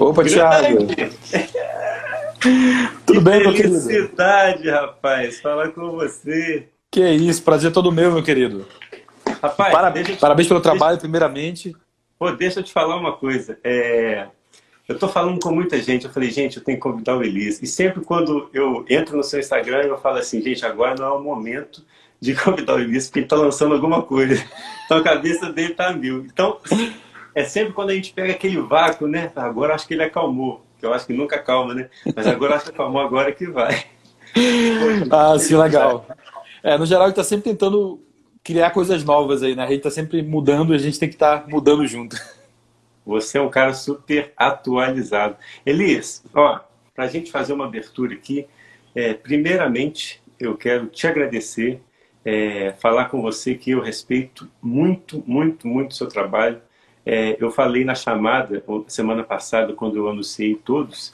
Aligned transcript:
Opa, 0.00 0.24
Thiago. 0.24 0.86
Tudo 3.04 3.20
bem, 3.20 3.40
meu 3.40 3.52
querido? 3.52 3.80
Felicidade, 3.80 4.70
rapaz, 4.70 5.40
falar 5.40 5.72
com 5.72 5.90
você. 5.90 6.68
Que 6.90 7.06
isso, 7.10 7.42
prazer 7.42 7.70
todo 7.70 7.92
meu, 7.92 8.10
meu 8.10 8.22
querido. 8.22 8.66
Rapaz, 9.42 9.72
parabéns, 9.72 10.06
te... 10.06 10.16
parabéns 10.16 10.48
pelo 10.48 10.60
trabalho, 10.60 10.92
deixa... 10.92 11.00
primeiramente. 11.00 11.76
Pô, 12.18 12.30
deixa 12.32 12.60
eu 12.60 12.64
te 12.64 12.72
falar 12.72 12.96
uma 12.96 13.12
coisa. 13.12 13.58
É... 13.62 14.26
Eu 14.88 14.98
tô 14.98 15.06
falando 15.06 15.38
com 15.38 15.52
muita 15.52 15.80
gente, 15.80 16.06
eu 16.06 16.12
falei, 16.12 16.30
gente, 16.30 16.56
eu 16.56 16.64
tenho 16.64 16.78
que 16.78 16.82
convidar 16.82 17.16
o 17.16 17.22
Elias. 17.22 17.62
E 17.62 17.66
sempre 17.66 18.02
quando 18.02 18.48
eu 18.54 18.86
entro 18.88 19.18
no 19.18 19.22
seu 19.22 19.38
Instagram, 19.38 19.82
eu 19.82 19.98
falo 19.98 20.16
assim, 20.16 20.40
gente, 20.40 20.64
agora 20.64 20.94
não 20.98 21.06
é 21.06 21.12
o 21.12 21.22
momento 21.22 21.84
de 22.18 22.34
convidar 22.42 22.74
o 22.74 22.80
Elias, 22.80 23.06
porque 23.06 23.20
ele 23.20 23.28
tá 23.28 23.36
lançando 23.36 23.74
alguma 23.74 24.02
coisa. 24.02 24.42
Então 24.86 24.96
a 24.96 25.02
cabeça 25.02 25.52
dele 25.52 25.74
tá 25.74 25.92
mil. 25.92 26.24
Então, 26.24 26.58
é 27.34 27.44
sempre 27.44 27.72
quando 27.72 27.90
a 27.90 27.94
gente 27.94 28.12
pega 28.12 28.32
aquele 28.32 28.60
vácuo, 28.60 29.06
né? 29.06 29.30
Agora 29.36 29.74
acho 29.74 29.86
que 29.86 29.94
ele 29.94 30.04
acalmou. 30.04 30.64
Que 30.78 30.86
eu 30.86 30.94
acho 30.94 31.06
que 31.06 31.12
nunca 31.12 31.38
calma, 31.38 31.74
né? 31.74 31.90
Mas 32.16 32.26
agora 32.26 32.56
acho 32.56 32.66
que 32.66 32.70
acalmou 32.70 33.02
agora 33.02 33.32
que 33.32 33.46
vai. 33.46 33.84
ah, 35.10 35.38
sim, 35.38 35.56
legal. 35.56 36.06
É, 36.62 36.76
no 36.76 36.86
geral, 36.86 37.04
ele 37.04 37.12
está 37.12 37.24
sempre 37.24 37.50
tentando 37.50 38.00
criar 38.42 38.70
coisas 38.70 39.04
novas 39.04 39.42
aí, 39.42 39.54
né? 39.54 39.64
A 39.64 39.68
gente 39.68 39.78
está 39.78 39.90
sempre 39.90 40.22
mudando 40.22 40.72
e 40.72 40.76
a 40.76 40.78
gente 40.78 40.98
tem 40.98 41.08
que 41.08 41.14
estar 41.14 41.40
tá 41.40 41.48
mudando 41.48 41.86
junto. 41.86 42.16
Você 43.04 43.38
é 43.38 43.40
um 43.40 43.50
cara 43.50 43.72
super 43.74 44.32
atualizado. 44.36 45.36
Elias, 45.64 46.24
ó, 46.34 46.60
para 46.94 47.04
a 47.04 47.08
gente 47.08 47.30
fazer 47.30 47.52
uma 47.52 47.66
abertura 47.66 48.14
aqui, 48.14 48.46
é, 48.94 49.14
primeiramente 49.14 50.22
eu 50.38 50.56
quero 50.56 50.86
te 50.86 51.06
agradecer, 51.06 51.80
é, 52.24 52.72
falar 52.78 53.06
com 53.06 53.20
você 53.22 53.54
que 53.54 53.70
eu 53.70 53.80
respeito 53.80 54.48
muito, 54.62 55.22
muito, 55.26 55.66
muito 55.66 55.92
o 55.92 55.94
seu 55.94 56.08
trabalho. 56.08 56.60
É, 57.04 57.36
eu 57.40 57.50
falei 57.50 57.84
na 57.84 57.94
chamada 57.94 58.62
semana 58.86 59.24
passada, 59.24 59.72
quando 59.72 59.96
eu 59.96 60.08
anunciei 60.08 60.54
todos, 60.54 61.12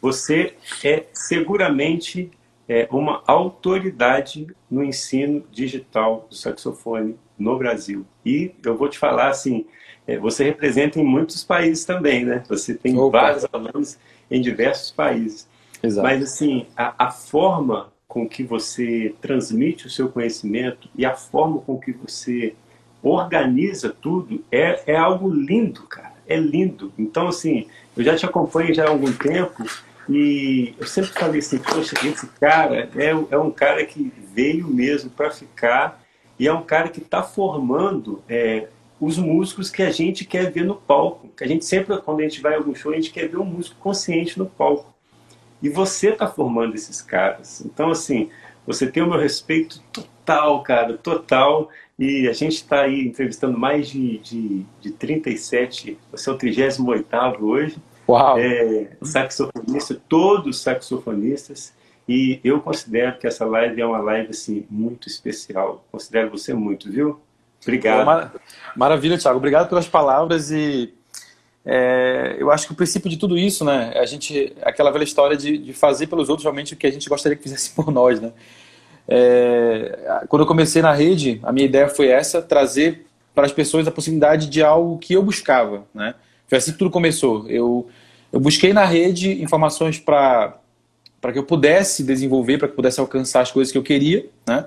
você 0.00 0.54
é 0.84 1.06
seguramente 1.12 2.30
é, 2.68 2.86
uma 2.90 3.22
autoridade 3.26 4.46
no 4.70 4.84
ensino 4.84 5.44
digital 5.50 6.26
do 6.28 6.34
saxofone 6.34 7.16
no 7.38 7.56
Brasil. 7.56 8.04
E 8.24 8.52
eu 8.64 8.76
vou 8.76 8.88
te 8.88 8.98
falar 8.98 9.28
assim, 9.28 9.66
é, 10.06 10.18
você 10.18 10.44
representa 10.44 10.98
em 11.00 11.04
muitos 11.04 11.42
países 11.44 11.84
também, 11.84 12.24
né? 12.24 12.42
Você 12.48 12.74
tem 12.74 12.98
Opa. 12.98 13.20
vários 13.20 13.46
alunos 13.52 13.98
em 14.30 14.40
diversos 14.40 14.90
países. 14.90 15.48
Exato. 15.82 16.06
Mas 16.06 16.22
assim, 16.22 16.66
a, 16.76 17.06
a 17.06 17.10
forma 17.10 17.92
com 18.06 18.28
que 18.28 18.42
você 18.42 19.14
transmite 19.20 19.86
o 19.86 19.90
seu 19.90 20.08
conhecimento 20.08 20.88
e 20.96 21.04
a 21.04 21.14
forma 21.14 21.60
com 21.60 21.78
que 21.78 21.92
você 21.92 22.54
organiza 23.02 23.90
tudo 23.90 24.44
é, 24.50 24.82
é 24.86 24.96
algo 24.96 25.30
lindo, 25.30 25.82
cara. 25.82 26.14
É 26.26 26.36
lindo. 26.36 26.92
Então, 26.98 27.28
assim, 27.28 27.66
eu 27.96 28.04
já 28.04 28.16
te 28.16 28.26
acompanho 28.26 28.74
já 28.74 28.84
há 28.84 28.88
algum 28.90 29.12
tempo 29.12 29.64
e 30.08 30.74
eu 30.78 30.86
sempre 30.86 31.10
falei 31.10 31.40
assim, 31.40 31.58
poxa, 31.58 31.94
esse 32.06 32.26
cara 32.40 32.88
é, 32.96 33.10
é 33.30 33.38
um 33.38 33.50
cara 33.50 33.84
que 33.84 34.12
veio 34.34 34.68
mesmo 34.68 35.10
para 35.10 35.30
ficar 35.30 36.02
e 36.38 36.46
é 36.46 36.52
um 36.52 36.62
cara 36.62 36.88
que 36.88 37.00
está 37.00 37.22
formando 37.22 38.22
é, 38.28 38.68
os 39.00 39.18
músicos 39.18 39.70
que 39.70 39.82
a 39.82 39.90
gente 39.90 40.24
quer 40.24 40.50
ver 40.50 40.64
no 40.64 40.76
palco. 40.76 41.28
Que 41.36 41.44
a 41.44 41.46
gente 41.46 41.64
sempre, 41.64 41.96
quando 41.98 42.20
a 42.20 42.22
gente 42.22 42.40
vai 42.40 42.54
a 42.54 42.56
algum 42.56 42.74
show, 42.74 42.92
a 42.92 42.96
gente 42.96 43.10
quer 43.10 43.28
ver 43.28 43.38
um 43.38 43.44
músico 43.44 43.76
consciente 43.80 44.38
no 44.38 44.46
palco. 44.46 44.94
E 45.62 45.68
você 45.68 46.10
está 46.10 46.26
formando 46.26 46.74
esses 46.74 47.02
caras. 47.02 47.62
Então, 47.64 47.90
assim, 47.90 48.30
você 48.66 48.86
tem 48.86 49.02
o 49.02 49.08
meu 49.08 49.18
respeito 49.18 49.80
total, 49.92 50.62
cara, 50.62 50.96
total. 50.96 51.68
E 51.98 52.28
a 52.28 52.32
gente 52.32 52.54
está 52.54 52.82
aí 52.82 53.00
entrevistando 53.00 53.58
mais 53.58 53.88
de, 53.88 54.18
de, 54.18 54.64
de 54.80 54.90
37, 54.92 55.98
você 56.12 56.30
é 56.30 56.32
o 56.32 56.36
38 56.36 57.44
hoje. 57.44 57.76
Uau! 58.08 58.38
É, 58.38 58.90
saxofonista, 59.02 60.00
todos 60.08 60.60
saxofonistas. 60.60 61.72
E 62.08 62.40
eu 62.42 62.60
considero 62.60 63.18
que 63.18 63.26
essa 63.26 63.44
live 63.44 63.80
é 63.80 63.84
uma 63.84 63.98
live 63.98 64.30
assim, 64.30 64.64
muito 64.70 65.08
especial. 65.08 65.84
Considero 65.90 66.30
você 66.30 66.54
muito, 66.54 66.90
viu? 66.90 67.20
Obrigado. 67.60 68.06
Mar 68.06 68.32
maravilha, 68.76 69.18
Thiago. 69.18 69.36
Obrigado 69.36 69.68
pelas 69.68 69.88
palavras 69.88 70.50
e 70.50 70.94
é, 71.66 72.36
eu 72.38 72.50
acho 72.50 72.66
que 72.66 72.72
o 72.72 72.76
princípio 72.76 73.10
de 73.10 73.18
tudo 73.18 73.36
isso, 73.36 73.62
né, 73.62 73.92
é 73.94 74.00
a 74.00 74.06
gente, 74.06 74.56
aquela 74.62 74.90
velha 74.90 75.04
história 75.04 75.36
de, 75.36 75.58
de, 75.58 75.74
fazer 75.74 76.06
pelos 76.06 76.30
outros 76.30 76.44
realmente 76.44 76.72
o 76.72 76.76
que 76.78 76.86
a 76.86 76.90
gente 76.90 77.08
gostaria 77.10 77.36
que 77.36 77.42
fizesse 77.42 77.70
por 77.76 77.90
nós, 77.90 78.20
né? 78.20 78.32
É, 79.08 80.26
quando 80.28 80.42
eu 80.42 80.46
comecei 80.46 80.82
na 80.82 80.92
rede, 80.92 81.40
a 81.42 81.50
minha 81.50 81.64
ideia 81.64 81.88
foi 81.88 82.08
essa, 82.08 82.42
trazer 82.42 83.06
para 83.34 83.46
as 83.46 83.52
pessoas 83.52 83.88
a 83.88 83.90
possibilidade 83.90 84.48
de 84.48 84.62
algo 84.62 84.98
que 84.98 85.14
eu 85.14 85.22
buscava, 85.22 85.84
né? 85.94 86.14
Foi 86.46 86.58
assim 86.58 86.72
que 86.72 86.78
tudo 86.78 86.90
começou. 86.90 87.48
Eu, 87.48 87.88
eu 88.32 88.38
busquei 88.40 88.72
na 88.72 88.84
rede 88.84 89.42
informações 89.42 89.98
para 89.98 90.58
para 91.20 91.32
que 91.32 91.38
eu 91.38 91.42
pudesse 91.42 92.04
desenvolver, 92.04 92.58
para 92.58 92.68
que 92.68 92.72
eu 92.72 92.76
pudesse 92.76 93.00
alcançar 93.00 93.40
as 93.40 93.50
coisas 93.50 93.72
que 93.72 93.78
eu 93.78 93.82
queria, 93.82 94.26
né? 94.46 94.66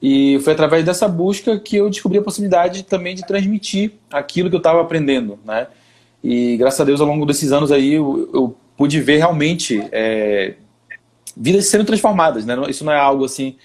E 0.00 0.38
foi 0.40 0.52
através 0.52 0.84
dessa 0.84 1.08
busca 1.08 1.58
que 1.58 1.76
eu 1.76 1.90
descobri 1.90 2.18
a 2.18 2.22
possibilidade 2.22 2.84
também 2.84 3.14
de 3.14 3.26
transmitir 3.26 3.92
aquilo 4.10 4.48
que 4.48 4.54
eu 4.54 4.58
estava 4.58 4.80
aprendendo, 4.80 5.38
né? 5.44 5.66
E 6.22 6.56
graças 6.56 6.80
a 6.80 6.84
Deus, 6.84 7.00
ao 7.00 7.06
longo 7.06 7.26
desses 7.26 7.50
anos 7.50 7.72
aí, 7.72 7.94
eu, 7.94 8.30
eu 8.32 8.56
pude 8.76 9.00
ver 9.00 9.18
realmente 9.18 9.82
é, 9.90 10.54
vidas 11.36 11.66
sendo 11.66 11.84
transformadas, 11.84 12.44
né? 12.44 12.56
Isso 12.68 12.84
não 12.84 12.92
é 12.92 12.98
algo 12.98 13.24
assim 13.24 13.56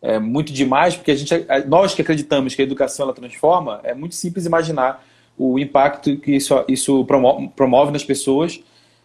é, 0.00 0.18
muito 0.18 0.52
demais, 0.52 0.96
porque 0.96 1.10
a 1.12 1.14
gente, 1.14 1.32
nós 1.66 1.94
que 1.94 2.02
acreditamos 2.02 2.54
que 2.54 2.62
a 2.62 2.64
educação 2.64 3.04
ela 3.04 3.14
transforma, 3.14 3.80
é 3.84 3.94
muito 3.94 4.14
simples 4.14 4.44
imaginar 4.46 5.04
o 5.38 5.58
impacto 5.58 6.16
que 6.16 6.32
isso, 6.32 6.64
isso 6.68 7.04
promove, 7.04 7.48
promove 7.54 7.92
nas 7.92 8.04
pessoas. 8.04 8.60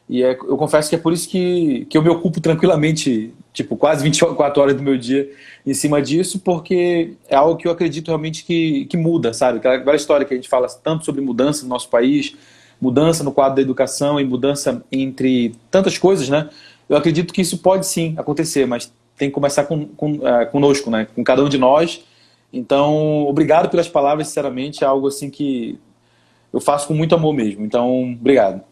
E 0.09 0.23
é, 0.23 0.31
eu 0.31 0.57
confesso 0.57 0.89
que 0.89 0.95
é 0.95 0.97
por 0.97 1.11
isso 1.11 1.27
que, 1.27 1.85
que 1.89 1.97
eu 1.97 2.01
me 2.01 2.09
ocupo 2.09 2.39
tranquilamente, 2.39 3.33
tipo, 3.53 3.75
quase 3.75 4.03
24 4.03 4.61
horas 4.61 4.75
do 4.75 4.81
meu 4.81 4.97
dia 4.97 5.29
em 5.66 5.73
cima 5.73 6.01
disso, 6.01 6.39
porque 6.39 7.13
é 7.27 7.35
algo 7.35 7.57
que 7.57 7.67
eu 7.67 7.72
acredito 7.72 8.07
realmente 8.07 8.45
que, 8.45 8.85
que 8.85 8.95
muda, 8.95 9.33
sabe? 9.33 9.57
Aquela, 9.57 9.75
aquela 9.75 9.95
história 9.95 10.25
que 10.25 10.33
a 10.33 10.38
gente 10.38 10.47
fala 10.47 10.67
tanto 10.67 11.03
sobre 11.03 11.19
mudança 11.22 11.63
no 11.63 11.69
nosso 11.69 11.89
país, 11.89 12.35
mudança 12.79 13.23
no 13.23 13.33
quadro 13.33 13.57
da 13.57 13.61
educação 13.61 14.19
e 14.19 14.23
mudança 14.23 14.83
entre 14.91 15.56
tantas 15.69 15.97
coisas, 15.97 16.29
né? 16.29 16.50
Eu 16.90 16.96
acredito 16.98 17.34
que 17.34 17.42
isso 17.42 17.59
pode 17.59 17.86
sim 17.86 18.14
acontecer, 18.18 18.66
mas 18.66 18.92
tem 19.18 19.30
que 19.30 19.34
começar 19.34 19.66
com, 19.66 19.86
com, 19.88 20.28
é, 20.28 20.46
conosco, 20.46 20.90
né? 20.90 21.08
com 21.16 21.24
cada 21.24 21.44
um 21.44 21.50
de 21.50 21.58
nós. 21.58 22.03
Então, 22.53 23.25
obrigado 23.25 23.70
pelas 23.70 23.88
palavras, 23.88 24.28
sinceramente, 24.28 24.84
é 24.84 24.88
algo 24.88 25.08
assim 25.08 25.30
que 25.30 25.80
eu 26.53 26.62
faço 26.62 26.88
com 26.88 26.94
muito 26.94 27.16
amor 27.16 27.34
mesmo. 27.34 27.66
Então, 27.66 28.14
obrigado. 28.14 28.64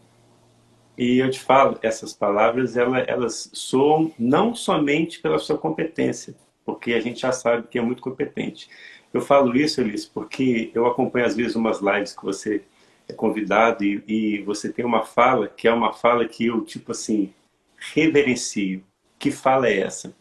E 0.98 1.18
eu 1.18 1.30
te 1.30 1.40
falo, 1.40 1.78
essas 1.82 2.14
palavras, 2.14 2.78
elas, 2.78 3.04
elas 3.08 3.50
soam 3.54 4.12
não 4.18 4.56
somente 4.56 5.20
pela 5.20 5.38
sua 5.38 5.58
competência, 5.58 6.34
porque 6.66 6.94
a 6.94 7.02
gente 7.02 7.22
já 7.22 7.34
sabe 7.34 7.68
que 7.68 7.78
é 7.78 7.82
muito 7.82 8.02
competente. 8.02 8.70
Eu 9.14 9.20
falo 9.20 9.56
isso, 9.56 9.82
Elis, 9.82 10.06
porque 10.06 10.72
eu 10.74 10.86
acompanho 10.86 11.26
às 11.26 11.36
vezes 11.36 11.56
umas 11.56 11.82
lives 11.82 12.14
que 12.14 12.24
você 12.24 12.62
é 13.08 13.14
convidado 13.14 13.84
e, 13.84 14.04
e 14.08 14.42
você 14.44 14.72
tem 14.72 14.86
uma 14.86 15.04
fala 15.04 15.48
que 15.48 15.68
é 15.68 15.74
uma 15.74 15.94
fala 15.94 16.26
que 16.28 16.46
eu, 16.46 16.62
tipo 16.62 16.92
assim, 16.92 17.32
reverencio. 17.94 18.84
Que 19.18 19.32
fala 19.32 19.68
é 19.68 19.80
essa? 19.80 20.14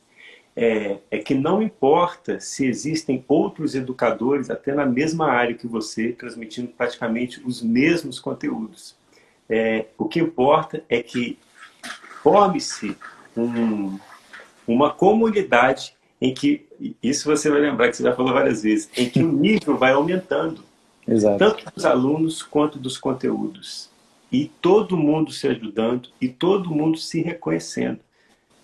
É, 0.57 0.99
é, 1.11 1.19
que 1.19 1.35
não 1.35 1.61
importa 1.61 2.39
se 2.39 2.65
existem 2.65 3.25
outros 3.27 3.75
educadores 3.75 4.51
até 4.51 4.73
na 4.73 4.87
mesma 4.87 5.27
área 5.27 5.55
que 5.55 5.67
você, 5.67 6.13
transmitindo 6.13 6.69
praticamente 6.69 7.43
os 7.45 7.61
mesmos 7.61 8.21
conteúdos. 8.21 8.95
É, 9.49 9.87
o 9.99 10.07
que 10.07 10.21
importa 10.21 10.85
é 10.89 11.03
que 11.03 11.39
forme-se 12.23 12.97
um, 13.37 13.99
uma 14.67 14.93
comunidade 14.93 15.95
em 16.21 16.33
que, 16.33 16.65
isso 17.03 17.29
você 17.29 17.51
vai 17.51 17.61
lembrar 17.61 17.89
que 17.89 17.97
você 17.97 18.05
já 18.05 18.15
falou 18.15 18.33
várias 18.33 18.63
vezes, 18.63 18.89
em 18.97 19.11
que 19.11 19.23
o 19.23 19.33
nível 19.33 19.77
vai 19.77 19.93
aumentando. 19.93 20.63
Exato. 21.07 21.39
Tanto 21.39 21.65
dos 21.75 21.85
alunos 21.85 22.43
quanto 22.43 22.79
dos 22.79 22.97
conteúdos 22.97 23.91
e 24.35 24.51
todo 24.61 24.97
mundo 24.97 25.31
se 25.31 25.47
ajudando 25.47 26.09
e 26.21 26.29
todo 26.29 26.75
mundo 26.75 26.99
se 26.99 27.23
reconhecendo. 27.23 28.01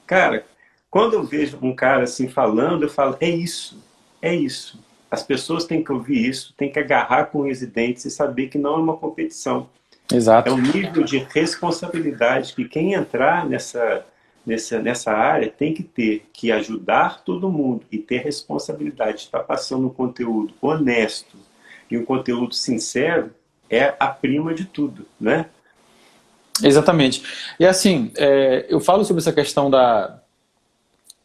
Cara, 0.05 0.44
quando 0.90 1.12
eu 1.12 1.22
vejo 1.22 1.58
um 1.62 1.72
cara 1.72 2.02
assim 2.02 2.26
falando, 2.26 2.82
eu 2.82 2.88
falo, 2.88 3.17
é 3.20 3.31
isso, 3.31 3.81
é 4.20 4.34
isso. 4.34 4.82
As 5.08 5.22
pessoas 5.22 5.64
têm 5.64 5.84
que 5.84 5.93
ouvir 5.93 6.28
isso, 6.28 6.52
têm 6.56 6.72
que 6.72 6.78
agarrar 6.81 7.26
com 7.26 7.49
os 7.49 7.61
dentes 7.61 8.05
e 8.05 8.11
saber 8.11 8.49
que 8.49 8.58
não 8.58 8.75
é 8.75 8.78
uma 8.78 8.96
competição. 8.96 9.70
Exato. 10.12 10.49
É 10.49 10.52
um 10.52 10.61
nível 10.61 11.05
de 11.05 11.19
responsabilidade 11.19 12.52
que 12.52 12.64
quem 12.64 12.94
entrar 12.94 13.49
nessa, 13.49 14.05
nessa, 14.44 14.81
nessa 14.81 15.12
área 15.12 15.49
tem 15.49 15.73
que 15.73 15.84
ter, 15.84 16.28
que 16.32 16.50
ajudar 16.50 17.23
todo 17.23 17.49
mundo 17.49 17.84
e 17.93 17.99
ter 17.99 18.23
responsabilidade 18.23 19.19
de 19.19 19.25
estar 19.26 19.44
passando 19.44 19.87
um 19.87 19.90
conteúdo 19.90 20.52
honesto 20.61 21.37
e 21.88 21.96
um 21.96 22.05
conteúdo 22.05 22.56
sincero 22.56 23.31
é 23.70 23.94
a 24.00 24.08
prima 24.08 24.52
de 24.52 24.64
tudo, 24.64 25.06
né? 25.20 25.46
Exatamente. 26.62 27.23
E 27.59 27.67
assim, 27.67 28.11
é, 28.17 28.67
eu 28.69 28.81
falo 28.81 29.05
sobre 29.05 29.21
essa 29.21 29.33
questão 29.33 29.71
da, 29.71 30.21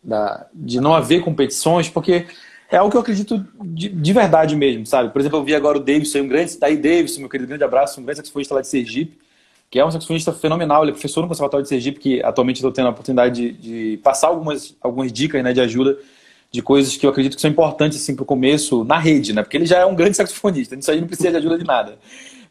da, 0.03 0.47
de 0.53 0.79
não 0.79 0.93
haver 0.93 1.21
competições, 1.21 1.89
porque 1.89 2.25
é 2.69 2.77
algo 2.77 2.91
que 2.91 2.97
eu 2.97 3.01
acredito 3.01 3.45
de, 3.63 3.89
de, 3.89 4.13
verdade 4.13 4.55
mesmo, 4.55 4.85
sabe? 4.85 5.09
Por 5.11 5.19
exemplo, 5.19 5.39
eu 5.39 5.43
vi 5.43 5.55
agora 5.55 5.77
o 5.77 5.81
Davidson, 5.81 6.19
um 6.19 6.27
grande, 6.27 6.55
tá 6.57 6.67
aí 6.67 6.77
Davidson, 6.77 7.21
meu 7.21 7.29
querido, 7.29 7.47
grande 7.47 7.63
abraço, 7.63 7.99
um 7.99 8.03
grande 8.03 8.17
saxofonista 8.17 8.55
lá 8.55 8.61
de 8.61 8.67
Sergipe, 8.67 9.17
que 9.69 9.79
é 9.79 9.85
um 9.85 9.91
saxofonista 9.91 10.31
fenomenal, 10.33 10.83
ele 10.83 10.91
é 10.91 10.93
professor 10.93 11.21
no 11.21 11.27
Conservatório 11.27 11.63
de 11.63 11.69
Sergipe, 11.69 11.99
que 11.99 12.23
atualmente 12.23 12.57
estou 12.57 12.71
tendo 12.71 12.87
a 12.87 12.91
oportunidade 12.91 13.51
de, 13.51 13.51
de, 13.51 13.97
passar 13.97 14.27
algumas, 14.27 14.75
algumas 14.81 15.11
dicas 15.11 15.43
né, 15.43 15.53
de 15.53 15.61
ajuda 15.61 15.97
de 16.51 16.61
coisas 16.61 16.95
que 16.95 17.05
eu 17.05 17.09
acredito 17.09 17.35
que 17.35 17.41
são 17.41 17.51
importantes 17.51 18.01
assim, 18.01 18.15
para 18.15 18.23
o 18.23 18.25
começo 18.25 18.83
na 18.85 18.97
rede, 18.97 19.33
né? 19.33 19.43
Porque 19.43 19.57
ele 19.57 19.65
já 19.65 19.79
é 19.79 19.85
um 19.85 19.95
grande 19.95 20.15
saxofonista, 20.15 20.75
isso 20.75 20.89
aí 20.89 21.01
não 21.01 21.07
precisa 21.07 21.31
de 21.31 21.37
ajuda 21.37 21.57
de 21.57 21.65
nada. 21.65 21.97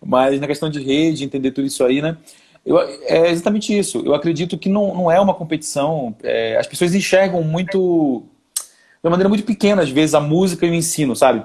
Mas 0.04 0.38
na 0.38 0.46
questão 0.46 0.68
de 0.68 0.82
rede, 0.82 1.24
entender 1.24 1.52
tudo 1.52 1.66
isso 1.66 1.82
aí, 1.82 2.02
né? 2.02 2.16
Eu, 2.64 2.78
é 2.78 3.30
exatamente 3.30 3.76
isso. 3.76 4.02
Eu 4.04 4.14
acredito 4.14 4.56
que 4.56 4.68
não, 4.68 4.94
não 4.94 5.10
é 5.10 5.20
uma 5.20 5.34
competição. 5.34 6.14
É, 6.22 6.56
as 6.56 6.66
pessoas 6.66 6.94
enxergam 6.94 7.42
muito, 7.42 8.24
de 8.54 9.04
uma 9.04 9.10
maneira 9.10 9.28
muito 9.28 9.44
pequena, 9.44 9.82
às 9.82 9.90
vezes, 9.90 10.14
a 10.14 10.20
música 10.20 10.66
e 10.66 10.70
o 10.70 10.74
ensino, 10.74 11.14
sabe? 11.14 11.44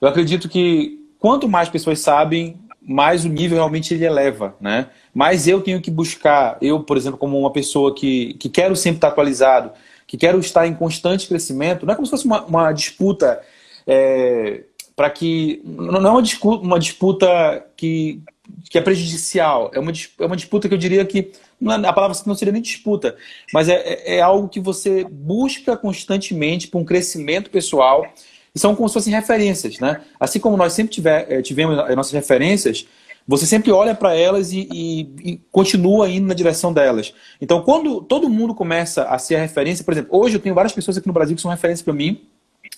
Eu 0.00 0.08
acredito 0.08 0.48
que 0.48 0.98
quanto 1.18 1.48
mais 1.48 1.68
pessoas 1.68 1.98
sabem, 2.00 2.56
mais 2.80 3.24
o 3.24 3.28
nível 3.28 3.58
realmente 3.58 3.92
ele 3.92 4.04
eleva, 4.04 4.56
né? 4.60 4.86
Mas 5.12 5.46
eu 5.46 5.60
tenho 5.60 5.80
que 5.80 5.90
buscar, 5.90 6.56
eu, 6.62 6.80
por 6.80 6.96
exemplo, 6.96 7.18
como 7.18 7.38
uma 7.38 7.52
pessoa 7.52 7.94
que, 7.94 8.34
que 8.34 8.48
quero 8.48 8.76
sempre 8.76 8.98
estar 8.98 9.08
atualizado, 9.08 9.72
que 10.06 10.16
quero 10.16 10.38
estar 10.38 10.66
em 10.66 10.74
constante 10.74 11.28
crescimento, 11.28 11.84
não 11.84 11.92
é 11.92 11.96
como 11.96 12.06
se 12.06 12.10
fosse 12.10 12.24
uma, 12.24 12.42
uma 12.44 12.72
disputa 12.72 13.40
é, 13.86 14.62
para 14.96 15.10
que. 15.10 15.62
Não 15.64 15.96
é 15.96 16.10
uma 16.10 16.22
uma 16.62 16.78
disputa 16.78 17.64
que, 17.76 18.22
que 18.68 18.78
é 18.78 18.80
prejudicial, 18.80 19.70
é 19.74 19.78
uma, 19.78 19.92
é 20.18 20.26
uma 20.26 20.36
disputa 20.36 20.68
que 20.68 20.74
eu 20.74 20.78
diria 20.78 21.04
que. 21.04 21.32
É, 21.62 21.86
a 21.86 21.92
palavra 21.92 22.16
não 22.26 22.34
seria 22.34 22.52
nem 22.52 22.62
disputa, 22.62 23.16
mas 23.52 23.68
é, 23.68 23.74
é, 23.74 24.16
é 24.16 24.20
algo 24.20 24.48
que 24.48 24.60
você 24.60 25.04
busca 25.04 25.76
constantemente 25.76 26.68
para 26.68 26.80
um 26.80 26.84
crescimento 26.84 27.50
pessoal 27.50 28.06
e 28.54 28.58
são 28.58 28.74
como 28.74 28.88
se 28.88 28.94
fossem 28.94 29.12
referências, 29.12 29.78
né? 29.78 30.00
Assim 30.18 30.40
como 30.40 30.56
nós 30.56 30.72
sempre 30.72 30.92
tiver, 30.92 31.30
eh, 31.30 31.42
tivemos 31.42 31.78
as 31.78 31.94
nossas 31.94 32.12
referências, 32.12 32.86
você 33.26 33.46
sempre 33.46 33.70
olha 33.70 33.94
para 33.94 34.14
elas 34.14 34.52
e, 34.52 34.68
e, 34.72 35.00
e, 35.22 35.40
continua 35.52 36.08
indo 36.08 36.26
na 36.26 36.34
direção 36.34 36.72
delas. 36.72 37.14
Então, 37.40 37.62
quando 37.62 38.00
todo 38.00 38.28
mundo 38.28 38.54
começa 38.54 39.04
a 39.04 39.18
ser 39.18 39.36
a 39.36 39.40
referência, 39.40 39.84
por 39.84 39.92
exemplo, 39.92 40.18
hoje 40.18 40.36
eu 40.36 40.40
tenho 40.40 40.54
várias 40.54 40.72
pessoas 40.72 40.96
aqui 40.96 41.06
no 41.06 41.12
Brasil 41.12 41.36
que 41.36 41.42
são 41.42 41.50
referência 41.50 41.84
para 41.84 41.94
mim 41.94 42.22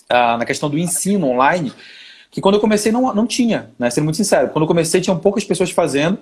ah, 0.09 0.37
na 0.37 0.45
questão 0.45 0.69
do 0.69 0.77
ensino 0.77 1.27
online, 1.27 1.73
que 2.33 2.41
quando 2.41 2.55
eu 2.55 2.61
comecei 2.61 2.91
não, 2.91 3.13
não 3.13 3.27
tinha, 3.27 3.69
né? 3.77 3.91
Sendo 3.91 4.05
muito 4.05 4.17
sincero, 4.17 4.49
quando 4.49 4.63
eu 4.63 4.67
comecei 4.67 4.99
tinham 4.99 5.19
poucas 5.19 5.43
pessoas 5.43 5.69
fazendo. 5.69 6.17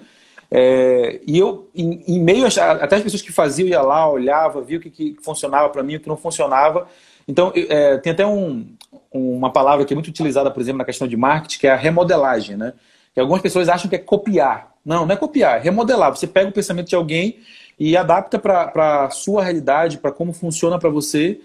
É, 0.52 1.22
e 1.25 1.40
eu, 1.40 1.69
em, 1.74 2.04
em 2.06 2.19
meio 2.22 2.46
a, 2.46 2.72
até 2.72 2.98
as 2.98 3.02
pessoas 3.02 3.22
que 3.22 3.31
faziam, 3.31 3.66
ia 3.66 3.81
lá, 3.81 4.12
olhava, 4.12 4.62
via 4.62 4.78
o 4.78 4.81
que, 4.81 4.90
que 4.90 5.16
funcionava 5.24 5.69
para 5.69 5.81
mim, 5.81 5.96
o 5.96 6.00
que 6.02 6.10
não 6.10 6.18
funcionava. 6.18 6.86
Então, 7.25 7.54
é, 7.56 7.98
tem 8.00 8.12
até 8.12 8.28
um, 8.28 8.68
uma 9.10 9.54
palavra 9.54 9.86
que 9.86 9.94
é 9.94 9.96
muito 9.96 10.10
utilizada, 10.10 10.52
por 10.52 10.60
exemplo, 10.60 10.80
na 10.80 10.86
questão 10.86 11.08
de 11.08 11.16
marketing, 11.16 11.60
que 11.60 11.68
é 11.68 11.72
a 11.72 11.78
remodelagem, 11.78 12.57
né? 12.57 12.74
Que 13.14 13.22
algumas 13.22 13.42
pessoas 13.42 13.69
acham 13.69 13.90
que 13.90 13.96
é 13.96 14.00
copiar. 14.00 14.74
Não, 14.86 15.06
não 15.06 15.14
é 15.14 15.18
copiar, 15.18 15.60
é 15.60 15.62
remodelar. 15.62 16.14
Você 16.14 16.28
pega 16.28 16.50
o 16.50 16.54
pensamento 16.54 16.90
de 16.90 16.96
alguém 16.96 17.40
e 17.80 17.96
adapta 17.96 18.38
para 18.38 19.06
a 19.06 19.10
sua 19.12 19.44
realidade, 19.44 19.98
para 19.98 20.12
como 20.12 20.34
funciona 20.34 20.78
para 20.78 20.90
você. 20.90 21.40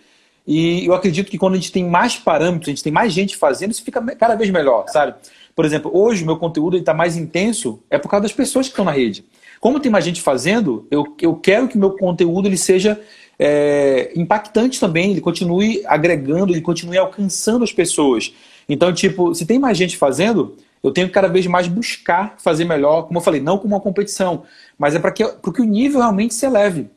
E 0.46 0.86
eu 0.86 0.94
acredito 0.94 1.30
que 1.30 1.38
quando 1.38 1.54
a 1.54 1.56
gente 1.56 1.72
tem 1.72 1.84
mais 1.84 2.16
parâmetros, 2.16 2.68
a 2.68 2.70
gente 2.70 2.82
tem 2.82 2.92
mais 2.92 3.12
gente 3.12 3.36
fazendo, 3.36 3.72
isso 3.72 3.82
fica 3.82 4.00
cada 4.14 4.36
vez 4.36 4.48
melhor, 4.50 4.86
sabe? 4.88 5.14
Por 5.54 5.64
exemplo, 5.64 5.90
hoje 5.92 6.22
o 6.22 6.26
meu 6.26 6.36
conteúdo 6.36 6.76
está 6.76 6.94
mais 6.94 7.16
intenso, 7.16 7.82
é 7.90 7.98
por 7.98 8.08
causa 8.08 8.24
das 8.24 8.32
pessoas 8.32 8.66
que 8.66 8.72
estão 8.72 8.84
na 8.84 8.92
rede. 8.92 9.24
Como 9.60 9.80
tem 9.80 9.90
mais 9.90 10.04
gente 10.04 10.20
fazendo, 10.20 10.86
eu, 10.90 11.04
eu 11.20 11.34
quero 11.34 11.66
que 11.66 11.76
o 11.76 11.80
meu 11.80 11.92
conteúdo 11.92 12.46
ele 12.46 12.58
seja 12.58 13.00
é, 13.38 14.12
impactante 14.14 14.78
também, 14.78 15.10
ele 15.10 15.20
continue 15.20 15.82
agregando, 15.86 16.52
ele 16.52 16.60
continue 16.60 16.98
alcançando 16.98 17.64
as 17.64 17.72
pessoas. 17.72 18.32
Então, 18.68 18.92
tipo, 18.92 19.34
se 19.34 19.46
tem 19.46 19.58
mais 19.58 19.76
gente 19.76 19.96
fazendo, 19.96 20.56
eu 20.82 20.92
tenho 20.92 21.08
que 21.08 21.14
cada 21.14 21.28
vez 21.28 21.46
mais 21.46 21.66
buscar 21.66 22.36
fazer 22.38 22.64
melhor, 22.64 23.02
como 23.02 23.18
eu 23.18 23.22
falei, 23.22 23.40
não 23.40 23.58
como 23.58 23.74
uma 23.74 23.80
competição, 23.80 24.44
mas 24.78 24.94
é 24.94 24.98
para 24.98 25.10
que, 25.10 25.24
que 25.24 25.60
o 25.60 25.64
nível 25.64 26.00
realmente 26.00 26.34
se 26.34 26.46
eleve. 26.46 26.88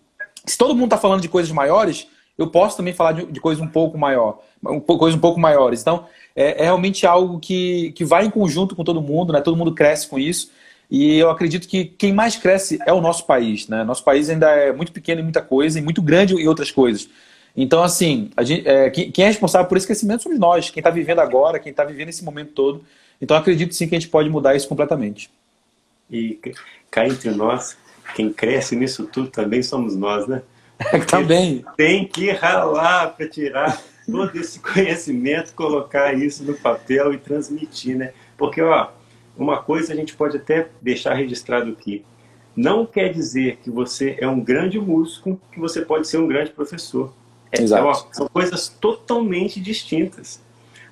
Se 0.46 0.57
todo 0.57 0.75
mundo 0.75 0.86
está 0.86 0.98
falando 0.98 1.22
de 1.22 1.30
coisas 1.30 1.51
maiores, 1.51 2.07
eu 2.39 2.47
posso 2.47 2.77
também 2.77 2.94
falar 2.94 3.12
de, 3.12 3.25
de 3.25 3.41
coisas 3.41 3.62
um 3.62 3.68
pouco 3.68 3.97
maior, 3.97 4.39
coisas 4.88 5.18
um 5.18 5.21
pouco 5.21 5.38
maiores. 5.38 5.81
Então, 5.81 6.06
é, 6.33 6.62
é, 6.62 6.63
realmente 6.63 7.06
algo 7.06 7.38
que, 7.38 7.91
que 7.91 8.06
vai 8.06 8.25
em 8.25 8.30
conjunto 8.30 8.77
com 8.77 8.83
todo 8.86 9.01
mundo, 9.01 9.33
né? 9.33 9.41
Todo 9.41 9.57
mundo 9.57 9.75
cresce 9.75 10.07
com 10.07 10.18
isso. 10.18 10.50
E 10.89 11.18
eu 11.18 11.30
acredito 11.30 11.68
que 11.68 11.83
quem 11.83 12.13
mais 12.13 12.38
cresce 12.38 12.80
é 12.86 12.94
o 12.94 13.01
nosso 13.01 13.25
país. 13.25 13.68
Né? 13.68 13.83
Nosso 13.83 14.06
país 14.06 14.30
ainda 14.30 14.50
é 14.50 14.71
muito 14.71 14.94
pequeno 14.94 15.19
em 15.19 15.24
muita 15.24 15.41
coisa 15.41 15.77
e 15.77 15.81
muito 15.81 16.01
grande 16.01 16.33
em 16.33 16.47
outras 16.47 16.71
coisas. 16.71 17.09
Então, 17.56 17.83
assim, 17.83 18.31
gente, 18.41 18.65
é, 18.65 18.89
quem 18.89 19.25
é 19.25 19.27
responsável 19.27 19.68
por 19.68 19.77
esse 19.77 19.86
crescimento 19.86 20.24
somos 20.24 20.39
nós, 20.39 20.69
quem 20.69 20.80
está 20.80 20.89
vivendo 20.89 21.19
agora, 21.19 21.59
quem 21.59 21.71
está 21.71 21.83
vivendo 21.83 22.07
esse 22.07 22.24
momento 22.24 22.53
todo. 22.53 22.86
Então, 23.21 23.36
acredito 23.36 23.75
sim 23.75 23.88
que 23.88 23.95
a 23.95 24.00
gente 24.00 24.09
pode 24.09 24.30
mudar 24.30 24.56
isso 24.56 24.68
completamente. 24.68 25.30
E 26.09 26.39
cá 26.89 27.06
entre 27.06 27.31
nós, 27.31 27.77
quem 28.15 28.31
cresce 28.31 28.77
nisso 28.77 29.06
tudo 29.07 29.27
também 29.27 29.62
somos 29.62 29.94
nós, 29.94 30.25
né? 30.25 30.41
também. 31.07 31.63
Tem 31.75 32.05
que 32.05 32.31
ralar 32.31 33.15
para 33.15 33.27
tirar 33.27 33.81
todo 34.05 34.35
esse 34.35 34.59
conhecimento, 34.61 35.53
colocar 35.53 36.13
isso 36.13 36.43
no 36.43 36.53
papel 36.53 37.13
e 37.13 37.17
transmitir, 37.17 37.97
né? 37.97 38.13
Porque, 38.37 38.61
ó, 38.61 38.89
uma 39.37 39.61
coisa 39.61 39.93
a 39.93 39.95
gente 39.95 40.15
pode 40.15 40.37
até 40.37 40.69
deixar 40.81 41.13
registrado 41.13 41.71
aqui. 41.71 42.05
Não 42.55 42.85
quer 42.85 43.11
dizer 43.13 43.57
que 43.57 43.69
você 43.69 44.17
é 44.19 44.27
um 44.27 44.39
grande 44.39 44.79
músico, 44.79 45.39
que 45.51 45.59
você 45.59 45.81
pode 45.81 46.07
ser 46.07 46.17
um 46.17 46.27
grande 46.27 46.51
professor. 46.51 47.13
É, 47.51 47.61
uma, 47.81 47.93
são 48.11 48.27
coisas 48.27 48.67
totalmente 48.67 49.59
distintas. 49.59 50.41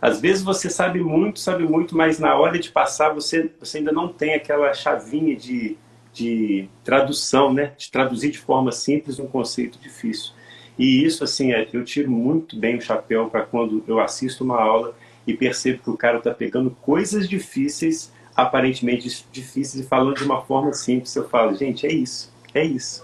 Às 0.02 0.22
vezes 0.22 0.44
você 0.44 0.70
sabe 0.70 1.00
muito, 1.00 1.40
sabe 1.40 1.64
muito, 1.64 1.96
mas 1.96 2.20
na 2.20 2.36
hora 2.36 2.60
de 2.60 2.70
passar 2.70 3.10
você, 3.10 3.52
você 3.60 3.80
ainda 3.80 3.92
não 3.92 4.08
tem 4.08 4.34
aquela 4.34 4.74
chavinha 4.74 5.36
de, 5.36 5.76
de 6.18 6.68
tradução, 6.84 7.54
né? 7.54 7.74
De 7.78 7.92
traduzir 7.92 8.32
de 8.32 8.40
forma 8.40 8.72
simples 8.72 9.20
um 9.20 9.28
conceito 9.28 9.80
difícil. 9.80 10.32
E 10.78 11.04
isso, 11.04 11.24
assim, 11.24 11.54
é, 11.54 11.68
eu 11.72 11.84
tiro 11.84 12.10
muito 12.12 12.58
bem 12.58 12.78
o 12.78 12.82
chapéu 12.82 13.30
para 13.30 13.42
quando 13.42 13.84
eu 13.88 14.00
assisto 14.00 14.44
uma 14.44 14.62
aula 14.62 14.96
e 15.26 15.34
percebo 15.34 15.84
que 15.84 15.90
o 15.90 15.98
cara 15.98 16.20
está 16.20 16.32
pegando 16.34 16.72
coisas 16.82 17.28
difíceis 17.28 18.12
aparentemente 18.38 19.26
difíceis 19.32 19.84
e 19.84 19.88
falando 19.88 20.16
de 20.16 20.24
uma 20.24 20.44
forma 20.44 20.72
simples, 20.72 21.16
eu 21.16 21.28
falo, 21.28 21.56
gente, 21.56 21.88
é 21.88 21.92
isso, 21.92 22.32
é 22.54 22.64
isso. 22.64 23.04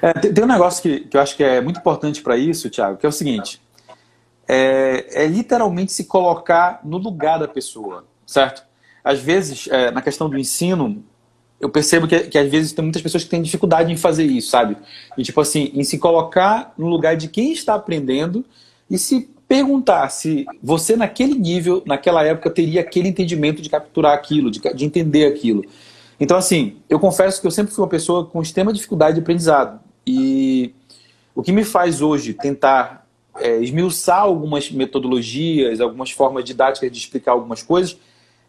É, 0.00 0.12
tem, 0.12 0.44
um 0.44 0.46
negócio 0.46 0.80
que, 0.80 1.00
que 1.00 1.16
eu 1.16 1.20
acho 1.20 1.36
que 1.36 1.42
é 1.42 1.60
muito 1.60 1.80
importante 1.80 2.22
para 2.22 2.36
isso, 2.36 2.70
Thiago, 2.70 2.96
que 2.96 3.04
é 3.04 3.08
o 3.08 3.12
seguinte: 3.12 3.60
é, 4.46 5.24
é, 5.24 5.26
literalmente 5.26 5.92
se 5.92 6.04
colocar 6.04 6.80
no 6.84 6.98
lugar 6.98 7.38
da 7.38 7.48
pessoa, 7.48 8.04
certo? 8.24 8.64
Às 9.02 9.18
vezes, 9.18 9.66
é, 9.68 9.90
na 9.90 10.00
questão 10.00 10.30
do 10.30 10.38
ensino, 10.38 11.04
eu 11.64 11.70
percebo 11.70 12.06
que, 12.06 12.18
que 12.20 12.36
às 12.36 12.50
vezes 12.50 12.72
tem 12.72 12.84
muitas 12.84 13.00
pessoas 13.00 13.24
que 13.24 13.30
têm 13.30 13.40
dificuldade 13.40 13.90
em 13.90 13.96
fazer 13.96 14.24
isso, 14.24 14.50
sabe? 14.50 14.76
E 15.16 15.22
tipo 15.22 15.40
assim, 15.40 15.70
em 15.72 15.82
se 15.82 15.96
colocar 15.96 16.74
no 16.76 16.86
lugar 16.88 17.16
de 17.16 17.26
quem 17.26 17.52
está 17.52 17.74
aprendendo 17.74 18.44
e 18.90 18.98
se 18.98 19.30
perguntar 19.48 20.10
se 20.10 20.44
você, 20.62 20.94
naquele 20.94 21.34
nível, 21.34 21.82
naquela 21.86 22.22
época, 22.22 22.50
teria 22.50 22.82
aquele 22.82 23.08
entendimento 23.08 23.62
de 23.62 23.70
capturar 23.70 24.12
aquilo, 24.12 24.50
de, 24.50 24.60
de 24.60 24.84
entender 24.84 25.24
aquilo. 25.24 25.64
Então, 26.20 26.36
assim, 26.36 26.76
eu 26.86 27.00
confesso 27.00 27.40
que 27.40 27.46
eu 27.46 27.50
sempre 27.50 27.72
fui 27.72 27.82
uma 27.82 27.90
pessoa 27.90 28.26
com 28.26 28.42
extrema 28.42 28.70
dificuldade 28.70 29.14
de 29.14 29.20
aprendizado. 29.22 29.80
E 30.06 30.74
o 31.34 31.42
que 31.42 31.50
me 31.50 31.64
faz 31.64 32.02
hoje 32.02 32.34
tentar 32.34 33.06
é, 33.38 33.58
esmiuçar 33.58 34.20
algumas 34.20 34.70
metodologias, 34.70 35.80
algumas 35.80 36.10
formas 36.10 36.44
didáticas 36.44 36.92
de 36.92 36.98
explicar 36.98 37.32
algumas 37.32 37.62
coisas, 37.62 37.96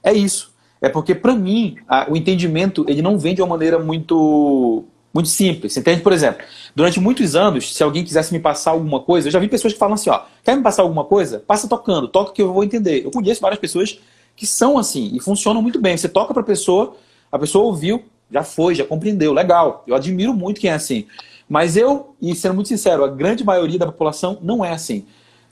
é 0.03 0.12
isso. 0.13 0.53
É 0.86 0.89
porque, 0.89 1.15
para 1.15 1.34
mim, 1.34 1.77
a, 1.88 2.06
o 2.12 2.15
entendimento 2.15 2.86
ele 2.88 3.01
não 3.01 3.18
vem 3.18 3.34
de 3.34 3.42
uma 3.42 3.48
maneira 3.48 3.80
muito 3.80 4.84
muito 5.12 5.30
simples, 5.30 5.75
entende? 5.75 6.01
Por 6.01 6.12
exemplo, 6.12 6.46
durante 6.75 7.00
muitos 7.00 7.36
anos, 7.36 7.74
se 7.74 7.82
alguém 7.82 8.04
quisesse 8.04 8.32
me 8.32 8.39
passar 8.39 8.72
alguma 8.72 9.00
coisa, 9.00 9.27
eu 9.27 9.32
já 9.32 9.39
vi 9.39 9.48
pessoas 9.48 9.74
que 9.74 9.80
falam 9.80 9.96
assim, 9.96 10.12
ó, 10.12 10.22
quer 10.44 10.56
me 10.56 10.62
passar 10.62 10.84
alguma 10.84 11.04
coisa? 11.06 11.39
Passa 11.39 11.68
tocando, 11.68 12.08
toca 12.08 12.34
que 12.34 12.42
eu 12.42 12.54
vou 12.54 12.63
entender. 12.63 13.04
Eu 13.04 13.10
conheço 13.10 13.42
várias 13.42 13.60
pessoas 13.60 13.98
que 14.36 14.46
são 14.46 14.77
assim 14.77 15.10
e 15.15 15.20
funcionam 15.20 15.60
muito 15.60 15.82
bem. 15.82 15.98
Você 15.98 16.08
toca 16.08 16.34
para 16.34 16.44
a 16.44 16.46
pessoa, 16.46 16.96
a 17.32 17.39
pessoa 17.39 17.65
ouviu, 17.65 18.04
já 18.30 18.44
foi, 18.44 18.75
já 18.75 18.86
compreendeu, 18.86 19.34
legal. 19.34 19.84
Eu 19.88 19.96
admiro 19.96 20.36
muito 20.36 20.62
quem 20.62 20.70
é 20.70 20.74
assim. 20.74 21.08
Mas 21.50 21.75
eu, 21.75 22.13
e 22.22 22.36
sendo 22.36 22.54
muito 22.54 22.68
sincero, 22.68 23.04
a 23.04 23.08
grande 23.08 23.44
maioria 23.44 23.80
da 23.80 23.88
população 23.88 24.38
não 24.39 24.63
é 24.63 24.72
assim 24.72 25.04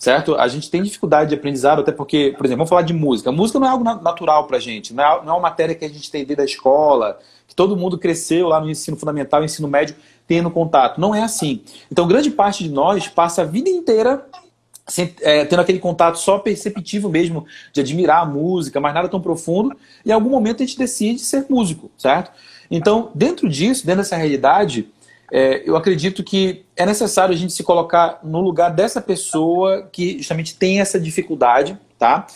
certo? 0.03 0.35
A 0.35 0.49
gente 0.49 0.69
tem 0.69 0.83
dificuldade 0.83 1.29
de 1.29 1.35
aprendizado, 1.35 1.79
até 1.79 1.89
porque, 1.89 2.33
por 2.37 2.45
exemplo, 2.45 2.57
vamos 2.57 2.69
falar 2.69 2.81
de 2.81 2.93
música. 2.93 3.31
Música 3.31 3.57
não 3.57 3.67
é 3.67 3.69
algo 3.69 3.85
natural 3.85 4.45
para 4.45 4.57
a 4.57 4.59
gente, 4.59 4.93
não 4.93 5.01
é, 5.01 5.23
não 5.23 5.29
é 5.29 5.35
uma 5.37 5.39
matéria 5.39 5.73
que 5.73 5.85
a 5.85 5.87
gente 5.87 6.11
tem 6.11 6.25
desde 6.25 6.41
a 6.41 6.45
escola, 6.45 7.17
que 7.47 7.55
todo 7.55 7.77
mundo 7.77 7.97
cresceu 7.97 8.49
lá 8.49 8.59
no 8.59 8.69
ensino 8.69 8.97
fundamental, 8.97 9.45
ensino 9.45 9.65
médio, 9.65 9.95
tendo 10.27 10.51
contato. 10.51 10.99
Não 10.99 11.15
é 11.15 11.23
assim. 11.23 11.61
Então, 11.89 12.05
grande 12.05 12.29
parte 12.29 12.65
de 12.65 12.69
nós 12.69 13.07
passa 13.07 13.43
a 13.43 13.45
vida 13.45 13.69
inteira 13.69 14.25
sem, 14.85 15.15
é, 15.21 15.45
tendo 15.45 15.61
aquele 15.61 15.79
contato 15.79 16.19
só 16.19 16.37
perceptivo 16.37 17.09
mesmo, 17.09 17.45
de 17.71 17.79
admirar 17.79 18.23
a 18.23 18.25
música, 18.25 18.81
mas 18.81 18.93
nada 18.93 19.07
tão 19.07 19.21
profundo, 19.21 19.73
e 20.05 20.09
em 20.09 20.11
algum 20.11 20.29
momento 20.29 20.61
a 20.61 20.65
gente 20.65 20.77
decide 20.77 21.19
ser 21.19 21.45
músico, 21.49 21.89
certo? 21.97 22.29
Então, 22.69 23.09
dentro 23.15 23.47
disso, 23.47 23.85
dentro 23.85 24.01
dessa 24.01 24.17
realidade, 24.17 24.91
é, 25.35 25.63
eu 25.65 25.75
acredito 25.75 26.23
que 26.23 26.63
é 26.75 26.85
necessário 26.85 27.33
a 27.33 27.37
gente 27.37 27.51
se 27.53 27.63
colocar 27.63 28.19
no 28.23 28.39
lugar 28.39 28.69
dessa 28.69 29.01
pessoa 29.01 29.89
que 29.91 30.19
justamente 30.19 30.55
tem 30.55 30.79
essa 30.79 30.99
dificuldade, 30.99 31.75
tá? 31.97 32.27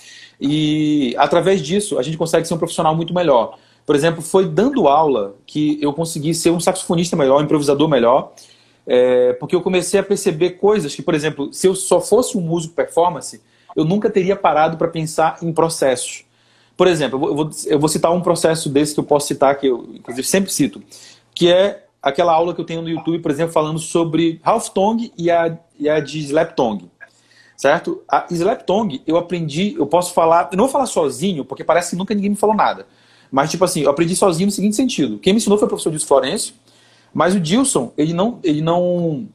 E 0.42 1.14
através 1.16 1.62
disso 1.62 2.00
a 2.00 2.02
gente 2.02 2.18
consegue 2.18 2.48
ser 2.48 2.56
um 2.56 2.58
profissional 2.58 2.96
muito 2.96 3.14
melhor. 3.14 3.60
Por 3.86 3.96
exemplo, 3.96 4.24
foi 4.24 4.48
dando 4.48 4.88
aula 4.88 5.36
que 5.46 5.78
eu 5.80 5.94
consegui 5.94 6.34
ser 6.34 6.50
um 6.50 6.60
saxofonista 6.60 7.16
melhor, 7.16 7.40
um 7.40 7.44
improvisador 7.44 7.88
melhor, 7.88 8.34
é, 8.88 9.34
porque 9.34 9.56
eu 9.56 9.62
comecei 9.62 10.00
a 10.00 10.04
perceber 10.04 10.52
coisas 10.52 10.96
que, 10.96 11.04
por 11.04 11.14
exemplo, 11.14 11.54
se 11.54 11.68
eu 11.68 11.76
só 11.76 12.02
fosse 12.02 12.36
um 12.36 12.42
músico 12.42 12.74
performance, 12.74 13.40
eu 13.76 13.86
nunca 13.86 14.10
teria 14.10 14.36
parado 14.36 14.76
para 14.76 14.88
pensar 14.88 15.38
em 15.44 15.54
processos. 15.54 16.26
Por 16.76 16.88
exemplo, 16.88 17.24
eu 17.28 17.36
vou, 17.36 17.50
eu 17.68 17.80
vou, 17.80 17.90
citar 17.90 18.12
um 18.12 18.22
processo 18.22 18.70
desse 18.70 18.96
que 18.96 19.00
eu 19.00 19.04
posso 19.04 19.28
citar, 19.28 19.56
que 19.60 19.68
eu 19.68 19.88
inclusive 19.94 20.28
sempre 20.28 20.52
cito, 20.52 20.82
que 21.36 21.52
é 21.52 21.84
aquela 22.08 22.34
aula 22.34 22.54
que 22.54 22.62
eu 22.62 22.66
tenho 22.66 22.82
no 22.82 22.90
YouTube, 22.90 23.20
por 23.20 23.32
exemplo, 23.32 23.52
falando 23.52 23.80
sobre 23.80 24.40
half 24.44 24.70
tongue 24.70 25.12
e 25.18 25.30
a, 25.30 25.58
e 25.78 25.90
a 25.90 26.00
de 26.00 26.20
slap 26.20 26.56
tongue. 26.56 26.90
Certo? 27.56 28.04
A 28.08 28.26
slap 28.30 28.62
tongue 28.64 29.02
eu 29.06 29.18
aprendi, 29.18 29.76
eu 29.78 29.88
posso 29.88 30.14
falar, 30.14 30.50
eu 30.52 30.58
não 30.58 30.66
vou 30.66 30.72
falar 30.72 30.86
sozinho, 30.86 31.44
porque 31.44 31.64
parece 31.64 31.92
que 31.92 31.96
nunca 31.96 32.14
ninguém 32.14 32.30
me 32.30 32.36
falou 32.36 32.56
nada. 32.56 32.88
Mas, 33.32 33.52
tipo 33.52 33.66
assim, 33.66 33.82
eu 33.82 33.90
aprendi 33.90 34.16
sozinho 34.16 34.46
no 34.48 34.52
seguinte 34.52 34.76
sentido. 34.76 35.20
Quem 35.20 35.34
me 35.34 35.38
ensinou 35.38 35.58
foi 35.58 35.66
o 35.66 35.70
professor 35.70 35.90
Dilson 35.90 36.08
Florencio, 36.08 36.54
mas 37.14 37.36
o 37.36 37.40
Dilson, 37.40 37.92
ele 37.98 38.14
não, 38.14 38.40
ele 38.44 38.62
não, 38.62 39.28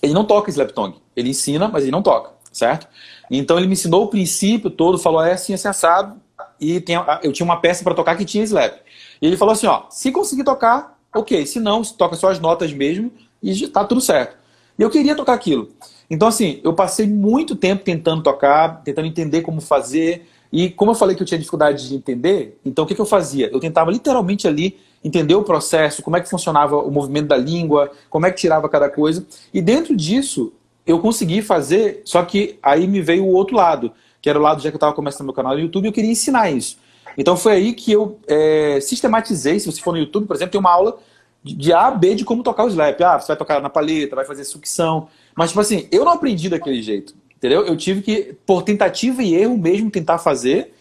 ele 0.00 0.14
não 0.14 0.24
toca 0.24 0.50
slap 0.50 0.70
tongue. 0.70 0.96
Ele 1.14 1.30
ensina, 1.30 1.68
mas 1.68 1.82
ele 1.82 1.92
não 1.92 2.00
toca, 2.00 2.30
certo? 2.52 2.86
Então 3.30 3.58
ele 3.58 3.66
me 3.66 3.74
ensinou 3.74 4.04
o 4.04 4.08
princípio 4.08 4.70
todo, 4.70 4.98
falou, 4.98 5.22
é 5.22 5.32
assim, 5.32 5.52
assim, 5.52 5.68
assado, 5.68 6.18
e 6.60 6.80
tem, 6.80 6.96
eu 7.22 7.32
tinha 7.32 7.44
uma 7.44 7.60
peça 7.60 7.84
para 7.84 7.94
tocar 7.94 8.16
que 8.16 8.24
tinha 8.24 8.44
slap. 8.44 8.78
E 9.20 9.26
ele 9.26 9.36
falou 9.36 9.52
assim, 9.52 9.66
ó, 9.66 9.82
se 9.90 10.10
conseguir 10.10 10.44
tocar, 10.44 10.97
ok. 11.18 11.46
Se 11.46 11.60
não, 11.60 11.82
toca 11.82 12.16
só 12.16 12.30
as 12.30 12.38
notas 12.40 12.72
mesmo 12.72 13.12
e 13.42 13.68
tá 13.68 13.84
tudo 13.84 14.00
certo. 14.00 14.36
E 14.78 14.82
eu 14.82 14.90
queria 14.90 15.14
tocar 15.14 15.34
aquilo. 15.34 15.68
Então, 16.10 16.28
assim, 16.28 16.60
eu 16.64 16.72
passei 16.72 17.06
muito 17.06 17.54
tempo 17.54 17.84
tentando 17.84 18.22
tocar, 18.22 18.82
tentando 18.82 19.06
entender 19.06 19.42
como 19.42 19.60
fazer. 19.60 20.26
E 20.50 20.70
como 20.70 20.92
eu 20.92 20.94
falei 20.94 21.14
que 21.14 21.22
eu 21.22 21.26
tinha 21.26 21.38
dificuldade 21.38 21.88
de 21.88 21.94
entender, 21.94 22.58
então 22.64 22.84
o 22.84 22.88
que, 22.88 22.94
que 22.94 23.00
eu 23.00 23.06
fazia? 23.06 23.50
Eu 23.52 23.60
tentava 23.60 23.90
literalmente 23.90 24.48
ali 24.48 24.78
entender 25.04 25.34
o 25.34 25.42
processo, 25.42 26.02
como 26.02 26.16
é 26.16 26.20
que 26.20 26.28
funcionava 26.28 26.76
o 26.76 26.90
movimento 26.90 27.28
da 27.28 27.36
língua, 27.36 27.90
como 28.08 28.26
é 28.26 28.30
que 28.30 28.40
tirava 28.40 28.68
cada 28.68 28.88
coisa. 28.88 29.26
E 29.52 29.60
dentro 29.60 29.94
disso, 29.94 30.52
eu 30.86 30.98
consegui 31.00 31.42
fazer, 31.42 32.00
só 32.04 32.22
que 32.22 32.58
aí 32.62 32.86
me 32.86 33.02
veio 33.02 33.24
o 33.24 33.32
outro 33.32 33.56
lado, 33.56 33.92
que 34.22 34.30
era 34.30 34.38
o 34.38 34.42
lado 34.42 34.62
já 34.62 34.70
que 34.70 34.76
eu 34.76 34.78
estava 34.78 34.94
começando 34.94 35.26
meu 35.26 35.34
canal 35.34 35.54
no 35.54 35.60
YouTube, 35.60 35.86
eu 35.86 35.92
queria 35.92 36.10
ensinar 36.10 36.50
isso. 36.50 36.78
Então 37.18 37.36
foi 37.36 37.52
aí 37.52 37.72
que 37.72 37.90
eu 37.90 38.20
é, 38.28 38.78
sistematizei, 38.80 39.58
se 39.58 39.66
você 39.66 39.80
for 39.80 39.90
no 39.90 39.98
YouTube, 39.98 40.28
por 40.28 40.36
exemplo, 40.36 40.52
tem 40.52 40.60
uma 40.60 40.70
aula 40.70 40.96
de 41.42 41.72
A 41.72 41.88
a 41.88 41.90
B 41.90 42.14
de 42.14 42.24
como 42.24 42.44
tocar 42.44 42.64
o 42.64 42.68
slap. 42.68 43.00
Ah, 43.02 43.18
você 43.18 43.26
vai 43.26 43.36
tocar 43.36 43.60
na 43.60 43.68
paleta, 43.68 44.14
vai 44.14 44.24
fazer 44.24 44.44
sucção. 44.44 45.08
Mas, 45.36 45.50
tipo 45.50 45.60
assim, 45.60 45.88
eu 45.90 46.04
não 46.04 46.12
aprendi 46.12 46.48
daquele 46.48 46.80
jeito, 46.80 47.14
entendeu? 47.36 47.66
Eu 47.66 47.76
tive 47.76 48.02
que, 48.02 48.36
por 48.46 48.62
tentativa 48.62 49.20
e 49.20 49.34
erro 49.34 49.58
mesmo, 49.58 49.90
tentar 49.90 50.18
fazer, 50.18 50.72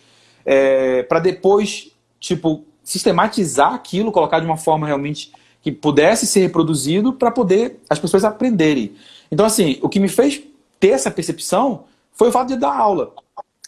é, 0.46 1.01
para 1.03 1.20
depois, 1.20 1.91
tipo, 2.20 2.63
sistematizar 2.84 3.74
aquilo, 3.74 4.12
colocar 4.12 4.39
de 4.39 4.46
uma 4.46 4.58
forma 4.58 4.86
realmente 4.86 5.32
que 5.62 5.72
pudesse 5.72 6.27
ser 6.27 6.41
reproduzido 6.41 7.13
para 7.13 7.32
poder 7.32 7.79
as 7.89 7.98
pessoas 7.98 8.24
aprenderem. 8.24 8.94
Então, 9.32 9.46
assim, 9.46 9.79
o 9.82 9.89
que 9.89 10.00
me 10.00 10.08
fez 10.08 10.41
ter 10.79 10.89
essa 10.89 11.10
percepção 11.10 11.86
foi 12.13 12.29
o 12.29 12.32
fato 12.32 12.50
de 12.50 12.58
dar 12.58 12.75
aula. 12.75 13.12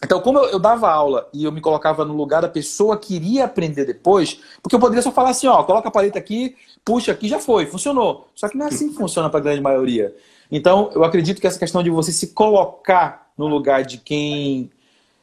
Então, 0.03 0.21
como 0.21 0.39
eu, 0.39 0.59
dava 0.59 0.89
aula 0.89 1.29
e 1.33 1.43
eu 1.43 1.51
me 1.51 1.59
colocava 1.59 2.05
no 2.05 2.15
lugar 2.15 2.41
da 2.41 2.47
pessoa 2.47 2.97
que 2.97 3.15
iria 3.15 3.45
aprender 3.45 3.85
depois, 3.85 4.39
porque 4.61 4.75
eu 4.75 4.79
poderia 4.79 5.01
só 5.01 5.11
falar 5.11 5.31
assim, 5.31 5.47
ó, 5.47 5.61
coloca 5.63 5.89
a 5.89 5.91
paleta 5.91 6.17
aqui, 6.17 6.55
puxa 6.85 7.11
aqui, 7.11 7.27
já 7.27 7.39
foi, 7.39 7.65
funcionou. 7.65 8.27
Só 8.33 8.47
que 8.47 8.57
não 8.57 8.65
é 8.65 8.69
assim 8.69 8.89
que 8.89 8.95
funciona 8.95 9.29
para 9.29 9.39
a 9.39 9.43
grande 9.43 9.61
maioria. 9.61 10.15
Então, 10.49 10.89
eu 10.93 11.03
acredito 11.03 11.41
que 11.41 11.47
essa 11.47 11.59
questão 11.59 11.83
de 11.83 11.89
você 11.89 12.11
se 12.11 12.27
colocar 12.27 13.29
no 13.37 13.47
lugar 13.47 13.83
de 13.83 13.97
quem 13.97 14.71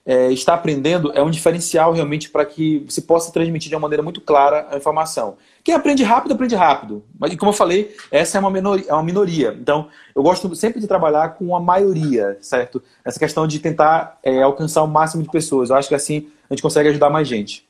é, 0.07 0.33
está 0.33 0.55
aprendendo 0.55 1.11
é 1.13 1.21
um 1.21 1.31
diferencial 1.31 1.93
realmente 1.93 2.31
para 2.31 2.47
que 2.47 2.85
você 2.89 3.03
possa 3.03 3.33
transmitir 3.33 3.69
de 3.69 3.75
uma 3.75 3.81
maneira 3.81 4.05
muito 4.05 4.21
clara 4.21 4.69
a 4.71 4.77
informação. 4.77 5.37
Quem 5.65 5.75
aprende 5.75 6.05
rápido, 6.05 6.33
aprende 6.33 6.55
rápido. 6.55 7.05
Mas, 7.19 7.35
como 7.35 7.51
eu 7.51 7.53
falei, 7.53 7.97
essa 8.09 8.39
é 8.39 8.41
uma 8.41 8.51
minoria. 8.51 8.85
É 8.89 8.93
uma 8.93 9.03
minoria. 9.03 9.57
Então, 9.61 9.89
eu 10.15 10.23
gosto 10.23 10.55
sempre 10.55 10.81
de 10.81 10.87
trabalhar 10.87 11.31
com 11.31 11.57
a 11.57 11.61
maioria, 11.61 12.39
certo? 12.41 12.81
Essa 13.05 13.19
questão 13.19 13.49
de 13.49 13.59
tentar 13.59 14.21
é, 14.23 14.43
alcançar 14.43 14.85
o 14.85 14.87
máximo 14.87 15.25
de 15.25 15.29
pessoas. 15.29 15.71
Eu 15.71 15.77
acho 15.77 15.89
que 15.89 15.95
assim 15.97 16.29
a 16.49 16.55
gente 16.55 16.63
consegue 16.63 16.89
ajudar 16.91 17.11
mais 17.11 17.27
gente. 17.27 17.67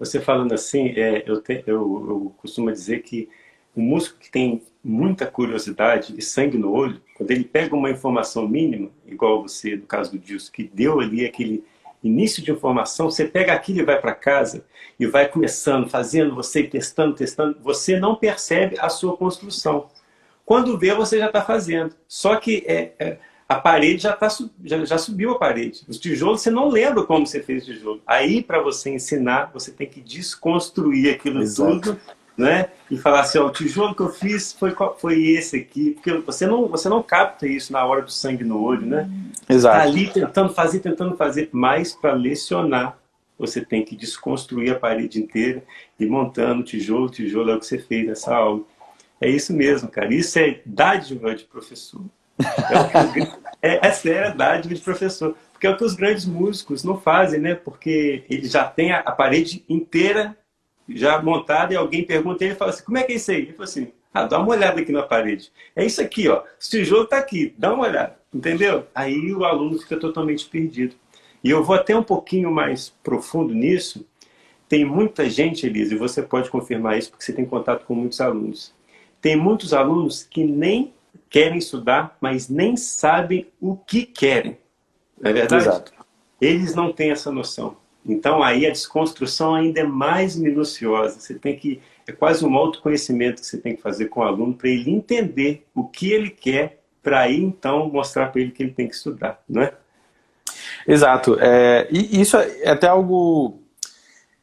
Você 0.00 0.20
falando 0.20 0.52
assim, 0.52 0.88
é, 0.96 1.22
eu, 1.24 1.40
te, 1.40 1.62
eu, 1.64 1.76
eu 2.08 2.34
costumo 2.38 2.72
dizer 2.72 3.02
que 3.02 3.28
o 3.74 3.80
músico 3.80 4.18
que 4.18 4.30
tem 4.30 4.62
muita 4.84 5.26
curiosidade 5.26 6.14
e 6.16 6.22
sangue 6.22 6.58
no 6.58 6.72
olho, 6.72 7.00
quando 7.16 7.30
ele 7.30 7.44
pega 7.44 7.74
uma 7.74 7.90
informação 7.90 8.46
mínima, 8.48 8.90
igual 9.06 9.42
você, 9.42 9.76
no 9.76 9.86
caso 9.86 10.12
do 10.12 10.18
Dilson, 10.18 10.52
que 10.52 10.64
deu 10.64 11.00
ali 11.00 11.24
aquele 11.24 11.64
início 12.02 12.42
de 12.42 12.50
informação, 12.50 13.10
você 13.10 13.24
pega 13.24 13.52
aquilo 13.52 13.80
e 13.80 13.84
vai 13.84 14.00
para 14.00 14.14
casa 14.14 14.64
e 14.98 15.06
vai 15.06 15.28
começando, 15.28 15.88
fazendo, 15.88 16.34
você 16.34 16.64
testando, 16.64 17.14
testando, 17.14 17.58
você 17.62 17.98
não 17.98 18.16
percebe 18.16 18.76
a 18.78 18.88
sua 18.88 19.16
construção. 19.16 19.88
Quando 20.44 20.76
vê, 20.76 20.92
você 20.92 21.18
já 21.18 21.26
está 21.26 21.42
fazendo. 21.42 21.94
Só 22.08 22.36
que 22.36 22.64
é, 22.66 22.92
é, 22.98 23.18
a 23.48 23.54
parede 23.54 24.02
já, 24.02 24.12
tá, 24.12 24.28
já, 24.64 24.84
já 24.84 24.98
subiu 24.98 25.30
a 25.30 25.38
parede. 25.38 25.82
Os 25.88 25.98
tijolos, 25.98 26.40
você 26.40 26.50
não 26.50 26.68
lembra 26.68 27.04
como 27.04 27.24
você 27.24 27.40
fez 27.40 27.62
o 27.62 27.66
tijolo. 27.66 28.02
Aí, 28.04 28.42
para 28.42 28.60
você 28.60 28.90
ensinar, 28.90 29.50
você 29.54 29.70
tem 29.70 29.86
que 29.86 30.00
desconstruir 30.00 31.14
aquilo 31.14 31.40
Exato. 31.40 31.80
tudo 31.80 32.00
né? 32.36 32.70
E 32.90 32.96
falar 32.96 33.20
assim, 33.20 33.38
ó, 33.38 33.46
o 33.46 33.50
tijolo 33.50 33.94
que 33.94 34.02
eu 34.02 34.08
fiz 34.08 34.52
foi, 34.52 34.74
foi 34.98 35.22
esse 35.28 35.56
aqui, 35.56 35.92
porque 35.92 36.12
você 36.18 36.46
não, 36.46 36.66
você 36.68 36.88
não 36.88 37.02
capta 37.02 37.46
isso 37.46 37.72
na 37.72 37.84
hora 37.84 38.02
do 38.02 38.10
sangue 38.10 38.44
no 38.44 38.62
olho, 38.62 38.86
né? 38.86 39.08
Exato. 39.48 39.76
Tá 39.76 39.82
ali 39.82 40.10
tentando 40.10 40.52
fazer, 40.52 40.80
tentando 40.80 41.16
fazer, 41.16 41.48
mas 41.52 41.92
para 41.92 42.12
lecionar, 42.14 42.98
você 43.38 43.60
tem 43.60 43.84
que 43.84 43.96
desconstruir 43.96 44.70
a 44.70 44.78
parede 44.78 45.20
inteira 45.20 45.62
e 45.98 46.06
montando 46.06 46.62
tijolo, 46.62 47.10
tijolo 47.10 47.50
é 47.50 47.54
o 47.56 47.58
que 47.58 47.66
você 47.66 47.78
fez 47.78 48.06
nessa 48.06 48.34
aula. 48.34 48.62
É 49.20 49.28
isso 49.28 49.52
mesmo, 49.52 49.88
cara. 49.88 50.12
Isso 50.12 50.38
é 50.38 50.60
dádiva 50.66 51.34
de 51.34 51.44
professor. 51.44 52.02
É, 53.60 53.70
é, 53.74 53.86
essa 53.86 54.08
é 54.08 54.28
a 54.28 54.30
dádiva 54.30 54.74
de 54.74 54.80
professor. 54.80 55.36
Porque 55.52 55.66
é 55.66 55.70
o 55.70 55.76
que 55.76 55.84
os 55.84 55.94
grandes 55.94 56.24
músicos 56.24 56.82
não 56.82 57.00
fazem, 57.00 57.40
né? 57.40 57.54
Porque 57.54 58.24
eles 58.28 58.50
já 58.50 58.64
têm 58.64 58.92
a, 58.92 58.98
a 58.98 59.12
parede 59.12 59.64
inteira 59.68 60.36
já 60.96 61.20
montado 61.22 61.72
e 61.72 61.76
alguém 61.76 62.04
pergunta 62.04 62.44
e 62.44 62.48
ele 62.48 62.54
fala 62.54 62.70
assim, 62.70 62.84
como 62.84 62.98
é 62.98 63.02
que 63.02 63.12
é 63.12 63.16
isso 63.16 63.30
aí? 63.30 63.38
Ele 63.38 63.52
fala 63.52 63.64
assim, 63.64 63.92
ah, 64.12 64.24
dá 64.24 64.38
uma 64.38 64.48
olhada 64.48 64.80
aqui 64.80 64.92
na 64.92 65.02
parede. 65.02 65.50
É 65.74 65.84
isso 65.84 66.00
aqui, 66.00 66.28
ó. 66.28 66.40
O 66.40 66.44
tijolo 66.58 67.04
está 67.04 67.18
aqui, 67.18 67.54
dá 67.56 67.72
uma 67.72 67.84
olhada. 67.84 68.16
Entendeu? 68.32 68.86
Aí 68.94 69.32
o 69.32 69.44
aluno 69.44 69.78
fica 69.78 69.96
totalmente 69.98 70.46
perdido. 70.46 70.94
E 71.42 71.50
eu 71.50 71.62
vou 71.64 71.74
até 71.74 71.96
um 71.96 72.02
pouquinho 72.02 72.50
mais 72.50 72.90
profundo 73.02 73.54
nisso. 73.54 74.06
Tem 74.68 74.84
muita 74.84 75.28
gente, 75.28 75.66
Elisa, 75.66 75.94
e 75.94 75.98
você 75.98 76.22
pode 76.22 76.50
confirmar 76.50 76.98
isso 76.98 77.10
porque 77.10 77.24
você 77.24 77.32
tem 77.32 77.44
contato 77.44 77.84
com 77.84 77.94
muitos 77.94 78.20
alunos. 78.20 78.72
Tem 79.20 79.36
muitos 79.36 79.74
alunos 79.74 80.22
que 80.22 80.44
nem 80.44 80.94
querem 81.28 81.58
estudar, 81.58 82.16
mas 82.20 82.48
nem 82.48 82.76
sabem 82.76 83.46
o 83.60 83.76
que 83.76 84.04
querem. 84.04 84.58
Não 85.20 85.30
é 85.30 85.34
verdade? 85.34 85.64
Exato. 85.64 85.92
Eles 86.40 86.74
não 86.74 86.92
têm 86.92 87.10
essa 87.10 87.30
noção. 87.30 87.76
Então 88.04 88.42
aí 88.42 88.66
a 88.66 88.70
desconstrução 88.70 89.54
ainda 89.54 89.80
é 89.80 89.84
mais 89.84 90.36
minuciosa. 90.36 91.20
Você 91.20 91.34
tem 91.34 91.56
que 91.56 91.80
é 92.06 92.12
quase 92.12 92.44
um 92.44 92.54
autoconhecimento 92.56 93.40
que 93.40 93.46
você 93.46 93.58
tem 93.58 93.76
que 93.76 93.82
fazer 93.82 94.06
com 94.06 94.20
o 94.20 94.24
aluno 94.24 94.54
para 94.54 94.68
ele 94.68 94.90
entender 94.90 95.64
o 95.74 95.84
que 95.84 96.10
ele 96.10 96.30
quer, 96.30 96.80
para 97.02 97.20
aí 97.20 97.40
então 97.40 97.88
mostrar 97.88 98.26
para 98.28 98.40
ele 98.40 98.50
que 98.50 98.62
ele 98.62 98.72
tem 98.72 98.88
que 98.88 98.94
estudar, 98.94 99.40
não 99.48 99.62
é? 99.62 99.72
Exato. 100.86 101.38
É, 101.40 101.86
e 101.90 102.20
isso 102.20 102.36
é 102.36 102.70
até 102.70 102.88
algo 102.88 103.60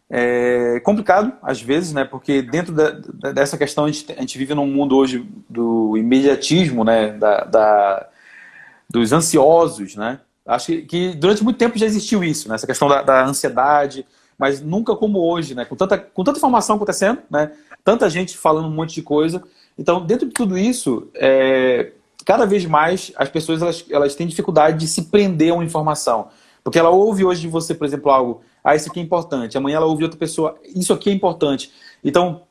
é, 0.10 0.80
complicado 0.84 1.34
às 1.42 1.62
vezes, 1.62 1.94
né? 1.94 2.06
Porque 2.06 2.42
dentro 2.42 2.74
da, 2.74 2.92
dessa 3.32 3.58
questão 3.58 3.86
a 3.86 3.92
gente, 3.92 4.12
a 4.12 4.22
gente, 4.22 4.38
vive 4.38 4.54
num 4.54 4.68
mundo 4.68 4.96
hoje 4.96 5.28
do 5.50 5.98
imediatismo, 5.98 6.84
né? 6.84 7.12
Da, 7.12 7.44
da 7.44 8.10
dos 8.90 9.12
ansiosos, 9.12 9.96
né? 9.96 10.20
Acho 10.50 10.82
que, 10.82 11.14
durante 11.14 11.44
muito 11.44 11.58
tempo 11.58 11.78
já 11.78 11.86
existiu 11.86 12.24
isso, 12.24 12.50
né? 12.50 12.56
essa 12.56 12.66
questão 12.66 12.88
da, 12.88 13.04
da, 13.04 13.24
ansiedade, 13.24 14.04
mas 14.36 14.60
nunca 14.60 14.96
como 14.96 15.20
hoje, 15.20 15.54
né? 15.54 15.64
com, 15.64 15.76
tanta, 15.76 15.96
com 15.96 16.24
tanta 16.24 16.40
informação 16.40 16.76
acontecendo, 16.76 17.20
né? 17.30 17.52
tanta 17.84 18.10
gente 18.10 18.36
falando 18.36 18.68
um 18.68 18.72
monte 18.72 18.96
de 18.96 19.04
coisa. 19.04 19.44
Então, 19.78 20.04
dentro 20.04 20.28
de 20.28 20.34
tudo 20.34 20.58
isso, 20.58 21.08
é, 21.14 21.92
cada 22.26 22.48
vez 22.48 22.66
mais 22.66 23.12
as 23.16 23.30
pessoas 23.30 23.62
elas, 23.62 23.86
elas 23.92 24.16
têm 24.16 24.26
dificuldade 24.26 24.80
de 24.80 24.88
se 24.88 25.04
prender 25.04 25.52
a 25.52 25.54
uma 25.54 25.64
informação. 25.64 26.30
Porque 26.64 26.80
ela 26.80 26.90
ouve 26.90 27.24
hoje 27.24 27.42
de 27.42 27.48
você, 27.48 27.76
por 27.76 27.86
exemplo, 27.86 28.10
algo, 28.10 28.42
ah, 28.64 28.76
isso 28.76 28.90
aqui 28.90 29.00
é 29.00 29.04
importante. 29.04 29.56
Amanhã 29.56 29.78
ela 29.78 29.86
ouve 29.86 30.04
outra 30.04 30.18
pessoa, 30.18 30.56
isso 30.76 30.92
aqui 30.92 31.12
é 31.12 31.14
importante. 31.14 31.72
Então, 32.04 32.42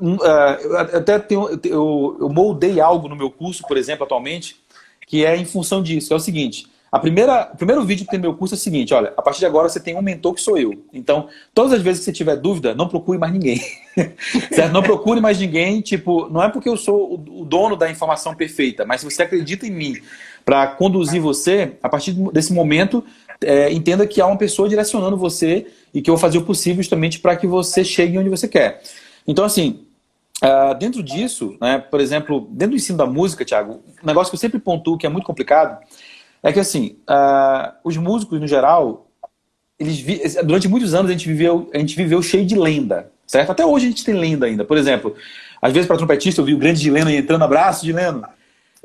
uh, 0.00 0.24
eu 0.62 0.78
até 0.78 1.16
tenho, 1.20 1.48
eu, 1.64 2.16
eu 2.20 2.28
moldei 2.28 2.80
algo 2.80 3.06
no 3.06 3.14
meu 3.14 3.30
curso, 3.30 3.62
por 3.68 3.76
exemplo, 3.76 4.04
atualmente, 4.04 4.60
que 5.06 5.24
é 5.24 5.36
em 5.36 5.44
função 5.44 5.80
disso. 5.80 6.12
É 6.12 6.16
o 6.16 6.20
seguinte, 6.20 6.66
a 6.90 6.98
primeira, 6.98 7.50
o 7.52 7.56
primeiro 7.56 7.84
vídeo 7.84 8.04
que 8.04 8.10
tem 8.10 8.18
no 8.18 8.28
meu 8.28 8.34
curso 8.36 8.54
é 8.54 8.56
o 8.56 8.60
seguinte: 8.60 8.94
olha, 8.94 9.12
a 9.16 9.22
partir 9.22 9.40
de 9.40 9.46
agora 9.46 9.68
você 9.68 9.80
tem 9.80 9.96
um 9.96 10.02
mentor 10.02 10.34
que 10.34 10.40
sou 10.40 10.56
eu. 10.56 10.72
Então, 10.92 11.28
todas 11.52 11.72
as 11.72 11.82
vezes 11.82 12.00
que 12.00 12.04
você 12.04 12.12
tiver 12.12 12.36
dúvida, 12.36 12.74
não 12.74 12.88
procure 12.88 13.18
mais 13.18 13.32
ninguém. 13.32 13.60
certo? 14.52 14.72
Não 14.72 14.82
procure 14.82 15.20
mais 15.20 15.38
ninguém, 15.38 15.80
tipo, 15.80 16.28
não 16.28 16.42
é 16.42 16.48
porque 16.48 16.68
eu 16.68 16.76
sou 16.76 17.14
o 17.14 17.44
dono 17.44 17.76
da 17.76 17.90
informação 17.90 18.34
perfeita, 18.34 18.84
mas 18.84 19.00
se 19.00 19.10
você 19.10 19.22
acredita 19.22 19.66
em 19.66 19.70
mim 19.70 19.96
para 20.44 20.66
conduzir 20.68 21.20
você, 21.20 21.72
a 21.82 21.88
partir 21.88 22.12
desse 22.32 22.52
momento, 22.52 23.04
é, 23.42 23.72
entenda 23.72 24.06
que 24.06 24.20
há 24.20 24.26
uma 24.26 24.38
pessoa 24.38 24.68
direcionando 24.68 25.16
você 25.16 25.66
e 25.92 26.00
que 26.00 26.08
eu 26.08 26.14
vou 26.14 26.20
fazer 26.20 26.38
o 26.38 26.42
possível 26.42 26.76
justamente 26.76 27.18
para 27.18 27.34
que 27.36 27.46
você 27.46 27.84
chegue 27.84 28.16
onde 28.16 28.30
você 28.30 28.46
quer. 28.46 28.80
Então, 29.26 29.44
assim, 29.44 29.84
uh, 30.42 30.74
dentro 30.78 31.02
disso, 31.02 31.56
né, 31.60 31.78
por 31.78 32.00
exemplo, 32.00 32.46
dentro 32.50 32.70
do 32.70 32.76
ensino 32.76 32.96
da 32.96 33.06
música, 33.06 33.44
Thiago, 33.44 33.82
um 34.02 34.06
negócio 34.06 34.30
que 34.30 34.36
eu 34.36 34.40
sempre 34.40 34.60
pontuo 34.60 34.96
que 34.96 35.04
é 35.06 35.08
muito 35.08 35.26
complicado 35.26 35.78
é 36.42 36.52
que, 36.52 36.60
assim, 36.60 36.96
uh, 37.08 37.72
os 37.84 37.96
músicos, 37.96 38.40
no 38.40 38.46
geral, 38.46 39.08
eles 39.78 39.98
vi... 39.98 40.20
durante 40.44 40.68
muitos 40.68 40.94
anos 40.94 41.10
a 41.10 41.12
gente, 41.12 41.26
viveu, 41.26 41.70
a 41.74 41.78
gente 41.78 41.96
viveu 41.96 42.22
cheio 42.22 42.46
de 42.46 42.54
lenda, 42.54 43.10
certo? 43.26 43.50
Até 43.50 43.64
hoje 43.64 43.86
a 43.86 43.88
gente 43.88 44.04
tem 44.04 44.14
lenda 44.14 44.46
ainda. 44.46 44.64
Por 44.64 44.76
exemplo, 44.76 45.14
às 45.60 45.72
vezes 45.72 45.86
para 45.86 45.96
trompetista 45.96 46.40
eu 46.40 46.44
vi 46.44 46.54
o 46.54 46.58
grande 46.58 46.80
Gileno 46.80 47.10
entrando, 47.10 47.42
abraço, 47.42 47.84
Gileno. 47.84 48.24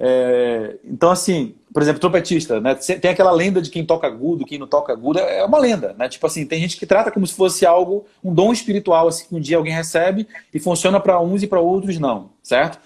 É, 0.04 0.78
então, 0.84 1.12
assim, 1.12 1.54
por 1.72 1.82
exemplo, 1.82 2.02
trompetista, 2.02 2.60
né? 2.60 2.74
Tem 2.74 3.12
aquela 3.12 3.32
lenda 3.32 3.62
de 3.62 3.70
quem 3.70 3.86
toca 3.86 4.08
agudo, 4.08 4.46
quem 4.46 4.58
não 4.58 4.66
toca 4.66 4.92
agudo, 4.92 5.20
é 5.20 5.46
uma 5.46 5.60
lenda, 5.60 5.96
né? 5.98 6.10
Tipo 6.10 6.26
assim, 6.26 6.46
tem 6.46 6.60
gente 6.60 6.76
que 6.78 6.86
trata 6.86 7.12
como 7.12 7.26
se 7.28 7.36
fosse 7.36 7.66
algo, 7.66 8.06
um 8.24 8.34
dom 8.34 8.52
espiritual, 8.52 9.08
assim, 9.08 9.28
que 9.28 9.36
um 9.36 9.40
dia 9.40 9.58
alguém 9.58 9.74
recebe 9.74 10.28
e 10.54 10.60
funciona 10.60 11.00
para 11.00 11.20
uns 11.22 11.44
e 11.44 11.48
para 11.48 11.60
outros 11.60 12.00
não, 12.00 12.32
certo? 12.42 12.80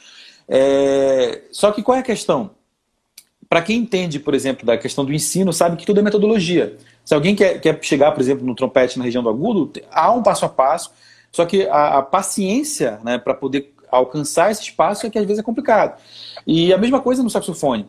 É, 0.48 1.44
só 1.52 1.72
que 1.72 1.82
qual 1.82 1.98
é 1.98 2.02
a 2.02 2.04
questão? 2.04 2.52
Para 3.48 3.62
quem 3.62 3.78
entende, 3.78 4.20
por 4.20 4.34
exemplo, 4.34 4.66
da 4.66 4.78
questão 4.78 5.06
do 5.06 5.14
ensino, 5.14 5.54
sabe 5.54 5.78
que 5.78 5.86
tudo 5.86 6.00
é 6.00 6.04
metodologia. 6.04 6.78
Se 7.04 7.14
alguém 7.14 7.36
quer, 7.36 7.60
quer 7.60 7.78
chegar, 7.82 8.12
por 8.12 8.22
exemplo, 8.22 8.46
no 8.46 8.56
trompete 8.56 8.98
na 8.98 9.06
região 9.06 9.22
do 9.22 9.30
agudo, 9.30 9.72
há 9.92 10.12
um 10.12 10.24
passo 10.24 10.46
a 10.46 10.50
passo, 10.50 10.92
só 11.32 11.46
que 11.46 11.68
a, 11.68 12.00
a 12.00 12.02
paciência 12.02 13.00
né, 13.04 13.18
para 13.18 13.34
poder 13.34 13.74
alcançar 13.92 14.52
esse 14.52 14.64
espaço 14.64 15.06
é 15.06 15.10
que 15.10 15.18
às 15.18 15.26
vezes 15.26 15.40
é 15.40 15.44
complicado. 15.44 16.00
E 16.46 16.74
a 16.74 16.78
mesma 16.78 17.00
coisa 17.00 17.22
no 17.22 17.30
saxofone. 17.30 17.86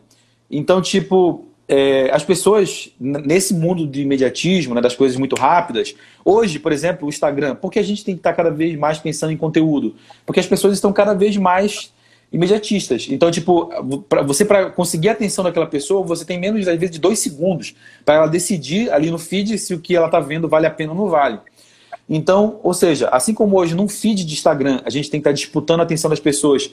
Então, 0.49 0.81
tipo, 0.81 1.45
é, 1.67 2.09
as 2.11 2.23
pessoas, 2.23 2.89
nesse 2.99 3.53
mundo 3.53 3.85
de 3.85 4.01
imediatismo, 4.01 4.73
né, 4.73 4.81
das 4.81 4.95
coisas 4.95 5.17
muito 5.17 5.35
rápidas, 5.35 5.95
hoje, 6.23 6.59
por 6.59 6.71
exemplo, 6.71 7.05
o 7.05 7.09
Instagram, 7.09 7.55
porque 7.55 7.79
a 7.79 7.83
gente 7.83 8.05
tem 8.05 8.15
que 8.15 8.19
estar 8.19 8.33
cada 8.33 8.49
vez 8.49 8.77
mais 8.77 8.99
pensando 8.99 9.33
em 9.33 9.37
conteúdo? 9.37 9.95
Porque 10.25 10.39
as 10.39 10.47
pessoas 10.47 10.73
estão 10.73 10.93
cada 10.93 11.13
vez 11.13 11.35
mais 11.35 11.91
imediatistas. 12.31 13.07
Então, 13.09 13.31
tipo, 13.31 13.67
pra, 14.09 14.21
você 14.21 14.43
para 14.43 14.69
conseguir 14.69 15.09
a 15.09 15.13
atenção 15.13 15.43
daquela 15.43 15.65
pessoa, 15.65 16.05
você 16.05 16.25
tem 16.25 16.39
menos, 16.39 16.67
às 16.67 16.77
vezes, 16.77 16.91
de 16.91 16.99
dois 16.99 17.19
segundos 17.19 17.75
para 18.03 18.15
ela 18.15 18.27
decidir 18.27 18.91
ali 18.91 19.09
no 19.09 19.17
feed 19.17 19.57
se 19.57 19.73
o 19.73 19.79
que 19.79 19.95
ela 19.95 20.07
está 20.07 20.19
vendo 20.19 20.47
vale 20.47 20.65
a 20.65 20.71
pena 20.71 20.91
ou 20.91 20.97
não 20.97 21.09
vale. 21.09 21.39
Então, 22.09 22.59
ou 22.63 22.73
seja, 22.73 23.09
assim 23.09 23.33
como 23.33 23.57
hoje 23.57 23.75
num 23.75 23.87
feed 23.87 24.23
de 24.25 24.33
Instagram 24.33 24.81
a 24.85 24.89
gente 24.89 25.09
tem 25.09 25.19
que 25.19 25.27
estar 25.27 25.33
disputando 25.33 25.81
a 25.81 25.83
atenção 25.83 26.09
das 26.09 26.19
pessoas 26.19 26.71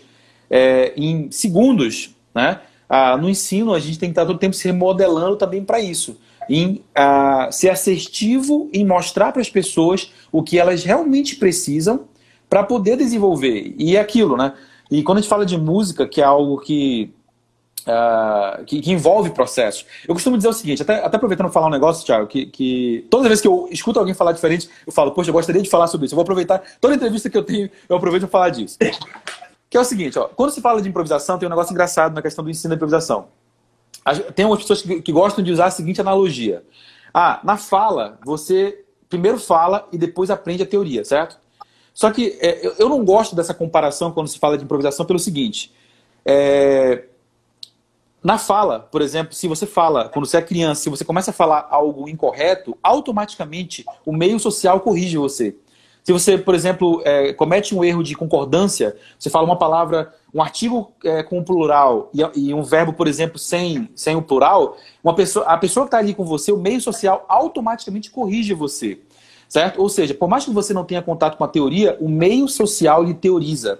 é, 0.48 0.92
em 0.96 1.30
segundos, 1.30 2.14
né? 2.34 2.60
Ah, 2.88 3.16
no 3.16 3.28
ensino, 3.28 3.72
a 3.72 3.80
gente 3.80 3.98
tem 3.98 4.10
que 4.10 4.12
estar 4.12 4.26
todo 4.26 4.38
tempo 4.38 4.54
se 4.54 4.68
remodelando 4.68 5.36
também 5.36 5.64
para 5.64 5.80
isso. 5.80 6.18
Em 6.48 6.82
ah, 6.94 7.48
ser 7.50 7.70
assertivo 7.70 8.68
em 8.72 8.84
mostrar 8.84 9.32
para 9.32 9.40
as 9.40 9.48
pessoas 9.48 10.12
o 10.30 10.42
que 10.42 10.58
elas 10.58 10.84
realmente 10.84 11.36
precisam 11.36 12.04
para 12.48 12.62
poder 12.62 12.96
desenvolver. 12.96 13.74
E 13.78 13.96
é 13.96 14.00
aquilo, 14.00 14.36
né? 14.36 14.52
E 14.90 15.02
quando 15.02 15.18
a 15.18 15.20
gente 15.20 15.30
fala 15.30 15.46
de 15.46 15.56
música, 15.56 16.06
que 16.06 16.20
é 16.20 16.24
algo 16.24 16.58
que, 16.58 17.12
uh, 17.86 18.64
que, 18.64 18.80
que, 18.80 18.92
envolve 18.92 19.30
processos, 19.30 19.86
eu 20.06 20.14
costumo 20.14 20.36
dizer 20.36 20.48
o 20.48 20.52
seguinte, 20.52 20.82
até, 20.82 21.04
até 21.04 21.16
aproveitando 21.16 21.50
falar 21.50 21.68
um 21.68 21.70
negócio, 21.70 22.04
Thiago, 22.04 22.26
que, 22.26 22.46
que 22.46 23.06
toda 23.10 23.28
vez 23.28 23.40
que 23.40 23.48
eu 23.48 23.68
escuto 23.70 23.98
alguém 23.98 24.14
falar 24.14 24.32
diferente, 24.32 24.68
eu 24.86 24.92
falo, 24.92 25.12
poxa, 25.12 25.30
eu 25.30 25.34
gostaria 25.34 25.62
de 25.62 25.70
falar 25.70 25.86
sobre 25.86 26.06
isso. 26.06 26.14
Eu 26.14 26.16
vou 26.16 26.22
aproveitar, 26.22 26.62
toda 26.80 26.94
entrevista 26.94 27.30
que 27.30 27.36
eu 27.36 27.42
tenho, 27.42 27.70
eu 27.88 27.96
aproveito 27.96 28.22
para 28.22 28.30
falar 28.30 28.50
disso. 28.50 28.78
Que 29.70 29.76
é 29.76 29.80
o 29.80 29.84
seguinte, 29.84 30.16
ó, 30.18 30.28
quando 30.28 30.50
se 30.50 30.60
fala 30.60 30.80
de 30.80 30.88
improvisação, 30.88 31.36
tem 31.38 31.48
um 31.48 31.50
negócio 31.50 31.72
engraçado 31.72 32.14
na 32.14 32.22
questão 32.22 32.44
do 32.44 32.50
ensino 32.50 32.70
da 32.70 32.76
improvisação. 32.76 33.26
Tem 34.34 34.44
umas 34.44 34.60
pessoas 34.60 34.82
que, 34.82 35.02
que 35.02 35.10
gostam 35.10 35.42
de 35.42 35.50
usar 35.50 35.66
a 35.66 35.70
seguinte 35.70 36.00
analogia. 36.00 36.62
Ah, 37.12 37.40
na 37.42 37.56
fala, 37.56 38.18
você 38.24 38.84
primeiro 39.08 39.38
fala 39.38 39.88
e 39.92 39.98
depois 39.98 40.30
aprende 40.30 40.62
a 40.62 40.66
teoria, 40.66 41.04
certo? 41.04 41.38
Só 41.94 42.10
que 42.10 42.36
é, 42.40 42.74
eu 42.76 42.88
não 42.88 43.04
gosto 43.04 43.36
dessa 43.36 43.54
comparação 43.54 44.10
quando 44.10 44.26
se 44.26 44.38
fala 44.38 44.58
de 44.58 44.64
improvisação 44.64 45.06
pelo 45.06 45.18
seguinte. 45.18 45.72
É, 46.26 47.04
na 48.22 48.36
fala, 48.36 48.80
por 48.80 49.00
exemplo, 49.00 49.32
se 49.34 49.46
você 49.46 49.64
fala, 49.64 50.08
quando 50.08 50.26
você 50.26 50.38
é 50.38 50.42
criança, 50.42 50.82
se 50.82 50.90
você 50.90 51.04
começa 51.04 51.30
a 51.30 51.34
falar 51.34 51.68
algo 51.70 52.08
incorreto, 52.08 52.76
automaticamente 52.82 53.84
o 54.04 54.12
meio 54.12 54.40
social 54.40 54.80
corrige 54.80 55.16
você. 55.16 55.54
Se 56.02 56.12
você, 56.12 56.36
por 56.36 56.54
exemplo, 56.54 57.00
é, 57.04 57.32
comete 57.32 57.74
um 57.74 57.82
erro 57.82 58.02
de 58.02 58.14
concordância, 58.14 58.96
você 59.18 59.30
fala 59.30 59.46
uma 59.46 59.56
palavra, 59.56 60.12
um 60.34 60.42
artigo 60.42 60.92
é, 61.02 61.22
com 61.22 61.38
o 61.38 61.44
plural 61.44 62.10
e, 62.12 62.48
e, 62.48 62.54
um 62.54 62.62
verbo, 62.62 62.92
por 62.92 63.06
exemplo, 63.06 63.38
sem, 63.38 63.88
sem 63.94 64.16
o 64.16 64.20
plural, 64.20 64.76
uma 65.02 65.14
pessoa, 65.14 65.46
a 65.46 65.56
pessoa 65.56 65.84
que 65.84 65.88
está 65.88 65.98
ali 65.98 66.12
com 66.12 66.24
você, 66.24 66.52
o 66.52 66.58
meio 66.58 66.80
social 66.80 67.24
automaticamente 67.26 68.10
corrige 68.10 68.52
você. 68.52 69.00
Certo? 69.48 69.80
Ou 69.80 69.88
seja, 69.88 70.14
por 70.14 70.28
mais 70.28 70.44
que 70.44 70.50
você 70.50 70.72
não 70.72 70.84
tenha 70.84 71.02
contato 71.02 71.36
com 71.36 71.44
a 71.44 71.48
teoria, 71.48 71.96
o 72.00 72.08
meio 72.08 72.48
social 72.48 73.02
lhe 73.02 73.14
teoriza. 73.14 73.78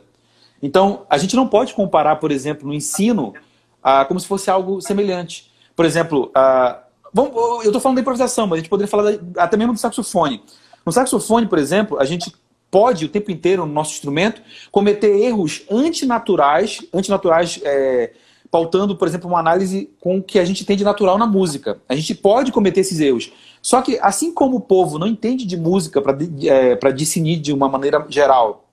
Então, 0.62 1.04
a 1.10 1.18
gente 1.18 1.36
não 1.36 1.46
pode 1.46 1.74
comparar, 1.74 2.16
por 2.16 2.30
exemplo, 2.30 2.66
no 2.66 2.74
ensino, 2.74 3.34
ah, 3.82 4.04
como 4.04 4.18
se 4.18 4.26
fosse 4.26 4.50
algo 4.50 4.80
semelhante. 4.80 5.50
Por 5.76 5.84
exemplo, 5.84 6.30
ah, 6.34 6.80
vamos, 7.12 7.34
eu 7.34 7.66
estou 7.66 7.80
falando 7.80 7.96
da 7.96 8.02
improvisação, 8.02 8.46
mas 8.46 8.58
a 8.58 8.60
gente 8.60 8.70
poderia 8.70 8.90
falar 8.90 9.12
da, 9.12 9.42
até 9.42 9.56
mesmo 9.56 9.72
do 9.72 9.78
saxofone. 9.78 10.42
No 10.84 10.92
saxofone, 10.92 11.46
por 11.46 11.58
exemplo, 11.58 11.98
a 11.98 12.04
gente 12.04 12.32
pode 12.70 13.04
o 13.04 13.08
tempo 13.08 13.30
inteiro 13.30 13.64
no 13.64 13.72
nosso 13.72 13.92
instrumento 13.92 14.42
cometer 14.72 15.16
erros 15.16 15.62
antinaturais, 15.70 16.80
antinaturais 16.92 17.60
é, 17.62 18.12
pautando, 18.54 18.94
por 18.94 19.08
exemplo, 19.08 19.28
uma 19.28 19.40
análise 19.40 19.90
com 19.98 20.18
o 20.18 20.22
que 20.22 20.38
a 20.38 20.44
gente 20.44 20.64
tem 20.64 20.76
de 20.76 20.84
natural 20.84 21.18
na 21.18 21.26
música. 21.26 21.78
A 21.88 21.96
gente 21.96 22.14
pode 22.14 22.52
cometer 22.52 22.82
esses 22.82 23.00
erros. 23.00 23.32
Só 23.60 23.82
que, 23.82 23.98
assim 24.00 24.32
como 24.32 24.58
o 24.58 24.60
povo 24.60 24.96
não 24.96 25.08
entende 25.08 25.44
de 25.44 25.56
música 25.56 26.00
para 26.00 26.16
é, 26.44 26.92
discernir 26.92 27.38
de 27.38 27.52
uma 27.52 27.68
maneira 27.68 28.06
geral 28.08 28.64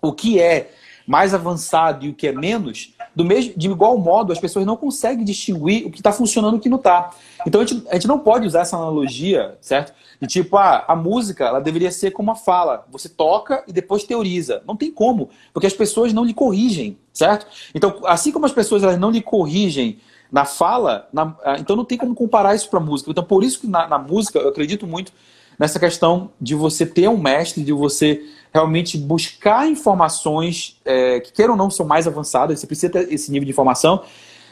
o 0.00 0.10
que 0.10 0.40
é 0.40 0.70
mais 1.06 1.32
avançado 1.32 2.04
e 2.04 2.08
o 2.08 2.14
que 2.14 2.26
é 2.26 2.32
menos, 2.32 2.92
do 3.14 3.24
mesmo, 3.24 3.54
de 3.56 3.70
igual 3.70 3.96
modo, 3.96 4.32
as 4.32 4.40
pessoas 4.40 4.66
não 4.66 4.76
conseguem 4.76 5.24
distinguir 5.24 5.86
o 5.86 5.90
que 5.90 6.00
está 6.00 6.12
funcionando 6.12 6.54
e 6.54 6.58
o 6.58 6.60
que 6.60 6.68
não 6.68 6.76
está. 6.76 7.10
Então 7.46 7.60
a 7.60 7.64
gente, 7.64 7.86
a 7.88 7.94
gente 7.94 8.08
não 8.08 8.18
pode 8.18 8.46
usar 8.46 8.60
essa 8.60 8.76
analogia, 8.76 9.56
certo? 9.60 9.94
De 10.20 10.26
tipo, 10.26 10.56
ah, 10.56 10.84
a 10.86 10.96
música 10.96 11.44
ela 11.44 11.60
deveria 11.60 11.90
ser 11.90 12.10
como 12.10 12.30
a 12.30 12.34
fala. 12.34 12.84
Você 12.90 13.08
toca 13.08 13.62
e 13.68 13.72
depois 13.72 14.04
teoriza. 14.04 14.62
Não 14.66 14.76
tem 14.76 14.90
como, 14.90 15.30
porque 15.52 15.66
as 15.66 15.72
pessoas 15.72 16.12
não 16.12 16.24
lhe 16.24 16.34
corrigem, 16.34 16.98
certo? 17.12 17.46
Então, 17.74 18.00
assim 18.04 18.32
como 18.32 18.44
as 18.44 18.52
pessoas 18.52 18.82
elas 18.82 18.98
não 18.98 19.10
lhe 19.10 19.22
corrigem 19.22 19.98
na 20.30 20.44
fala, 20.44 21.08
na, 21.12 21.36
ah, 21.44 21.56
então 21.58 21.76
não 21.76 21.84
tem 21.84 21.96
como 21.96 22.14
comparar 22.14 22.54
isso 22.54 22.68
para 22.68 22.80
a 22.80 22.82
música. 22.82 23.10
Então, 23.10 23.24
por 23.24 23.44
isso 23.44 23.60
que 23.60 23.66
na, 23.66 23.86
na 23.86 23.98
música 23.98 24.40
eu 24.40 24.48
acredito 24.48 24.86
muito 24.86 25.12
nessa 25.58 25.78
questão 25.78 26.30
de 26.40 26.54
você 26.54 26.84
ter 26.84 27.08
um 27.08 27.16
mestre, 27.16 27.62
de 27.62 27.72
você 27.72 28.22
realmente 28.56 28.96
buscar 28.96 29.68
informações 29.68 30.80
é, 30.82 31.20
que, 31.20 31.30
queiram 31.30 31.52
ou 31.52 31.58
não, 31.58 31.70
são 31.70 31.84
mais 31.84 32.06
avançadas, 32.06 32.58
você 32.58 32.66
precisa 32.66 32.90
ter 32.90 33.12
esse 33.12 33.30
nível 33.30 33.44
de 33.44 33.50
informação. 33.50 34.02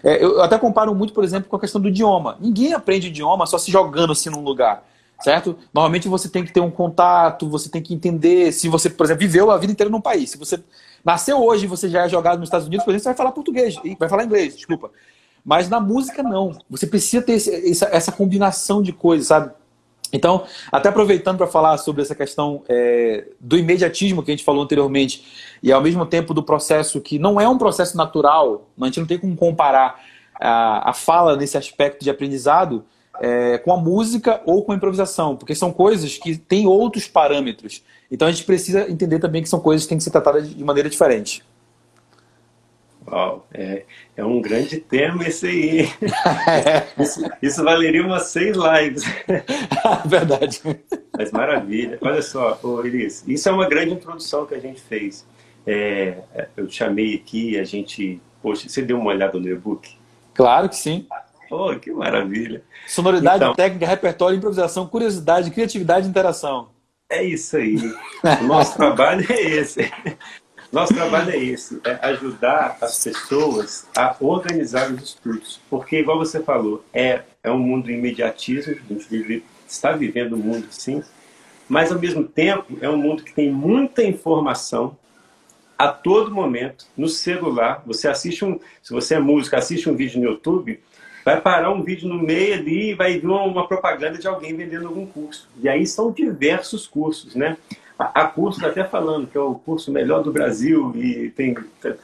É, 0.03 0.23
eu 0.23 0.43
até 0.43 0.59
comparo 0.59 0.95
muito, 0.95 1.15
por 1.15 1.25
exemplo, 1.25 1.49
com 1.49 1.57
a 1.57 1.61
questão 1.61 1.81
do 1.81 1.89
idioma. 1.89 2.37
Ninguém 2.39 2.75
aprende 2.75 3.09
idioma 3.09 3.47
só 3.47 3.57
se 3.57 3.71
jogando 3.71 4.13
assim 4.13 4.29
num 4.29 4.43
lugar, 4.43 4.85
certo? 5.21 5.57
Normalmente 5.73 6.07
você 6.07 6.29
tem 6.29 6.45
que 6.45 6.53
ter 6.53 6.61
um 6.61 6.71
contato, 6.71 7.49
você 7.49 7.71
tem 7.71 7.81
que 7.81 7.95
entender. 7.95 8.53
Se 8.53 8.69
você, 8.69 8.91
por 8.91 9.07
exemplo, 9.07 9.21
viveu 9.21 9.51
a 9.51 9.57
vida 9.57 9.73
inteira 9.73 9.91
num 9.91 10.03
país, 10.03 10.31
se 10.31 10.37
você 10.37 10.63
nasceu 11.03 11.43
hoje 11.43 11.65
e 11.65 11.67
você 11.67 11.89
já 11.89 12.05
é 12.05 12.09
jogado 12.09 12.39
nos 12.39 12.49
Estados 12.49 12.67
Unidos, 12.67 12.85
por 12.85 12.91
exemplo, 12.91 13.05
você 13.05 13.09
vai 13.09 13.17
falar 13.17 13.33
português, 13.33 13.77
vai 13.99 14.09
falar 14.09 14.25
inglês, 14.25 14.55
desculpa. 14.55 14.91
Mas 15.43 15.71
na 15.71 15.81
música, 15.81 16.23
não. 16.23 16.59
Você 16.69 16.87
precisa 16.87 17.23
ter 17.23 17.35
esse, 17.35 17.71
essa, 17.71 17.87
essa 17.87 18.13
combinação 18.13 18.83
de 18.83 18.93
coisas, 18.93 19.29
sabe? 19.29 19.51
Então, 20.15 20.45
até 20.71 20.89
aproveitando 20.89 21.39
para 21.39 21.49
falar 21.49 21.77
sobre 21.77 22.01
essa 22.01 22.15
questão 22.15 22.63
é, 22.69 23.25
do 23.41 23.59
imediatismo 23.59 24.23
que 24.23 24.31
a 24.31 24.35
gente 24.35 24.45
falou 24.45 24.63
anteriormente, 24.63 25.25
e 25.61 25.73
ao 25.73 25.83
mesmo 25.83 26.07
tempo 26.07 26.33
do 26.33 26.41
processo 26.41 27.01
que 27.01 27.19
não 27.19 27.41
é 27.41 27.49
um 27.49 27.59
processo 27.59 27.97
natural, 27.97 28.71
a 28.81 28.85
gente 28.87 29.01
não 29.01 29.07
tem 29.07 29.19
como 29.19 29.35
comparar 29.35 30.01
a, 30.41 30.91
a 30.91 30.93
fala 30.93 31.37
nesse 31.37 31.59
aspecto 31.59 32.05
de 32.05 32.11
aprendizado 32.11 32.85
é, 33.21 33.59
com 33.59 33.73
a 33.73 33.77
música 33.77 34.41
ou 34.47 34.63
com 34.63 34.71
a 34.71 34.77
improvisação, 34.77 35.37
porque 35.37 35.55
são 35.55 35.73
coisas 35.73 36.17
que 36.17 36.37
têm 36.37 36.69
outros 36.69 37.09
parâmetros. 37.09 37.83
Então 38.09 38.29
a 38.29 38.31
gente 38.31 38.45
precisa 38.45 38.89
entender 38.89 39.19
também 39.19 39.43
que 39.43 39.49
são 39.49 39.59
coisas 39.59 39.85
que 39.85 39.89
têm 39.89 39.99
que 39.99 40.05
ser 40.05 40.11
tratadas 40.11 40.49
de 40.49 40.63
maneira 40.63 40.89
diferente. 40.89 41.43
Uau, 43.07 43.47
é, 43.53 43.85
é 44.17 44.25
um 44.25 44.41
grande 44.41 44.79
tema 44.79 45.27
esse 45.27 45.47
aí. 45.47 45.89
isso, 46.99 47.31
isso, 47.43 47.65
valeria 47.65 48.03
umas 48.03 48.29
seis 48.29 48.57
lives. 48.57 49.05
Verdade. 50.07 50.63
Mas 51.17 51.31
maravilha. 51.31 51.99
Olha 52.01 52.23
só, 52.23 52.59
ô 52.63 52.85
Elis, 52.85 53.23
isso 53.27 53.49
é 53.49 53.53
uma 53.53 53.69
grande 53.69 53.93
introdução 53.93 54.47
que 54.47 54.55
a 54.55 54.61
gente 54.61 54.81
fez. 54.81 55.27
É, 55.67 56.19
eu 56.57 56.67
te 56.67 56.77
chamei 56.77 57.15
aqui, 57.15 57.59
a 57.59 57.65
gente. 57.65 58.21
Poxa, 58.43 58.69
você 58.69 58.83
deu 58.83 58.99
uma 58.99 59.11
olhada 59.11 59.39
no 59.39 59.49
e-book? 59.49 59.97
Claro 60.33 60.69
que 60.69 60.77
sim. 60.77 61.07
Oh, 61.51 61.75
que 61.79 61.93
maravilha. 61.93 62.63
Sonoridade, 62.87 63.37
então, 63.37 63.55
técnica, 63.55 63.87
repertório, 63.87 64.37
improvisação, 64.37 64.87
curiosidade, 64.87 65.51
criatividade 65.51 66.07
e 66.07 66.11
interação. 66.11 66.69
É 67.09 67.23
isso 67.23 67.57
aí. 67.57 67.77
O 68.41 68.45
nosso 68.45 68.77
trabalho 68.77 69.25
é 69.31 69.41
esse. 69.41 69.91
Nosso 70.75 70.93
trabalho 70.93 71.31
é 71.31 71.39
esse, 71.39 71.81
é 71.85 72.01
ajudar 72.09 72.79
as 72.81 73.05
pessoas 73.05 73.87
a 73.97 74.17
organizar 74.19 74.91
os 74.91 75.05
estudos. 75.05 75.61
Porque, 75.71 76.01
igual 76.01 76.19
você 76.19 76.43
falou, 76.43 76.85
é, 76.93 77.23
é 77.45 77.51
um 77.53 77.61
mundo 77.61 77.93
imediatismo, 77.93 78.73
a 78.73 78.93
gente 78.93 79.09
vive, 79.09 79.45
está 79.69 79.93
vivendo 79.93 80.35
um 80.35 80.41
mundo 80.41 80.67
sim, 80.71 81.01
mas 81.69 81.93
ao 81.93 81.99
mesmo 82.01 82.25
tempo 82.25 82.77
é 82.81 82.91
um 82.91 82.97
mundo 82.97 83.23
que 83.23 83.33
tem 83.33 83.53
muita 83.53 84.03
informação 84.03 84.97
a 85.79 85.87
todo 85.87 86.35
momento 86.35 86.87
no 86.97 87.07
celular. 87.07 87.81
Você 87.87 88.09
assiste 88.09 88.45
um, 88.45 88.59
se 88.83 88.93
você 88.93 89.15
é 89.15 89.21
músico, 89.21 89.55
assiste 89.55 89.89
um 89.89 89.95
vídeo 89.95 90.21
no 90.21 90.27
YouTube, 90.29 90.81
vai 91.25 91.41
parar 91.41 91.71
um 91.71 91.85
vídeo 91.85 92.09
no 92.09 92.21
meio 92.21 92.53
ali 92.55 92.91
e 92.91 92.95
vai 92.95 93.21
vir 93.21 93.29
uma, 93.29 93.45
uma 93.45 93.69
propaganda 93.69 94.19
de 94.19 94.27
alguém 94.27 94.57
vendendo 94.57 94.89
algum 94.89 95.07
curso. 95.07 95.49
E 95.63 95.69
aí 95.69 95.87
são 95.87 96.11
diversos 96.11 96.85
cursos, 96.85 97.37
né? 97.37 97.59
Há 97.99 98.27
cursos 98.27 98.63
até 98.65 98.85
falando 98.85 99.27
que 99.29 99.39
é 99.39 99.41
o 99.41 99.55
curso 99.55 99.93
melhor 99.93 100.23
do 100.23 100.33
Brasil 100.33 100.93
e 100.97 101.31
tem 101.31 101.57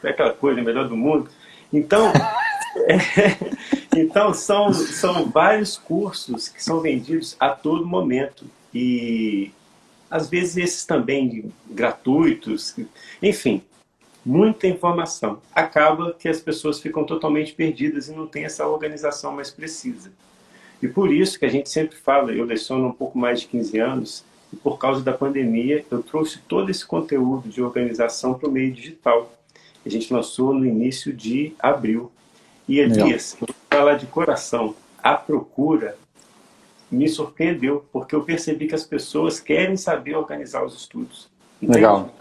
aquela 0.04 0.32
coisa 0.32 0.62
melhor 0.62 0.88
do 0.88 0.96
mundo. 0.96 1.28
Então, 1.72 2.12
é, 2.86 2.98
então 3.98 4.32
são, 4.32 4.72
são 4.72 5.28
vários 5.30 5.76
cursos 5.76 6.48
que 6.48 6.62
são 6.62 6.80
vendidos 6.80 7.36
a 7.40 7.50
todo 7.50 7.86
momento. 7.86 8.44
E 8.72 9.52
às 10.10 10.28
vezes 10.28 10.56
esses 10.56 10.84
também 10.84 11.52
gratuitos, 11.68 12.76
enfim, 13.20 13.62
muita 14.24 14.66
informação. 14.66 15.40
Acaba 15.54 16.12
que 16.12 16.28
as 16.28 16.40
pessoas 16.40 16.80
ficam 16.80 17.04
totalmente 17.04 17.52
perdidas 17.52 18.08
e 18.08 18.12
não 18.12 18.26
tem 18.26 18.44
essa 18.44 18.66
organização 18.66 19.32
mais 19.32 19.50
precisa. 19.50 20.12
E 20.82 20.88
por 20.88 21.12
isso 21.12 21.38
que 21.38 21.44
a 21.44 21.50
gente 21.50 21.68
sempre 21.68 21.96
fala, 21.96 22.32
eu 22.32 22.44
leciono 22.44 22.88
um 22.88 22.92
pouco 22.92 23.18
mais 23.18 23.40
de 23.40 23.48
15 23.48 23.78
anos, 23.78 24.24
e 24.52 24.56
por 24.56 24.78
causa 24.78 25.02
da 25.02 25.12
pandemia 25.12 25.84
eu 25.90 26.02
trouxe 26.02 26.38
todo 26.40 26.70
esse 26.70 26.84
conteúdo 26.84 27.48
de 27.48 27.62
organização 27.62 28.34
para 28.34 28.48
o 28.48 28.52
meio 28.52 28.72
digital. 28.72 29.32
A 29.84 29.88
gente 29.88 30.12
lançou 30.12 30.52
no 30.52 30.66
início 30.66 31.12
de 31.12 31.54
abril. 31.58 32.10
E 32.68 32.78
Elias, 32.78 33.36
vou 33.38 33.48
falar 33.68 33.94
de 33.94 34.06
coração, 34.06 34.74
a 35.02 35.14
procura 35.14 35.96
me 36.90 37.08
surpreendeu, 37.08 37.84
porque 37.92 38.14
eu 38.14 38.22
percebi 38.22 38.66
que 38.66 38.74
as 38.74 38.84
pessoas 38.84 39.38
querem 39.38 39.76
saber 39.76 40.16
organizar 40.16 40.64
os 40.64 40.74
estudos. 40.74 41.28
Entende? 41.62 41.76
Legal. 41.76 42.14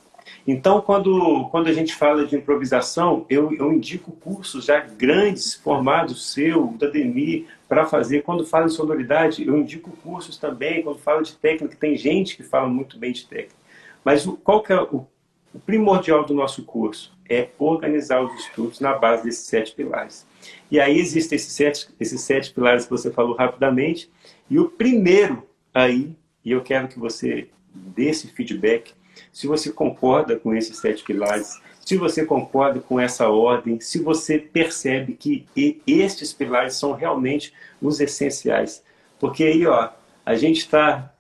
Então, 0.47 0.81
quando, 0.81 1.47
quando 1.51 1.67
a 1.67 1.73
gente 1.73 1.93
fala 1.93 2.25
de 2.25 2.35
improvisação, 2.35 3.25
eu, 3.29 3.53
eu 3.53 3.71
indico 3.71 4.11
cursos 4.11 4.65
já 4.65 4.79
grandes, 4.79 5.53
formados 5.53 6.31
seu, 6.31 6.67
da 6.79 6.87
DEMI, 6.87 7.47
para 7.67 7.85
fazer. 7.85 8.23
Quando 8.23 8.45
falo 8.45 8.65
em 8.65 8.69
sonoridade, 8.69 9.45
eu 9.45 9.57
indico 9.57 9.91
cursos 10.03 10.37
também. 10.37 10.81
Quando 10.81 10.99
falo 10.99 11.21
de 11.21 11.35
técnica, 11.35 11.75
tem 11.75 11.95
gente 11.95 12.35
que 12.35 12.43
fala 12.43 12.67
muito 12.67 12.97
bem 12.97 13.11
de 13.11 13.25
técnica. 13.25 13.55
Mas 14.03 14.25
o, 14.25 14.33
qual 14.33 14.63
que 14.63 14.73
é 14.73 14.81
o, 14.81 15.05
o 15.53 15.59
primordial 15.59 16.25
do 16.25 16.33
nosso 16.33 16.63
curso? 16.63 17.17
É 17.29 17.49
organizar 17.59 18.23
os 18.23 18.33
estudos 18.39 18.79
na 18.79 18.93
base 18.93 19.23
desses 19.23 19.45
sete 19.45 19.73
pilares. 19.73 20.25
E 20.71 20.79
aí 20.79 20.97
existem 20.97 21.35
esses 21.35 21.53
sete, 21.53 21.89
esses 21.99 22.21
sete 22.21 22.51
pilares 22.51 22.85
que 22.85 22.91
você 22.91 23.11
falou 23.11 23.35
rapidamente. 23.35 24.09
E 24.49 24.57
o 24.57 24.67
primeiro 24.67 25.47
aí, 25.71 26.15
e 26.43 26.51
eu 26.51 26.61
quero 26.61 26.87
que 26.87 26.97
você 26.97 27.49
dê 27.73 28.09
esse 28.09 28.27
feedback, 28.27 28.93
se 29.31 29.47
você 29.47 29.71
concorda 29.71 30.35
com 30.35 30.53
esses 30.53 30.77
sete 30.77 31.03
pilares, 31.03 31.59
se 31.85 31.97
você 31.97 32.25
concorda 32.25 32.79
com 32.79 32.99
essa 32.99 33.29
ordem, 33.29 33.79
se 33.79 33.99
você 33.99 34.37
percebe 34.37 35.13
que 35.13 35.81
estes 35.87 36.31
pilares 36.31 36.75
são 36.75 36.93
realmente 36.93 37.53
os 37.81 37.99
essenciais. 37.99 38.83
Porque 39.19 39.43
aí, 39.43 39.65
ó, 39.65 39.89
a 40.25 40.35
gente 40.35 40.59
está 40.59 41.11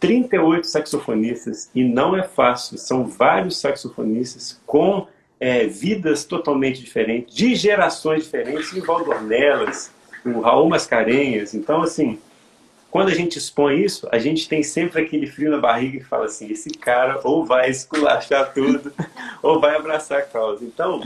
38 0.00 0.66
saxofonistas 0.66 1.70
e 1.74 1.84
não 1.84 2.16
é 2.16 2.22
fácil, 2.22 2.78
são 2.78 3.06
vários 3.06 3.60
saxofonistas 3.60 4.60
com 4.66 5.06
é, 5.38 5.66
vidas 5.66 6.24
totalmente 6.24 6.80
diferentes, 6.80 7.34
de 7.34 7.54
gerações 7.54 8.24
diferentes, 8.24 8.72
em 8.74 8.80
Valdornelas, 8.80 9.90
o 10.24 10.40
Raul 10.40 10.68
Mascarenhas. 10.68 11.54
Então, 11.54 11.82
assim, 11.82 12.18
quando 12.90 13.08
a 13.08 13.14
gente 13.14 13.38
expõe 13.38 13.82
isso, 13.82 14.08
a 14.10 14.18
gente 14.18 14.48
tem 14.48 14.62
sempre 14.62 15.02
aquele 15.02 15.26
frio 15.26 15.50
na 15.50 15.58
barriga 15.58 15.98
que 15.98 16.04
fala 16.04 16.24
assim: 16.24 16.50
esse 16.50 16.70
cara 16.70 17.20
ou 17.22 17.44
vai 17.44 17.70
esculachar 17.70 18.52
tudo, 18.52 18.92
ou 19.42 19.60
vai 19.60 19.76
abraçar 19.76 20.18
a 20.18 20.22
causa. 20.22 20.64
Então, 20.64 21.00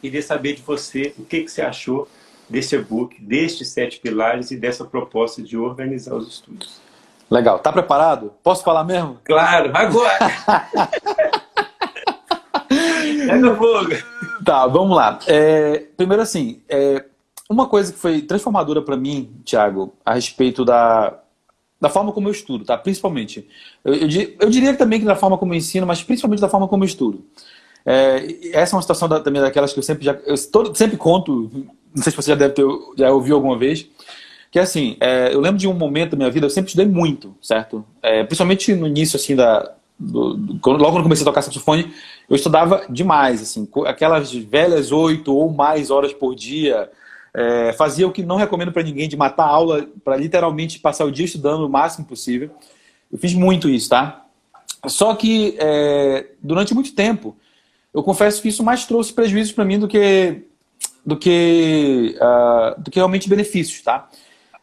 queria 0.00 0.22
saber 0.22 0.54
de 0.54 0.62
você 0.62 1.14
o 1.18 1.24
que, 1.24 1.42
que 1.42 1.50
você 1.50 1.62
achou 1.62 2.06
desse 2.48 2.76
e-book, 2.76 3.20
destes 3.20 3.68
sete 3.68 3.98
pilares 3.98 4.50
e 4.50 4.56
dessa 4.56 4.84
proposta 4.84 5.40
de 5.42 5.56
organizar 5.56 6.14
os 6.14 6.28
estudos. 6.28 6.80
Legal. 7.30 7.58
Tá 7.60 7.72
preparado? 7.72 8.32
Posso 8.42 8.62
falar 8.62 8.84
mesmo? 8.84 9.18
Claro, 9.24 9.70
agora! 9.72 10.18
Pega 12.68 13.56
fogo! 13.56 13.90
Tá, 14.44 14.66
vamos 14.66 14.94
lá. 14.94 15.18
É, 15.26 15.84
primeiro, 15.96 16.22
assim, 16.22 16.60
é, 16.68 17.02
uma 17.48 17.66
coisa 17.66 17.92
que 17.92 17.98
foi 17.98 18.22
transformadora 18.22 18.82
para 18.82 18.96
mim, 18.96 19.32
Thiago, 19.44 19.92
a 20.04 20.14
respeito 20.14 20.64
da, 20.64 21.18
da 21.80 21.88
forma 21.88 22.12
como 22.12 22.28
eu 22.28 22.32
estudo, 22.32 22.64
tá? 22.64 22.78
Principalmente. 22.78 23.46
Eu, 23.84 23.94
eu, 23.94 24.08
eu 24.40 24.50
diria 24.50 24.74
também 24.74 25.00
que 25.00 25.06
da 25.06 25.16
forma 25.16 25.36
como 25.36 25.52
eu 25.52 25.58
ensino, 25.58 25.86
mas 25.86 26.02
principalmente 26.02 26.40
da 26.40 26.48
forma 26.48 26.68
como 26.68 26.84
eu 26.84 26.86
estudo. 26.86 27.24
É, 27.84 28.52
essa 28.52 28.74
é 28.74 28.76
uma 28.76 28.82
situação 28.82 29.08
da, 29.08 29.20
também 29.20 29.42
daquelas 29.42 29.72
que 29.72 29.78
eu 29.78 29.82
sempre 29.82 30.04
já 30.04 30.12
eu 30.24 30.34
todo, 30.50 30.76
sempre 30.76 30.96
conto, 30.96 31.50
não 31.94 32.02
sei 32.02 32.12
se 32.12 32.16
você 32.16 32.30
já 32.30 32.36
deve 32.36 32.54
ter 32.54 32.64
já 32.96 33.10
ouviu 33.10 33.34
alguma 33.34 33.58
vez, 33.58 33.88
que 34.50 34.58
é 34.58 34.62
assim, 34.62 34.96
é, 35.00 35.34
eu 35.34 35.40
lembro 35.40 35.58
de 35.58 35.66
um 35.66 35.74
momento 35.74 36.12
da 36.12 36.16
minha 36.16 36.30
vida, 36.30 36.46
eu 36.46 36.50
sempre 36.50 36.68
estudei 36.68 36.86
muito, 36.86 37.34
certo? 37.42 37.84
É, 38.00 38.22
principalmente 38.22 38.74
no 38.74 38.86
início 38.86 39.16
assim 39.16 39.34
da 39.34 39.72
do, 39.98 40.34
do, 40.34 40.70
logo 40.70 40.92
quando 40.92 41.02
comecei 41.04 41.22
a 41.22 41.26
tocar 41.26 41.42
saxofone, 41.42 41.92
eu 42.28 42.36
estudava 42.36 42.84
demais, 42.88 43.42
assim, 43.42 43.68
aquelas 43.86 44.32
velhas 44.32 44.90
oito 44.90 45.34
ou 45.34 45.50
mais 45.50 45.90
horas 45.90 46.12
por 46.12 46.34
dia, 46.34 46.90
é, 47.34 47.72
fazia 47.72 48.06
o 48.06 48.12
que 48.12 48.22
não 48.22 48.36
recomendo 48.36 48.72
para 48.72 48.82
ninguém, 48.82 49.08
de 49.08 49.16
matar 49.16 49.44
a 49.44 49.48
aula 49.48 49.86
para 50.04 50.16
literalmente 50.16 50.78
passar 50.78 51.04
o 51.04 51.12
dia 51.12 51.24
estudando 51.24 51.66
o 51.66 51.68
máximo 51.68 52.06
possível. 52.06 52.50
Eu 53.10 53.18
fiz 53.18 53.34
muito 53.34 53.68
isso, 53.68 53.88
tá? 53.88 54.24
Só 54.86 55.14
que 55.14 55.56
é, 55.58 56.26
durante 56.42 56.74
muito 56.74 56.94
tempo, 56.94 57.36
eu 57.94 58.02
confesso 58.02 58.40
que 58.42 58.48
isso 58.48 58.62
mais 58.62 58.84
trouxe 58.84 59.12
prejuízos 59.12 59.52
para 59.52 59.64
mim 59.64 59.78
do 59.78 59.88
que 59.88 60.42
do 61.04 61.16
que 61.16 62.16
uh, 62.16 62.80
do 62.80 62.90
que 62.90 62.98
realmente 62.98 63.28
benefícios, 63.28 63.82
tá? 63.82 64.08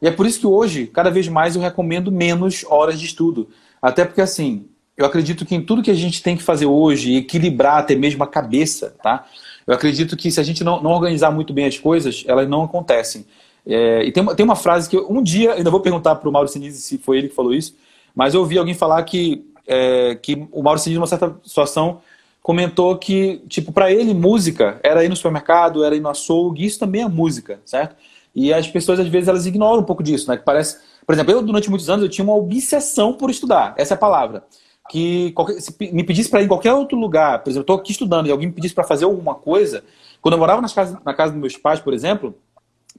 E 0.02 0.08
é 0.08 0.12
por 0.12 0.26
isso 0.26 0.40
que 0.40 0.48
hoje, 0.48 0.88
cada 0.88 1.12
vez 1.12 1.28
mais, 1.28 1.56
eu 1.56 1.62
recomendo 1.62 2.12
menos 2.12 2.66
horas 2.68 3.00
de 3.00 3.06
estudo. 3.06 3.50
Até 3.82 4.06
porque, 4.06 4.22
assim, 4.22 4.66
eu 4.96 5.06
acredito 5.06 5.46
que 5.46 5.56
em 5.56 5.62
tudo 5.62 5.84
que 5.84 5.92
a 5.92 5.96
gente 5.96 6.24
tem 6.24 6.38
que 6.38 6.44
fazer 6.44 6.66
hoje, 6.66 7.16
equilibrar 7.16 7.80
até 7.80 7.96
mesmo 7.96 8.24
a 8.24 8.28
cabeça, 8.28 8.96
tá? 9.04 9.26
Eu 9.70 9.76
acredito 9.76 10.18
que 10.18 10.32
se 10.32 10.40
a 10.40 10.44
gente 10.44 10.64
não, 10.64 10.82
não 10.82 10.90
organizar 10.90 11.30
muito 11.30 11.54
bem 11.54 11.68
as 11.68 11.78
coisas, 11.78 12.24
elas 12.28 12.50
não 12.50 12.64
acontecem. 12.64 13.24
É, 13.64 14.04
e 14.04 14.12
tem 14.12 14.24
uma, 14.24 14.34
tem 14.34 14.44
uma 14.44 14.56
frase 14.56 14.90
que 14.90 14.98
eu, 14.98 15.06
um 15.08 15.22
dia, 15.22 15.54
ainda 15.54 15.70
vou 15.70 15.80
perguntar 15.80 16.16
para 16.16 16.28
o 16.28 16.32
Mauro 16.32 16.48
Sinise 16.48 16.82
se 16.82 16.98
foi 16.98 17.20
ele 17.20 17.30
que 17.30 17.36
falou 17.36 17.54
isso, 17.54 17.76
mas 18.16 18.34
eu 18.34 18.40
ouvi 18.40 18.58
alguém 18.58 18.74
falar 18.74 19.04
que, 19.04 19.46
é, 19.68 20.16
que 20.16 20.48
o 20.52 20.64
Mauro 20.64 20.80
Sinise, 20.80 20.98
numa 20.98 21.06
certa 21.06 21.36
situação, 21.46 22.02
comentou 22.42 22.98
que, 22.98 23.44
tipo, 23.48 23.72
para 23.72 23.92
ele, 23.92 24.12
música 24.12 24.80
era 24.82 25.06
ir 25.06 25.10
no 25.10 25.16
supermercado, 25.16 25.84
era 25.84 25.96
ir 25.96 26.00
no 26.00 26.10
açougue, 26.10 26.66
isso 26.66 26.80
também 26.80 27.04
é 27.04 27.08
música, 27.08 27.60
certo? 27.64 27.96
E 28.34 28.52
as 28.52 28.68
pessoas, 28.68 29.00
às 29.00 29.08
vezes, 29.08 29.28
elas 29.28 29.46
ignoram 29.46 29.82
um 29.84 29.86
pouco 29.86 30.02
disso, 30.02 30.32
né? 30.32 30.38
Que 30.38 30.44
parece... 30.44 30.80
Por 31.06 31.14
exemplo, 31.14 31.32
eu, 31.32 31.44
durante 31.44 31.70
muitos 31.70 31.92
anos, 31.92 32.02
eu 32.02 32.10
tinha 32.10 32.26
uma 32.26 32.36
obsessão 32.36 33.14
por 33.14 33.30
estudar, 33.30 33.76
essa 33.78 33.94
é 33.94 33.96
a 33.96 34.00
palavra 34.00 34.44
que 34.90 35.32
qualquer, 35.34 35.62
se 35.62 35.76
me 35.80 36.04
pedisse 36.04 36.30
para 36.30 36.42
ir 36.42 36.46
em 36.46 36.48
qualquer 36.48 36.74
outro 36.74 36.98
lugar, 36.98 37.40
por 37.40 37.52
exemplo, 37.52 37.62
eu 37.62 37.76
estou 37.76 37.76
aqui 37.78 37.92
estudando 37.92 38.28
e 38.28 38.32
alguém 38.32 38.48
me 38.48 38.54
pedisse 38.54 38.74
para 38.74 38.84
fazer 38.84 39.06
alguma 39.06 39.36
coisa, 39.36 39.84
quando 40.20 40.34
eu 40.34 40.40
morava 40.40 40.62
nas 40.62 40.74
casas, 40.74 40.98
na 41.06 41.14
casa 41.14 41.32
dos 41.32 41.40
meus 41.40 41.56
pais, 41.56 41.80
por 41.80 41.94
exemplo, 41.94 42.36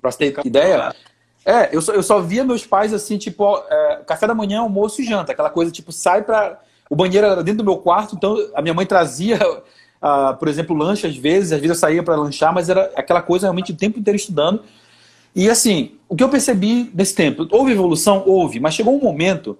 para 0.00 0.10
você 0.10 0.30
ter 0.30 0.46
ideia, 0.46 0.94
é, 1.44 1.74
eu 1.74 1.82
só, 1.82 1.92
eu 1.92 2.02
só 2.02 2.20
via 2.20 2.44
meus 2.44 2.64
pais 2.64 2.94
assim, 2.94 3.18
tipo, 3.18 3.58
é, 3.68 4.02
café 4.06 4.26
da 4.26 4.34
manhã, 4.34 4.60
almoço 4.60 5.02
e 5.02 5.04
janta, 5.04 5.32
aquela 5.32 5.50
coisa 5.50 5.72
tipo, 5.72 5.90
sai 5.90 6.22
para. 6.22 6.60
O 6.88 6.96
banheiro 6.96 7.24
era 7.26 7.42
dentro 7.42 7.58
do 7.58 7.64
meu 7.64 7.78
quarto, 7.78 8.16
então 8.16 8.36
a 8.52 8.60
minha 8.60 8.74
mãe 8.74 8.84
trazia, 8.84 9.38
uh, 9.38 10.34
por 10.38 10.48
exemplo, 10.48 10.76
lanche 10.76 11.06
às 11.06 11.16
vezes, 11.16 11.52
às 11.52 11.60
vezes 11.60 11.76
eu 11.76 11.80
saía 11.80 12.02
para 12.02 12.16
lanchar, 12.16 12.52
mas 12.52 12.68
era 12.68 12.90
aquela 12.96 13.22
coisa 13.22 13.46
realmente 13.46 13.70
o 13.70 13.76
tempo 13.76 13.98
inteiro 13.98 14.16
estudando. 14.16 14.62
E 15.34 15.48
assim, 15.48 15.92
o 16.08 16.16
que 16.16 16.24
eu 16.24 16.28
percebi 16.28 16.90
nesse 16.92 17.14
tempo? 17.14 17.46
Houve 17.52 17.70
evolução? 17.70 18.24
Houve, 18.26 18.58
mas 18.58 18.74
chegou 18.74 18.96
um 18.96 19.00
momento 19.00 19.56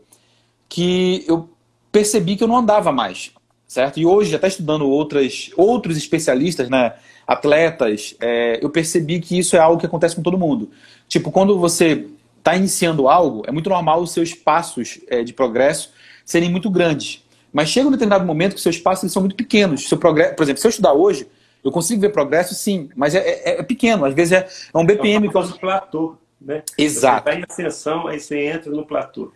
que 0.69 1.25
eu 1.29 1.49
percebi 1.91 2.37
que 2.37 2.45
eu 2.45 2.49
não 2.49 2.57
andava 2.57 2.93
mais, 2.93 3.33
certo? 3.67 3.99
E 3.99 4.07
hoje, 4.07 4.35
até 4.35 4.49
estudando 4.49 4.89
outras, 4.89 5.51
outros 5.57 5.97
especialistas, 5.97 6.69
né, 6.69 6.95
atletas, 7.27 8.17
é, 8.21 8.59
eu 8.63 8.71
percebi 8.71 9.21
que 9.21 9.39
isso 9.39 9.57
é 9.57 9.59
algo 9.59 9.79
que 9.79 9.87
acontece 9.87 10.17
com 10.17 10.23
todo 10.23 10.39
mundo. 10.39 10.71
Tipo, 11.09 11.31
quando 11.31 11.59
você 11.59 12.07
está 12.39 12.57
iniciando 12.57 13.09
algo, 13.09 13.43
é 13.47 13.53
muito 13.53 13.71
normal 13.71 14.01
os 14.01 14.13
seus 14.13 14.35
passos 14.35 14.99
é, 15.09 15.23
de 15.23 15.33
progresso 15.33 15.93
serem 16.25 16.51
muito 16.51 16.71
grandes. 16.71 17.25
Mas 17.53 17.69
chega 17.69 17.89
um 17.89 17.91
determinado 17.91 18.25
momento 18.25 18.53
que 18.53 18.59
os 18.59 18.63
seus 18.63 18.79
passos 18.79 19.13
são 19.13 19.23
muito 19.23 19.37
pequenos. 19.37 19.89
Seu 19.89 19.99
progresso, 19.99 20.35
por 20.35 20.43
exemplo, 20.45 20.61
se 20.61 20.67
eu 20.67 20.71
estudar 20.71 20.93
hoje, 20.93 21.27
eu 21.63 21.71
consigo 21.71 22.01
ver 22.01 22.11
progresso, 22.11 22.55
sim, 22.55 22.89
mas 22.97 23.15
é, 23.15 23.19
é, 23.19 23.61
é 23.61 23.63
pequeno. 23.63 24.05
Às 24.05 24.15
vezes 24.15 24.33
é, 24.33 24.49
é 24.73 24.79
um 24.79 24.85
BPM. 24.85 25.27
É 25.27 25.39
um 25.39 25.53
platô, 25.53 26.17
né? 26.41 26.63
Exato. 26.79 27.25
Você 27.25 27.31
vai 27.31 27.41
em 27.41 27.45
ascensão, 27.49 28.07
aí 28.07 28.21
você 28.21 28.47
entra 28.47 28.71
no 28.71 28.87
platô. 28.87 29.33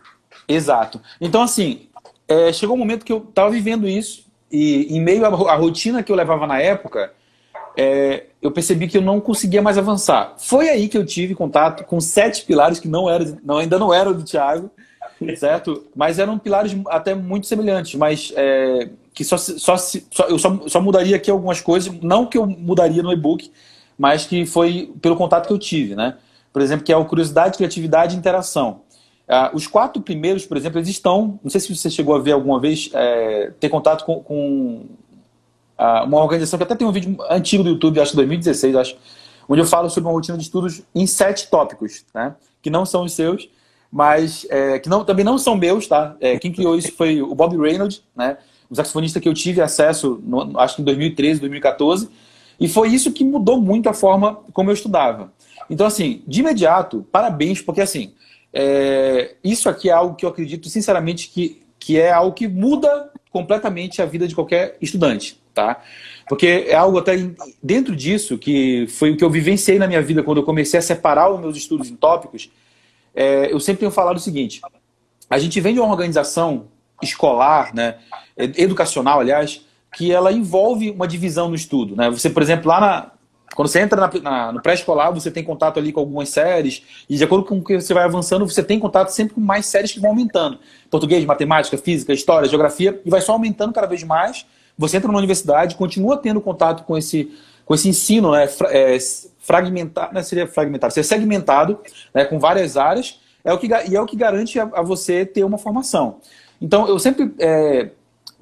Exato. 0.47 1.01
Então, 1.19 1.41
assim, 1.41 1.87
é, 2.27 2.51
chegou 2.51 2.75
um 2.75 2.79
momento 2.79 3.05
que 3.05 3.11
eu 3.11 3.25
estava 3.29 3.49
vivendo 3.49 3.87
isso 3.87 4.25
e 4.51 4.95
em 4.95 5.01
meio 5.01 5.25
à 5.25 5.55
rotina 5.55 6.03
que 6.03 6.11
eu 6.11 6.15
levava 6.15 6.47
na 6.47 6.59
época, 6.59 7.11
é, 7.77 8.27
eu 8.41 8.51
percebi 8.51 8.87
que 8.87 8.97
eu 8.97 9.01
não 9.01 9.19
conseguia 9.19 9.61
mais 9.61 9.77
avançar. 9.77 10.35
Foi 10.37 10.69
aí 10.69 10.87
que 10.87 10.97
eu 10.97 11.05
tive 11.05 11.35
contato 11.35 11.83
com 11.83 11.99
sete 11.99 12.45
pilares 12.45 12.79
que 12.79 12.87
não 12.87 13.09
eram, 13.09 13.37
não, 13.43 13.57
ainda 13.57 13.77
não 13.77 13.93
eram 13.93 14.13
do 14.13 14.23
Thiago, 14.23 14.71
certo? 15.37 15.85
Mas 15.95 16.19
eram 16.19 16.37
pilares 16.37 16.75
até 16.87 17.13
muito 17.13 17.47
semelhantes, 17.47 17.95
mas 17.95 18.31
é, 18.35 18.89
que 19.13 19.23
só, 19.23 19.37
só, 19.37 19.77
só, 19.77 20.23
eu 20.29 20.39
só, 20.39 20.67
só 20.67 20.81
mudaria 20.81 21.15
aqui 21.15 21.29
algumas 21.29 21.59
coisas, 21.59 21.93
não 22.01 22.25
que 22.25 22.37
eu 22.37 22.45
mudaria 22.45 23.03
no 23.03 23.11
e-book, 23.11 23.51
mas 23.97 24.25
que 24.25 24.45
foi 24.45 24.93
pelo 25.01 25.15
contato 25.15 25.47
que 25.47 25.53
eu 25.53 25.59
tive, 25.59 25.95
né? 25.95 26.17
Por 26.51 26.61
exemplo, 26.61 26.85
que 26.85 26.93
é 26.93 26.97
o 26.97 27.05
curiosidade, 27.05 27.57
criatividade 27.57 28.15
e 28.15 28.17
interação. 28.17 28.81
Ah, 29.27 29.51
os 29.53 29.65
quatro 29.65 30.01
primeiros, 30.01 30.45
por 30.45 30.55
exemplo, 30.55 30.77
eles 30.77 30.89
estão. 30.89 31.39
Não 31.43 31.49
sei 31.49 31.59
se 31.59 31.75
você 31.75 31.89
chegou 31.89 32.15
a 32.15 32.19
ver 32.19 32.33
alguma 32.33 32.59
vez, 32.59 32.89
é, 32.93 33.51
ter 33.59 33.69
contato 33.69 34.05
com, 34.05 34.21
com 34.21 34.85
ah, 35.77 36.03
uma 36.03 36.21
organização 36.21 36.57
que 36.57 36.63
até 36.63 36.75
tem 36.75 36.87
um 36.87 36.91
vídeo 36.91 37.17
antigo 37.29 37.63
do 37.63 37.69
YouTube, 37.69 37.99
acho 37.99 38.11
que 38.11 38.17
2016, 38.17 38.75
acho, 38.75 38.97
onde 39.49 39.61
eu 39.61 39.65
falo 39.65 39.89
sobre 39.89 40.07
uma 40.07 40.13
rotina 40.13 40.37
de 40.37 40.43
estudos 40.43 40.83
em 40.93 41.07
sete 41.07 41.49
tópicos, 41.49 42.05
né? 42.13 42.35
Que 42.61 42.69
não 42.69 42.85
são 42.85 43.03
os 43.03 43.13
seus, 43.13 43.49
mas 43.91 44.45
é, 44.49 44.77
que 44.77 44.89
não, 44.89 45.03
também 45.03 45.25
não 45.25 45.37
são 45.37 45.55
meus, 45.55 45.87
tá? 45.87 46.15
É, 46.19 46.37
quem 46.37 46.51
criou 46.51 46.77
isso 46.77 46.91
foi 46.91 47.21
o 47.21 47.33
Bob 47.33 47.57
Reynolds, 47.57 48.03
né? 48.15 48.37
O 48.69 48.75
saxofonista 48.75 49.19
que 49.19 49.27
eu 49.27 49.33
tive 49.33 49.61
acesso, 49.61 50.19
no, 50.23 50.59
acho 50.59 50.75
que 50.75 50.81
em 50.81 50.85
2013, 50.85 51.39
2014, 51.39 52.09
e 52.59 52.67
foi 52.67 52.89
isso 52.89 53.11
que 53.11 53.23
mudou 53.23 53.59
muito 53.59 53.89
a 53.89 53.93
forma 53.93 54.39
como 54.53 54.69
eu 54.69 54.73
estudava. 54.73 55.33
Então, 55.69 55.85
assim, 55.85 56.21
de 56.27 56.41
imediato, 56.41 57.05
parabéns, 57.11 57.61
porque 57.61 57.81
assim, 57.81 58.13
é, 58.57 59.35
isso 59.43 59.67
aqui 59.67 59.89
é 59.89 59.91
algo 59.91 60.15
que 60.15 60.25
eu 60.25 60.29
acredito 60.29 60.69
sinceramente 60.69 61.27
que, 61.27 61.61
que 61.77 61.99
é 61.99 62.09
algo 62.09 62.33
que 62.33 62.47
muda 62.47 63.11
completamente 63.29 64.01
a 64.01 64.05
vida 64.05 64.25
de 64.25 64.33
qualquer 64.33 64.77
estudante, 64.81 65.37
tá? 65.53 65.83
Porque 66.29 66.65
é 66.69 66.73
algo 66.73 66.97
até 66.97 67.17
dentro 67.61 67.93
disso 67.93 68.37
que 68.37 68.87
foi 68.87 69.11
o 69.11 69.17
que 69.17 69.25
eu 69.25 69.29
vivenciei 69.29 69.77
na 69.77 69.87
minha 69.87 70.01
vida 70.01 70.23
quando 70.23 70.37
eu 70.37 70.43
comecei 70.43 70.79
a 70.79 70.81
separar 70.81 71.29
os 71.33 71.41
meus 71.41 71.57
estudos 71.57 71.89
em 71.89 71.97
tópicos. 71.97 72.49
É, 73.13 73.51
eu 73.51 73.59
sempre 73.59 73.81
tenho 73.81 73.91
falado 73.91 74.15
o 74.15 74.21
seguinte: 74.21 74.61
a 75.29 75.37
gente 75.37 75.59
vem 75.59 75.73
de 75.73 75.81
uma 75.81 75.91
organização 75.91 76.67
escolar, 77.03 77.75
né, 77.75 77.97
educacional, 78.37 79.19
aliás, 79.19 79.65
que 79.97 80.13
ela 80.13 80.31
envolve 80.31 80.91
uma 80.91 81.07
divisão 81.07 81.49
no 81.49 81.55
estudo. 81.55 81.93
Né? 81.93 82.09
Você, 82.09 82.29
por 82.29 82.41
exemplo, 82.41 82.69
lá 82.69 82.79
na, 82.79 83.11
quando 83.53 83.67
você 83.67 83.79
entra 83.79 83.99
na, 83.99 84.11
na, 84.21 84.51
no 84.51 84.61
pré-escolar, 84.61 85.13
você 85.13 85.29
tem 85.29 85.43
contato 85.43 85.79
ali 85.79 85.91
com 85.91 85.99
algumas 85.99 86.29
séries, 86.29 86.83
e 87.09 87.15
de 87.15 87.23
acordo 87.23 87.45
com 87.45 87.57
o 87.57 87.63
que 87.63 87.79
você 87.79 87.93
vai 87.93 88.03
avançando, 88.03 88.47
você 88.47 88.63
tem 88.63 88.79
contato 88.79 89.09
sempre 89.09 89.35
com 89.35 89.41
mais 89.41 89.65
séries 89.65 89.91
que 89.91 89.99
vão 89.99 90.09
aumentando. 90.09 90.59
Português, 90.89 91.23
matemática, 91.25 91.77
física, 91.77 92.11
história, 92.11 92.49
geografia, 92.49 92.99
e 93.05 93.09
vai 93.09 93.21
só 93.21 93.33
aumentando 93.33 93.73
cada 93.73 93.87
vez 93.87 94.03
mais. 94.03 94.45
Você 94.77 94.97
entra 94.97 95.11
na 95.11 95.17
universidade, 95.17 95.75
continua 95.75 96.17
tendo 96.17 96.41
contato 96.41 96.83
com 96.83 96.97
esse, 96.97 97.31
com 97.65 97.73
esse 97.73 97.87
ensino 97.87 98.31
né, 98.31 98.49
é, 98.69 98.97
fragmentado, 99.39 100.13
não 100.13 100.23
seria 100.23 100.47
fragmentado, 100.47 100.93
seria 100.93 101.07
segmentado, 101.07 101.79
né, 102.13 102.25
com 102.25 102.39
várias 102.39 102.75
áreas, 102.75 103.19
é 103.43 103.53
o 103.53 103.57
que, 103.57 103.67
e 103.67 103.95
é 103.95 104.01
o 104.01 104.05
que 104.05 104.17
garante 104.17 104.59
a, 104.59 104.63
a 104.63 104.81
você 104.81 105.25
ter 105.25 105.43
uma 105.43 105.57
formação. 105.57 106.17
Então, 106.61 106.87
eu 106.87 106.99
sempre 106.99 107.33
é, 107.39 107.91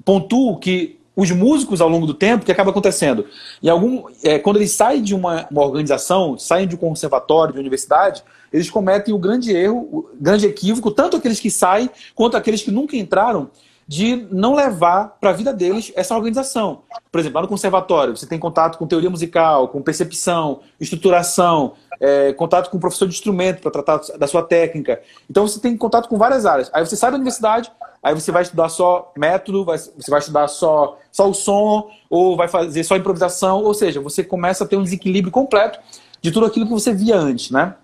pontuo 0.04 0.58
que 0.58 0.98
os 1.16 1.30
músicos 1.30 1.80
ao 1.80 1.88
longo 1.88 2.06
do 2.06 2.14
tempo, 2.14 2.44
que 2.44 2.52
acaba 2.52 2.70
acontecendo? 2.70 3.26
Em 3.62 3.68
algum, 3.68 4.04
é, 4.22 4.38
quando 4.38 4.56
eles 4.56 4.72
saem 4.72 5.02
de 5.02 5.14
uma, 5.14 5.46
uma, 5.50 5.62
organização, 5.62 6.38
saem 6.38 6.66
de 6.66 6.74
um 6.74 6.78
conservatório, 6.78 7.52
de 7.52 7.58
uma 7.58 7.62
universidade, 7.62 8.22
eles 8.52 8.70
cometem 8.70 9.14
o 9.14 9.18
grande 9.18 9.52
erro, 9.52 9.88
o 9.92 10.08
grande 10.20 10.46
equívoco, 10.46 10.90
tanto 10.90 11.16
aqueles 11.16 11.40
que 11.40 11.50
saem 11.50 11.88
quanto 12.14 12.36
aqueles 12.36 12.62
que 12.62 12.70
nunca 12.70 12.96
entraram, 12.96 13.50
de 13.86 14.26
não 14.30 14.54
levar 14.54 15.16
para 15.20 15.30
a 15.30 15.32
vida 15.32 15.52
deles 15.52 15.92
essa 15.94 16.14
organização. 16.14 16.82
Por 17.12 17.20
exemplo, 17.20 17.36
lá 17.36 17.42
no 17.42 17.48
conservatório, 17.48 18.16
você 18.16 18.26
tem 18.26 18.38
contato 18.38 18.78
com 18.78 18.86
teoria 18.86 19.10
musical, 19.10 19.68
com 19.68 19.82
percepção, 19.82 20.60
estruturação, 20.80 21.74
é, 22.00 22.32
contato 22.32 22.70
com 22.70 22.78
o 22.78 22.80
professor 22.80 23.06
de 23.06 23.14
instrumento 23.14 23.60
para 23.60 23.70
tratar 23.70 24.00
da 24.18 24.26
sua 24.26 24.42
técnica. 24.42 25.00
Então 25.28 25.46
você 25.46 25.60
tem 25.60 25.76
contato 25.76 26.08
com 26.08 26.16
várias 26.16 26.46
áreas. 26.46 26.70
Aí 26.72 26.84
você 26.84 26.96
sai 26.96 27.10
da 27.10 27.16
universidade, 27.16 27.70
aí 28.04 28.14
você 28.14 28.30
vai 28.30 28.42
estudar 28.42 28.68
só 28.68 29.10
método, 29.16 29.64
você 29.64 30.10
vai 30.10 30.20
estudar 30.20 30.46
só, 30.46 30.98
só 31.10 31.30
o 31.30 31.32
som, 31.32 31.90
ou 32.10 32.36
vai 32.36 32.46
fazer 32.46 32.84
só 32.84 32.96
improvisação, 32.96 33.64
ou 33.64 33.72
seja, 33.72 33.98
você 33.98 34.22
começa 34.22 34.62
a 34.62 34.66
ter 34.66 34.76
um 34.76 34.82
desequilíbrio 34.82 35.32
completo 35.32 35.80
de 36.20 36.30
tudo 36.30 36.44
aquilo 36.44 36.66
que 36.66 36.72
você 36.72 36.92
via 36.92 37.16
antes, 37.16 37.50
né? 37.50 37.74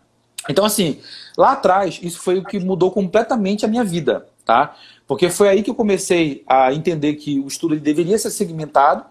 Então, 0.48 0.64
assim, 0.64 1.00
lá 1.38 1.52
atrás, 1.52 1.98
isso 2.02 2.20
foi 2.20 2.38
o 2.38 2.44
que 2.44 2.58
mudou 2.58 2.90
completamente 2.90 3.64
a 3.64 3.68
minha 3.68 3.82
vida, 3.82 4.26
tá? 4.44 4.74
Porque 5.06 5.30
foi 5.30 5.48
aí 5.48 5.62
que 5.62 5.70
eu 5.70 5.74
comecei 5.74 6.44
a 6.46 6.72
entender 6.72 7.14
que 7.14 7.40
o 7.40 7.48
estudo 7.48 7.80
deveria 7.80 8.18
ser 8.18 8.30
segmentado 8.30 9.04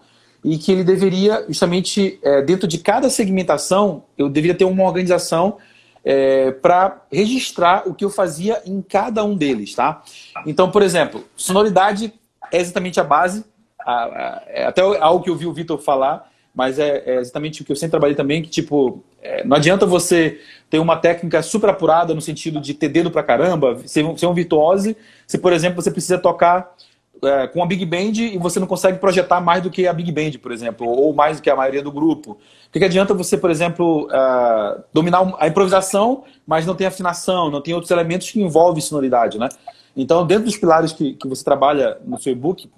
e 0.44 0.56
que 0.58 0.70
ele 0.70 0.84
deveria, 0.84 1.44
justamente, 1.48 2.18
é, 2.22 2.40
dentro 2.40 2.68
de 2.68 2.78
cada 2.78 3.10
segmentação, 3.10 4.04
eu 4.16 4.28
deveria 4.28 4.56
ter 4.56 4.64
uma 4.64 4.84
organização 4.84 5.58
é, 6.04 6.50
para 6.50 7.02
registrar 7.12 7.86
o 7.86 7.94
que 7.94 8.04
eu 8.04 8.10
fazia 8.10 8.62
em 8.64 8.80
cada 8.82 9.22
um 9.24 9.36
deles, 9.36 9.74
tá? 9.74 10.02
Então, 10.46 10.70
por 10.70 10.82
exemplo, 10.82 11.24
sonoridade 11.36 12.12
é 12.52 12.58
exatamente 12.58 12.98
a 12.98 13.04
base, 13.04 13.44
a, 13.80 13.92
a, 13.92 14.42
é 14.46 14.64
até 14.64 14.82
algo 14.82 15.22
que 15.22 15.30
eu 15.30 15.36
vi 15.36 15.46
o 15.46 15.52
Vitor 15.52 15.78
falar, 15.78 16.30
mas 16.54 16.78
é, 16.78 17.02
é, 17.06 17.16
exatamente 17.16 17.62
o 17.62 17.64
que 17.64 17.72
eu 17.72 17.76
sempre 17.76 17.92
trabalhei 17.92 18.16
também, 18.16 18.42
que 18.42 18.48
tipo, 18.48 19.02
é, 19.22 19.44
não 19.44 19.56
adianta 19.56 19.86
você 19.86 20.40
ter 20.68 20.78
uma 20.78 20.96
técnica 20.96 21.42
super 21.42 21.70
apurada 21.70 22.14
no 22.14 22.20
sentido 22.20 22.60
de 22.60 22.74
ter 22.74 22.88
dedo 22.88 23.10
pra 23.10 23.22
caramba, 23.22 23.78
ser, 23.86 24.04
ser 24.18 24.26
um 24.26 24.34
virtuose, 24.34 24.96
se 25.26 25.38
por 25.38 25.52
exemplo 25.52 25.80
você 25.80 25.90
precisa 25.90 26.18
tocar 26.18 26.74
é, 27.22 27.46
com 27.46 27.62
a 27.62 27.66
Big 27.66 27.84
Band 27.84 28.12
e 28.16 28.38
você 28.38 28.58
não 28.58 28.66
consegue 28.66 28.98
projetar 28.98 29.40
mais 29.40 29.62
do 29.62 29.70
que 29.70 29.86
a 29.86 29.92
Big 29.92 30.10
Band, 30.10 30.38
por 30.40 30.52
exemplo, 30.52 30.88
ou 30.88 31.12
mais 31.12 31.36
do 31.36 31.42
que 31.42 31.50
a 31.50 31.56
maioria 31.56 31.82
do 31.82 31.92
grupo. 31.92 32.38
O 32.70 32.72
que, 32.72 32.78
que 32.78 32.84
adianta 32.84 33.12
você, 33.12 33.36
por 33.36 33.50
exemplo, 33.50 34.06
uh, 34.06 34.80
dominar 34.92 35.34
a 35.40 35.48
improvisação, 35.48 36.22
mas 36.46 36.64
não 36.64 36.76
tem 36.76 36.86
afinação, 36.86 37.50
não 37.50 37.60
tem 37.60 37.74
outros 37.74 37.90
elementos 37.90 38.30
que 38.30 38.40
envolvem 38.40 38.80
sonoridade, 38.80 39.40
né? 39.40 39.48
Então, 39.96 40.24
dentro 40.24 40.44
dos 40.44 40.56
pilares 40.56 40.92
que, 40.92 41.14
que 41.14 41.26
você 41.26 41.42
trabalha 41.42 41.98
no 42.04 42.16
seu 42.20 42.32
e-book, 42.32 42.70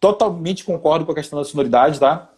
totalmente 0.00 0.64
concordo 0.64 1.04
com 1.04 1.12
a 1.12 1.14
questão 1.14 1.38
da 1.38 1.44
sonoridade, 1.44 2.00
tá? 2.00 2.30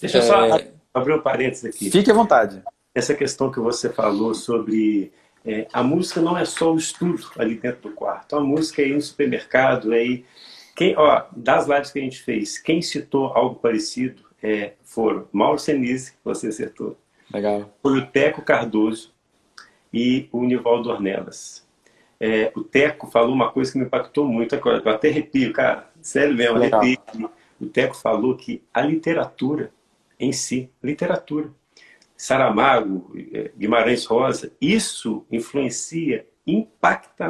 Deixa 0.00 0.16
eu 0.16 0.22
só 0.22 0.46
é... 0.46 0.70
abrir 0.94 1.12
um 1.12 1.20
parênteses 1.20 1.66
aqui. 1.66 1.90
Fique 1.90 2.10
à 2.10 2.14
vontade. 2.14 2.62
Essa 2.94 3.14
questão 3.14 3.50
que 3.50 3.60
você 3.60 3.90
falou 3.90 4.32
sobre 4.32 5.12
é, 5.44 5.66
a 5.74 5.82
música 5.82 6.22
não 6.22 6.38
é 6.38 6.46
só 6.46 6.72
o 6.72 6.78
estudo 6.78 7.22
ali 7.38 7.56
dentro 7.56 7.90
do 7.90 7.94
quarto. 7.94 8.34
A 8.34 8.40
música 8.40 8.80
é 8.80 8.88
ir 8.88 8.94
no 8.94 9.02
supermercado, 9.02 9.92
é 9.92 10.02
ir... 10.02 10.26
Quem, 10.74 10.96
ó, 10.96 11.24
das 11.36 11.66
lives 11.66 11.90
que 11.90 11.98
a 11.98 12.02
gente 12.02 12.22
fez, 12.22 12.58
quem 12.58 12.80
citou 12.80 13.26
algo 13.26 13.56
parecido 13.56 14.25
é, 14.46 14.74
foram 14.84 15.26
Mauro 15.32 15.58
Senise, 15.58 16.12
você 16.24 16.46
acertou. 16.46 16.96
Legal. 17.34 17.68
Foi 17.82 17.98
o 17.98 18.06
Teco 18.06 18.42
Cardoso 18.42 19.12
e 19.92 20.28
o 20.30 20.44
Nivaldo 20.44 20.88
Ornelas. 20.88 21.66
É, 22.20 22.52
o 22.54 22.62
Teco 22.62 23.08
falou 23.08 23.34
uma 23.34 23.50
coisa 23.50 23.72
que 23.72 23.78
me 23.78 23.84
impactou 23.84 24.24
muito, 24.24 24.54
eu 24.54 24.88
até 24.88 25.08
arrepio, 25.08 25.52
cara, 25.52 25.90
sério 26.00 26.36
mesmo, 26.36 26.58
arrepio. 26.58 27.28
O 27.60 27.66
Teco 27.66 27.96
falou 27.96 28.36
que 28.36 28.62
a 28.72 28.80
literatura 28.80 29.72
em 30.18 30.32
si, 30.32 30.70
literatura. 30.80 31.50
Saramago, 32.16 33.12
eh, 33.34 33.50
Guimarães 33.58 34.06
Rosa, 34.06 34.50
isso 34.58 35.26
influencia, 35.30 36.26
impacta 36.46 37.28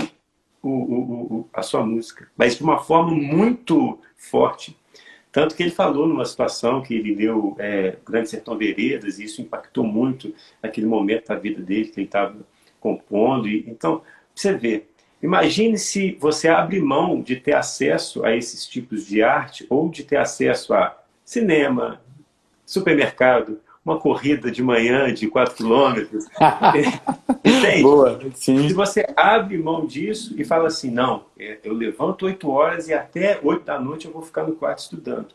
o, 0.63 0.69
o, 0.69 1.35
o, 1.35 1.51
a 1.53 1.63
sua 1.63 1.85
música, 1.85 2.31
mas 2.37 2.57
de 2.57 2.63
uma 2.63 2.79
forma 2.79 3.11
muito 3.11 3.99
forte. 4.17 4.79
Tanto 5.37 5.55
que 5.55 5.63
ele 5.63 5.71
falou 5.71 6.09
numa 6.09 6.25
situação 6.25 6.81
que 6.81 6.95
ele 6.95 7.15
deu 7.15 7.55
é, 7.59 7.99
Grande 8.07 8.31
Sertão 8.31 8.57
Veredas, 8.57 9.19
e 9.19 9.25
isso 9.25 9.43
impactou 9.43 9.85
muito 9.85 10.35
naquele 10.63 10.87
momento 10.87 11.29
da 11.29 11.35
vida 11.35 11.61
dele, 11.61 11.89
que 11.89 12.01
ele 12.01 12.07
estava 12.07 12.35
compondo. 12.81 13.47
E, 13.47 13.69
então, 13.69 14.01
você 14.35 14.55
vê, 14.55 14.87
imagine 15.23 15.77
se 15.77 16.17
você 16.19 16.49
abre 16.49 16.81
mão 16.81 17.21
de 17.21 17.37
ter 17.37 17.53
acesso 17.53 18.25
a 18.25 18.35
esses 18.35 18.65
tipos 18.65 19.07
de 19.07 19.23
arte, 19.23 19.67
ou 19.69 19.91
de 19.91 20.05
ter 20.05 20.17
acesso 20.17 20.73
a 20.73 20.99
cinema, 21.23 22.01
supermercado, 22.65 23.61
uma 23.87 24.01
corrida 24.01 24.51
de 24.51 24.65
manhã 24.65 25.15
de 25.15 25.29
4 25.29 25.55
quilômetros. 25.55 26.27
Entende? 27.45 27.83
Boa, 27.83 28.21
sim. 28.35 28.67
Se 28.69 28.75
você 28.75 29.07
abre 29.17 29.57
mão 29.57 29.87
disso 29.87 30.35
e 30.37 30.45
fala 30.45 30.67
assim, 30.67 30.91
não, 30.91 31.27
é, 31.39 31.59
eu 31.63 31.73
levanto 31.73 32.27
8 32.27 32.51
horas 32.51 32.89
e 32.89 32.93
até 32.93 33.39
8 33.41 33.65
da 33.65 33.79
noite 33.79 34.07
eu 34.07 34.13
vou 34.13 34.23
ficar 34.23 34.43
no 34.43 34.57
quarto 34.57 34.81
estudando. 34.81 35.29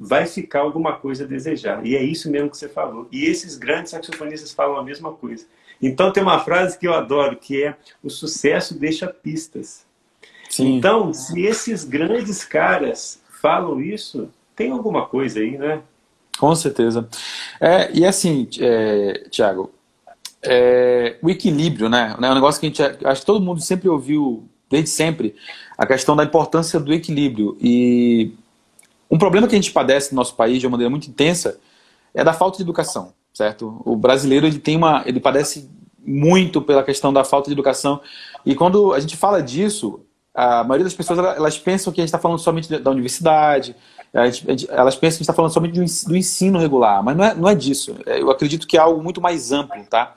Vai 0.00 0.24
ficar 0.24 0.60
alguma 0.60 0.94
coisa 0.94 1.24
a 1.24 1.26
desejar. 1.26 1.84
E 1.86 1.94
é 1.94 2.02
isso 2.02 2.30
mesmo 2.30 2.48
que 2.48 2.56
você 2.56 2.68
falou. 2.68 3.06
E 3.12 3.26
esses 3.26 3.58
grandes 3.58 3.90
saxofonistas 3.90 4.52
falam 4.52 4.78
a 4.78 4.82
mesma 4.82 5.12
coisa. 5.12 5.44
Então 5.80 6.10
tem 6.10 6.22
uma 6.22 6.40
frase 6.40 6.78
que 6.78 6.88
eu 6.88 6.94
adoro, 6.94 7.36
que 7.36 7.62
é 7.62 7.76
o 8.02 8.08
sucesso 8.08 8.78
deixa 8.78 9.06
pistas. 9.06 9.84
Sim. 10.48 10.76
Então, 10.76 11.12
se 11.12 11.42
esses 11.42 11.84
grandes 11.84 12.44
caras 12.44 13.22
falam 13.40 13.80
isso, 13.80 14.30
tem 14.56 14.70
alguma 14.70 15.06
coisa 15.06 15.40
aí, 15.40 15.58
né? 15.58 15.82
Com 16.42 16.56
certeza. 16.56 17.08
É, 17.60 17.88
e 17.94 18.04
assim, 18.04 18.48
é, 18.58 19.28
Tiago, 19.30 19.70
é, 20.42 21.16
o 21.22 21.30
equilíbrio, 21.30 21.88
né? 21.88 22.16
É 22.20 22.30
um 22.32 22.34
negócio 22.34 22.60
que 22.60 22.66
a 22.66 22.68
gente 22.68 22.82
acho 23.06 23.20
que 23.20 23.26
todo 23.26 23.40
mundo 23.40 23.60
sempre 23.60 23.88
ouviu, 23.88 24.48
desde 24.68 24.90
sempre, 24.90 25.36
a 25.78 25.86
questão 25.86 26.16
da 26.16 26.24
importância 26.24 26.80
do 26.80 26.92
equilíbrio. 26.92 27.56
E 27.60 28.32
um 29.08 29.16
problema 29.16 29.46
que 29.46 29.54
a 29.54 29.56
gente 29.56 29.70
padece 29.70 30.10
no 30.12 30.16
nosso 30.16 30.34
país 30.34 30.58
de 30.58 30.66
uma 30.66 30.72
maneira 30.72 30.90
muito 30.90 31.08
intensa 31.08 31.60
é 32.12 32.24
da 32.24 32.32
falta 32.32 32.56
de 32.56 32.64
educação, 32.64 33.12
certo? 33.32 33.80
O 33.84 33.94
brasileiro 33.94 34.44
ele 34.44 34.58
tem 34.58 34.76
uma, 34.76 35.04
ele 35.06 35.20
padece 35.20 35.70
muito 36.04 36.60
pela 36.60 36.82
questão 36.82 37.12
da 37.12 37.22
falta 37.22 37.50
de 37.50 37.52
educação 37.52 38.00
e 38.44 38.56
quando 38.56 38.92
a 38.92 38.98
gente 38.98 39.16
fala 39.16 39.40
disso, 39.40 40.00
a 40.34 40.64
maioria 40.64 40.82
das 40.82 40.94
pessoas 40.94 41.20
elas 41.20 41.56
pensam 41.56 41.92
que 41.92 42.00
a 42.00 42.02
gente 42.02 42.08
está 42.08 42.18
falando 42.18 42.40
somente 42.40 42.80
da 42.80 42.90
universidade, 42.90 43.76
elas 44.68 44.96
pensam 44.96 45.18
que 45.18 45.22
está 45.22 45.32
falando 45.32 45.52
somente 45.52 45.80
do 46.06 46.16
ensino 46.16 46.58
regular, 46.58 47.02
mas 47.02 47.16
não 47.16 47.24
é, 47.24 47.34
não 47.34 47.48
é 47.48 47.54
disso. 47.54 47.96
É, 48.04 48.20
eu 48.20 48.30
acredito 48.30 48.66
que 48.66 48.76
é 48.76 48.80
algo 48.80 49.02
muito 49.02 49.20
mais 49.20 49.52
amplo, 49.52 49.82
tá? 49.88 50.14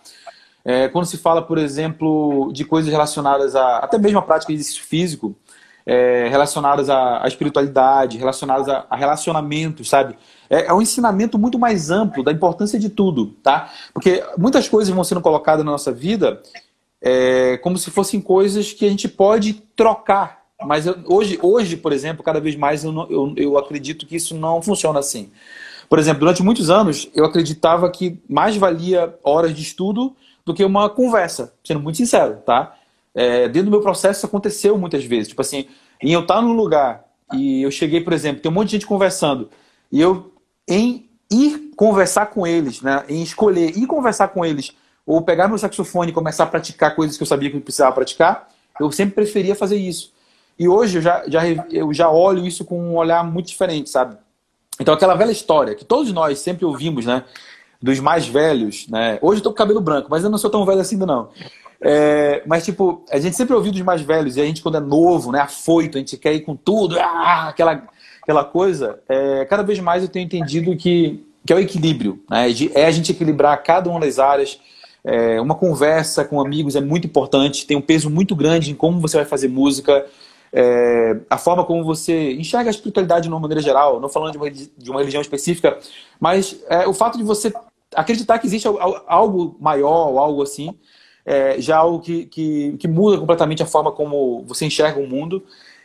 É, 0.65 0.88
quando 0.89 1.05
se 1.05 1.17
fala, 1.17 1.41
por 1.41 1.58
exemplo, 1.58 2.51
de 2.51 2.65
coisas 2.65 2.91
relacionadas 2.91 3.55
a 3.55 3.77
até 3.77 3.97
mesmo 3.97 4.19
a 4.19 4.21
prática 4.21 4.51
de 4.51 4.60
exercício 4.60 4.84
físico, 4.84 5.36
é, 5.86 6.27
relacionadas 6.29 6.89
à, 6.89 7.23
à, 7.23 7.27
espiritualidade, 7.27 8.17
relacionadas 8.17 8.67
a, 8.67 8.86
a 8.89 8.95
relacionamentos, 8.95 9.88
sabe? 9.88 10.17
É, 10.49 10.65
é, 10.65 10.73
um 10.73 10.81
ensinamento 10.81 11.38
muito 11.38 11.60
mais 11.60 11.91
amplo 11.91 12.23
da 12.23 12.31
importância 12.31 12.79
de 12.79 12.89
tudo, 12.89 13.27
tá? 13.43 13.71
Porque 13.93 14.23
muitas 14.38 14.67
coisas 14.67 14.93
vão 14.93 15.03
sendo 15.03 15.21
colocadas 15.21 15.63
na 15.63 15.71
nossa 15.71 15.91
vida 15.91 16.41
é, 17.01 17.58
como 17.58 17.77
se 17.77 17.91
fossem 17.91 18.19
coisas 18.19 18.73
que 18.73 18.86
a 18.86 18.89
gente 18.89 19.08
pode 19.08 19.53
trocar. 19.75 20.44
Mas 20.65 20.86
eu, 20.86 20.97
hoje, 21.06 21.39
hoje, 21.41 21.78
por 21.78 21.93
exemplo, 21.93 22.23
cada 22.23 22.39
vez 22.39 22.56
mais 22.56 22.84
eu, 22.84 22.91
não, 22.91 23.10
eu, 23.10 23.34
eu 23.38 23.58
acredito 23.58 24.06
que 24.06 24.15
isso 24.15 24.36
não 24.36 24.62
funciona 24.62 24.99
assim. 24.99 25.32
Por 25.88 25.99
exemplo, 25.99 26.21
durante 26.21 26.43
muitos 26.43 26.69
anos 26.69 27.10
eu 27.13 27.25
acreditava 27.25 27.89
que 27.89 28.19
mais 28.28 28.58
valia 28.58 29.15
horas 29.23 29.56
de 29.56 29.62
estudo 29.62 30.15
do 30.45 30.54
que 30.54 30.63
uma 30.63 30.89
conversa, 30.89 31.54
sendo 31.63 31.80
muito 31.80 31.97
sincero, 31.97 32.38
tá? 32.45 32.75
É, 33.13 33.47
dentro 33.47 33.65
do 33.65 33.71
meu 33.71 33.82
processo 33.82 34.19
isso 34.19 34.25
aconteceu 34.25 34.78
muitas 34.78 35.04
vezes. 35.06 35.30
Tipo 35.30 35.41
assim, 35.41 35.67
em 36.01 36.13
eu 36.13 36.21
estar 36.21 36.41
num 36.41 36.54
lugar 36.54 37.06
e 37.34 37.62
eu 37.62 37.71
cheguei, 37.71 38.01
por 38.01 38.13
exemplo, 38.13 38.41
tem 38.41 38.51
um 38.51 38.54
monte 38.54 38.67
de 38.67 38.71
gente 38.73 38.86
conversando, 38.86 39.49
e 39.91 39.99
eu, 39.99 40.32
em 40.67 41.10
ir 41.32 41.71
conversar 41.75 42.28
com 42.28 42.45
eles, 42.45 42.82
né, 42.82 43.04
em 43.10 43.23
escolher 43.23 43.75
ir 43.75 43.88
conversar 43.88 44.28
com 44.28 44.45
eles, 44.45 44.71
ou 45.06 45.21
pegar 45.21 45.47
meu 45.47 45.58
saxofone 45.58 46.12
e 46.12 46.13
começar 46.13 46.43
a 46.43 46.47
praticar 46.47 46.95
coisas 46.95 47.17
que 47.17 47.23
eu 47.23 47.28
sabia 47.28 47.49
que 47.49 47.58
eu 47.58 47.62
precisava 47.62 47.93
praticar, 47.93 48.49
eu 48.80 48.91
sempre 48.91 49.15
preferia 49.15 49.56
fazer 49.56 49.78
isso. 49.78 50.13
E 50.58 50.68
hoje 50.68 50.98
eu 50.98 51.02
já, 51.02 51.24
já, 51.28 51.41
eu 51.72 51.94
já 51.94 52.10
olho 52.10 52.46
isso 52.46 52.63
com 52.63 52.80
um 52.80 52.96
olhar 52.96 53.24
muito 53.24 53.48
diferente, 53.48 53.89
sabe? 53.89 54.18
Então 54.80 54.94
aquela 54.94 55.15
velha 55.15 55.32
história 55.32 55.76
que 55.76 55.86
todos 55.86 56.12
nós 56.12 56.39
sempre 56.39 56.65
ouvimos, 56.65 57.06
né? 57.06 57.24
Dos 57.82 58.00
mais 58.00 58.26
velhos, 58.28 58.88
né? 58.88 59.20
Hoje 59.22 59.39
eu 59.39 59.44
tô 59.44 59.50
com 59.50 59.56
cabelo 59.56 59.82
branco, 59.82 60.08
mas 60.10 60.24
eu 60.24 60.30
não 60.30 60.38
sou 60.38 60.50
tão 60.50 60.65
velho 60.65 60.80
assim 60.80 60.96
ainda 60.96 61.06
não. 61.06 61.30
É, 61.82 62.41
mas, 62.46 62.65
tipo, 62.65 63.04
a 63.12 63.20
gente 63.20 63.36
sempre 63.36 63.54
ouviu 63.54 63.72
dos 63.72 63.82
mais 63.82 64.02
velhos, 64.02 64.38
e 64.38 64.41
a 64.41 64.46
gente, 64.46 64.62
quando 64.62 64.78
é 64.78 64.80
novo, 64.80 65.32
né, 65.32 65.41
afoito, 65.41 65.98
a 65.98 66.00
gente 66.00 66.18
quer 66.18 66.34
ir 66.34 66.41
com 66.41 66.56
tudo, 66.56 66.98
ah, 67.00 67.50
aquela, 67.50 67.84
aquela 68.22 68.44
coisa. 68.44 69.00
É, 69.08 69.46
cada 69.46 69.62
vez 69.62 69.80
mais 69.80 70.02
eu 70.02 70.10
tenho 70.10 70.26
entendido 70.26 70.76
que, 70.76 71.24
que 71.46 71.54
é 71.54 71.56
o 71.56 71.60
equilíbrio, 71.60 72.24
né, 72.30 72.48
é 72.74 72.86
a 72.86 72.91
gente 72.91 73.12
equilibrar 73.12 73.62
cada 73.62 73.89
uma 73.89 74.00
das 74.00 74.20
áreas. 74.20 74.60
É, 75.04 75.39
uma 75.39 75.54
conversa 75.54 76.26
com 76.26 76.41
amigos 76.41 76.76
é 76.76 76.82
muito 76.82 77.06
importante, 77.06 77.68
tem 77.68 77.78
um 77.78 77.82
peso 77.82 78.10
muito 78.10 78.36
grande 78.36 78.72
em 78.72 78.76
como 78.76 79.00
você 79.00 79.18
vai 79.18 79.26
fazer 79.26 79.48
música, 79.48 80.04
é, 80.58 81.18
a 81.30 81.38
forma 81.38 81.65
como 81.65 81.84
você 81.84 82.32
enxerga 82.34 82.70
a 82.70 82.72
espiritualidade 82.72 83.24
de 83.24 83.30
uma 83.30 83.39
maneira 83.41 83.62
geral, 83.62 84.00
não 84.00 84.08
falando 84.08 84.32
de 84.32 84.38
uma, 84.38 84.50
de 84.50 84.89
uma 84.89 85.00
religião 85.00 85.22
específica, 85.22 85.78
mas 86.18 86.58
é, 86.70 86.88
o 86.88 86.94
fato 86.94 87.18
de 87.18 87.26
você 87.26 87.54
acreditar 87.94 88.39
que 88.39 88.48
existe 88.48 88.65
algo 89.06 89.58
maior, 89.60 90.18
algo 90.18 90.41
assim, 90.41 90.74
é, 91.26 91.60
já 91.60 91.76
algo 91.78 92.00
que, 92.00 92.26
que, 92.28 92.78
que, 92.80 92.88
muda 92.88 93.18
completamente 93.18 93.62
a 93.62 93.65
forma 93.65 93.91
como 93.91 94.46
você 94.48 94.65
enxerga 94.65 94.98
o 94.98 95.08
mundo. 95.08 95.44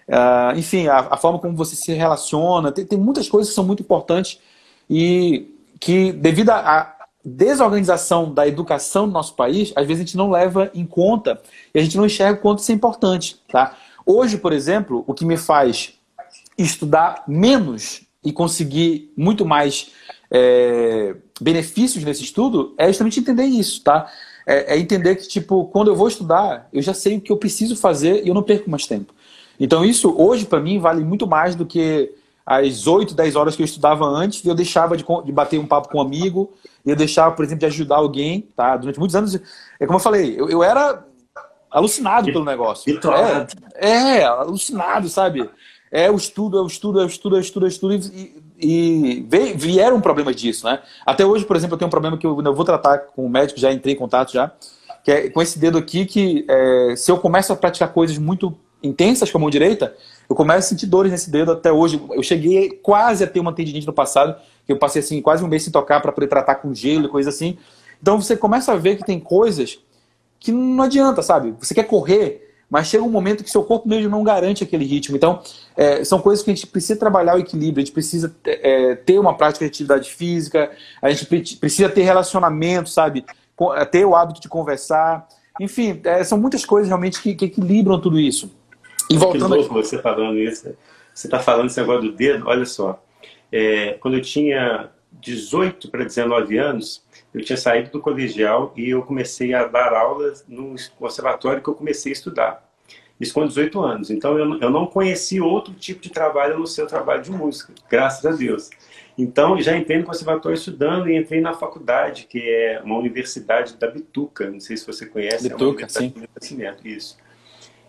Uh, 0.09 0.59
enfim, 0.59 0.87
a, 0.87 0.99
a, 0.99 1.17
forma 1.17 1.39
como 1.39 1.57
você 1.57 1.75
se 1.75 1.93
relaciona. 1.93 2.71
Tem, 2.71 2.85
tem, 2.85 2.99
muitas 2.99 3.29
coisas 3.29 3.49
que 3.49 3.55
são 3.55 3.65
muito 3.65 3.83
importantes 3.83 4.39
e 4.89 5.49
que, 5.81 6.13
devido 6.13 6.51
à 6.51 6.95
desorganização 7.25 8.33
da 8.33 8.47
educação 8.47 9.07
do 9.07 9.13
nosso 9.13 9.35
país, 9.35 9.73
às 9.77 9.87
vezes 9.87 10.03
a 10.03 10.05
gente 10.05 10.17
não 10.17 10.31
leva 10.31 10.71
em 10.75 10.85
conta 10.85 11.41
e 11.75 11.79
a 11.79 11.83
gente 11.83 11.97
não 11.97 12.07
enxerga 12.07 12.39
o 12.39 12.43
quanto 12.43 12.59
isso 12.59 12.73
é 12.73 12.75
importante. 12.75 13.41
Tá? 13.49 13.77
Hoje, 14.11 14.39
por 14.39 14.53
exemplo, 14.53 15.05
o 15.07 15.15
que 15.15 15.25
me 15.25 15.37
faz 15.37 15.95
estudar 16.57 17.25
menos 17.27 18.03
e 18.25 18.33
conseguir 18.33 19.13
muito 19.17 19.47
mais 19.47 19.93
é, 20.31 21.17
benefícios 21.41 22.05
nesse 22.05 22.25
estudo 22.25 22.75
é 22.77 22.89
justamente 22.89 23.21
entender 23.21 23.45
isso, 23.45 23.83
tá? 23.83 24.11
é, 24.51 24.75
é, 24.75 24.79
entender 24.79 25.15
que, 25.15 25.29
tipo, 25.29 25.67
quando 25.67 25.89
eu 25.89 25.95
vou 25.95 26.09
estudar, 26.09 26.69
eu 26.73 26.83
já 26.83 26.93
sei 26.93 27.17
o 27.17 27.21
que 27.21 27.31
eu 27.31 27.37
preciso 27.37 27.77
fazer 27.77 28.25
e 28.25 28.29
eu 28.29 28.35
não 28.35 28.43
perco 28.43 28.69
mais 28.69 28.85
tempo. 28.85 29.15
Então, 29.59 29.85
isso 29.85 30.13
hoje, 30.19 30.45
para 30.45 30.59
mim, 30.59 30.81
vale 30.81 31.05
muito 31.05 31.27
mais 31.27 31.55
do 31.55 31.65
que 31.65 32.13
as 32.45 32.89
8, 32.89 33.15
10 33.15 33.37
horas 33.37 33.55
que 33.55 33.63
eu 33.63 33.65
estudava 33.65 34.05
antes, 34.05 34.45
e 34.45 34.49
eu 34.49 34.55
deixava 34.55 34.97
de, 34.97 35.05
de 35.25 35.33
bater 35.33 35.61
um 35.61 35.67
papo 35.67 35.89
com 35.89 35.99
um 35.99 36.01
amigo, 36.01 36.53
eu 36.85 36.97
deixava, 36.97 37.35
por 37.37 37.45
exemplo, 37.45 37.61
de 37.61 37.67
ajudar 37.67 37.97
alguém, 37.97 38.49
tá? 38.57 38.77
Durante 38.77 38.99
muitos 38.99 39.15
anos, 39.15 39.39
é 39.79 39.87
como 39.87 39.99
eu 39.99 40.03
falei, 40.03 40.35
eu, 40.37 40.49
eu 40.49 40.65
era 40.65 41.05
alucinado 41.71 42.27
pelo 42.33 42.45
negócio. 42.45 42.85
É, 43.75 44.19
é, 44.21 44.25
alucinado, 44.25 45.09
sabe? 45.09 45.49
É 45.91 46.11
o 46.11 46.17
estudo, 46.17 46.59
é 46.59 46.63
o 46.63 46.67
estudo, 46.67 47.01
é 47.01 47.05
o 47.05 47.07
estudo, 47.07 47.37
é 47.37 47.39
o 47.39 47.43
estudo, 47.43 47.67
é 47.67 47.69
o 47.69 47.69
estudo, 47.69 47.95
e, 47.95 48.43
e 48.59 49.27
vieram 49.57 50.01
problemas 50.01 50.37
disso, 50.37 50.67
né? 50.67 50.81
Até 51.05 51.27
hoje, 51.27 51.45
por 51.45 51.57
exemplo, 51.57 51.75
eu 51.75 51.79
tenho 51.79 51.89
um 51.89 51.91
problema 51.91 52.17
que 52.17 52.27
eu, 52.27 52.41
eu 52.41 52.55
vou 52.55 52.65
tratar 52.65 52.99
com 52.99 53.27
o 53.27 53.31
médico, 53.31 53.59
já 53.59 53.73
entrei 53.73 53.95
em 53.95 53.99
contato 53.99 54.33
já, 54.33 54.53
que 55.03 55.11
é 55.11 55.31
com 55.31 55.43
esse 55.43 55.59
dedo 55.59 55.79
aqui 55.79 56.07
que 56.07 56.45
é, 56.49 56.95
se 56.97 57.11
eu 57.11 57.19
começo 57.19 57.53
a 57.53 57.57
praticar 57.57 57.93
coisas 57.93 58.19
muito 58.19 58.57
intensas 58.83 59.31
com 59.31 59.39
a 59.39 59.41
mão 59.41 59.51
direita, 59.51 59.95
eu 60.29 60.37
começo 60.37 60.59
a 60.59 60.63
sentir 60.63 60.87
dores 60.87 61.11
nesse 61.11 61.31
dedo 61.31 61.53
até 61.53 61.73
hoje. 61.73 62.01
Eu 62.13 62.23
cheguei 62.23 62.71
quase 62.71 63.25
a 63.25 63.27
ter 63.27 63.41
uma 63.41 63.53
tendinite 63.53 63.87
no 63.87 63.93
passado, 63.93 64.37
que 64.65 64.73
eu 64.73 64.79
passei 64.79 65.01
assim 65.01 65.21
quase 65.21 65.43
um 65.43 65.49
mês 65.49 65.65
sem 65.65 65.73
tocar 65.73 66.01
para 66.01 66.13
poder 66.13 66.29
tratar 66.29 66.57
com 66.57 66.73
gelo 66.73 67.07
e 67.07 67.09
coisa 67.09 67.31
assim. 67.31 67.59
Então 68.01 68.21
você 68.21 68.37
começa 68.37 68.73
a 68.73 68.77
ver 68.77 68.97
que 68.97 69.05
tem 69.05 69.19
coisas 69.19 69.81
que 70.41 70.51
não 70.51 70.83
adianta, 70.83 71.23
sabe? 71.23 71.55
Você 71.61 71.75
quer 71.75 71.85
correr, 71.85 72.55
mas 72.71 72.87
chega 72.87 73.05
um 73.05 73.11
momento 73.11 73.45
que 73.45 73.51
seu 73.51 73.63
corpo 73.63 73.87
mesmo 73.87 74.09
não 74.09 74.25
garante 74.25 74.65
aquele 74.65 74.85
ritmo. 74.85 75.17
Então, 75.17 75.43
é, 75.77 76.03
são 76.03 76.21
coisas 76.21 76.43
que 76.43 76.51
a 76.51 76.55
gente 76.55 76.67
precisa 76.67 76.99
trabalhar 76.99 77.37
o 77.37 77.39
equilíbrio, 77.39 77.83
a 77.83 77.85
gente 77.85 77.93
precisa 77.93 78.35
é, 78.47 78.95
ter 78.95 79.19
uma 79.19 79.37
prática 79.37 79.65
de 79.65 79.71
atividade 79.71 80.11
física, 80.11 80.71
a 81.03 81.11
gente 81.11 81.57
precisa 81.57 81.89
ter 81.91 82.03
relacionamento, 82.03 82.89
sabe? 82.89 83.25
É, 83.77 83.85
ter 83.85 84.07
o 84.07 84.17
hábito 84.17 84.41
de 84.41 84.49
conversar. 84.49 85.29
Enfim, 85.61 86.01
é, 86.05 86.25
são 86.25 86.39
muitas 86.39 86.65
coisas 86.65 86.89
realmente 86.89 87.21
que, 87.21 87.35
que, 87.35 87.45
equilibram 87.45 88.01
tudo 88.01 88.19
isso. 88.19 88.51
E 89.11 89.19
voltando 89.19 89.51
que 89.53 89.59
louco 89.59 89.75
você 89.75 90.01
falando 90.01 90.39
isso. 90.39 90.75
Você 91.13 91.27
está 91.27 91.39
falando 91.39 91.67
esse 91.67 91.79
negócio 91.79 92.11
do 92.11 92.17
dedo, 92.17 92.47
olha 92.47 92.65
só. 92.65 93.03
É, 93.53 93.95
quando 94.01 94.15
eu 94.15 94.23
tinha 94.23 94.89
18 95.21 95.91
para 95.91 96.05
19 96.05 96.57
anos, 96.57 97.03
eu 97.33 97.43
tinha 97.43 97.57
saído 97.57 97.91
do 97.91 98.01
colegial 98.01 98.73
e 98.77 98.91
eu 98.91 99.03
comecei 99.03 99.55
a 99.55 99.67
dar 99.67 99.93
aulas 99.93 100.45
no 100.49 100.75
conservatório 100.99 101.63
que 101.63 101.69
eu 101.69 101.75
comecei 101.75 102.13
a 102.13 102.15
estudar. 102.15 102.71
Isso 103.21 103.35
com 103.35 103.47
18 103.47 103.81
anos. 103.81 104.11
Então 104.11 104.39
eu, 104.39 104.59
eu 104.61 104.71
não 104.71 104.87
conheci 104.87 105.41
outro 105.41 105.75
tipo 105.75 106.01
de 106.01 106.11
trabalho 106.11 106.59
no 106.59 106.67
seu 106.67 106.87
trabalho 106.87 107.23
de 107.23 107.31
música, 107.31 107.73
graças 107.89 108.25
a 108.25 108.35
Deus. 108.35 108.71
Então 109.17 109.61
já 109.61 109.77
entrei 109.77 109.99
no 109.99 110.05
conservatório 110.05 110.57
estudando 110.57 111.09
e 111.09 111.17
entrei 111.17 111.41
na 111.41 111.53
faculdade, 111.53 112.27
que 112.27 112.39
é 112.39 112.81
uma 112.83 112.97
universidade 112.97 113.77
da 113.77 113.87
Bituca. 113.87 114.51
Não 114.51 114.59
sei 114.59 114.77
se 114.77 114.87
você 114.87 115.05
conhece. 115.05 115.49
Bituca, 115.49 115.85
é 115.85 115.89
sim. 115.89 116.15
Isso. 116.83 117.19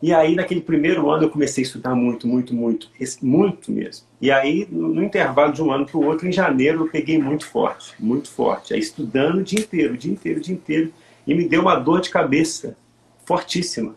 E 0.01 0.11
aí, 0.11 0.35
naquele 0.35 0.61
primeiro 0.61 1.11
ano, 1.11 1.25
eu 1.25 1.29
comecei 1.29 1.63
a 1.63 1.67
estudar 1.67 1.93
muito, 1.93 2.27
muito, 2.27 2.55
muito, 2.55 2.89
muito 3.21 3.71
mesmo. 3.71 4.07
E 4.19 4.31
aí, 4.31 4.67
no 4.71 5.03
intervalo 5.03 5.53
de 5.53 5.61
um 5.61 5.71
ano 5.71 5.85
para 5.85 5.97
o 5.97 6.03
outro, 6.03 6.27
em 6.27 6.31
janeiro, 6.31 6.85
eu 6.85 6.89
peguei 6.89 7.21
muito 7.21 7.45
forte, 7.45 7.93
muito 7.99 8.27
forte. 8.27 8.73
Aí, 8.73 8.79
estudando 8.79 9.37
o 9.37 9.43
dia 9.43 9.59
inteiro, 9.59 9.93
o 9.93 9.97
dia 9.97 10.11
inteiro, 10.11 10.39
o 10.39 10.41
dia 10.41 10.55
inteiro. 10.55 10.91
E 11.27 11.35
me 11.35 11.47
deu 11.47 11.61
uma 11.61 11.75
dor 11.75 12.01
de 12.01 12.09
cabeça 12.09 12.75
fortíssima. 13.25 13.95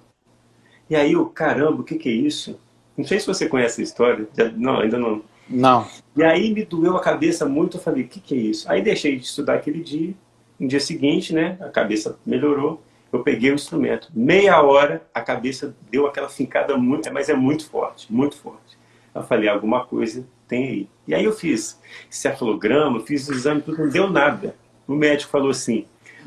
E 0.91 0.95
aí, 0.95 1.13
eu, 1.13 1.25
caramba, 1.25 1.81
o 1.81 1.85
que, 1.85 1.95
que 1.95 2.11
é 2.11 2.13
isso? 2.13 2.61
Não 2.99 3.07
sei 3.07 3.19
se 3.19 3.27
você 3.27 3.49
conhece 3.49 3.81
a 3.81 3.85
história. 3.85 4.29
Não, 4.57 4.81
ainda 4.81 4.99
não. 4.99 5.23
Não. 5.49 5.87
E 6.15 6.23
aí, 6.23 6.53
me 6.53 6.67
doeu 6.67 6.99
a 6.99 7.01
cabeça 7.01 7.47
muito. 7.47 7.79
Eu 7.79 7.81
falei, 7.81 8.05
o 8.05 8.09
que, 8.09 8.21
que 8.21 8.35
é 8.35 8.39
isso? 8.39 8.71
Aí, 8.71 8.83
deixei 8.83 9.17
de 9.17 9.25
estudar 9.25 9.55
aquele 9.55 9.83
dia. 9.83 10.13
No 10.61 10.69
dia 10.69 10.81
seguinte, 10.81 11.33
né, 11.33 11.57
a 11.61 11.69
cabeça 11.69 12.19
melhorou 12.27 12.81
eu 13.15 13.23
peguei 13.23 13.53
o 13.53 13.55
instrumento. 13.55 14.09
Meia 14.13 14.61
hora, 14.61 15.07
a 15.15 15.21
cabeça 15.21 15.73
deu 15.89 16.05
aquela 16.05 16.29
fincada 16.29 16.77
muito, 16.77 17.13
mas 17.13 17.29
é 17.29 17.35
muito 17.35 17.71
forte, 17.71 18.13
muito 18.13 18.37
forte. 18.37 18.77
Eu 19.15 19.23
falei, 19.23 19.49
alguma 19.49 19.87
coisa 19.87 20.27
tem 20.49 20.67
aí. 20.67 20.89
E 21.07 21.15
aí 21.15 21.25
eu 21.25 21.33
fiz 21.33 21.81
cefalograma, 22.11 22.99
fiz 23.07 23.29
o 23.29 23.33
exame, 23.33 23.63
tudo, 23.63 23.79
não 23.79 23.89
deu 23.89 24.11
nada. 24.11 24.57
O 24.89 24.95
médico 24.95 25.31
falou 25.31 25.51
assim, 25.51 25.87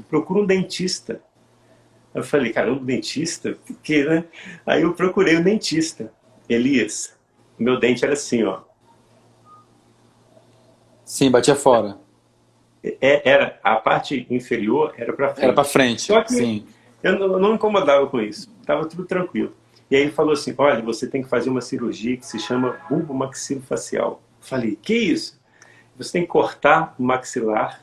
procura 0.09 0.39
um 0.39 0.45
dentista. 0.45 1.21
Eu 2.15 2.23
falei, 2.23 2.53
caramba, 2.53 2.79
dentista? 2.85 3.57
Por 3.67 3.75
quê, 3.83 4.05
né? 4.05 4.23
Aí 4.65 4.83
eu 4.83 4.93
procurei 4.93 5.35
o 5.35 5.39
um 5.41 5.43
dentista. 5.43 6.13
Elias, 6.47 7.13
meu 7.59 7.77
dente 7.77 8.05
era 8.05 8.13
assim, 8.13 8.43
ó. 8.43 8.61
Sim, 11.03 11.29
batia 11.29 11.55
fora. 11.55 11.97
É, 12.81 13.29
era 13.29 13.59
a 13.61 13.75
parte 13.75 14.25
inferior 14.29 14.93
era 14.97 15.11
para 15.11 15.27
frente. 15.33 15.43
Era 15.43 15.53
para 15.53 15.63
frente. 15.65 16.01
Só 16.03 16.21
que 16.21 16.31
sim. 16.31 16.65
Eu 17.07 17.19
não, 17.19 17.39
não 17.39 17.49
me 17.49 17.55
incomodava 17.55 18.05
com 18.07 18.19
isso. 18.19 18.49
Estava 18.59 18.85
tudo 18.85 19.05
tranquilo. 19.05 19.53
E 19.89 19.95
aí 19.95 20.01
ele 20.01 20.11
falou 20.11 20.33
assim, 20.33 20.53
olha, 20.57 20.81
você 20.81 21.07
tem 21.07 21.21
que 21.21 21.29
fazer 21.29 21.49
uma 21.49 21.61
cirurgia 21.61 22.17
que 22.17 22.25
se 22.25 22.37
chama 22.39 22.77
bulbo 22.89 23.13
maxilofacial. 23.13 24.21
Falei, 24.41 24.75
que 24.75 24.93
isso? 24.93 25.39
Você 25.97 26.11
tem 26.13 26.21
que 26.23 26.27
cortar 26.27 26.93
o 26.99 27.03
maxilar, 27.03 27.81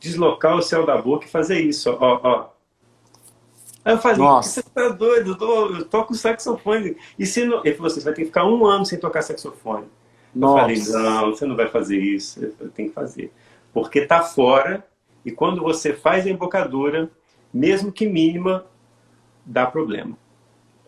deslocar 0.00 0.56
o 0.56 0.62
céu 0.62 0.86
da 0.86 0.96
boca 0.96 1.26
e 1.26 1.30
fazer 1.30 1.60
isso, 1.60 1.90
ó, 2.00 2.20
ó. 2.22 2.48
Aí 3.84 3.94
eu 3.94 3.98
falei, 3.98 4.18
Nossa. 4.18 4.48
você 4.48 4.62
tá 4.62 4.88
doido, 4.88 5.32
eu, 5.32 5.38
tô, 5.38 5.76
eu 5.76 5.84
toco 5.84 6.14
saxofone. 6.14 6.96
E 7.18 7.26
se 7.26 7.44
não... 7.44 7.60
Ele 7.64 7.74
falou 7.74 7.88
assim, 7.88 8.00
você 8.00 8.04
vai 8.04 8.14
ter 8.14 8.22
que 8.22 8.26
ficar 8.28 8.46
um 8.46 8.64
ano 8.64 8.86
sem 8.86 8.98
tocar 8.98 9.22
saxofone. 9.22 9.86
Nossa. 10.34 10.72
Eu 10.72 10.80
falei, 10.80 11.04
não, 11.04 11.30
você 11.30 11.44
não 11.44 11.56
vai 11.56 11.68
fazer 11.68 11.98
isso. 11.98 12.42
Eu 12.58 12.70
tenho 12.70 12.88
que 12.88 12.94
fazer. 12.94 13.32
Porque 13.72 14.06
tá 14.06 14.22
fora, 14.22 14.86
e 15.24 15.30
quando 15.30 15.62
você 15.62 15.92
faz 15.92 16.26
a 16.26 16.30
embocadura, 16.30 17.10
mesmo 17.52 17.92
que 17.92 18.06
mínima, 18.06 18.66
dá 19.44 19.66
problema. 19.66 20.16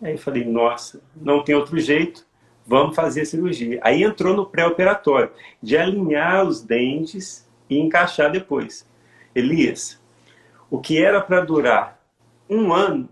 Aí 0.03 0.13
eu 0.13 0.19
falei, 0.19 0.45
nossa, 0.45 1.03
não 1.15 1.43
tem 1.43 1.55
outro 1.55 1.79
jeito, 1.79 2.27
vamos 2.67 2.95
fazer 2.95 3.23
a 3.23 3.27
cirurgia. 3.27 3.81
Aí 3.83 4.03
entrou 4.03 4.35
no 4.35 4.47
pré-operatório, 4.47 5.31
de 5.63 5.77
alinhar 5.77 6.47
os 6.47 6.63
dentes 6.63 7.49
e 7.69 7.79
encaixar 7.79 8.31
depois. 8.31 8.87
Elias, 9.35 10.01
o 10.71 10.81
que 10.81 11.03
era 11.03 11.21
para 11.21 11.41
durar 11.41 12.01
um 12.49 12.73
ano, 12.73 13.09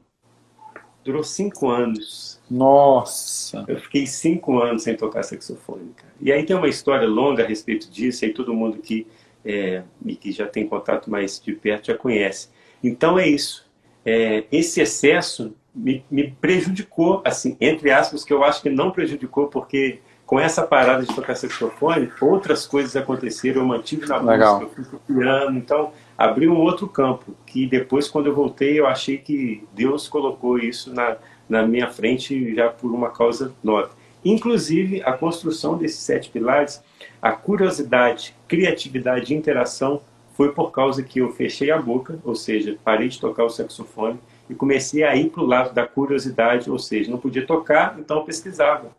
durou 1.05 1.24
cinco 1.24 1.68
anos. 1.68 2.40
Nossa! 2.50 3.64
Eu 3.66 3.78
fiquei 3.80 4.07
cinco 4.07 4.59
anos 4.61 4.82
sem 4.82 4.96
tocar 4.96 5.22
saxofone, 5.22 5.92
cara. 5.96 6.12
E 6.20 6.32
aí 6.32 6.44
tem 6.44 6.55
uma 6.55 6.68
história 6.68 7.09
longa 7.09 7.42
a 7.42 7.46
respeito 7.46 7.90
disso, 7.90 8.24
e 8.24 8.32
todo 8.32 8.55
mundo 8.55 8.78
que, 8.78 9.07
é, 9.44 9.82
que 10.20 10.30
já 10.30 10.46
tem 10.46 10.66
contato 10.66 11.11
mais 11.11 11.40
de 11.40 11.53
perto 11.53 11.86
já 11.86 11.96
conhece. 11.96 12.50
Então 12.83 13.18
é 13.18 13.28
isso. 13.28 13.64
É, 14.05 14.45
esse 14.51 14.80
excesso 14.80 15.55
me, 15.74 16.05
me, 16.11 16.30
prejudicou, 16.41 17.22
assim, 17.24 17.57
entre 17.61 17.91
aspas, 17.91 18.24
que 18.24 18.33
eu 18.33 18.45
acho 18.45 18.62
que 18.62 18.68
não 18.68 18.91
prejudicou, 18.91 19.47
porque 19.49 20.01
com 20.26 20.41
essa 20.41 20.62
parada 20.62 21.05
de 21.05 21.14
tocar 21.14 21.35
saxofone, 21.37 22.11
outras 22.20 22.66
coisas 22.66 22.97
aconteceram, 22.97 23.62
eu 23.62 23.66
mantive 23.66 24.07
na 24.07 24.18
Legal. 24.18 24.61
música, 24.61 24.80
eu 24.80 24.85
fui 24.85 24.99
piano, 25.07 25.59
então 25.59 25.93
abriu 26.16 26.53
um 26.53 26.61
outro 26.61 26.89
campo, 26.89 27.35
que 27.47 27.66
depois, 27.66 28.09
quando 28.09 28.26
eu 28.26 28.35
voltei, 28.35 28.78
eu 28.78 28.87
achei 28.87 29.18
que 29.18 29.64
Deus 29.74 30.09
colocou 30.09 30.59
isso 30.59 30.93
na, 30.93 31.16
na 31.49 31.66
minha 31.66 31.89
frente 31.91 32.55
já 32.55 32.68
por 32.68 32.93
uma 32.93 33.11
causa 33.11 33.55
nova. 33.62 33.91
Inclusive, 34.24 35.03
a 35.05 35.12
construção 35.12 35.76
desses 35.76 35.99
sete 35.99 36.30
pilares, 36.30 36.83
a 37.20 37.33
curiosidade, 37.33 38.35
criatividade 38.47 39.33
e 39.33 39.37
interação 39.37 40.01
foi 40.33 40.53
por 40.53 40.70
causa 40.70 41.03
que 41.03 41.20
eu 41.20 41.33
fechei 41.33 41.70
a 41.70 41.80
boca, 41.80 42.18
ou 42.24 42.35
seja, 42.35 42.76
parei 42.83 43.09
de 43.09 43.20
tocar 43.20 43.45
o 43.45 43.51
saxofone, 43.51 44.18
e 44.49 44.55
comecei 44.55 45.03
a 45.03 45.14
ir 45.14 45.30
para 45.30 45.43
o 45.43 45.47
lado 45.47 45.74
da 45.74 45.87
curiosidade, 45.87 46.70
ou 46.70 46.78
seja, 46.78 47.11
não 47.11 47.18
podia 47.18 47.47
tocar, 47.47 47.97
então 47.99 48.18
eu 48.18 48.24
pesquisava. 48.24 48.91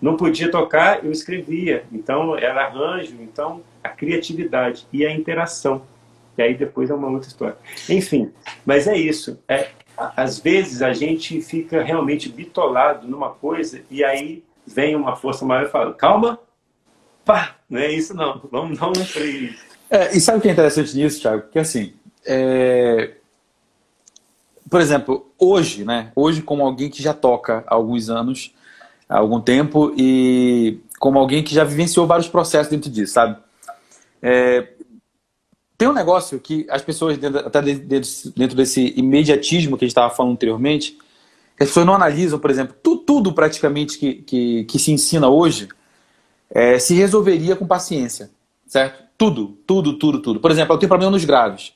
Não 0.00 0.16
podia 0.16 0.50
tocar, 0.50 1.04
eu 1.04 1.10
escrevia. 1.10 1.84
Então 1.90 2.36
era 2.36 2.66
arranjo, 2.66 3.16
então 3.20 3.62
a 3.82 3.88
criatividade 3.88 4.86
e 4.92 5.06
a 5.06 5.12
interação. 5.12 5.82
E 6.36 6.42
aí 6.42 6.54
depois 6.54 6.90
é 6.90 6.94
uma 6.94 7.08
outra 7.08 7.28
história. 7.28 7.56
Enfim, 7.88 8.30
mas 8.64 8.86
é 8.86 8.96
isso. 8.96 9.38
É, 9.48 9.70
às 9.96 10.38
vezes 10.38 10.82
a 10.82 10.92
gente 10.92 11.40
fica 11.40 11.82
realmente 11.82 12.28
bitolado 12.28 13.08
numa 13.08 13.30
coisa 13.30 13.82
e 13.90 14.04
aí 14.04 14.44
vem 14.66 14.94
uma 14.94 15.16
força 15.16 15.44
maior 15.44 15.66
e 15.66 15.70
fala, 15.70 15.94
calma, 15.94 16.38
pá, 17.24 17.56
não 17.68 17.80
é 17.80 17.90
isso 17.90 18.14
não, 18.14 18.40
vamos 18.50 18.78
não 18.78 18.92
para 18.92 19.24
isso. 19.24 19.65
É, 19.90 20.16
e 20.16 20.20
sabe 20.20 20.38
o 20.38 20.40
que 20.40 20.48
é 20.48 20.52
interessante 20.52 20.96
nisso, 20.96 21.20
Thiago? 21.20 21.44
Que 21.50 21.58
assim, 21.58 21.92
é, 22.24 23.12
por 24.68 24.80
exemplo, 24.80 25.30
hoje, 25.38 25.84
né? 25.84 26.10
Hoje, 26.14 26.42
como 26.42 26.64
alguém 26.64 26.90
que 26.90 27.02
já 27.02 27.14
toca 27.14 27.64
há 27.66 27.74
alguns 27.74 28.10
anos, 28.10 28.52
há 29.08 29.18
algum 29.18 29.40
tempo, 29.40 29.92
e 29.96 30.80
como 30.98 31.18
alguém 31.18 31.42
que 31.42 31.54
já 31.54 31.62
vivenciou 31.62 32.06
vários 32.06 32.28
processos 32.28 32.70
dentro 32.70 32.90
disso, 32.90 33.12
sabe? 33.12 33.36
É, 34.20 34.68
tem 35.78 35.88
um 35.88 35.92
negócio 35.92 36.40
que 36.40 36.66
as 36.70 36.82
pessoas, 36.82 37.18
até 37.44 37.62
dentro 37.62 38.56
desse 38.56 38.94
imediatismo 38.96 39.76
que 39.76 39.84
a 39.84 39.86
gente 39.86 39.92
estava 39.92 40.12
falando 40.12 40.32
anteriormente, 40.32 40.98
as 41.60 41.68
pessoas 41.68 41.86
não 41.86 41.94
analisam, 41.94 42.38
por 42.38 42.50
exemplo, 42.50 42.74
tudo, 42.82 43.02
tudo 43.02 43.32
praticamente 43.32 43.98
que, 43.98 44.14
que, 44.14 44.64
que, 44.64 44.78
se 44.78 44.90
ensina 44.90 45.28
hoje 45.28 45.68
é, 46.50 46.78
se 46.78 46.94
resolveria 46.94 47.56
com 47.56 47.66
paciência, 47.66 48.30
certo? 48.66 49.05
Tudo, 49.18 49.58
tudo, 49.66 49.98
tudo, 49.98 50.20
tudo. 50.20 50.40
Por 50.40 50.50
exemplo, 50.50 50.74
eu 50.74 50.78
tenho 50.78 50.88
problema 50.88 51.10
nos 51.10 51.24
graves. 51.24 51.72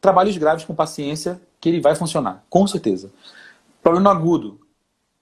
Trabalhos 0.00 0.36
graves 0.36 0.64
com 0.64 0.74
paciência 0.74 1.40
que 1.60 1.68
ele 1.68 1.80
vai 1.80 1.94
funcionar, 1.94 2.44
com 2.50 2.66
certeza. 2.66 3.12
Problema 3.82 4.10
agudo, 4.10 4.60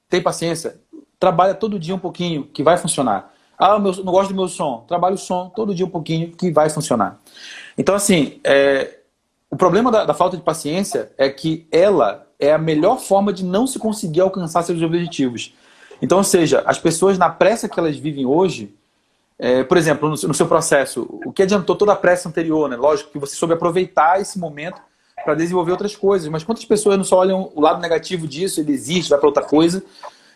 tem 0.09 0.23
paciência, 0.23 0.81
trabalha 1.19 1.55
todo 1.55 1.79
dia 1.79 1.95
um 1.95 1.99
pouquinho, 1.99 2.45
que 2.45 2.63
vai 2.63 2.77
funcionar. 2.77 3.33
Ah, 3.59 3.79
meu, 3.79 3.95
não 3.97 4.13
gosto 4.13 4.31
do 4.31 4.35
meu 4.35 4.49
som, 4.49 4.85
trabalha 4.89 5.15
o 5.15 5.19
som 5.19 5.51
todo 5.55 5.75
dia 5.75 5.85
um 5.85 5.91
pouquinho, 5.91 6.33
que 6.33 6.51
vai 6.51 6.71
funcionar. 6.71 7.21
Então, 7.77 7.95
assim, 7.95 8.41
é, 8.43 9.01
o 9.51 9.57
problema 9.57 9.91
da, 9.91 10.05
da, 10.07 10.15
falta 10.15 10.37
de 10.37 10.43
paciência 10.43 11.13
é 11.19 11.29
que 11.29 11.67
ela 11.71 12.27
é 12.39 12.53
a 12.53 12.59
melhor 12.59 12.99
forma 12.99 13.33
de 13.33 13.45
não 13.45 13.67
se 13.67 13.79
conseguir 13.79 14.21
alcançar 14.21 14.63
seus 14.63 14.81
objetivos. 14.81 15.55
Então, 16.01 16.19
ou 16.19 16.25
seja, 16.25 16.63
as 16.65 16.79
pessoas 16.79 17.19
na 17.19 17.29
pressa 17.29 17.69
que 17.69 17.79
elas 17.79 17.99
vivem 17.99 18.25
hoje, 18.25 18.75
é, 19.43 19.65
por 19.65 19.79
exemplo, 19.79 20.07
no, 20.07 20.15
no, 20.15 20.35
seu 20.35 20.47
processo, 20.47 21.09
o 21.25 21.33
que 21.33 21.43
adiantou 21.43 21.75
toda 21.75 21.95
a 21.95 21.97
pressa 21.97 22.29
anterior, 22.29 22.69
né? 22.69 22.77
Lógico 22.77 23.11
que 23.11 23.19
você 23.19 23.35
soube 23.35 23.55
aproveitar 23.55 24.21
esse 24.21 24.39
momento 24.39 24.79
para 25.25 25.35
desenvolver 25.35 25.73
outras 25.73 25.97
coisas. 25.97 26.29
Mas 26.29 26.45
quantas 26.45 26.67
pessoas 26.67 26.99
não 26.99 27.05
só 27.05 27.17
olham 27.17 27.51
o 27.55 27.61
lado 27.61 27.81
negativo 27.81 28.29
disso, 28.29 28.61
ele 28.61 28.73
existe, 28.73 29.09
vai 29.09 29.19
para 29.19 29.29
outra 29.29 29.43
coisa. 29.43 29.83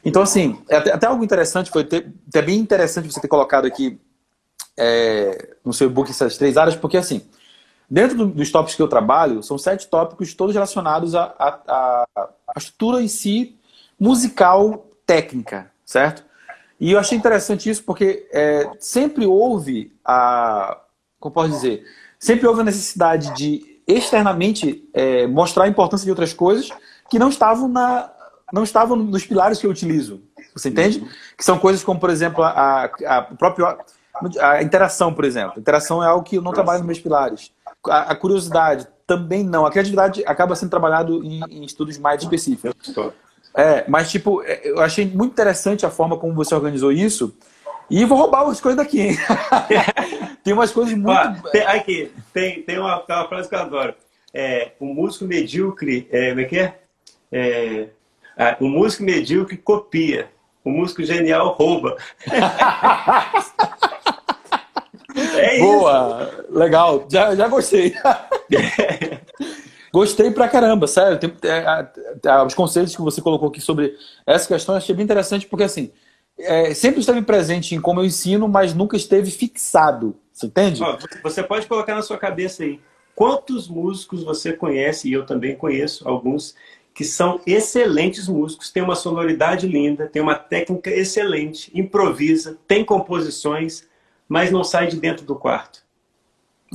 Então, 0.02 0.22
assim, 0.22 0.59
é 0.70 0.76
até, 0.76 0.90
até 0.90 1.07
algo 1.07 1.22
interessante, 1.22 1.70
foi 1.70 1.84
ter, 1.84 2.11
é 2.34 2.40
bem 2.40 2.59
interessante 2.59 3.12
você 3.12 3.20
ter 3.20 3.28
colocado 3.28 3.66
aqui 3.66 4.00
é, 4.74 5.55
no 5.62 5.74
seu 5.74 5.86
e-book 5.88 6.11
essas 6.11 6.38
três 6.38 6.57
áreas, 6.57 6.74
porque, 6.74 6.96
assim, 6.96 7.26
dentro 7.88 8.16
do, 8.16 8.26
dos 8.26 8.50
tópicos 8.50 8.74
que 8.74 8.82
eu 8.82 8.88
trabalho, 8.88 9.42
são 9.42 9.59
sete 9.59 9.86
tópicos 9.86 10.32
todos 10.32 10.55
relacionados 10.55 11.14
à 11.14 11.34
a, 11.38 11.59
a, 11.68 12.07
a, 12.16 12.59
estrutura 12.59 13.02
em 13.02 13.09
si 13.09 13.59
musical 14.00 14.86
técnica, 15.05 15.70
certo? 15.84 16.24
E 16.81 16.93
eu 16.93 16.99
achei 16.99 17.16
interessante 17.16 17.70
isso 17.70 17.85
porque 17.85 18.29
é, 18.33 18.70
sempre 18.79 19.27
houve 19.27 19.93
a. 20.05 20.81
Como 21.18 21.33
posso 21.33 21.51
dizer? 21.51 21.85
Sempre 22.18 22.47
houve 22.47 22.61
a 22.61 22.64
necessidade 22.64 23.35
de 23.35 23.81
externamente 23.87 24.89
é, 24.93 25.27
mostrar 25.27 25.64
a 25.64 25.68
importância 25.68 26.05
de 26.05 26.11
outras 26.11 26.33
coisas 26.33 26.70
que 27.11 27.18
não 27.18 27.29
estavam, 27.29 27.68
na, 27.68 28.11
não 28.53 28.62
estavam 28.62 28.97
nos 28.97 29.27
pilares 29.27 29.59
que 29.59 29.66
eu 29.66 29.70
utilizo. 29.70 30.22
Você 30.55 30.68
entende? 30.68 31.01
Uhum. 31.01 31.09
Que 31.37 31.45
são 31.45 31.59
coisas 31.59 31.83
como, 31.83 31.99
por 31.99 32.11
exemplo, 32.11 32.43
a, 32.43 32.85
a, 32.85 33.22
própria 33.22 33.77
a 34.41 34.62
interação, 34.62 35.12
por 35.12 35.25
exemplo. 35.25 35.55
A 35.57 35.61
interação 35.61 36.03
é 36.03 36.07
algo 36.07 36.25
que 36.25 36.37
eu 36.37 36.43
não 36.43 36.53
trabalho 36.53 36.79
nos 36.79 36.87
meus 36.87 37.01
pilares. 37.01 37.53
A, 37.87 38.12
a 38.12 38.14
curiosidade 38.14 38.87
também 39.07 39.45
não. 39.45 39.66
A 39.66 39.70
criatividade 39.70 40.22
acaba 40.27 40.55
sendo 40.55 40.70
trabalhado 40.70 41.22
em, 41.25 41.43
em 41.51 41.64
estudos 41.64 41.99
mais 41.99 42.22
específicos. 42.22 42.95
É, 43.57 43.84
mas 43.88 44.11
tipo, 44.11 44.42
é, 44.42 44.62
eu 44.64 44.80
achei 44.80 45.07
muito 45.07 45.32
interessante 45.32 45.86
a 45.86 45.90
forma 45.90 46.16
como 46.16 46.34
você 46.34 46.55
organizou 46.55 46.90
isso. 46.90 47.36
E 47.88 48.05
vou 48.05 48.18
roubar 48.18 48.48
as 48.48 48.61
coisas 48.61 48.76
daqui, 48.76 49.00
hein? 49.00 49.16
tem 50.42 50.52
umas 50.52 50.72
coisas 50.72 50.94
muito. 50.94 51.11
Ah, 51.11 51.36
tem, 51.52 51.62
aqui, 51.62 52.11
tem, 52.32 52.62
tem 52.62 52.78
uma, 52.78 53.05
uma 53.05 53.28
frase 53.28 53.48
que 53.48 53.55
eu 53.55 53.61
adoro. 53.61 53.94
É, 54.32 54.72
um 54.80 54.92
músico 54.92 55.24
medíocre. 55.26 56.09
É, 56.11 56.30
como 56.30 56.40
é 56.40 56.44
que 56.44 56.59
é? 56.59 56.74
é 57.30 57.88
ah, 58.36 58.57
um 58.61 58.68
músico 58.68 59.05
medíocre 59.05 59.57
copia. 59.57 60.28
O 60.64 60.70
músico 60.70 61.05
genial 61.05 61.52
rouba. 61.52 61.96
é 65.36 65.59
Boa! 65.59 66.32
Isso. 66.32 66.59
Legal, 66.59 67.07
já, 67.11 67.34
já 67.34 67.48
gostei. 67.48 67.94
Gostei 69.95 70.28
pra 70.32 70.49
caramba, 70.49 70.88
sério. 70.88 71.20
Tem, 71.20 71.32
é, 71.45 71.88
é, 72.24 72.42
os 72.42 72.53
conceitos 72.53 72.97
que 72.97 73.01
você 73.01 73.22
colocou 73.22 73.49
aqui 73.49 73.61
sobre 73.61 73.97
essa 74.26 74.49
questão 74.49 74.74
eu 74.74 74.78
achei 74.78 74.92
bem 74.92 75.05
interessante, 75.05 75.47
porque 75.47 75.62
assim, 75.62 75.92
é, 76.36 76.74
sempre 76.74 76.99
esteve 76.99 77.22
presente 77.22 77.76
em 77.76 77.80
como 77.80 78.01
eu 78.01 78.05
ensino, 78.05 78.49
mas 78.49 78.74
nunca 78.74 78.97
esteve 78.97 79.30
fixado. 79.30 80.16
Você 80.32 80.47
entende? 80.47 80.80
você 81.22 81.45
pode 81.45 81.68
colocar 81.68 81.95
na 81.95 82.03
sua 82.03 82.18
cabeça 82.18 82.64
aí. 82.64 82.80
Quantos 83.14 83.68
músicos 83.68 84.24
você 84.24 84.53
conhece, 84.53 85.09
e 85.09 85.12
eu 85.12 85.24
também 85.24 85.55
conheço 85.55 86.09
alguns, 86.09 86.57
que 86.92 87.05
são 87.05 87.40
excelentes 87.47 88.26
músicos, 88.26 88.72
têm 88.72 88.82
uma 88.82 88.97
sonoridade 88.97 89.68
linda, 89.68 90.09
têm 90.09 90.20
uma 90.20 90.34
técnica 90.34 90.90
excelente, 90.90 91.70
improvisa, 91.72 92.59
tem 92.66 92.84
composições, 92.84 93.86
mas 94.28 94.51
não 94.51 94.64
sai 94.64 94.88
de 94.88 94.97
dentro 94.97 95.24
do 95.24 95.36
quarto. 95.36 95.84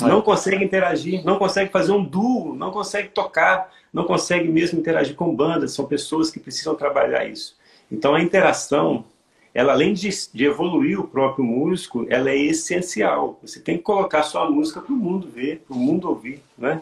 É. 0.01 0.07
Não 0.07 0.21
consegue 0.21 0.63
interagir, 0.63 1.23
não 1.25 1.37
consegue 1.37 1.71
fazer 1.71 1.91
um 1.91 2.03
duo, 2.03 2.55
não 2.55 2.71
consegue 2.71 3.09
tocar, 3.09 3.71
não 3.91 4.03
consegue 4.03 4.47
mesmo 4.47 4.79
interagir 4.79 5.15
com 5.15 5.35
bandas. 5.35 5.73
São 5.73 5.85
pessoas 5.85 6.29
que 6.29 6.39
precisam 6.39 6.75
trabalhar 6.75 7.25
isso. 7.25 7.55
Então 7.91 8.15
a 8.15 8.21
interação 8.21 9.05
ela 9.53 9.73
além 9.73 9.93
de, 9.93 10.09
de, 10.33 10.45
evoluir 10.45 10.99
o 10.99 11.07
próprio 11.07 11.43
músico, 11.43 12.05
ela 12.09 12.29
é 12.29 12.37
essencial. 12.37 13.39
Você 13.41 13.59
tem 13.59 13.77
que 13.77 13.83
colocar 13.83 14.23
sua 14.23 14.49
música 14.49 14.79
para 14.79 14.93
o 14.93 14.97
mundo 14.97 15.27
ver, 15.27 15.63
para 15.67 15.75
o 15.75 15.79
mundo 15.79 16.07
ouvir, 16.07 16.41
né? 16.57 16.81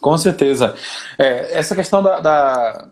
Com 0.00 0.16
certeza. 0.16 0.76
É, 1.18 1.58
essa 1.58 1.74
questão 1.74 2.02
da, 2.02 2.20
da, 2.20 2.88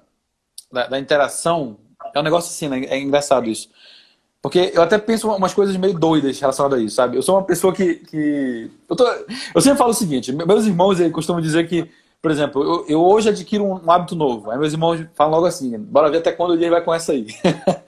da, 0.73 0.87
da, 0.89 0.99
interação 0.99 1.77
é 2.15 2.19
um 2.19 2.23
negócio 2.23 2.51
assim, 2.51 2.69
né? 2.69 2.87
é 2.89 2.99
engraçado 2.99 3.49
isso. 3.49 3.69
Porque 4.47 4.71
eu 4.73 4.81
até 4.81 4.97
penso 4.97 5.29
umas 5.29 5.53
coisas 5.53 5.77
meio 5.77 5.93
doidas 5.93 6.39
relacionadas 6.39 6.79
a 6.79 6.81
isso, 6.81 6.95
sabe? 6.95 7.17
Eu 7.17 7.23
sou 7.23 7.35
uma 7.35 7.43
pessoa 7.43 7.73
que. 7.73 7.97
que... 7.97 8.71
Eu, 8.89 8.95
tô... 8.95 9.05
eu 9.53 9.61
sempre 9.61 9.77
falo 9.77 9.91
o 9.91 9.93
seguinte: 9.93 10.33
meus 10.33 10.67
irmãos 10.67 10.99
costumam 11.11 11.43
dizer 11.43 11.69
que, 11.69 11.91
por 12.23 12.31
exemplo, 12.31 12.63
eu, 12.63 12.87
eu 12.89 13.05
hoje 13.05 13.29
adquiro 13.29 13.65
um, 13.65 13.91
hábito 13.91 14.15
novo. 14.15 14.49
Aí 14.49 14.57
meus 14.57 14.73
irmãos 14.73 15.05
falam 15.17 15.35
logo 15.35 15.47
assim: 15.47 15.77
bora 15.77 16.09
ver 16.13 16.19
até 16.19 16.31
quando 16.31 16.57
dia 16.57 16.71
vai 16.71 16.81
com 16.81 16.95
essa 16.95 17.11
aí. 17.11 17.27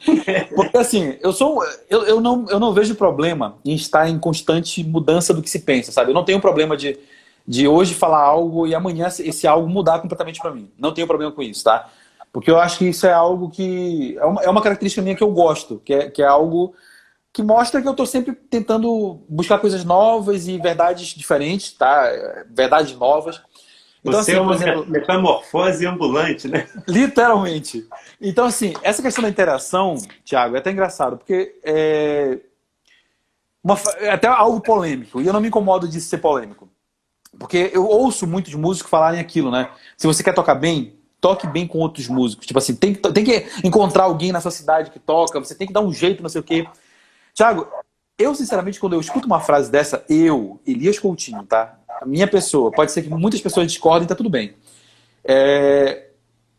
Porque 0.53 0.77
assim, 0.77 1.17
eu 1.21 1.33
sou. 1.33 1.63
Eu, 1.89 2.03
eu, 2.03 2.21
não, 2.21 2.45
eu 2.49 2.59
não 2.59 2.73
vejo 2.73 2.97
problema 2.97 3.55
em 3.65 3.77
estar 3.77 4.09
em 4.09 4.19
constante 4.19 4.83
mudança 4.83 5.33
do 5.33 5.41
que 5.41 5.49
se 5.49 5.61
pensa, 5.61 5.93
sabe? 5.93 6.11
Eu 6.11 6.15
não 6.15 6.25
tenho 6.25 6.41
problema 6.41 6.77
de, 6.77 6.99
de 7.47 7.69
hoje 7.69 7.95
falar 7.95 8.19
algo 8.25 8.67
e 8.67 8.75
amanhã 8.75 9.07
esse 9.07 9.47
algo 9.47 9.69
mudar 9.69 10.01
completamente 10.01 10.41
para 10.41 10.53
mim. 10.53 10.69
Não 10.77 10.93
tenho 10.93 11.07
problema 11.07 11.31
com 11.31 11.41
isso, 11.41 11.63
tá? 11.63 11.89
Porque 12.33 12.51
eu 12.51 12.59
acho 12.59 12.79
que 12.79 12.89
isso 12.89 13.07
é 13.07 13.13
algo 13.13 13.51
que. 13.51 14.17
É 14.19 14.25
uma, 14.25 14.43
é 14.43 14.49
uma 14.49 14.63
característica 14.63 15.03
minha 15.03 15.17
que 15.17 15.23
eu 15.23 15.31
gosto, 15.31 15.81
que 15.85 15.95
é, 15.95 16.11
que 16.11 16.23
é 16.23 16.27
algo 16.27 16.75
que 17.33 17.43
mostra 17.43 17.81
que 17.81 17.87
eu 17.87 17.93
estou 17.93 18.07
sempre 18.07 18.35
tentando 18.35 19.23
buscar 19.29 19.59
coisas 19.59 19.85
novas 19.85 20.49
e 20.49 20.59
verdades 20.59 21.09
diferentes, 21.09 21.73
tá? 21.73 22.11
Verdades 22.51 22.97
novas. 22.97 23.41
Então, 24.05 24.23
Você 24.23 24.33
assim, 24.33 24.41
é 24.41 24.43
uma 24.43 24.55
exemplo, 24.55 24.87
metamorfose 24.89 25.87
ambulante, 25.87 26.49
né? 26.49 26.69
Literalmente. 26.87 27.87
Então, 28.21 28.47
assim, 28.47 28.73
essa 28.83 29.03
questão 29.03 29.23
da 29.23 29.29
interação, 29.29 29.97
Thiago, 30.25 30.57
é 30.57 30.59
até 30.59 30.71
engraçado, 30.71 31.17
porque 31.17 31.59
é, 31.63 32.39
uma, 33.63 33.77
é 33.99 34.11
até 34.11 34.29
algo 34.29 34.61
polêmico, 34.61 35.21
e 35.21 35.27
eu 35.27 35.33
não 35.33 35.41
me 35.41 35.49
incomodo 35.49 35.89
de 35.89 36.01
ser 36.01 36.19
polêmico. 36.19 36.69
Porque 37.39 37.71
eu 37.73 37.87
ouço 37.87 38.27
muitos 38.27 38.55
músicos 38.55 38.91
falarem 38.91 39.21
aquilo, 39.21 39.51
né? 39.51 39.71
Se 39.97 40.07
você 40.07 40.23
quer 40.23 40.35
tocar 40.35 40.55
bem, 40.55 40.98
toque 41.21 41.47
bem 41.47 41.67
com 41.67 41.79
outros 41.79 42.09
músicos. 42.09 42.47
Tipo 42.47 42.59
assim, 42.59 42.75
tem, 42.75 42.95
tem 42.95 43.25
que 43.25 43.47
encontrar 43.65 44.05
alguém 44.05 44.33
na 44.33 44.41
sua 44.41 44.51
cidade 44.51 44.91
que 44.91 44.99
toca, 44.99 45.39
você 45.39 45.55
tem 45.55 45.67
que 45.67 45.73
dar 45.73 45.81
um 45.81 45.93
jeito, 45.93 46.23
não 46.23 46.29
sei 46.29 46.41
o 46.41 46.45
quê. 46.45 46.67
Tiago, 47.35 47.69
eu, 48.19 48.35
sinceramente, 48.35 48.81
quando 48.81 48.95
eu 48.95 49.01
escuto 49.01 49.27
uma 49.27 49.41
frase 49.41 49.71
dessa, 49.71 50.05
eu, 50.09 50.61
Elias 50.67 50.99
Coutinho, 50.99 51.45
tá? 51.45 51.79
A 52.01 52.05
minha 52.05 52.27
pessoa, 52.27 52.71
pode 52.71 52.91
ser 52.91 53.03
que 53.03 53.09
muitas 53.09 53.41
pessoas 53.41 53.67
discordem, 53.67 54.09
tá 54.09 54.15
tudo 54.15 54.31
bem. 54.31 54.55
É... 55.25 56.07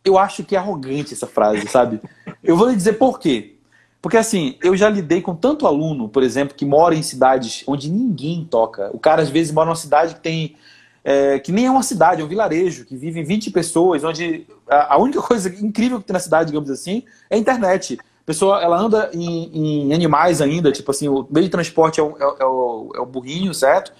Eu 0.03 0.17
acho 0.17 0.45
que 0.45 0.55
é 0.55 0.59
arrogante 0.59 1.13
essa 1.13 1.27
frase, 1.27 1.67
sabe? 1.67 1.99
Eu 2.41 2.55
vou 2.55 2.69
lhe 2.69 2.75
dizer 2.75 2.93
por 2.93 3.19
quê. 3.19 3.57
Porque 4.01 4.15
assim, 4.15 4.57
eu 4.63 4.77
já 4.77 4.89
lidei 4.89 5.21
com 5.21 5.35
tanto 5.35 5.67
aluno, 5.67 6.07
por 6.07 6.23
exemplo, 6.23 6.55
que 6.55 6.65
mora 6.65 6.95
em 6.95 7.03
cidades 7.03 7.63
onde 7.67 7.91
ninguém 7.91 8.47
toca. 8.49 8.89
O 8.93 8.99
cara 8.99 9.21
às 9.21 9.29
vezes 9.29 9.51
mora 9.51 9.65
numa 9.65 9.75
cidade 9.75 10.15
que 10.15 10.21
tem 10.21 10.55
é, 11.03 11.39
que 11.39 11.51
nem 11.51 11.65
é 11.65 11.71
uma 11.71 11.83
cidade, 11.83 12.21
é 12.21 12.25
um 12.25 12.27
vilarejo, 12.27 12.85
que 12.85 12.95
vivem 12.95 13.23
20 13.23 13.51
pessoas, 13.51 14.03
onde 14.03 14.45
a, 14.67 14.95
a, 14.95 14.97
única 14.97 15.21
coisa 15.23 15.49
incrível 15.63 15.99
que 15.99 16.05
tem 16.05 16.13
na 16.13 16.19
cidade, 16.19 16.47
digamos 16.47 16.69
assim, 16.69 17.03
é 17.29 17.35
a 17.35 17.39
internet. 17.39 17.97
A 18.01 18.25
pessoa, 18.25 18.61
ela 18.61 18.77
anda 18.77 19.09
em, 19.13 19.87
em 19.87 19.93
animais 19.93 20.41
ainda, 20.41 20.71
tipo 20.71 20.91
assim, 20.91 21.07
o 21.07 21.27
meio 21.29 21.45
de 21.45 21.51
transporte 21.51 21.99
é 21.99 22.03
o, 22.03 22.15
é, 22.17 22.43
é 22.43 22.45
o, 22.45 22.91
é 22.95 22.99
o 22.99 23.05
burrinho, 23.05 23.53
certo? 23.53 23.91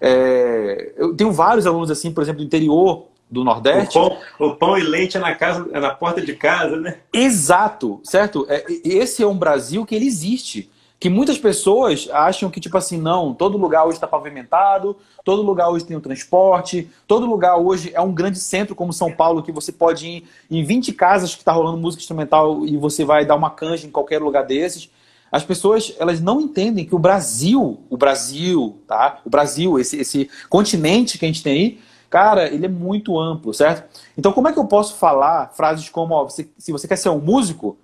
É, 0.00 0.92
eu 0.96 1.14
tenho 1.14 1.32
vários 1.32 1.66
alunos 1.66 1.90
assim, 1.90 2.12
por 2.12 2.22
exemplo, 2.22 2.40
do 2.40 2.46
interior 2.46 3.06
do 3.30 3.42
Nordeste. 3.42 3.98
O 3.98 4.10
pão, 4.10 4.18
o 4.38 4.54
pão, 4.54 4.78
e 4.78 4.82
leite 4.82 5.16
é 5.16 5.20
na, 5.20 5.34
casa, 5.34 5.68
é 5.72 5.80
na 5.80 5.90
porta 5.90 6.20
de 6.20 6.34
casa, 6.34 6.76
né? 6.76 6.98
Exato, 7.12 8.00
certo? 8.02 8.46
É, 8.48 8.64
esse 8.84 9.22
é 9.22 9.26
um 9.26 9.36
Brasil 9.36 9.84
que 9.84 9.94
ele 9.94 10.06
existe 10.06 10.70
que 10.98 11.10
muitas 11.10 11.36
pessoas 11.36 12.08
acham 12.12 12.48
que, 12.50 12.60
tipo 12.60 12.76
assim, 12.78 12.98
não, 12.98 13.34
todo 13.34 13.58
lugar 13.58 13.84
hoje 13.84 13.96
está 13.96 14.06
pavimentado, 14.06 14.96
todo 15.22 15.42
lugar 15.42 15.68
hoje 15.68 15.84
tem 15.84 15.96
o 15.96 15.98
um 15.98 16.02
transporte, 16.02 16.88
todo 17.06 17.26
lugar 17.26 17.56
hoje 17.56 17.90
é 17.94 18.00
um 18.00 18.12
grande 18.12 18.38
centro 18.38 18.74
como 18.74 18.92
São 18.92 19.12
Paulo, 19.12 19.42
que 19.42 19.52
você 19.52 19.70
pode 19.70 20.06
ir 20.06 20.24
em 20.50 20.64
20 20.64 20.92
casas 20.92 21.34
que 21.34 21.42
está 21.42 21.52
rolando 21.52 21.76
música 21.76 22.00
instrumental 22.00 22.64
e 22.64 22.76
você 22.76 23.04
vai 23.04 23.26
dar 23.26 23.34
uma 23.34 23.50
canja 23.50 23.86
em 23.86 23.90
qualquer 23.90 24.22
lugar 24.22 24.46
desses. 24.46 24.88
As 25.30 25.44
pessoas, 25.44 25.94
elas 25.98 26.20
não 26.20 26.40
entendem 26.40 26.84
que 26.84 26.94
o 26.94 26.98
Brasil, 26.98 27.80
o 27.90 27.96
Brasil, 27.96 28.78
tá? 28.86 29.20
O 29.24 29.30
Brasil, 29.30 29.78
esse, 29.78 29.96
esse 29.96 30.30
continente 30.48 31.18
que 31.18 31.24
a 31.24 31.28
gente 31.28 31.42
tem 31.42 31.52
aí, 31.52 31.80
cara, 32.08 32.46
ele 32.46 32.66
é 32.66 32.68
muito 32.68 33.18
amplo, 33.18 33.52
certo? 33.52 33.84
Então, 34.16 34.32
como 34.32 34.46
é 34.46 34.52
que 34.52 34.58
eu 34.58 34.64
posso 34.66 34.94
falar 34.94 35.50
frases 35.54 35.88
como, 35.88 36.14
ó, 36.14 36.22
você, 36.22 36.48
se 36.56 36.70
você 36.70 36.86
quer 36.86 36.96
ser 36.96 37.08
um 37.08 37.18
músico, 37.18 37.76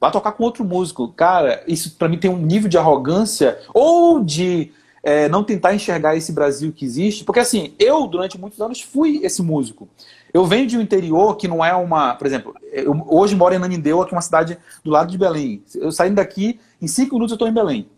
Vai 0.00 0.10
tocar 0.10 0.32
com 0.32 0.44
outro 0.44 0.64
músico. 0.64 1.08
Cara, 1.08 1.62
isso 1.66 1.96
para 1.96 2.08
mim 2.08 2.18
tem 2.18 2.30
um 2.30 2.38
nível 2.38 2.68
de 2.68 2.76
arrogância 2.76 3.58
ou 3.72 4.22
de 4.22 4.72
é, 5.02 5.28
não 5.28 5.44
tentar 5.44 5.74
enxergar 5.74 6.16
esse 6.16 6.32
Brasil 6.32 6.72
que 6.72 6.84
existe. 6.84 7.24
Porque 7.24 7.40
assim, 7.40 7.74
eu 7.78 8.06
durante 8.06 8.38
muitos 8.38 8.60
anos 8.60 8.80
fui 8.82 9.20
esse 9.22 9.42
músico. 9.42 9.88
Eu 10.34 10.44
venho 10.44 10.66
de 10.66 10.76
um 10.76 10.80
interior 10.80 11.36
que 11.36 11.48
não 11.48 11.64
é 11.64 11.74
uma. 11.74 12.14
Por 12.14 12.26
exemplo, 12.26 12.54
eu 12.72 13.04
hoje 13.08 13.34
moro 13.34 13.54
em 13.54 13.58
Nanindeu, 13.58 14.04
que 14.04 14.14
é 14.14 14.16
uma 14.16 14.22
cidade 14.22 14.58
do 14.84 14.90
lado 14.90 15.10
de 15.10 15.16
Belém. 15.16 15.62
Eu 15.74 15.90
saindo 15.90 16.16
daqui, 16.16 16.60
em 16.80 16.86
cinco 16.86 17.14
minutos 17.14 17.32
eu 17.32 17.36
estou 17.36 17.48
em 17.48 17.54
Belém. 17.54 17.88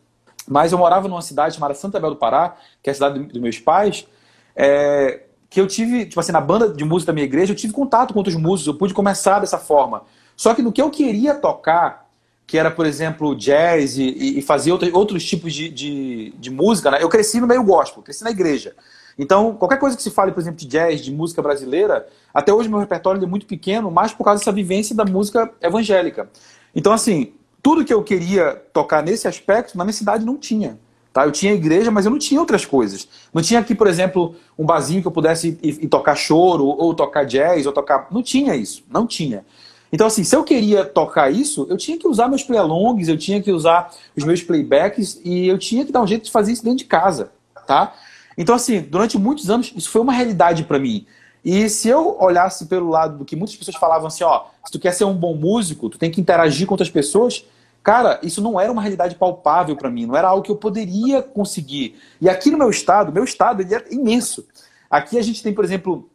Mas 0.46 0.70
eu 0.70 0.78
morava 0.78 1.08
numa 1.08 1.20
cidade 1.20 1.54
chamada 1.54 1.74
Santa 1.74 1.98
Bel 1.98 2.10
do 2.10 2.16
Pará, 2.16 2.56
que 2.82 2.88
é 2.88 2.92
a 2.92 2.94
cidade 2.94 3.18
dos 3.18 3.40
meus 3.40 3.58
pais, 3.58 4.06
é, 4.54 5.22
que 5.50 5.60
eu 5.60 5.66
tive, 5.66 6.06
tipo 6.06 6.20
assim, 6.20 6.32
na 6.32 6.40
banda 6.40 6.68
de 6.68 6.84
música 6.84 7.12
da 7.12 7.14
minha 7.14 7.24
igreja, 7.24 7.52
eu 7.52 7.56
tive 7.56 7.72
contato 7.72 8.12
com 8.12 8.20
outros 8.20 8.36
músicos, 8.36 8.66
eu 8.66 8.78
pude 8.78 8.94
começar 8.94 9.40
dessa 9.40 9.58
forma. 9.58 10.02
Só 10.38 10.54
que 10.54 10.62
no 10.62 10.70
que 10.70 10.80
eu 10.80 10.88
queria 10.88 11.34
tocar, 11.34 12.08
que 12.46 12.56
era, 12.56 12.70
por 12.70 12.86
exemplo, 12.86 13.34
jazz 13.34 13.98
e, 13.98 14.38
e 14.38 14.40
fazer 14.40 14.70
outro, 14.70 14.88
outros 14.96 15.24
tipos 15.24 15.52
de, 15.52 15.68
de, 15.68 16.32
de 16.38 16.48
música, 16.48 16.92
né? 16.92 17.02
eu 17.02 17.08
cresci 17.08 17.40
no 17.40 17.46
meio 17.46 17.64
gospel, 17.64 18.04
cresci 18.04 18.22
na 18.22 18.30
igreja. 18.30 18.76
Então, 19.18 19.56
qualquer 19.56 19.80
coisa 19.80 19.96
que 19.96 20.02
se 20.02 20.12
fale, 20.12 20.30
por 20.30 20.38
exemplo, 20.38 20.60
de 20.60 20.66
jazz, 20.66 21.00
de 21.00 21.12
música 21.12 21.42
brasileira, 21.42 22.06
até 22.32 22.54
hoje 22.54 22.68
meu 22.68 22.78
repertório 22.78 23.20
é 23.20 23.26
muito 23.26 23.46
pequeno, 23.46 23.90
mas 23.90 24.14
por 24.14 24.22
causa 24.22 24.38
dessa 24.38 24.52
vivência 24.52 24.94
da 24.94 25.04
música 25.04 25.52
evangélica. 25.60 26.30
Então, 26.72 26.92
assim, 26.92 27.32
tudo 27.60 27.84
que 27.84 27.92
eu 27.92 28.04
queria 28.04 28.62
tocar 28.72 29.02
nesse 29.02 29.26
aspecto, 29.26 29.76
na 29.76 29.84
minha 29.84 29.92
cidade 29.92 30.24
não 30.24 30.36
tinha. 30.36 30.78
Tá? 31.12 31.26
Eu 31.26 31.32
tinha 31.32 31.52
igreja, 31.52 31.90
mas 31.90 32.04
eu 32.04 32.12
não 32.12 32.18
tinha 32.18 32.38
outras 32.38 32.64
coisas. 32.64 33.08
Não 33.34 33.42
tinha 33.42 33.58
aqui, 33.58 33.74
por 33.74 33.88
exemplo, 33.88 34.36
um 34.56 34.64
barzinho 34.64 35.02
que 35.02 35.08
eu 35.08 35.12
pudesse 35.12 35.58
ir, 35.60 35.82
ir 35.82 35.88
tocar 35.88 36.14
choro, 36.14 36.64
ou 36.64 36.94
tocar 36.94 37.24
jazz, 37.24 37.66
ou 37.66 37.72
tocar. 37.72 38.06
Não 38.12 38.22
tinha 38.22 38.54
isso. 38.54 38.84
Não 38.88 39.04
tinha. 39.04 39.44
Então, 39.92 40.06
assim, 40.06 40.22
se 40.22 40.36
eu 40.36 40.44
queria 40.44 40.84
tocar 40.84 41.30
isso, 41.30 41.66
eu 41.70 41.76
tinha 41.76 41.98
que 41.98 42.06
usar 42.06 42.28
meus 42.28 42.42
play-alongs, 42.42 43.08
eu 43.08 43.16
tinha 43.16 43.40
que 43.40 43.50
usar 43.50 43.90
os 44.16 44.24
meus 44.24 44.42
playbacks 44.42 45.20
e 45.24 45.48
eu 45.48 45.58
tinha 45.58 45.84
que 45.84 45.92
dar 45.92 46.02
um 46.02 46.06
jeito 46.06 46.24
de 46.24 46.30
fazer 46.30 46.52
isso 46.52 46.62
dentro 46.62 46.78
de 46.78 46.84
casa, 46.84 47.30
tá? 47.66 47.94
Então, 48.36 48.54
assim, 48.54 48.80
durante 48.80 49.18
muitos 49.18 49.50
anos, 49.50 49.72
isso 49.74 49.90
foi 49.90 50.00
uma 50.00 50.12
realidade 50.12 50.64
para 50.64 50.78
mim. 50.78 51.06
E 51.44 51.68
se 51.68 51.88
eu 51.88 52.16
olhasse 52.20 52.66
pelo 52.66 52.88
lado 52.90 53.18
do 53.18 53.24
que 53.24 53.34
muitas 53.34 53.56
pessoas 53.56 53.76
falavam 53.76 54.08
assim, 54.08 54.24
ó, 54.24 54.44
se 54.64 54.72
tu 54.72 54.78
quer 54.78 54.92
ser 54.92 55.04
um 55.04 55.14
bom 55.14 55.34
músico, 55.34 55.88
tu 55.88 55.98
tem 55.98 56.10
que 56.10 56.20
interagir 56.20 56.66
com 56.66 56.74
outras 56.74 56.90
pessoas, 56.90 57.44
cara, 57.82 58.20
isso 58.22 58.42
não 58.42 58.60
era 58.60 58.70
uma 58.70 58.82
realidade 58.82 59.14
palpável 59.14 59.74
para 59.74 59.90
mim, 59.90 60.06
não 60.06 60.16
era 60.16 60.28
algo 60.28 60.42
que 60.42 60.50
eu 60.50 60.56
poderia 60.56 61.22
conseguir. 61.22 61.96
E 62.20 62.28
aqui 62.28 62.50
no 62.50 62.58
meu 62.58 62.70
estado, 62.70 63.12
meu 63.12 63.24
estado 63.24 63.62
ele 63.62 63.74
é 63.74 63.84
imenso. 63.90 64.46
Aqui 64.90 65.18
a 65.18 65.22
gente 65.22 65.42
tem, 65.42 65.54
por 65.54 65.64
exemplo, 65.64 66.08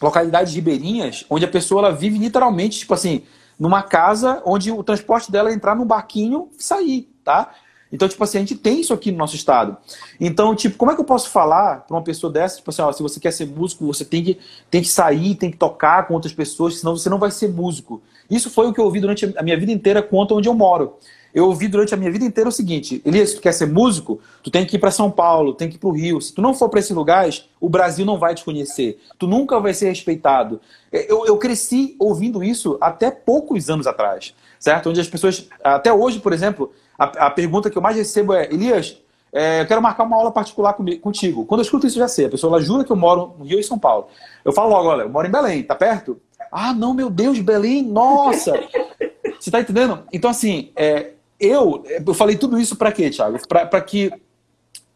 localidades 0.00 0.54
ribeirinhas, 0.54 1.24
onde 1.28 1.44
a 1.44 1.48
pessoa 1.48 1.86
ela 1.86 1.94
vive 1.94 2.18
literalmente, 2.18 2.80
tipo 2.80 2.94
assim, 2.94 3.22
numa 3.58 3.82
casa 3.82 4.42
onde 4.46 4.72
o 4.72 4.82
transporte 4.82 5.30
dela 5.30 5.50
é 5.50 5.54
entrar 5.54 5.76
num 5.76 5.84
barquinho 5.84 6.48
e 6.58 6.62
sair, 6.62 7.08
tá? 7.22 7.52
Então, 7.92 8.08
tipo 8.08 8.22
assim, 8.22 8.38
a 8.38 8.40
gente 8.40 8.54
tem 8.54 8.80
isso 8.80 8.94
aqui 8.94 9.10
no 9.10 9.18
nosso 9.18 9.34
estado. 9.34 9.76
Então, 10.20 10.54
tipo, 10.54 10.76
como 10.78 10.92
é 10.92 10.94
que 10.94 11.00
eu 11.00 11.04
posso 11.04 11.28
falar 11.28 11.80
para 11.80 11.96
uma 11.96 12.02
pessoa 12.02 12.32
dessa, 12.32 12.56
tipo 12.56 12.70
assim, 12.70 12.82
ó, 12.82 12.92
se 12.92 13.02
você 13.02 13.18
quer 13.18 13.32
ser 13.32 13.46
músico, 13.46 13.84
você 13.84 14.04
tem 14.04 14.22
que, 14.22 14.38
tem 14.70 14.80
que 14.80 14.88
sair, 14.88 15.34
tem 15.34 15.50
que 15.50 15.56
tocar 15.56 16.06
com 16.06 16.14
outras 16.14 16.32
pessoas, 16.32 16.78
senão 16.78 16.96
você 16.96 17.10
não 17.10 17.18
vai 17.18 17.32
ser 17.32 17.48
músico. 17.48 18.00
Isso 18.30 18.48
foi 18.48 18.68
o 18.68 18.72
que 18.72 18.80
eu 18.80 18.84
ouvi 18.84 19.00
durante 19.00 19.34
a 19.36 19.42
minha 19.42 19.58
vida 19.58 19.72
inteira 19.72 20.02
quanto 20.02 20.36
onde 20.36 20.48
eu 20.48 20.54
moro 20.54 20.98
eu 21.34 21.46
ouvi 21.46 21.68
durante 21.68 21.94
a 21.94 21.96
minha 21.96 22.10
vida 22.10 22.24
inteira 22.24 22.48
o 22.48 22.52
seguinte: 22.52 23.00
Elias, 23.04 23.30
se 23.30 23.36
tu 23.36 23.42
quer 23.42 23.52
ser 23.52 23.66
músico, 23.66 24.20
tu 24.42 24.50
tem 24.50 24.66
que 24.66 24.76
ir 24.76 24.78
para 24.78 24.90
São 24.90 25.10
Paulo, 25.10 25.54
tem 25.54 25.68
que 25.68 25.76
ir 25.76 25.78
para 25.78 25.88
o 25.88 25.92
Rio. 25.92 26.20
Se 26.20 26.32
tu 26.32 26.42
não 26.42 26.54
for 26.54 26.68
para 26.68 26.80
esses 26.80 26.94
lugares, 26.94 27.48
o 27.60 27.68
Brasil 27.68 28.04
não 28.04 28.18
vai 28.18 28.34
te 28.34 28.44
conhecer. 28.44 29.00
Tu 29.18 29.26
nunca 29.26 29.58
vai 29.60 29.72
ser 29.74 29.88
respeitado. 29.88 30.60
Eu, 30.92 31.24
eu 31.26 31.36
cresci 31.38 31.96
ouvindo 31.98 32.42
isso 32.42 32.76
até 32.80 33.10
poucos 33.10 33.70
anos 33.70 33.86
atrás, 33.86 34.34
certo? 34.58 34.90
Onde 34.90 35.00
as 35.00 35.08
pessoas, 35.08 35.48
até 35.62 35.92
hoje, 35.92 36.18
por 36.18 36.32
exemplo, 36.32 36.72
a, 36.98 37.26
a 37.26 37.30
pergunta 37.30 37.70
que 37.70 37.78
eu 37.78 37.82
mais 37.82 37.96
recebo 37.96 38.34
é: 38.34 38.52
Elias, 38.52 38.96
é, 39.32 39.60
eu 39.60 39.66
quero 39.66 39.80
marcar 39.80 40.02
uma 40.04 40.16
aula 40.16 40.32
particular 40.32 40.72
comigo, 40.74 41.00
contigo. 41.00 41.46
Quando 41.46 41.60
eu 41.60 41.64
escuto 41.64 41.86
isso, 41.86 41.98
já 41.98 42.08
sei. 42.08 42.26
A 42.26 42.30
pessoa 42.30 42.54
ela 42.54 42.62
jura 42.62 42.84
que 42.84 42.90
eu 42.90 42.96
moro 42.96 43.34
no 43.38 43.44
Rio 43.44 43.60
e 43.60 43.64
São 43.64 43.78
Paulo. 43.78 44.08
Eu 44.44 44.52
falo 44.52 44.70
logo: 44.70 44.88
olha, 44.88 45.02
eu 45.02 45.08
moro 45.08 45.26
em 45.26 45.30
Belém, 45.30 45.62
tá 45.62 45.74
perto? 45.74 46.20
Ah, 46.50 46.72
não, 46.74 46.92
meu 46.92 47.08
Deus, 47.08 47.38
Belém, 47.38 47.82
nossa! 47.82 48.52
Você 49.38 49.50
tá 49.50 49.60
entendendo? 49.60 50.02
Então, 50.12 50.30
assim, 50.30 50.70
é, 50.76 51.12
eu, 51.40 51.84
eu 52.06 52.14
falei 52.14 52.36
tudo 52.36 52.58
isso 52.60 52.76
para 52.76 52.92
quê, 52.92 53.08
Thiago? 53.08 53.38
Para 53.48 53.80
que 53.80 54.12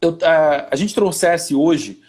eu, 0.01 0.18
a, 0.22 0.68
a, 0.70 0.76
gente 0.76 0.95
trouxesse 0.95 1.55
hoje 1.55 2.01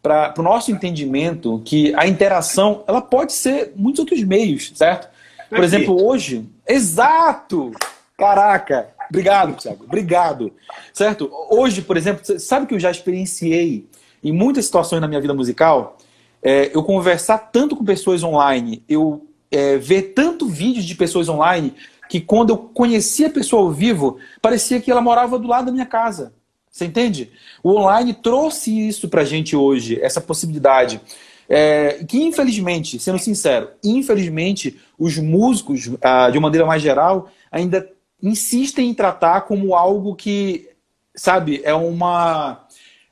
para 0.00 0.32
o 0.38 0.42
nosso 0.42 0.70
entendimento 0.70 1.60
que 1.64 1.92
a 1.96 2.06
interação 2.06 2.84
ela 2.86 3.02
pode 3.02 3.32
ser 3.32 3.72
muitos 3.74 3.98
outros 4.00 4.22
meios, 4.22 4.72
certo? 4.74 5.08
Por 5.48 5.64
exemplo, 5.64 6.02
hoje. 6.06 6.48
Exato! 6.66 7.72
Caraca! 8.16 8.90
Obrigado, 9.10 9.56
Thiago. 9.56 9.84
Obrigado. 9.84 10.52
Certo? 10.92 11.28
Hoje, 11.50 11.82
por 11.82 11.96
exemplo, 11.96 12.22
sabe 12.38 12.66
que 12.66 12.74
eu 12.74 12.78
já 12.78 12.90
experienciei 12.90 13.88
em 14.22 14.32
muitas 14.32 14.66
situações 14.66 15.00
na 15.00 15.08
minha 15.08 15.20
vida 15.20 15.34
musical? 15.34 15.98
É, 16.40 16.70
eu 16.72 16.84
conversar 16.84 17.38
tanto 17.38 17.74
com 17.74 17.84
pessoas 17.84 18.22
online, 18.22 18.84
eu 18.88 19.26
é, 19.50 19.76
ver 19.76 20.14
tanto 20.14 20.46
vídeos 20.46 20.84
de 20.84 20.94
pessoas 20.94 21.28
online 21.28 21.74
que 22.10 22.20
quando 22.20 22.50
eu 22.50 22.58
conhecia 22.58 23.28
a 23.28 23.30
pessoa 23.30 23.62
ao 23.62 23.70
vivo, 23.70 24.18
parecia 24.42 24.80
que 24.80 24.90
ela 24.90 25.00
morava 25.00 25.38
do 25.38 25.46
lado 25.46 25.66
da 25.66 25.72
minha 25.72 25.86
casa. 25.86 26.34
Você 26.68 26.84
entende? 26.84 27.30
O 27.62 27.70
online 27.70 28.12
trouxe 28.12 28.88
isso 28.88 29.08
pra 29.08 29.24
gente 29.24 29.54
hoje, 29.54 29.96
essa 30.02 30.20
possibilidade. 30.20 31.00
É, 31.48 32.04
que 32.04 32.20
infelizmente, 32.20 32.98
sendo 32.98 33.18
sincero, 33.18 33.70
infelizmente 33.82 34.80
os 34.98 35.18
músicos, 35.18 35.88
ah, 36.02 36.28
de 36.30 36.36
uma 36.36 36.48
maneira 36.48 36.66
mais 36.66 36.82
geral, 36.82 37.30
ainda 37.50 37.88
insistem 38.20 38.90
em 38.90 38.94
tratar 38.94 39.42
como 39.42 39.76
algo 39.76 40.16
que, 40.16 40.68
sabe, 41.14 41.60
é 41.62 41.72
uma 41.72 42.66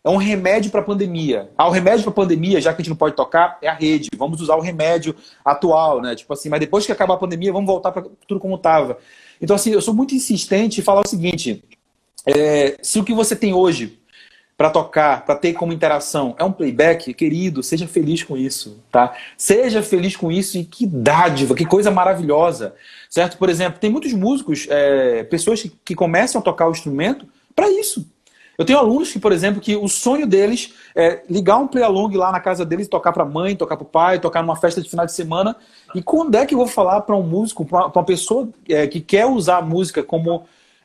é 0.09 0.11
um 0.11 0.17
remédio 0.17 0.71
para 0.71 0.81
a 0.81 0.85
pandemia. 0.85 1.51
Ah, 1.57 1.69
o 1.69 1.71
remédio 1.71 2.03
para 2.03 2.11
a 2.11 2.15
pandemia, 2.15 2.61
já 2.63 2.73
que 2.73 2.81
a 2.81 2.83
gente 2.83 2.89
não 2.89 2.97
pode 2.97 3.15
tocar, 3.15 3.59
é 3.61 3.69
a 3.69 3.75
rede. 3.75 4.09
Vamos 4.17 4.41
usar 4.41 4.57
o 4.57 4.61
remédio 4.61 5.15
atual, 5.45 6.01
né? 6.01 6.15
Tipo 6.15 6.33
assim, 6.33 6.49
mas 6.49 6.61
depois 6.61 6.87
que 6.87 6.93
acabar 6.93 7.15
a 7.15 7.19
pandemia, 7.19 7.53
vamos 7.53 7.67
voltar 7.67 7.93
para 7.93 8.07
tudo 8.27 8.41
como 8.41 8.55
estava. 8.55 8.97
Então, 9.41 9.55
assim, 9.55 9.71
eu 9.71 9.83
sou 9.83 9.93
muito 9.93 10.15
insistente 10.15 10.81
em 10.81 10.83
falar 10.83 11.03
o 11.03 11.09
seguinte: 11.09 11.63
é, 12.25 12.79
se 12.83 12.99
o 12.99 13.05
que 13.05 13.13
você 13.13 13.37
tem 13.37 13.53
hoje 13.53 13.99
para 14.57 14.71
tocar, 14.71 15.27
para 15.27 15.37
ter 15.37 15.53
como 15.53 15.75
interação 15.75 16.35
é 16.39 16.43
um 16.43 16.53
playback, 16.53 17.13
querido, 17.13 17.63
seja 17.63 17.87
feliz 17.87 18.23
com 18.23 18.35
isso, 18.35 18.83
tá? 18.91 19.15
Seja 19.37 19.83
feliz 19.83 20.17
com 20.17 20.33
isso 20.33 20.57
e 20.57 20.65
que 20.65 20.87
dádiva, 20.87 21.55
que 21.55 21.67
coisa 21.67 21.91
maravilhosa, 21.91 22.75
certo? 23.11 23.37
Por 23.37 23.51
exemplo, 23.51 23.79
tem 23.79 23.91
muitos 23.91 24.15
músicos, 24.15 24.67
é, 24.71 25.23
pessoas 25.25 25.61
que, 25.61 25.71
que 25.85 25.95
começam 25.95 26.41
a 26.41 26.43
tocar 26.43 26.67
o 26.67 26.73
instrumento 26.73 27.27
para 27.55 27.71
isso 27.71 28.07
eu 28.59 28.65
tenho 28.65 28.81
alunos 28.81 29.13
que, 29.13 29.21
por 29.21 29.31
exemplo, 29.31 29.61
que 29.61 29.77
o 29.77 29.87
sonho 29.87 30.27
deles 30.27 30.75
é 30.93 31.23
ligar 31.31 31.59
um 31.59 31.69
play 31.69 31.85
along 31.85 32.17
lá 32.17 32.33
na 32.33 32.41
casa 32.41 32.67
deles, 32.67 32.89
tocar 32.89 33.13
para 33.13 33.23
a 33.23 33.27
mãe, 33.27 33.55
tocar 33.55 33.77
para 33.77 33.85
o 33.85 33.89
pai, 33.89 34.19
tocar 34.19 34.43
numa 34.43 34.57
festa 34.57 34.83
de 34.83 34.91
final 34.91 35.07
de 35.07 35.13
semana. 35.13 35.55
E 35.95 36.03
quando 36.03 36.35
é 36.35 36.45
que 36.45 36.55
eu 36.55 36.59
vou 36.59 36.67
falar 36.67 37.03
para 37.03 37.15
um 37.15 37.23
músico, 37.23 37.65
para 37.65 37.87
uma 37.87 38.05
pessoa 38.05 38.49
é, 38.69 38.89
que 38.89 39.01
quer 39.01 39.27
usar 39.27 39.59
a 39.59 39.63
música 39.63 40.03
como 40.03 40.39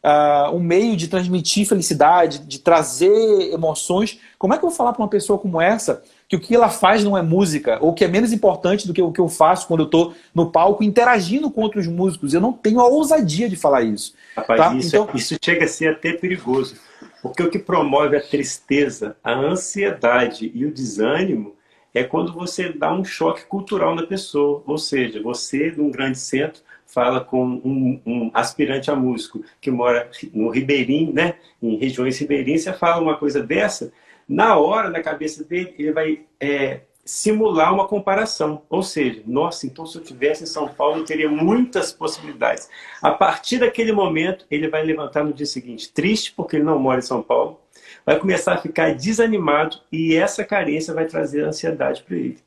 uh, 0.04 0.56
um 0.56 0.60
meio 0.60 0.96
de 0.96 1.08
transmitir 1.08 1.68
felicidade, 1.68 2.40
de 2.40 2.60
trazer 2.60 3.52
emoções, 3.52 4.20
como 4.38 4.54
é 4.54 4.58
que 4.60 4.64
eu 4.64 4.70
vou 4.70 4.78
falar 4.78 4.94
para 4.94 5.02
uma 5.02 5.10
pessoa 5.10 5.40
como 5.40 5.60
essa 5.60 6.04
que 6.30 6.36
o 6.36 6.40
que 6.40 6.56
ela 6.56 6.70
faz 6.70 7.04
não 7.04 7.18
é 7.18 7.22
música, 7.22 7.78
ou 7.82 7.94
que 7.94 8.04
é 8.04 8.08
menos 8.08 8.32
importante 8.32 8.88
do 8.88 8.94
que 8.94 9.02
o 9.02 9.12
que 9.12 9.22
eu 9.22 9.28
faço 9.28 9.68
quando 9.68 9.82
eu 9.82 9.86
estou 9.86 10.14
no 10.34 10.52
palco 10.52 10.84
interagindo 10.84 11.50
com 11.50 11.62
outros 11.62 11.88
músicos? 11.88 12.34
Eu 12.34 12.42
não 12.42 12.54
tenho 12.54 12.80
a 12.80 12.88
ousadia 12.88 13.50
de 13.50 13.56
falar 13.56 13.82
isso. 13.82 14.14
Rapaz, 14.36 14.60
tá? 14.60 14.76
isso, 14.76 14.88
então... 14.96 15.10
isso 15.14 15.36
chega 15.44 15.66
a 15.66 15.68
ser 15.68 15.88
até 15.88 16.14
perigoso 16.14 16.76
porque 17.24 17.42
o 17.42 17.50
que 17.50 17.58
promove 17.58 18.18
a 18.18 18.22
tristeza, 18.22 19.16
a 19.24 19.34
ansiedade 19.34 20.52
e 20.54 20.66
o 20.66 20.74
desânimo 20.74 21.56
é 21.94 22.04
quando 22.04 22.34
você 22.34 22.68
dá 22.68 22.92
um 22.94 23.06
choque 23.06 23.46
cultural 23.46 23.96
na 23.96 24.06
pessoa. 24.06 24.62
Ou 24.68 24.78
seja, 24.78 25.22
você, 25.22 25.72
num 25.72 25.90
grande 25.90 26.20
centro, 26.20 26.62
fala 26.86 27.24
com 27.24 27.46
um, 27.46 28.02
um, 28.06 28.32
aspirante 28.34 28.92
a 28.92 28.96
músico 28.96 29.42
que 29.62 29.72
mora 29.72 30.12
no 30.34 30.50
Ribeirinho, 30.50 31.14
né? 31.14 31.36
em 31.62 31.78
regiões 31.78 32.20
ribeirinhas, 32.20 32.64
você 32.64 32.74
fala 32.74 33.02
uma 33.02 33.16
coisa 33.16 33.42
dessa, 33.42 33.94
na 34.28 34.58
hora, 34.58 34.90
na 34.90 35.02
cabeça 35.02 35.46
dele, 35.46 35.74
ele 35.80 35.94
vai 35.94 36.26
é, 36.42 36.82
simular 37.06 37.74
uma 37.74 37.88
comparação. 37.88 38.62
Ou 38.70 38.82
seja, 38.82 39.22
nossa, 39.26 39.66
então 39.66 39.86
se 39.86 39.98
eu 39.98 40.04
tivesse 40.04 40.44
em 40.44 40.48
São 40.48 40.68
Paulo, 40.68 41.00
eu 41.00 41.06
teria 41.06 41.30
muitas 41.30 41.92
possibilidades. 41.92 42.70
A 43.02 43.12
partir 43.12 43.60
daquele 43.60 43.92
momento, 43.92 44.46
ele 44.50 44.68
vai 44.70 44.84
levantar 44.84 45.24
no 45.24 45.34
dia 45.34 45.46
seguinte, 45.46 45.92
triste 45.92 46.34
porque 46.34 46.56
ele 46.56 46.64
não 46.64 46.80
mora 46.80 47.00
em 47.00 47.04
São 47.04 47.22
Paulo, 47.22 47.60
vai 48.06 48.18
começar 48.18 48.54
a 48.54 48.58
ficar 48.58 48.94
desanimado 48.94 49.80
e 49.92 50.16
essa 50.16 50.44
carência 50.44 50.94
vai 50.94 51.06
trazer 51.06 51.44
ansiedade 51.44 52.04
para 52.04 52.16
ele. 52.16 52.38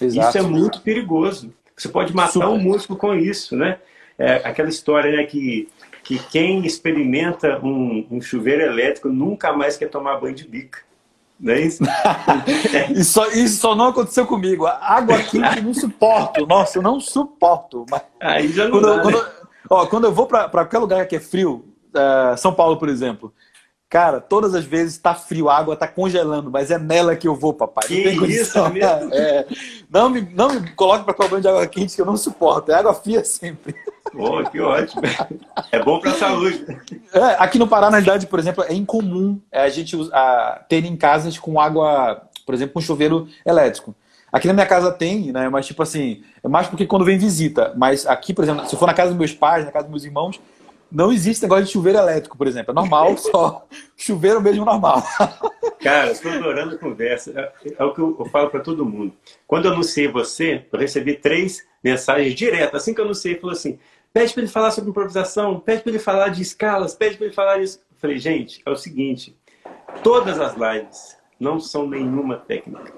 Exato. 0.00 0.28
Isso 0.28 0.38
é 0.38 0.42
muito 0.42 0.80
perigoso. 0.80 1.52
Você 1.76 1.88
pode 1.88 2.14
matar 2.14 2.32
Super. 2.32 2.48
um 2.48 2.58
músico 2.58 2.96
com 2.96 3.14
isso, 3.14 3.56
né? 3.56 3.78
É 4.18 4.36
aquela 4.36 4.68
história 4.68 5.14
né, 5.14 5.24
que, 5.24 5.68
que 6.02 6.18
quem 6.30 6.64
experimenta 6.64 7.60
um, 7.62 8.06
um 8.10 8.20
chuveiro 8.20 8.62
elétrico 8.62 9.08
nunca 9.08 9.52
mais 9.52 9.76
quer 9.76 9.90
tomar 9.90 10.18
banho 10.18 10.34
de 10.34 10.48
bica. 10.48 10.80
Não 11.38 11.52
é 11.52 11.60
isso? 11.60 11.82
isso, 12.94 13.12
só, 13.12 13.26
isso 13.28 13.60
só 13.60 13.74
não 13.74 13.88
aconteceu 13.88 14.26
comigo. 14.26 14.66
Água 14.66 15.18
quente 15.18 15.58
eu 15.58 15.62
não 15.62 15.74
suporto. 15.74 16.46
Nossa, 16.46 16.78
eu 16.78 16.82
não 16.82 16.98
suporto. 17.00 17.84
Mas 17.90 18.02
Aí 18.20 18.48
já 18.48 18.64
não 18.64 18.72
quando, 18.72 18.84
dá, 18.84 18.90
eu, 18.90 18.96
né? 18.96 19.02
quando, 19.02 19.26
ó, 19.70 19.86
quando 19.86 20.04
eu 20.04 20.12
vou 20.12 20.26
para 20.26 20.48
qualquer 20.48 20.78
lugar 20.78 21.06
que 21.06 21.16
é 21.16 21.20
frio, 21.20 21.64
uh, 21.94 22.36
São 22.36 22.54
Paulo, 22.54 22.78
por 22.78 22.88
exemplo, 22.88 23.32
cara, 23.88 24.20
todas 24.20 24.54
as 24.54 24.64
vezes 24.64 24.94
está 24.94 25.14
frio, 25.14 25.48
a 25.48 25.56
água 25.56 25.74
está 25.74 25.86
congelando, 25.86 26.50
mas 26.50 26.70
é 26.70 26.78
nela 26.78 27.16
que 27.16 27.28
eu 27.28 27.34
vou, 27.34 27.54
papai. 27.54 27.86
Que 27.86 28.14
não 28.14 28.26
isso 28.26 28.58
é 28.58 28.68
mesmo? 28.68 29.10
É, 29.16 29.46
não, 29.90 30.08
me, 30.08 30.20
não 30.20 30.48
me 30.48 30.70
coloque 30.72 31.04
para 31.04 31.28
banho 31.28 31.42
de 31.42 31.48
água 31.48 31.66
quente 31.66 31.94
que 31.94 32.00
eu 32.00 32.06
não 32.06 32.16
suporto. 32.16 32.70
É 32.70 32.74
água 32.74 32.94
fria 32.94 33.24
sempre. 33.24 33.74
Pô, 34.12 34.42
que 34.44 34.60
ótimo. 34.60 35.02
É 35.70 35.82
bom 35.82 36.00
para 36.00 36.10
a 36.10 36.14
saúde. 36.14 36.66
É, 37.12 37.36
aqui 37.38 37.58
no 37.58 37.68
Pará, 37.68 37.86
na 37.90 37.98
realidade, 37.98 38.26
por 38.26 38.38
exemplo, 38.38 38.64
é 38.64 38.74
incomum 38.74 39.40
é, 39.50 39.62
a 39.62 39.68
gente 39.68 39.96
a, 40.12 40.64
ter 40.68 40.84
em 40.84 40.96
casas 40.96 41.38
com 41.38 41.60
água, 41.60 42.22
por 42.44 42.54
exemplo, 42.54 42.74
com 42.74 42.80
chuveiro 42.80 43.28
elétrico. 43.44 43.94
Aqui 44.32 44.48
na 44.48 44.54
minha 44.54 44.66
casa 44.66 44.90
tem, 44.90 45.32
né? 45.32 45.48
Mas 45.48 45.66
tipo 45.66 45.82
assim, 45.82 46.22
é 46.42 46.48
mais 46.48 46.66
porque 46.66 46.86
quando 46.86 47.04
vem 47.04 47.16
visita. 47.16 47.72
Mas 47.76 48.06
aqui, 48.06 48.34
por 48.34 48.44
exemplo, 48.44 48.66
se 48.66 48.76
for 48.76 48.86
na 48.86 48.94
casa 48.94 49.10
dos 49.10 49.18
meus 49.18 49.32
pais, 49.32 49.64
na 49.64 49.72
casa 49.72 49.84
dos 49.84 49.90
meus 49.90 50.04
irmãos, 50.04 50.40
não 50.90 51.12
existe 51.12 51.42
negócio 51.42 51.64
de 51.64 51.72
chuveiro 51.72 51.98
elétrico, 51.98 52.36
por 52.36 52.46
exemplo. 52.46 52.72
É 52.72 52.74
normal, 52.74 53.16
só 53.18 53.66
chuveiro 53.96 54.40
mesmo 54.40 54.64
normal. 54.64 55.02
Cara, 55.80 56.10
estou 56.10 56.32
adorando 56.32 56.74
a 56.74 56.78
conversa. 56.78 57.32
É, 57.38 57.74
é 57.78 57.84
o 57.84 57.92
que 57.92 58.00
eu, 58.00 58.24
falo 58.30 58.50
para 58.50 58.60
todo 58.60 58.84
mundo. 58.84 59.12
Quando 59.46 59.66
eu 59.66 59.72
anunciei 59.72 60.08
você, 60.08 60.64
eu 60.72 60.78
recebi 60.78 61.14
três 61.14 61.66
mensagens 61.82 62.34
diretas. 62.34 62.82
Assim 62.82 62.94
que 62.94 63.00
eu 63.00 63.04
anunciei, 63.04 63.36
falou 63.36 63.52
assim: 63.52 63.78
Pede 64.16 64.32
para 64.32 64.42
ele 64.42 64.50
falar 64.50 64.70
sobre 64.70 64.88
improvisação, 64.88 65.60
pede 65.60 65.82
para 65.82 65.90
ele 65.90 65.98
falar 65.98 66.28
de 66.30 66.40
escalas, 66.40 66.94
pede 66.94 67.18
para 67.18 67.26
ele 67.26 67.34
falar 67.34 67.58
disso. 67.58 67.80
Eu 67.90 67.98
falei, 67.98 68.18
gente, 68.18 68.62
é 68.64 68.70
o 68.70 68.74
seguinte: 68.74 69.36
todas 70.02 70.40
as 70.40 70.54
lives 70.54 71.18
não 71.38 71.60
são 71.60 71.86
nenhuma 71.86 72.36
técnica. 72.36 72.94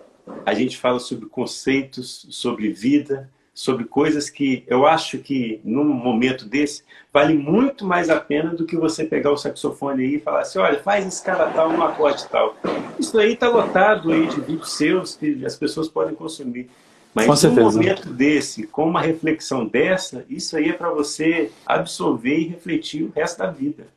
A 0.47 0.55
gente 0.55 0.79
fala 0.79 1.01
sobre 1.01 1.27
conceitos, 1.27 2.27
sobre 2.31 2.73
vida, 2.73 3.29
sobre 3.59 3.87
coisas 3.87 4.31
que 4.31 4.63
eu 4.69 4.87
acho 4.87 5.19
que 5.19 5.61
num 5.65 5.83
momento 5.83 6.45
desse 6.45 6.85
vale 7.13 7.35
muito 7.35 7.85
mais 7.85 8.09
a 8.09 8.21
pena 8.21 8.51
do 8.51 8.65
que 8.65 8.77
você 8.77 9.03
pegar 9.03 9.33
o 9.33 9.37
saxofone 9.37 10.05
aí 10.05 10.15
e 10.15 10.21
falar 10.21 10.43
assim, 10.43 10.61
olha, 10.61 10.79
faz 10.79 11.05
escala 11.05 11.51
tal, 11.51 11.69
um 11.69 11.83
acorde 11.83 12.25
tal. 12.29 12.55
Isso 13.01 13.19
aí 13.19 13.33
está 13.33 13.49
lotado 13.49 14.13
aí 14.13 14.29
de 14.29 14.41
vídeos 14.43 14.71
seus 14.75 15.17
que 15.17 15.45
as 15.45 15.57
pessoas 15.57 15.89
podem 15.89 16.15
consumir. 16.15 16.71
Mas 17.13 17.43
um 17.43 17.51
momento 17.51 18.09
desse, 18.11 18.65
com 18.65 18.85
uma 18.89 19.01
reflexão 19.01 19.67
dessa, 19.67 20.25
isso 20.31 20.57
aí 20.57 20.69
é 20.69 20.73
para 20.73 20.91
você 20.91 21.51
absorver 21.67 22.39
e 22.39 22.47
refletir 22.47 23.03
o 23.03 23.13
resto 23.13 23.39
da 23.39 23.51
vida. 23.51 23.89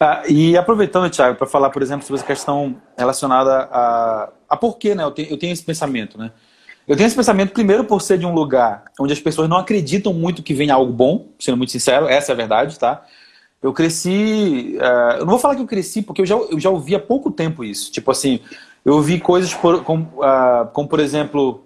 Ah, 0.00 0.22
e 0.26 0.56
aproveitando, 0.56 1.10
Thiago, 1.10 1.36
para 1.36 1.46
falar, 1.46 1.68
por 1.68 1.82
exemplo, 1.82 2.06
sobre 2.06 2.20
essa 2.20 2.26
questão 2.26 2.74
relacionada 2.96 3.68
a, 3.70 4.30
a 4.48 4.56
por 4.56 4.78
que 4.78 4.94
né, 4.94 5.04
eu, 5.04 5.10
tenho, 5.10 5.28
eu 5.28 5.36
tenho 5.36 5.52
esse 5.52 5.62
pensamento. 5.62 6.16
Né? 6.16 6.30
Eu 6.90 6.96
tenho 6.96 7.06
esse 7.06 7.14
pensamento, 7.14 7.52
primeiro, 7.52 7.84
por 7.84 8.02
ser 8.02 8.18
de 8.18 8.26
um 8.26 8.34
lugar 8.34 8.86
onde 8.98 9.12
as 9.12 9.20
pessoas 9.20 9.48
não 9.48 9.56
acreditam 9.56 10.12
muito 10.12 10.42
que 10.42 10.52
venha 10.52 10.74
algo 10.74 10.92
bom, 10.92 11.28
sendo 11.38 11.56
muito 11.56 11.70
sincero, 11.70 12.08
essa 12.08 12.32
é 12.32 12.34
a 12.34 12.36
verdade, 12.36 12.76
tá? 12.76 13.04
Eu 13.62 13.72
cresci. 13.72 14.76
Uh, 14.76 15.18
eu 15.18 15.20
não 15.20 15.28
vou 15.28 15.38
falar 15.38 15.54
que 15.54 15.62
eu 15.62 15.68
cresci, 15.68 16.02
porque 16.02 16.20
eu 16.20 16.26
já, 16.26 16.34
eu 16.34 16.58
já 16.58 16.68
ouvi 16.68 16.96
há 16.96 16.98
pouco 16.98 17.30
tempo 17.30 17.62
isso. 17.62 17.92
Tipo 17.92 18.10
assim, 18.10 18.40
eu 18.84 18.94
ouvi 18.94 19.20
coisas 19.20 19.54
por, 19.54 19.84
como, 19.84 20.02
uh, 20.16 20.66
como, 20.72 20.88
por 20.88 20.98
exemplo, 20.98 21.62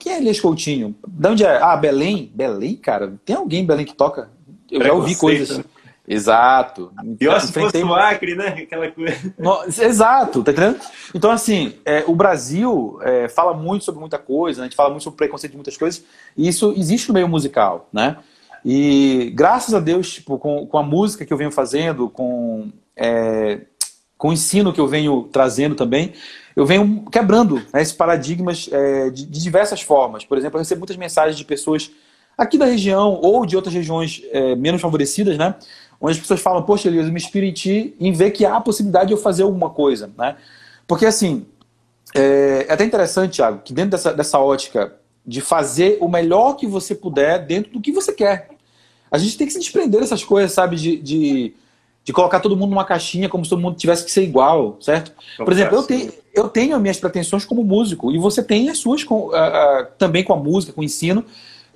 quem 0.00 0.14
é 0.14 0.18
Elias 0.18 0.40
Coutinho? 0.40 0.96
De 1.06 1.28
onde 1.28 1.44
é? 1.44 1.62
Ah, 1.62 1.76
Belém? 1.76 2.32
Belém, 2.34 2.74
cara? 2.74 3.14
Tem 3.24 3.36
alguém 3.36 3.62
em 3.62 3.66
Belém 3.66 3.86
que 3.86 3.94
toca? 3.94 4.30
Eu 4.68 4.82
já 4.82 4.92
ouvi 4.92 5.14
coisas. 5.14 5.64
Exato. 6.08 6.92
Pior 7.18 7.40
se 7.40 7.52
fosse 7.52 7.82
o 7.82 7.94
Acre, 7.94 8.34
né? 8.36 8.48
Aquela 8.48 8.90
coisa. 8.90 9.16
Exato, 9.82 10.42
tá 10.42 10.52
entendendo? 10.52 10.80
Então, 11.14 11.30
assim, 11.30 11.74
é, 11.84 12.04
o 12.06 12.14
Brasil 12.14 12.98
é, 13.02 13.28
fala 13.28 13.54
muito 13.54 13.84
sobre 13.84 14.00
muita 14.00 14.18
coisa, 14.18 14.60
né? 14.60 14.66
a 14.66 14.68
gente 14.68 14.76
fala 14.76 14.90
muito 14.90 15.02
sobre 15.02 15.16
preconceito 15.16 15.52
de 15.52 15.56
muitas 15.56 15.76
coisas, 15.76 16.04
e 16.36 16.46
isso 16.48 16.72
existe 16.76 17.08
no 17.08 17.14
meio 17.14 17.28
musical, 17.28 17.88
né? 17.92 18.16
E 18.64 19.32
graças 19.34 19.74
a 19.74 19.80
Deus, 19.80 20.14
tipo, 20.14 20.38
com, 20.38 20.66
com 20.66 20.78
a 20.78 20.82
música 20.82 21.24
que 21.24 21.32
eu 21.32 21.36
venho 21.36 21.52
fazendo, 21.52 22.08
com, 22.08 22.70
é, 22.96 23.60
com 24.18 24.30
o 24.30 24.32
ensino 24.32 24.72
que 24.72 24.80
eu 24.80 24.88
venho 24.88 25.28
trazendo 25.30 25.74
também, 25.74 26.12
eu 26.56 26.64
venho 26.64 27.04
quebrando 27.12 27.56
né, 27.72 27.82
esses 27.82 27.92
paradigmas 27.92 28.68
é, 28.72 29.10
de, 29.10 29.26
de, 29.26 29.42
diversas 29.42 29.82
formas. 29.82 30.24
Por 30.24 30.38
exemplo, 30.38 30.56
eu 30.56 30.62
recebo 30.62 30.80
muitas 30.80 30.96
mensagens 30.96 31.36
de 31.36 31.44
pessoas 31.44 31.90
aqui 32.36 32.58
da 32.58 32.64
região 32.64 33.20
ou 33.22 33.46
de 33.46 33.56
outras 33.56 33.74
regiões 33.74 34.22
é, 34.32 34.56
menos 34.56 34.80
favorecidas, 34.80 35.38
né? 35.38 35.54
Onde 36.00 36.12
as 36.12 36.18
pessoas 36.18 36.40
falam, 36.40 36.62
poxa, 36.62 36.88
Elias, 36.88 37.06
eu 37.06 37.12
me 37.12 37.18
inspiro 37.18 37.46
em 37.46 37.52
ti 37.52 37.94
em 37.98 38.12
ver 38.12 38.30
que 38.30 38.44
há 38.44 38.56
a 38.56 38.60
possibilidade 38.60 39.08
de 39.08 39.12
eu 39.14 39.18
fazer 39.18 39.42
alguma 39.42 39.70
coisa, 39.70 40.10
né? 40.16 40.36
Porque, 40.86 41.06
assim, 41.06 41.46
é, 42.14 42.66
é 42.68 42.72
até 42.72 42.84
interessante, 42.84 43.36
Thiago, 43.36 43.60
que 43.64 43.72
dentro 43.72 43.92
dessa, 43.92 44.12
dessa 44.12 44.38
ótica 44.38 44.92
de 45.26 45.40
fazer 45.40 45.98
o 46.00 46.08
melhor 46.08 46.54
que 46.54 46.66
você 46.66 46.94
puder 46.94 47.44
dentro 47.44 47.72
do 47.72 47.80
que 47.80 47.90
você 47.90 48.12
quer. 48.12 48.48
A 49.10 49.18
gente 49.18 49.36
tem 49.36 49.46
que 49.46 49.52
se 49.52 49.58
desprender 49.58 50.00
dessas 50.00 50.22
coisas, 50.22 50.52
sabe? 50.52 50.76
de, 50.76 50.98
de 50.98 51.54
de 52.06 52.12
colocar 52.12 52.38
todo 52.38 52.56
mundo 52.56 52.70
numa 52.70 52.84
caixinha 52.84 53.28
como 53.28 53.44
se 53.44 53.50
todo 53.50 53.60
mundo 53.60 53.76
tivesse 53.76 54.04
que 54.04 54.12
ser 54.12 54.22
igual, 54.22 54.76
certo? 54.80 55.10
Por 55.36 55.52
exemplo, 55.52 55.76
eu 55.76 55.82
tenho, 55.82 56.12
eu 56.32 56.48
tenho 56.48 56.76
as 56.76 56.80
minhas 56.80 57.00
pretensões 57.00 57.44
como 57.44 57.64
músico 57.64 58.12
e 58.12 58.18
você 58.18 58.44
tem 58.44 58.70
as 58.70 58.78
suas 58.78 59.02
com, 59.02 59.22
uh, 59.22 59.30
uh, 59.30 59.86
também 59.98 60.22
com 60.22 60.32
a 60.32 60.36
música, 60.36 60.72
com 60.72 60.82
o 60.82 60.84
ensino. 60.84 61.24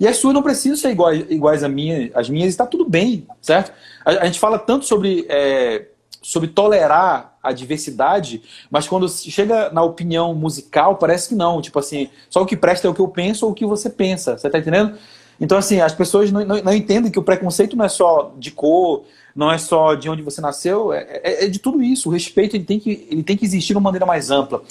E 0.01 0.07
as 0.07 0.17
suas 0.17 0.33
não 0.33 0.41
precisam 0.41 0.75
ser 0.75 0.89
iguais, 0.89 1.23
iguais 1.29 1.63
às 1.63 1.71
minhas, 1.71 2.09
às 2.15 2.27
minhas, 2.27 2.49
está 2.49 2.65
tudo 2.65 2.89
bem, 2.89 3.27
certo? 3.39 3.71
A, 4.03 4.23
a, 4.23 4.25
gente 4.25 4.39
fala 4.39 4.57
tanto 4.57 4.83
sobre, 4.83 5.27
é, 5.29 5.89
sobre 6.23 6.49
tolerar 6.49 7.37
a 7.43 7.51
diversidade, 7.51 8.41
mas 8.71 8.87
quando 8.87 9.07
chega 9.07 9.69
na 9.69 9.83
opinião 9.83 10.33
musical, 10.33 10.95
parece 10.95 11.29
que 11.29 11.35
não. 11.35 11.61
Tipo 11.61 11.77
assim, 11.77 12.09
só 12.31 12.41
o 12.41 12.47
que 12.47 12.57
presta 12.57 12.87
é 12.87 12.89
o 12.89 12.95
que 12.95 12.99
eu 12.99 13.07
penso 13.07 13.45
ou 13.45 13.51
o 13.51 13.53
que 13.53 13.63
você 13.63 13.91
pensa. 13.91 14.39
Você 14.39 14.49
tá 14.49 14.57
entendendo? 14.57 14.97
Então, 15.39 15.55
assim, 15.55 15.79
as 15.81 15.93
pessoas 15.93 16.31
não, 16.31 16.43
não, 16.43 16.63
não 16.63 16.73
entendem 16.73 17.11
que 17.11 17.19
o 17.19 17.23
preconceito 17.23 17.77
não 17.77 17.85
é 17.85 17.89
só 17.89 18.33
de 18.39 18.49
cor, 18.49 19.03
não 19.35 19.51
é 19.51 19.59
só 19.59 19.93
de 19.93 20.09
onde 20.09 20.23
você 20.23 20.41
nasceu, 20.41 20.91
é, 20.91 21.21
é, 21.23 21.45
é, 21.45 21.47
de 21.47 21.59
tudo 21.59 21.79
isso. 21.79 22.09
O 22.09 22.11
respeito 22.11 22.55
ele 22.55 22.63
tem, 22.63 22.79
que, 22.79 23.07
ele 23.07 23.21
tem 23.21 23.37
que 23.37 23.45
existir 23.45 23.73
de 23.73 23.77
uma 23.77 23.81
maneira 23.81 24.05
mais 24.07 24.31
ampla. 24.31 24.63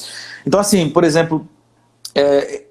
Então, 0.44 0.58
assim, 0.58 0.90
por 0.90 1.04
exemplo, 1.04 1.48
é, 2.16 2.64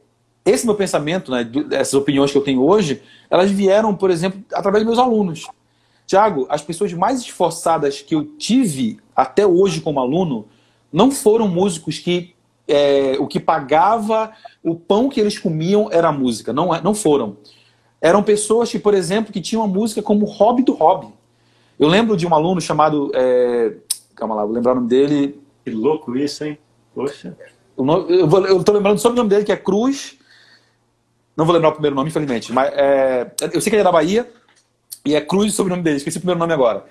esse 0.50 0.66
meu 0.66 0.76
pensamento, 0.76 1.32
né, 1.32 1.50
essas 1.72 1.94
opiniões 1.94 2.32
que 2.32 2.38
eu 2.38 2.44
tenho 2.44 2.64
hoje, 2.64 3.02
elas 3.30 3.52
vieram, 3.52 3.96
por 3.96 4.10
exemplo, 4.10 4.42
através 4.54 4.84
dos 4.84 4.96
meus 4.96 5.06
alunos. 5.06 5.48
Tiago, 6.06 6.48
as 6.50 6.62
pessoas 6.62 6.92
mais 6.94 7.22
esforçadas 7.22 8.02
que 8.02 8.16
eu 8.16 8.26
tive 8.26 9.00
até 9.16 9.46
hoje 9.46 9.82
como 9.82 10.00
aluno 10.00 10.48
não 10.92 11.12
foram 11.12 11.48
músicos 11.48 12.00
que 12.00 12.34
é, 12.68 13.16
o 13.20 13.28
que 13.28 13.40
pagava 13.40 14.32
o 14.64 14.76
pão 14.76 15.10
que 15.10 15.20
eles 15.20 15.38
comiam 15.38 15.90
era 15.92 16.10
a 16.10 16.12
música. 16.12 16.54
Não, 16.54 16.70
não 16.82 16.94
foram. 16.94 17.38
Eram 18.02 18.24
pessoas 18.24 18.72
que, 18.72 18.80
por 18.80 18.94
exemplo, 18.94 19.34
que 19.34 19.42
tinham 19.42 19.64
a 19.64 19.68
música 19.68 20.02
como 20.02 20.26
hobby 20.26 20.64
do 20.64 20.74
hobby. 20.74 21.08
Eu 21.80 21.88
lembro 21.88 22.16
de 22.16 22.28
um 22.28 22.34
aluno 22.34 22.62
chamado. 22.62 23.12
É... 23.14 23.74
Calma 24.16 24.36
lá, 24.36 24.46
vou 24.46 24.54
lembrar 24.54 24.74
o 24.74 24.76
nome 24.76 24.88
dele. 24.88 25.40
Que 25.64 25.72
louco 25.72 26.16
isso, 26.16 26.44
hein? 26.44 26.58
Poxa. 26.94 27.36
Eu 27.78 28.60
estou 28.60 28.76
lembrando 28.76 29.00
sobre 29.00 29.18
o 29.20 29.24
nome 29.24 29.30
dele, 29.30 29.46
que 29.46 29.52
é 29.52 29.58
Cruz. 29.58 30.19
Não 31.40 31.46
vou 31.46 31.56
lembrar 31.56 31.70
o 31.70 31.72
primeiro 31.72 31.96
nome, 31.96 32.10
infelizmente. 32.10 32.52
Mas 32.52 32.70
é... 32.74 33.32
eu 33.54 33.62
sei 33.62 33.70
que 33.70 33.76
ele 33.78 33.80
é 33.80 33.84
da 33.86 33.94
Bahia. 33.94 34.30
E 35.06 35.16
é 35.16 35.22
Cruz 35.22 35.54
o 35.54 35.56
sobrenome 35.56 35.82
dele, 35.82 35.96
esqueci 35.96 36.18
o 36.18 36.20
primeiro 36.20 36.38
nome 36.38 36.52
agora. 36.52 36.84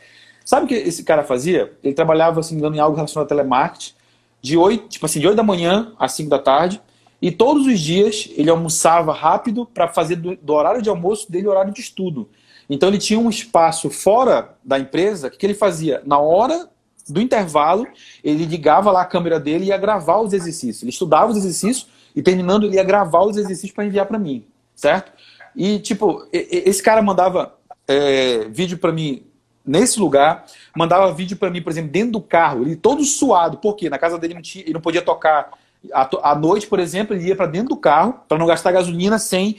Sabe 0.42 0.64
o 0.64 0.68
que 0.68 0.74
esse 0.74 1.05
cara 1.05 1.22
fazia? 1.22 1.70
Ele 1.84 1.92
trabalhava, 1.92 2.40
assim, 2.40 2.59
em 2.59 2.78
algo 2.78 2.96
relacionado 2.96 3.26
a 3.26 3.28
telemarketing, 3.28 3.92
de 4.40 4.57
8, 4.57 4.88
tipo 4.88 5.05
assim, 5.05 5.20
de 5.20 5.26
8 5.26 5.36
da 5.36 5.42
manhã 5.42 5.92
às 5.99 6.12
5 6.12 6.30
da 6.30 6.38
tarde, 6.38 6.80
e 7.20 7.30
todos 7.30 7.66
os 7.66 7.78
dias 7.78 8.30
ele 8.34 8.49
almoçava 8.49 9.12
rápido 9.12 9.66
para 9.66 9.88
fazer 9.88 10.16
do, 10.16 10.34
do, 10.36 10.55
horário 10.55 10.80
de 10.80 10.88
almoço 10.88 11.30
dele 11.30 11.46
horário 11.46 11.74
de 11.74 11.82
estudo. 11.82 12.30
Então 12.70 12.88
ele 12.88 12.96
tinha 12.96 13.20
um 13.20 13.28
espaço 13.28 13.90
fora 13.90 14.57
da 14.64 14.78
empresa, 14.78 15.28
que, 15.28 15.36
que 15.36 15.44
ele 15.44 15.55
fazia? 15.55 16.01
Na 16.07 16.18
hora 16.18 16.70
do 17.07 17.20
intervalo, 17.20 17.86
ele 18.24 18.46
ligava 18.46 18.90
lá 18.90 19.03
a 19.03 19.07
câmera 19.07 19.38
dele 19.38 19.66
e 19.66 19.68
ia 19.68 19.76
gravar 19.76 20.22
os 20.22 20.32
exercícios. 20.32 20.82
Ele 20.82 20.90
estudava 20.90 21.30
os 21.30 21.36
exercícios 21.36 21.97
e 22.15 22.23
terminando 22.23 22.65
ele 22.65 22.77
ia 22.77 22.85
gravar 22.85 23.25
os 23.25 23.37
exercícios 23.37 23.73
para 23.73 23.85
enviar 23.85 24.07
para 24.07 24.19
mim, 24.19 24.45
certo? 24.75 25.13
E 25.55 25.79
tipo, 25.79 26.27
esse 26.33 26.83
cara 26.83 27.03
mandava 27.03 27.55
é, 27.87 28.47
vídeo 28.49 28.79
para 28.79 28.93
mim 28.93 29.23
nesse 29.65 30.01
lugar, 30.01 30.47
mandava 30.77 31.13
vídeo 31.13 31.37
para 31.37 31.51
mim, 31.51 31.61
por 31.61 31.71
exemplo, 31.71 31.91
dentro 31.91 32.13
do 32.13 32.21
carro, 32.21 32.63
ele 32.63 32.77
todo 32.77 33.05
suado, 33.05 33.59
porque 33.59 33.91
na 33.91 33.99
casa 33.99 34.19
dele 34.19 34.35
não 34.35 34.43
tinha, 34.43 34.65
ele 34.65 34.75
não 34.75 34.81
podia 34.81 35.03
tocar 35.03 35.51
à 35.93 36.35
noite, 36.35 36.67
por 36.67 36.81
exemplo, 36.81 37.15
ele 37.15 37.29
ia 37.29 37.37
para 37.37 37.47
dentro 37.47 37.71
do 37.71 37.77
carro 37.77 38.21
para 38.27 38.39
não 38.39 38.47
gastar 38.47 38.73
gasolina 38.73 39.19
sem 39.19 39.59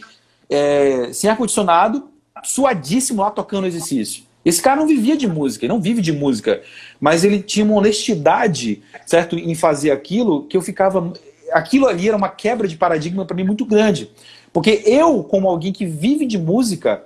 é, 0.49 1.13
sem 1.13 1.29
ar 1.29 1.37
condicionado 1.37 2.09
suadíssimo 2.43 3.21
lá 3.21 3.31
tocando 3.31 3.67
exercício. 3.67 4.23
Esse 4.43 4.61
cara 4.61 4.79
não 4.79 4.87
vivia 4.87 5.17
de 5.17 5.27
música, 5.27 5.65
ele 5.65 5.73
não 5.73 5.81
vive 5.81 6.01
de 6.01 6.11
música, 6.11 6.61
mas 6.99 7.23
ele 7.23 7.41
tinha 7.41 7.65
uma 7.65 7.75
honestidade, 7.75 8.81
certo, 9.05 9.37
em 9.37 9.53
fazer 9.53 9.91
aquilo 9.91 10.45
que 10.45 10.55
eu 10.55 10.61
ficava. 10.61 11.13
Aquilo 11.51 11.87
ali 11.87 12.07
era 12.07 12.17
uma 12.17 12.29
quebra 12.29 12.67
de 12.67 12.77
paradigma 12.77 13.25
para 13.25 13.35
mim 13.35 13.43
muito 13.43 13.65
grande. 13.65 14.11
Porque 14.51 14.81
eu, 14.85 15.23
como 15.23 15.49
alguém 15.49 15.71
que 15.71 15.85
vive 15.85 16.25
de 16.25 16.37
música, 16.37 17.03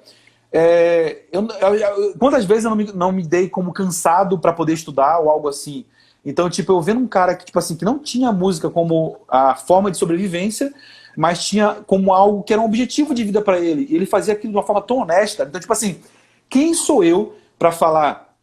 é, 0.52 1.24
eu, 1.32 1.48
eu, 1.48 2.18
quantas 2.18 2.46
vezes 2.46 2.64
eu 2.64 2.70
não 2.70 2.78
me, 2.78 2.92
não 2.94 3.12
me 3.12 3.24
dei 3.24 3.50
como 3.50 3.74
cansado 3.74 4.38
para 4.38 4.54
poder 4.54 4.74
estudar 4.74 5.20
ou 5.20 5.30
algo 5.30 5.48
assim? 5.48 5.86
Então, 6.26 6.50
tipo, 6.50 6.72
eu 6.72 6.82
vendo 6.82 7.02
um 7.02 7.08
cara 7.08 7.36
que, 7.36 7.46
tipo 7.46 7.60
assim, 7.60 7.76
que 7.76 7.84
não 7.84 8.00
tinha 8.00 8.32
música 8.32 8.70
como 8.70 9.18
a 9.28 9.56
forma 9.56 9.92
de 9.92 9.98
sobrevivência, 9.98 10.74
mas 11.18 11.46
tinha 11.46 11.78
como 11.86 12.14
algo 12.14 12.44
que 12.44 12.54
era 12.54 12.62
um 12.62 12.66
objetivo 12.66 13.14
de 13.14 13.24
vida 13.24 13.42
para 13.42 13.60
ele. 13.60 13.88
E 13.90 13.96
ele 13.96 14.06
fazia 14.06 14.34
aquilo 14.34 14.54
de 14.54 14.58
uma 14.58 14.66
forma 14.66 14.82
tão 14.82 14.98
honesta. 14.98 15.44
Então, 15.44 15.60
tipo 15.60 15.74
assim, 15.74 16.00
quem 16.50 16.74
sou 16.74 17.04
eu 17.04 17.36
para 17.60 17.72
falar 17.72 18.34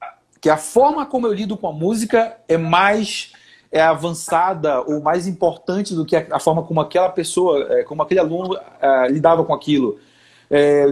que 0.41 0.49
a 0.49 0.57
forma 0.57 1.05
como 1.07 1.27
eu 1.27 1.33
lido 1.33 1.57
com 1.57 1.69
a 1.69 1.73
música 1.73 2.37
é 2.49 2.57
mais 2.57 3.33
é 3.73 3.81
avançada 3.81 4.81
ou 4.83 5.01
mais 5.01 5.27
importante 5.27 5.95
do 5.95 6.05
que 6.05 6.16
a, 6.16 6.39
forma 6.41 6.62
como 6.62 6.81
aquela 6.81 7.09
pessoa, 7.09 7.66
é, 7.71 7.85
como 7.85 8.03
aquele 8.03 8.21
aluno 8.21 8.57
é, 8.81 9.09
lidava 9.09 9.45
com 9.45 9.55
aquilo. 9.55 9.99
É, 10.51 10.87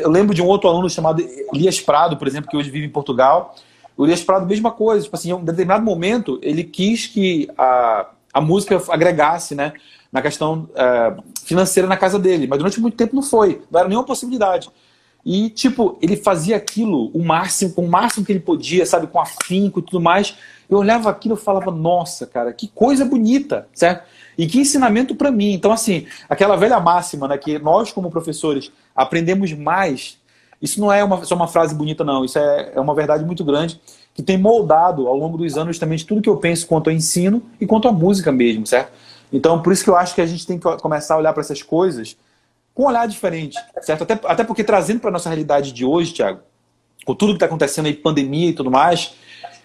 eu 0.00 0.10
lembro 0.10 0.34
de 0.34 0.40
um 0.40 0.46
outro 0.46 0.68
aluno 0.68 0.88
chamado 0.88 1.22
Elias 1.52 1.80
Prado, 1.80 2.16
por 2.16 2.26
exemplo, 2.26 2.50
que 2.50 2.56
hoje 2.56 2.70
vive 2.70 2.86
em 2.86 2.90
Portugal. 2.90 3.54
O 3.96 4.06
Elias 4.06 4.22
Prado, 4.22 4.46
mesma 4.46 4.70
coisa. 4.70 5.04
Tipo 5.04 5.16
assim, 5.16 5.30
em 5.30 5.34
um 5.34 5.44
determinado 5.44 5.84
momento, 5.84 6.38
ele 6.42 6.64
quis 6.64 7.06
que 7.06 7.50
a, 7.58 8.08
a 8.32 8.40
música 8.40 8.82
agregasse, 8.88 9.54
né? 9.54 9.74
na 10.12 10.20
questão 10.20 10.68
é, 10.74 11.14
financeira 11.42 11.88
na 11.88 11.96
casa 11.96 12.18
dele, 12.18 12.46
mas 12.46 12.58
durante 12.58 12.78
muito 12.78 12.96
tempo 12.96 13.16
não 13.16 13.22
foi, 13.22 13.62
não 13.70 13.80
era 13.80 13.88
nenhuma 13.88 14.04
possibilidade. 14.04 14.68
E, 15.24 15.48
tipo, 15.48 15.96
ele 16.02 16.16
fazia 16.16 16.56
aquilo 16.56 17.06
o 17.14 17.24
máximo, 17.24 17.72
com 17.72 17.86
o 17.86 17.88
máximo 17.88 18.26
que 18.26 18.32
ele 18.32 18.40
podia, 18.40 18.84
sabe, 18.84 19.06
com 19.06 19.20
afinco 19.20 19.78
e 19.78 19.82
tudo 19.82 20.00
mais. 20.00 20.36
Eu 20.72 20.78
olhava 20.78 21.10
aquilo 21.10 21.34
e 21.34 21.38
falava, 21.38 21.70
nossa, 21.70 22.26
cara, 22.26 22.50
que 22.52 22.66
coisa 22.66 23.04
bonita, 23.04 23.68
certo? 23.74 24.08
E 24.38 24.46
que 24.46 24.58
ensinamento 24.58 25.14
para 25.14 25.30
mim. 25.30 25.52
Então, 25.52 25.70
assim, 25.70 26.06
aquela 26.28 26.56
velha 26.56 26.80
máxima, 26.80 27.28
né, 27.28 27.36
que 27.36 27.58
nós, 27.58 27.92
como 27.92 28.10
professores, 28.10 28.72
aprendemos 28.96 29.52
mais. 29.52 30.18
Isso 30.62 30.80
não 30.80 30.90
é 30.90 31.04
uma, 31.04 31.22
só 31.24 31.34
uma 31.34 31.46
frase 31.46 31.74
bonita, 31.74 32.02
não. 32.02 32.24
Isso 32.24 32.38
é, 32.38 32.72
é 32.74 32.80
uma 32.80 32.94
verdade 32.94 33.22
muito 33.22 33.44
grande 33.44 33.78
que 34.14 34.22
tem 34.22 34.38
moldado 34.38 35.06
ao 35.08 35.16
longo 35.16 35.36
dos 35.36 35.58
anos 35.58 35.78
também 35.78 35.98
tudo 35.98 36.22
que 36.22 36.28
eu 36.28 36.36
penso 36.38 36.66
quanto 36.66 36.88
ao 36.88 36.96
ensino 36.96 37.42
e 37.60 37.66
quanto 37.66 37.86
à 37.86 37.92
música 37.92 38.32
mesmo, 38.32 38.66
certo? 38.66 38.92
Então, 39.30 39.60
por 39.60 39.74
isso 39.74 39.84
que 39.84 39.90
eu 39.90 39.96
acho 39.96 40.14
que 40.14 40.20
a 40.22 40.26
gente 40.26 40.46
tem 40.46 40.58
que 40.58 40.76
começar 40.78 41.14
a 41.14 41.18
olhar 41.18 41.32
para 41.34 41.42
essas 41.42 41.62
coisas 41.62 42.16
com 42.74 42.84
um 42.84 42.86
olhar 42.86 43.06
diferente, 43.06 43.58
certo? 43.82 44.04
Até, 44.04 44.18
até 44.24 44.44
porque 44.44 44.64
trazendo 44.64 45.00
para 45.00 45.10
nossa 45.10 45.28
realidade 45.28 45.72
de 45.72 45.84
hoje, 45.84 46.14
Tiago, 46.14 46.40
com 47.04 47.14
tudo 47.14 47.32
que 47.32 47.36
está 47.36 47.46
acontecendo 47.46 47.86
aí, 47.86 47.94
pandemia 47.94 48.48
e 48.48 48.52
tudo 48.54 48.70
mais, 48.70 49.14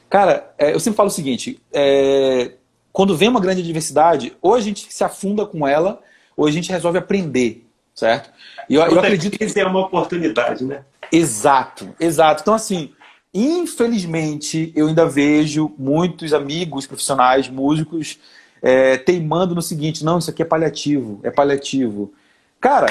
cara, 0.09 0.53
é, 0.57 0.73
eu 0.73 0.79
sempre 0.79 0.97
falo 0.97 1.07
o 1.07 1.11
seguinte, 1.11 1.59
é, 1.73 2.51
quando 2.91 3.15
vem 3.15 3.29
uma 3.29 3.39
grande 3.39 3.61
adversidade, 3.61 4.35
ou 4.41 4.55
a 4.55 4.59
gente 4.59 4.91
se 4.91 5.03
afunda 5.03 5.45
com 5.45 5.67
ela, 5.67 6.01
ou 6.35 6.45
a 6.47 6.51
gente 6.51 6.71
resolve 6.71 6.97
aprender, 6.97 7.65
certo? 7.93 8.29
E 8.69 8.75
eu, 8.75 8.81
eu 8.81 8.99
acredito 8.99 9.37
que 9.37 9.45
isso 9.45 9.59
é 9.59 9.65
uma 9.65 9.81
oportunidade, 9.81 10.63
né? 10.63 10.83
Exato, 11.11 11.95
exato. 11.99 12.41
Então, 12.41 12.53
assim, 12.53 12.91
infelizmente, 13.33 14.71
eu 14.75 14.87
ainda 14.87 15.05
vejo 15.05 15.73
muitos 15.77 16.33
amigos 16.33 16.85
profissionais, 16.85 17.49
músicos, 17.49 18.19
é, 18.61 18.97
teimando 18.97 19.55
no 19.55 19.61
seguinte: 19.61 20.03
não, 20.03 20.19
isso 20.19 20.29
aqui 20.29 20.41
é 20.41 20.45
paliativo, 20.45 21.19
é 21.23 21.31
paliativo. 21.31 22.13
Cara, 22.59 22.87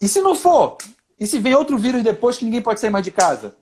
e 0.00 0.08
se 0.08 0.20
não 0.20 0.34
for? 0.34 0.76
E 1.18 1.26
se 1.26 1.38
vem 1.38 1.54
outro 1.54 1.78
vírus 1.78 2.02
depois 2.02 2.36
que 2.36 2.44
ninguém 2.44 2.60
pode 2.60 2.80
sair 2.80 2.90
mais 2.90 3.04
de 3.04 3.12
casa? 3.12 3.54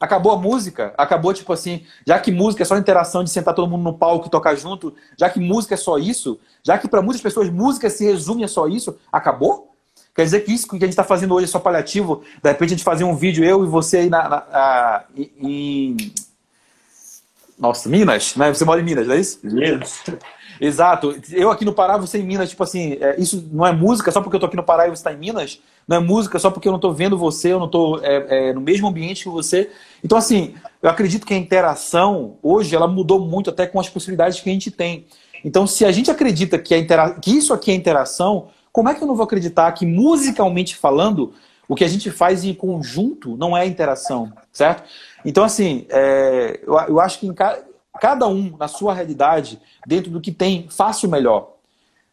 Acabou 0.00 0.32
a 0.32 0.38
música? 0.38 0.94
Acabou, 0.96 1.32
tipo 1.34 1.52
assim, 1.52 1.84
já 2.06 2.18
que 2.18 2.30
música 2.30 2.62
é 2.62 2.66
só 2.66 2.76
interação 2.76 3.24
de 3.24 3.30
sentar 3.30 3.54
todo 3.54 3.68
mundo 3.68 3.82
no 3.82 3.94
palco 3.94 4.26
e 4.26 4.30
tocar 4.30 4.54
junto, 4.54 4.94
já 5.18 5.28
que 5.28 5.40
música 5.40 5.74
é 5.74 5.76
só 5.76 5.98
isso, 5.98 6.38
já 6.62 6.78
que 6.78 6.88
para 6.88 7.02
muitas 7.02 7.20
pessoas 7.20 7.50
música 7.50 7.90
se 7.90 8.04
resume 8.04 8.44
a 8.44 8.48
só 8.48 8.68
isso, 8.68 8.96
acabou? 9.12 9.72
Quer 10.14 10.24
dizer 10.24 10.40
que 10.40 10.52
isso 10.52 10.66
que 10.66 10.76
a 10.76 10.80
gente 10.80 10.90
está 10.90 11.04
fazendo 11.04 11.34
hoje 11.34 11.44
é 11.44 11.48
só 11.48 11.60
paliativo? 11.60 12.24
De 12.42 12.48
repente 12.50 12.68
a 12.68 12.76
gente 12.76 12.84
fazer 12.84 13.04
um 13.04 13.14
vídeo, 13.14 13.44
eu 13.44 13.64
e 13.64 13.68
você 13.68 13.98
aí 13.98 14.10
na, 14.10 14.28
na, 14.28 14.36
na 14.50 15.04
em. 15.16 15.96
Nossa, 17.58 17.88
Minas, 17.88 18.34
né? 18.34 18.52
Você 18.52 18.64
mora 18.64 18.80
em 18.80 18.84
Minas, 18.84 19.06
não 19.06 19.14
é 19.14 19.20
isso? 19.20 19.38
Minas. 19.44 20.02
Exato. 20.60 21.14
Eu 21.30 21.50
aqui 21.50 21.64
no 21.64 21.72
Pará, 21.72 21.96
você 21.96 22.18
em 22.18 22.22
Minas, 22.22 22.50
tipo 22.50 22.62
assim, 22.62 22.96
é, 23.00 23.18
isso 23.18 23.48
não 23.52 23.66
é 23.66 23.72
música 23.72 24.10
só 24.10 24.20
porque 24.20 24.36
eu 24.36 24.40
tô 24.40 24.46
aqui 24.46 24.56
no 24.56 24.62
Pará 24.62 24.86
e 24.86 24.90
você 24.90 24.94
está 24.94 25.12
em 25.12 25.18
Minas. 25.18 25.60
Não 25.86 25.96
é 25.96 26.00
música 26.00 26.38
só 26.38 26.50
porque 26.50 26.68
eu 26.68 26.72
não 26.72 26.78
tô 26.78 26.92
vendo 26.92 27.16
você, 27.16 27.52
eu 27.52 27.60
não 27.60 27.68
tô 27.68 27.98
é, 28.02 28.48
é, 28.48 28.52
no 28.52 28.60
mesmo 28.60 28.88
ambiente 28.88 29.24
que 29.24 29.30
você. 29.30 29.70
Então, 30.04 30.18
assim, 30.18 30.54
eu 30.82 30.90
acredito 30.90 31.26
que 31.26 31.34
a 31.34 31.36
interação, 31.36 32.36
hoje, 32.42 32.74
ela 32.74 32.86
mudou 32.86 33.20
muito 33.20 33.50
até 33.50 33.66
com 33.66 33.80
as 33.80 33.88
possibilidades 33.88 34.40
que 34.40 34.50
a 34.50 34.52
gente 34.52 34.70
tem. 34.70 35.06
Então, 35.44 35.66
se 35.66 35.84
a 35.84 35.92
gente 35.92 36.10
acredita 36.10 36.58
que, 36.58 36.76
intera... 36.76 37.10
que 37.10 37.30
isso 37.30 37.54
aqui 37.54 37.70
é 37.70 37.74
interação, 37.74 38.48
como 38.72 38.88
é 38.88 38.94
que 38.94 39.02
eu 39.02 39.08
não 39.08 39.14
vou 39.14 39.24
acreditar 39.24 39.70
que, 39.72 39.86
musicalmente 39.86 40.76
falando, 40.76 41.32
o 41.68 41.74
que 41.74 41.84
a 41.84 41.88
gente 41.88 42.10
faz 42.10 42.44
em 42.44 42.54
conjunto 42.54 43.36
não 43.36 43.56
é 43.56 43.66
interação, 43.66 44.32
certo? 44.52 44.84
Então, 45.24 45.44
assim, 45.44 45.86
é, 45.90 46.60
eu, 46.66 46.78
eu, 46.88 47.00
acho 47.00 47.20
que 47.20 47.26
em, 47.26 47.34
cada 48.00 48.26
um 48.26 48.56
na 48.58 48.68
sua 48.68 48.94
realidade, 48.94 49.60
dentro 49.86 50.10
do 50.10 50.20
que 50.20 50.32
tem, 50.32 50.68
faça 50.68 51.06
o 51.06 51.10
melhor. 51.10 51.54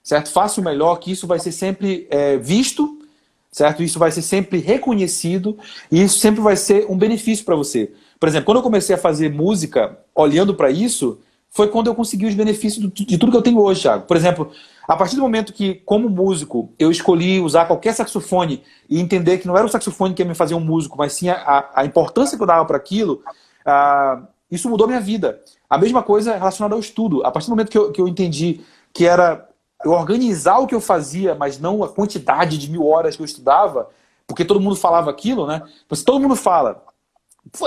Certo? 0.04 0.32
Faça 0.32 0.62
o 0.62 0.64
melhor, 0.64 0.98
que 0.98 1.12
isso 1.12 1.26
vai 1.26 1.40
ser 1.40 1.52
sempre 1.52 2.08
é, 2.12 2.38
visto, 2.38 3.00
certo? 3.52 3.82
Isso 3.82 3.98
vai 3.98 4.12
ser 4.12 4.22
sempre 4.22 4.60
reconhecido 4.60 5.58
e 5.92 6.04
isso 6.04 6.20
sempre 6.20 6.42
vai 6.42 6.56
ser 6.56 6.86
um 6.90 6.98
benefício 6.98 7.46
para 7.46 7.56
você. 7.56 7.92
Por 8.20 8.30
exemplo, 8.30 8.46
quando 8.46 8.58
eu 8.58 8.64
comecei 8.64 8.96
a 8.96 9.00
fazer 9.00 9.32
música, 9.32 9.98
olhando 10.14 10.54
para 10.54 10.70
isso, 10.70 11.20
foi 11.50 11.70
quando 11.70 11.88
eu 11.88 11.96
consegui 11.96 12.26
os 12.26 12.36
benefícios 12.36 12.86
de 12.94 13.18
tudo 13.18 13.32
que 13.32 13.38
eu 13.38 13.42
tenho 13.42 13.60
hoje, 13.62 13.84
Thiago. 13.84 14.06
Por 14.06 14.18
exemplo, 14.18 14.52
a 14.86 14.98
partir 14.98 15.16
do 15.16 15.22
momento 15.22 15.54
que, 15.54 15.76
como 15.86 16.10
músico, 16.10 16.74
eu 16.78 16.92
escolhi 16.92 17.40
usar 17.40 17.66
qualquer 17.66 17.94
saxofone 17.94 18.62
e 18.90 19.00
entender 19.00 19.38
que 19.38 19.48
não 19.48 19.56
era 19.56 19.66
o 19.66 19.70
saxofone 19.70 20.14
que 20.14 20.22
ia 20.22 20.28
me 20.28 20.36
fazer 20.36 20.54
um 20.54 20.60
músico, 20.60 20.98
mas 20.98 21.14
sim 21.14 21.30
a, 21.30 21.70
a 21.74 21.86
importância 21.86 22.36
que 22.38 22.44
eu 22.44 22.48
dava 22.48 22.66
para 22.66 22.76
aquilo, 22.76 23.24
uh, 23.66 24.28
isso 24.52 24.70
mudou 24.70 24.86
minha 24.86 25.00
vida. 25.00 25.42
A 25.70 25.78
mesma 25.78 26.04
coisa 26.04 26.36
relacionada 26.36 26.76
ao 26.76 26.80
estudo. 26.80 27.26
A 27.26 27.32
partir 27.32 27.48
do 27.48 27.52
momento 27.52 27.70
que 27.70 27.78
eu, 27.78 27.92
que 27.92 28.02
eu 28.02 28.08
entendi 28.08 28.62
que 28.94 29.06
era 29.06 29.48
eu 29.84 29.92
organizar 29.92 30.60
o 30.60 30.68
que 30.68 30.74
eu 30.74 30.82
fazia, 30.82 31.36
mas 31.36 31.60
não 31.60 31.84
a 31.84 31.90
quantidade 31.90 32.58
de 32.58 32.72
mil 32.72 32.88
horas 32.88 33.16
que 33.16 33.22
eu 33.22 33.26
estudava, 33.26 33.90
porque 34.26 34.46
todo 34.46 34.60
mundo 34.60 34.76
falava 34.76 35.10
aquilo, 35.10 35.46
né? 35.46 35.62
Mas 35.90 36.04
todo 36.04 36.20
mundo 36.20 36.36
fala. 36.36 36.84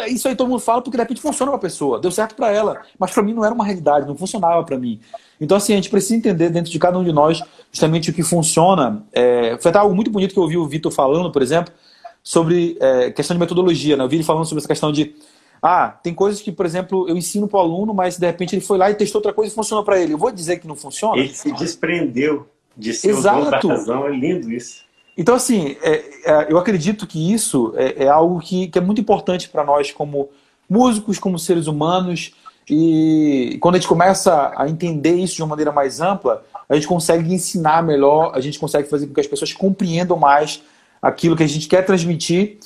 Isso 0.08 0.26
aí 0.26 0.34
todo 0.34 0.48
mundo 0.48 0.58
fala 0.58 0.82
porque 0.82 0.96
de 0.96 1.02
repente 1.02 1.20
funciona 1.20 1.52
para 1.52 1.58
a 1.58 1.62
pessoa, 1.62 2.00
deu 2.00 2.10
certo 2.10 2.34
para 2.34 2.50
ela, 2.50 2.82
mas 2.98 3.12
para 3.12 3.22
mim 3.22 3.32
não 3.32 3.44
era 3.44 3.54
uma 3.54 3.64
realidade, 3.64 4.08
não 4.08 4.16
funcionava 4.16 4.64
para 4.64 4.76
mim. 4.76 5.00
Então, 5.40 5.56
assim, 5.56 5.72
a 5.72 5.76
gente 5.76 5.88
precisa 5.88 6.16
entender 6.16 6.50
dentro 6.50 6.72
de 6.72 6.78
cada 6.80 6.98
um 6.98 7.04
de 7.04 7.12
nós 7.12 7.40
justamente 7.70 8.10
o 8.10 8.12
que 8.12 8.24
funciona. 8.24 9.04
É, 9.12 9.56
foi 9.60 9.68
até 9.68 9.78
algo 9.78 9.94
muito 9.94 10.10
bonito 10.10 10.32
que 10.32 10.38
eu 10.38 10.42
ouvi 10.42 10.56
o 10.56 10.66
Vitor 10.66 10.90
falando, 10.90 11.30
por 11.30 11.42
exemplo, 11.42 11.72
sobre 12.24 12.76
é, 12.80 13.12
questão 13.12 13.36
de 13.36 13.40
metodologia. 13.40 13.96
Né? 13.96 14.02
Eu 14.02 14.08
vi 14.08 14.16
ele 14.16 14.24
falando 14.24 14.46
sobre 14.46 14.58
essa 14.58 14.68
questão 14.68 14.90
de 14.90 15.14
ah, 15.62 15.88
tem 16.02 16.14
coisas 16.14 16.40
que, 16.40 16.52
por 16.52 16.64
exemplo, 16.64 17.08
eu 17.08 17.16
ensino 17.16 17.48
para 17.48 17.58
o 17.58 17.62
aluno, 17.62 17.92
mas 17.92 18.16
de 18.16 18.26
repente 18.26 18.54
ele 18.54 18.62
foi 18.62 18.78
lá 18.78 18.90
e 18.90 18.94
testou 18.94 19.18
outra 19.18 19.32
coisa 19.32 19.52
e 19.52 19.54
funcionou 19.54 19.84
para 19.84 20.00
ele. 20.00 20.12
Eu 20.12 20.18
vou 20.18 20.30
dizer 20.30 20.58
que 20.58 20.68
não 20.68 20.76
funciona? 20.76 21.18
Ele 21.18 21.34
se 21.34 21.52
desprendeu 21.52 22.46
de 22.76 22.94
ser 22.94 23.10
Exato. 23.10 23.60
dono 23.60 23.76
razão. 23.76 24.06
É 24.06 24.10
lindo 24.10 24.50
isso. 24.52 24.86
Então, 25.16 25.34
assim, 25.34 25.76
é, 25.82 26.04
é, 26.24 26.46
eu 26.48 26.58
acredito 26.58 27.04
que 27.04 27.32
isso 27.32 27.72
é, 27.76 28.04
é 28.04 28.08
algo 28.08 28.38
que, 28.38 28.68
que, 28.68 28.78
é 28.78 28.80
muito 28.80 29.00
importante 29.00 29.48
para 29.48 29.64
nós 29.64 29.90
como 29.90 30.28
músicos, 30.70 31.18
como 31.18 31.38
seres 31.40 31.66
humanos. 31.66 32.32
E 32.70 33.58
quando 33.60 33.74
a 33.74 33.78
gente 33.78 33.88
começa 33.88 34.52
a 34.56 34.68
entender 34.68 35.16
isso 35.16 35.34
de 35.34 35.42
uma 35.42 35.48
maneira 35.48 35.72
mais 35.72 36.00
ampla, 36.00 36.44
a 36.68 36.74
gente 36.76 36.86
consegue 36.86 37.34
ensinar 37.34 37.82
melhor, 37.82 38.30
a 38.32 38.40
gente 38.40 38.60
consegue 38.60 38.88
fazer 38.88 39.08
com 39.08 39.14
que 39.14 39.20
as 39.20 39.26
pessoas 39.26 39.52
compreendam 39.52 40.16
mais 40.16 40.62
aquilo 41.02 41.34
que 41.34 41.42
a 41.42 41.48
gente 41.48 41.66
quer 41.66 41.84
transmitir 41.84 42.58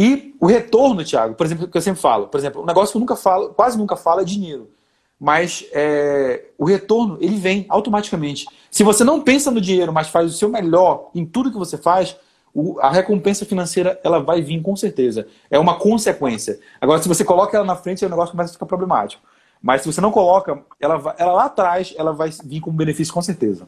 e 0.00 0.32
o 0.38 0.46
retorno, 0.46 1.04
Thiago, 1.04 1.34
por 1.34 1.44
exemplo, 1.44 1.66
que 1.66 1.76
eu 1.76 1.82
sempre 1.82 2.00
falo, 2.00 2.28
por 2.28 2.38
exemplo, 2.38 2.62
um 2.62 2.64
negócio 2.64 2.92
que 2.92 2.96
eu 2.96 3.00
nunca 3.00 3.16
falo, 3.16 3.48
quase 3.48 3.76
nunca 3.76 3.96
falo 3.96 4.20
é 4.20 4.24
dinheiro. 4.24 4.70
Mas 5.18 5.66
é, 5.72 6.44
o 6.56 6.64
retorno, 6.64 7.18
ele 7.20 7.36
vem 7.36 7.66
automaticamente. 7.68 8.46
Se 8.70 8.84
você 8.84 9.02
não 9.02 9.20
pensa 9.20 9.50
no 9.50 9.60
dinheiro, 9.60 9.92
mas 9.92 10.06
faz 10.06 10.32
o 10.32 10.36
seu 10.36 10.48
melhor 10.48 11.10
em 11.12 11.26
tudo 11.26 11.50
que 11.50 11.58
você 11.58 11.76
faz, 11.76 12.16
o, 12.54 12.78
a 12.78 12.92
recompensa 12.92 13.44
financeira 13.44 14.00
ela 14.04 14.20
vai 14.20 14.40
vir 14.40 14.62
com 14.62 14.76
certeza. 14.76 15.26
É 15.50 15.58
uma 15.58 15.76
consequência. 15.80 16.60
Agora, 16.80 17.02
se 17.02 17.08
você 17.08 17.24
coloca 17.24 17.56
ela 17.56 17.66
na 17.66 17.74
frente, 17.74 18.04
o 18.04 18.08
negócio 18.08 18.30
começa 18.30 18.50
a 18.50 18.52
ficar 18.52 18.66
problemático. 18.66 19.20
Mas 19.60 19.82
se 19.82 19.92
você 19.92 20.00
não 20.00 20.12
coloca, 20.12 20.62
ela, 20.78 21.16
ela 21.18 21.32
lá 21.32 21.46
atrás, 21.46 21.92
ela 21.98 22.12
vai 22.12 22.30
vir 22.44 22.60
com 22.60 22.70
benefício 22.70 23.12
com 23.12 23.20
certeza. 23.20 23.66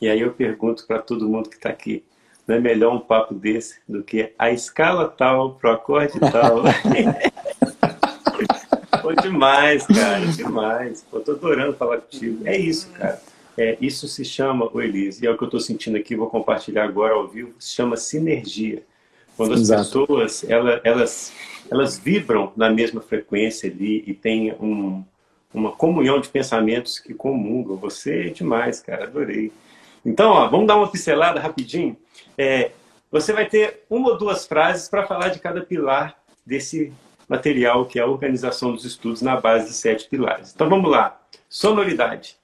E 0.00 0.08
aí 0.08 0.20
eu 0.20 0.32
pergunto 0.32 0.86
para 0.86 1.02
todo 1.02 1.28
mundo 1.28 1.48
que 1.48 1.56
está 1.56 1.70
aqui, 1.70 2.04
não 2.46 2.56
é 2.56 2.60
melhor 2.60 2.94
um 2.94 3.00
papo 3.00 3.34
desse 3.34 3.80
do 3.88 4.02
que 4.02 4.32
a 4.38 4.50
escala 4.50 5.08
tal 5.08 5.54
pro 5.54 5.70
acorde 5.70 6.18
tal. 6.20 6.62
Pô, 9.00 9.12
demais, 9.14 9.86
cara, 9.86 10.26
demais. 10.26 11.04
Pô, 11.10 11.20
tô 11.20 11.32
adorando 11.32 11.74
falar 11.74 11.98
contigo. 11.98 12.46
É 12.46 12.56
isso, 12.56 12.90
cara. 12.92 13.20
É, 13.56 13.76
isso 13.80 14.08
se 14.08 14.24
chama, 14.24 14.68
o 14.72 14.80
Elise, 14.80 15.24
e 15.24 15.28
é 15.28 15.30
o 15.30 15.36
que 15.36 15.44
eu 15.44 15.46
estou 15.46 15.60
sentindo 15.60 15.96
aqui, 15.96 16.16
vou 16.16 16.28
compartilhar 16.28 16.84
agora 16.84 17.14
ao 17.14 17.28
vivo, 17.28 17.54
se 17.58 17.74
chama 17.74 17.96
sinergia. 17.96 18.82
Quando 19.36 19.54
as 19.54 19.60
Exato. 19.60 19.82
pessoas, 19.82 20.44
elas, 20.48 20.80
elas, 20.84 21.32
elas 21.70 21.98
vibram 21.98 22.52
na 22.56 22.70
mesma 22.70 23.00
frequência 23.00 23.70
ali 23.70 24.02
e 24.06 24.14
tem 24.14 24.52
um, 24.54 25.04
uma 25.52 25.72
comunhão 25.72 26.20
de 26.20 26.28
pensamentos 26.28 26.98
que 26.98 27.14
comungam. 27.14 27.76
Você 27.76 28.26
é 28.26 28.30
demais, 28.30 28.80
cara, 28.80 29.04
adorei. 29.04 29.52
Então, 30.04 30.30
ó, 30.30 30.48
vamos 30.48 30.66
dar 30.66 30.76
uma 30.76 30.90
pincelada 30.90 31.40
rapidinho. 31.40 31.96
É, 32.36 32.72
você 33.10 33.32
vai 33.32 33.46
ter 33.46 33.84
uma 33.88 34.10
ou 34.10 34.18
duas 34.18 34.46
frases 34.46 34.88
para 34.88 35.06
falar 35.06 35.28
de 35.28 35.38
cada 35.38 35.62
pilar 35.62 36.18
desse 36.44 36.92
material, 37.28 37.86
que 37.86 37.98
é 37.98 38.02
a 38.02 38.06
organização 38.06 38.72
dos 38.72 38.84
estudos 38.84 39.22
na 39.22 39.40
base 39.40 39.68
de 39.68 39.74
sete 39.74 40.08
pilares. 40.08 40.52
Então 40.54 40.68
vamos 40.68 40.90
lá. 40.90 41.20
Sonoridade. 41.48 42.36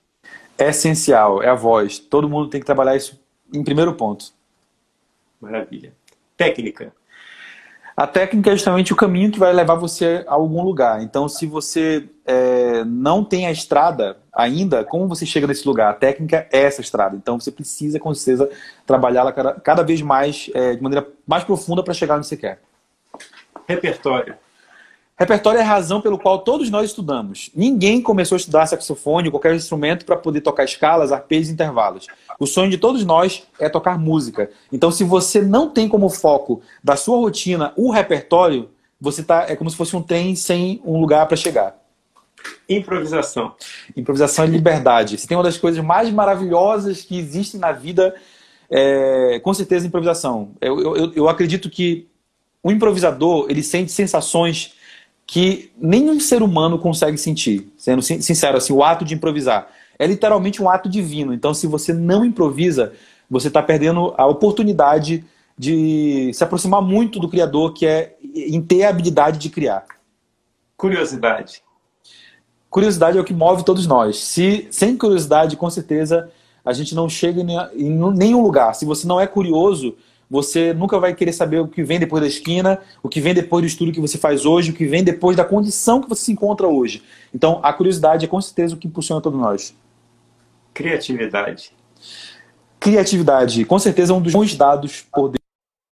É 0.56 0.68
essencial, 0.68 1.42
é 1.42 1.48
a 1.48 1.54
voz. 1.54 1.98
Todo 1.98 2.28
mundo 2.28 2.48
tem 2.48 2.60
que 2.60 2.66
trabalhar 2.66 2.96
isso 2.96 3.20
em 3.52 3.64
primeiro 3.64 3.94
ponto. 3.94 4.26
Maravilha. 5.40 5.92
Técnica. 6.36 6.92
A 7.96 8.06
técnica 8.06 8.50
é 8.50 8.54
justamente 8.54 8.92
o 8.92 8.96
caminho 8.96 9.30
que 9.30 9.38
vai 9.38 9.52
levar 9.52 9.74
você 9.74 10.24
a 10.26 10.34
algum 10.34 10.62
lugar. 10.62 11.02
Então, 11.02 11.28
se 11.28 11.46
você 11.46 12.08
é, 12.24 12.84
não 12.84 13.24
tem 13.24 13.46
a 13.46 13.50
estrada 13.50 14.16
ainda, 14.32 14.84
como 14.84 15.08
você 15.08 15.26
chega 15.26 15.46
nesse 15.46 15.66
lugar? 15.66 15.90
A 15.90 15.94
técnica 15.94 16.46
é 16.52 16.62
essa 16.62 16.80
estrada. 16.80 17.16
Então, 17.16 17.38
você 17.38 17.50
precisa, 17.50 17.98
com 17.98 18.14
certeza, 18.14 18.48
trabalhá-la 18.86 19.32
cada, 19.32 19.52
cada, 19.54 19.82
vez 19.82 20.00
mais, 20.00 20.50
é, 20.54 20.74
de 20.74 20.82
maneira 20.82 21.06
mais 21.26 21.44
profunda 21.44 21.82
para 21.82 21.94
chegar 21.94 22.16
onde 22.16 22.26
você 22.26 22.36
quer. 22.36 22.60
Repertório. 23.68 24.34
Repertório 25.20 25.58
é 25.58 25.62
a 25.62 25.66
razão 25.66 26.00
pelo 26.00 26.16
qual 26.16 26.38
todos 26.38 26.70
nós 26.70 26.88
estudamos. 26.88 27.50
Ninguém 27.54 28.00
começou 28.00 28.36
a 28.36 28.38
estudar 28.38 28.64
saxofone 28.64 29.28
ou 29.28 29.32
qualquer 29.32 29.54
instrumento 29.54 30.06
para 30.06 30.16
poder 30.16 30.40
tocar 30.40 30.64
escalas, 30.64 31.12
arpejos 31.12 31.50
e 31.50 31.52
intervalos. 31.52 32.06
O 32.38 32.46
sonho 32.46 32.70
de 32.70 32.78
todos 32.78 33.04
nós 33.04 33.42
é 33.58 33.68
tocar 33.68 33.98
música. 33.98 34.50
Então, 34.72 34.90
se 34.90 35.04
você 35.04 35.42
não 35.42 35.68
tem 35.68 35.90
como 35.90 36.08
foco 36.08 36.62
da 36.82 36.96
sua 36.96 37.18
rotina 37.18 37.74
o 37.76 37.90
repertório, 37.90 38.70
você 38.98 39.22
tá 39.22 39.44
é 39.46 39.54
como 39.54 39.68
se 39.68 39.76
fosse 39.76 39.94
um 39.94 40.02
trem 40.02 40.34
sem 40.34 40.80
um 40.86 40.98
lugar 40.98 41.28
para 41.28 41.36
chegar. 41.36 41.76
Improvisação. 42.66 43.54
Improvisação 43.94 44.46
é 44.46 44.48
liberdade. 44.48 45.18
Se 45.18 45.28
tem 45.28 45.36
uma 45.36 45.44
das 45.44 45.58
coisas 45.58 45.84
mais 45.84 46.10
maravilhosas 46.10 47.02
que 47.02 47.18
existem 47.18 47.60
na 47.60 47.72
vida, 47.72 48.14
é, 48.70 49.38
com 49.40 49.52
certeza 49.52 49.86
improvisação. 49.86 50.52
Eu, 50.62 50.96
eu, 50.96 51.12
eu 51.12 51.28
acredito 51.28 51.68
que 51.68 52.08
o 52.62 52.72
improvisador 52.72 53.44
ele 53.50 53.62
sente 53.62 53.92
sensações 53.92 54.79
que 55.30 55.70
nenhum 55.78 56.18
ser 56.18 56.42
humano 56.42 56.76
consegue 56.76 57.16
sentir. 57.16 57.72
Sendo 57.78 58.02
sincero, 58.02 58.56
assim, 58.56 58.72
o 58.72 58.82
ato 58.82 59.04
de 59.04 59.14
improvisar 59.14 59.68
é 59.96 60.04
literalmente 60.04 60.60
um 60.60 60.68
ato 60.68 60.88
divino. 60.88 61.32
Então, 61.32 61.54
se 61.54 61.68
você 61.68 61.92
não 61.92 62.24
improvisa, 62.24 62.92
você 63.30 63.46
está 63.46 63.62
perdendo 63.62 64.12
a 64.18 64.26
oportunidade 64.26 65.24
de 65.56 66.32
se 66.34 66.42
aproximar 66.42 66.82
muito 66.82 67.20
do 67.20 67.28
Criador, 67.28 67.72
que 67.74 67.86
é 67.86 68.16
em 68.34 68.60
ter 68.60 68.82
a 68.82 68.88
habilidade 68.88 69.38
de 69.38 69.50
criar. 69.50 69.84
Curiosidade. 70.76 71.62
Curiosidade 72.68 73.16
é 73.16 73.20
o 73.20 73.24
que 73.24 73.32
move 73.32 73.64
todos 73.64 73.86
nós. 73.86 74.18
Se 74.18 74.66
sem 74.72 74.96
curiosidade, 74.96 75.56
com 75.56 75.70
certeza, 75.70 76.28
a 76.64 76.72
gente 76.72 76.92
não 76.92 77.08
chega 77.08 77.40
em 77.76 77.88
nenhum 78.16 78.42
lugar. 78.42 78.74
Se 78.74 78.84
você 78.84 79.06
não 79.06 79.20
é 79.20 79.28
curioso, 79.28 79.94
você 80.30 80.72
nunca 80.72 80.98
vai 81.00 81.12
querer 81.12 81.32
saber 81.32 81.58
o 81.58 81.66
que 81.66 81.82
vem 81.82 81.98
depois 81.98 82.22
da 82.22 82.28
esquina, 82.28 82.78
o 83.02 83.08
que 83.08 83.20
vem 83.20 83.34
depois 83.34 83.62
do 83.62 83.66
estudo 83.66 83.90
que 83.90 84.00
você 84.00 84.16
faz 84.16 84.46
hoje, 84.46 84.70
o 84.70 84.74
que 84.74 84.86
vem 84.86 85.02
depois 85.02 85.36
da 85.36 85.44
condição 85.44 86.00
que 86.00 86.08
você 86.08 86.26
se 86.26 86.32
encontra 86.32 86.68
hoje. 86.68 87.02
Então, 87.34 87.58
a 87.62 87.72
curiosidade 87.72 88.24
é 88.24 88.28
com 88.28 88.40
certeza 88.40 88.76
o 88.76 88.78
que 88.78 88.86
impulsiona 88.86 89.20
todos 89.20 89.40
nós. 89.40 89.74
Criatividade. 90.72 91.72
Criatividade, 92.78 93.64
com 93.64 93.78
certeza, 93.78 94.12
é 94.12 94.16
um 94.16 94.22
dos 94.22 94.32
bons 94.32 94.54
dados 94.54 95.04
por 95.12 95.32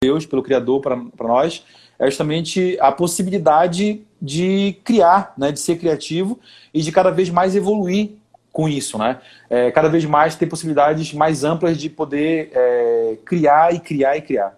Deus, 0.04 0.26
pelo 0.28 0.44
Criador, 0.44 0.80
para 0.80 1.28
nós, 1.28 1.66
é 1.98 2.06
justamente 2.06 2.78
a 2.80 2.92
possibilidade 2.92 4.04
de 4.22 4.78
criar, 4.84 5.34
né, 5.36 5.52
de 5.52 5.60
ser 5.60 5.78
criativo 5.78 6.40
e 6.72 6.82
de 6.82 6.92
cada 6.92 7.10
vez 7.10 7.30
mais 7.30 7.56
evoluir 7.56 8.12
com 8.58 8.68
isso, 8.68 8.98
né? 8.98 9.20
É, 9.52 9.70
cada 9.70 9.88
vez 9.88 10.04
mais 10.04 10.36
ter 10.36 10.48
possibilidades 10.48 11.14
mais 11.14 11.44
amplas 11.44 11.78
de 11.78 11.92
poder 11.92 12.50
é, 12.52 13.18
criar 13.24 13.72
e 13.72 13.80
criar 13.80 14.18
e 14.18 14.22
criar. 14.22 14.58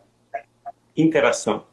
Interação. 0.95 1.66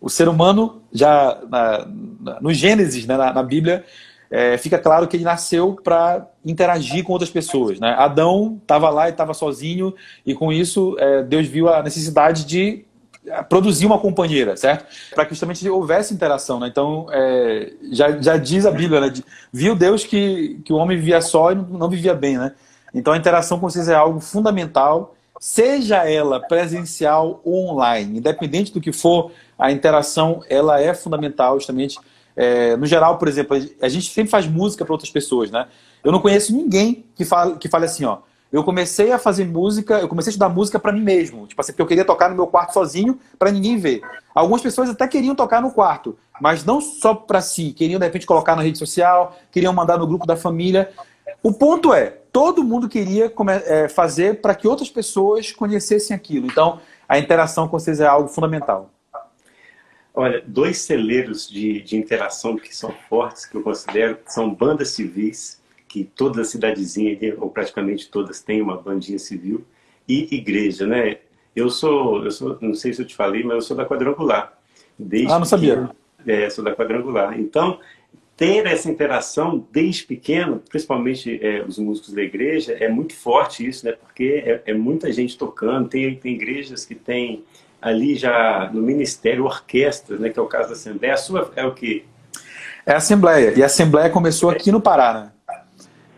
O 0.00 0.08
ser 0.08 0.28
humano, 0.28 0.80
já 0.92 1.40
na, 1.48 1.88
na, 2.20 2.40
no 2.40 2.54
Gênesis, 2.54 3.04
né, 3.04 3.16
na, 3.16 3.32
na 3.32 3.42
Bíblia, 3.42 3.84
é, 4.30 4.56
fica 4.58 4.78
claro 4.78 5.08
que 5.08 5.16
ele 5.16 5.24
nasceu 5.24 5.74
para 5.74 6.28
interagir 6.44 7.02
com 7.02 7.14
outras 7.14 7.30
pessoas. 7.30 7.80
Né? 7.80 7.92
Adão 7.98 8.60
estava 8.62 8.90
lá 8.90 9.08
e 9.08 9.10
estava 9.10 9.34
sozinho, 9.34 9.92
e 10.24 10.36
com 10.36 10.52
isso 10.52 10.94
é, 11.00 11.24
Deus 11.24 11.48
viu 11.48 11.68
a 11.68 11.82
necessidade 11.82 12.44
de 12.44 12.84
produzir 13.48 13.86
uma 13.86 13.98
companheira, 13.98 14.56
certo? 14.56 14.86
Para 15.14 15.24
que 15.24 15.30
justamente 15.30 15.68
houvesse 15.68 16.14
interação, 16.14 16.60
né? 16.60 16.68
Então, 16.68 17.06
é, 17.10 17.72
já, 17.92 18.20
já 18.20 18.36
diz 18.36 18.66
a 18.66 18.70
Bíblia, 18.70 19.00
né? 19.00 19.12
viu 19.52 19.74
Deus 19.74 20.04
que, 20.04 20.60
que 20.64 20.72
o 20.72 20.76
homem 20.76 20.96
vivia 20.96 21.20
só 21.20 21.52
e 21.52 21.54
não 21.54 21.88
vivia 21.88 22.14
bem, 22.14 22.38
né? 22.38 22.52
Então, 22.94 23.12
a 23.12 23.16
interação 23.16 23.58
com 23.58 23.68
vocês 23.68 23.88
é 23.88 23.94
algo 23.94 24.20
fundamental, 24.20 25.14
seja 25.38 26.08
ela 26.08 26.40
presencial 26.40 27.40
ou 27.44 27.68
online, 27.68 28.18
independente 28.18 28.72
do 28.72 28.80
que 28.80 28.92
for, 28.92 29.30
a 29.58 29.70
interação 29.70 30.42
ela 30.48 30.80
é 30.80 30.92
fundamental, 30.94 31.58
justamente. 31.58 31.98
É, 32.36 32.76
no 32.76 32.86
geral, 32.86 33.18
por 33.18 33.28
exemplo, 33.28 33.56
a 33.82 33.88
gente 33.88 34.10
sempre 34.12 34.30
faz 34.30 34.46
música 34.46 34.84
para 34.84 34.94
outras 34.94 35.10
pessoas, 35.10 35.50
né? 35.50 35.66
Eu 36.02 36.10
não 36.12 36.20
conheço 36.20 36.54
ninguém 36.54 37.04
que 37.14 37.24
fale, 37.24 37.56
que 37.56 37.68
fale 37.68 37.84
assim, 37.84 38.04
ó, 38.04 38.18
eu 38.52 38.64
comecei 38.64 39.12
a 39.12 39.18
fazer 39.18 39.44
música, 39.44 40.00
eu 40.00 40.08
comecei 40.08 40.30
a 40.30 40.32
estudar 40.32 40.48
música 40.48 40.78
para 40.78 40.92
mim 40.92 41.02
mesmo. 41.02 41.46
Tipo 41.46 41.60
assim, 41.60 41.72
porque 41.72 41.82
eu 41.82 41.86
queria 41.86 42.04
tocar 42.04 42.28
no 42.28 42.34
meu 42.34 42.46
quarto 42.46 42.72
sozinho 42.72 43.18
para 43.38 43.52
ninguém 43.52 43.78
ver. 43.78 44.02
Algumas 44.34 44.60
pessoas 44.60 44.90
até 44.90 45.06
queriam 45.06 45.34
tocar 45.34 45.62
no 45.62 45.70
quarto, 45.70 46.18
mas 46.40 46.64
não 46.64 46.80
só 46.80 47.14
para 47.14 47.40
si, 47.40 47.72
queriam 47.72 48.00
de 48.00 48.06
repente 48.06 48.26
colocar 48.26 48.56
na 48.56 48.62
rede 48.62 48.78
social, 48.78 49.36
queriam 49.52 49.72
mandar 49.72 49.98
no 49.98 50.06
grupo 50.06 50.26
da 50.26 50.36
família. 50.36 50.90
O 51.42 51.52
ponto 51.52 51.94
é, 51.94 52.06
todo 52.32 52.64
mundo 52.64 52.88
queria 52.88 53.32
é, 53.66 53.88
fazer 53.88 54.40
para 54.40 54.54
que 54.54 54.66
outras 54.66 54.90
pessoas 54.90 55.52
conhecessem 55.52 56.14
aquilo. 56.14 56.46
Então, 56.46 56.80
a 57.08 57.18
interação 57.18 57.68
com 57.68 57.78
vocês 57.78 58.00
é 58.00 58.06
algo 58.06 58.28
fundamental. 58.28 58.90
Olha, 60.12 60.42
dois 60.44 60.78
celeiros 60.78 61.48
de, 61.48 61.80
de 61.82 61.96
interação 61.96 62.56
que 62.56 62.74
são 62.76 62.92
fortes, 63.08 63.46
que 63.46 63.56
eu 63.56 63.62
considero, 63.62 64.18
são 64.26 64.52
bandas 64.52 64.90
civis, 64.90 65.59
que 65.90 66.04
toda 66.04 66.42
a 66.42 66.44
cidadezinha, 66.44 67.18
ou 67.38 67.50
praticamente 67.50 68.08
todas, 68.08 68.40
têm 68.40 68.62
uma 68.62 68.76
bandinha 68.76 69.18
civil, 69.18 69.64
e 70.08 70.36
igreja, 70.36 70.86
né? 70.86 71.18
Eu 71.54 71.68
sou, 71.68 72.24
eu 72.24 72.30
sou, 72.30 72.56
não 72.60 72.74
sei 72.74 72.92
se 72.92 73.02
eu 73.02 73.06
te 73.06 73.16
falei, 73.16 73.42
mas 73.42 73.54
eu 73.56 73.62
sou 73.62 73.76
da 73.76 73.84
quadrangular. 73.84 74.56
Desde 74.96 75.32
ah, 75.32 75.38
não 75.38 75.44
sabia. 75.44 75.90
é, 76.24 76.48
sou 76.48 76.62
da 76.62 76.76
quadrangular. 76.76 77.38
Então, 77.40 77.80
ter 78.36 78.64
essa 78.66 78.88
interação 78.88 79.66
desde 79.72 80.04
pequeno, 80.04 80.62
principalmente 80.68 81.44
é, 81.44 81.64
os 81.66 81.76
músicos 81.76 82.14
da 82.14 82.22
igreja, 82.22 82.72
é 82.72 82.88
muito 82.88 83.12
forte 83.16 83.66
isso, 83.66 83.84
né? 83.84 83.92
Porque 83.92 84.44
é, 84.46 84.70
é 84.70 84.74
muita 84.74 85.12
gente 85.12 85.36
tocando. 85.36 85.88
Tem, 85.88 86.14
tem 86.14 86.34
igrejas 86.34 86.84
que 86.84 86.94
tem 86.94 87.42
ali 87.82 88.14
já 88.14 88.70
no 88.72 88.80
ministério 88.80 89.44
orquestra, 89.44 90.16
né? 90.18 90.30
Que 90.30 90.38
é 90.38 90.42
o 90.42 90.46
caso 90.46 90.68
da 90.68 90.74
Assembleia. 90.74 91.14
A 91.14 91.16
sua 91.16 91.50
é 91.56 91.66
o 91.66 91.74
que? 91.74 92.04
É 92.86 92.92
a 92.92 92.98
Assembleia. 92.98 93.52
E 93.56 93.62
a 93.62 93.66
Assembleia 93.66 94.08
começou 94.08 94.50
aqui 94.50 94.70
no 94.70 94.80
Pará, 94.80 95.14
né? 95.14 95.32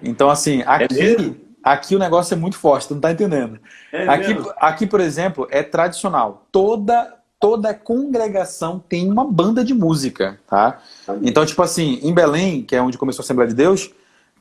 Então, 0.02 0.28
assim, 0.28 0.60
é 0.60 0.64
aqui, 0.66 1.40
aqui 1.62 1.96
o 1.96 1.98
negócio 1.98 2.34
é 2.34 2.36
muito 2.36 2.56
forte, 2.56 2.88
tu 2.88 2.94
não 2.94 3.00
tá 3.00 3.12
entendendo. 3.12 3.58
É 3.92 4.08
aqui, 4.08 4.36
aqui, 4.58 4.86
por 4.86 5.00
exemplo, 5.00 5.46
é 5.50 5.62
tradicional. 5.62 6.46
Toda 6.50 7.18
toda 7.38 7.74
congregação 7.74 8.78
tem 8.78 9.10
uma 9.10 9.24
banda 9.24 9.64
de 9.64 9.74
música, 9.74 10.38
tá? 10.46 10.80
Então, 11.22 11.44
tipo 11.44 11.60
assim, 11.60 11.98
em 12.00 12.14
Belém, 12.14 12.62
que 12.62 12.76
é 12.76 12.80
onde 12.80 12.96
começou 12.96 13.20
a 13.20 13.24
Assembleia 13.24 13.48
de 13.48 13.56
Deus, 13.56 13.90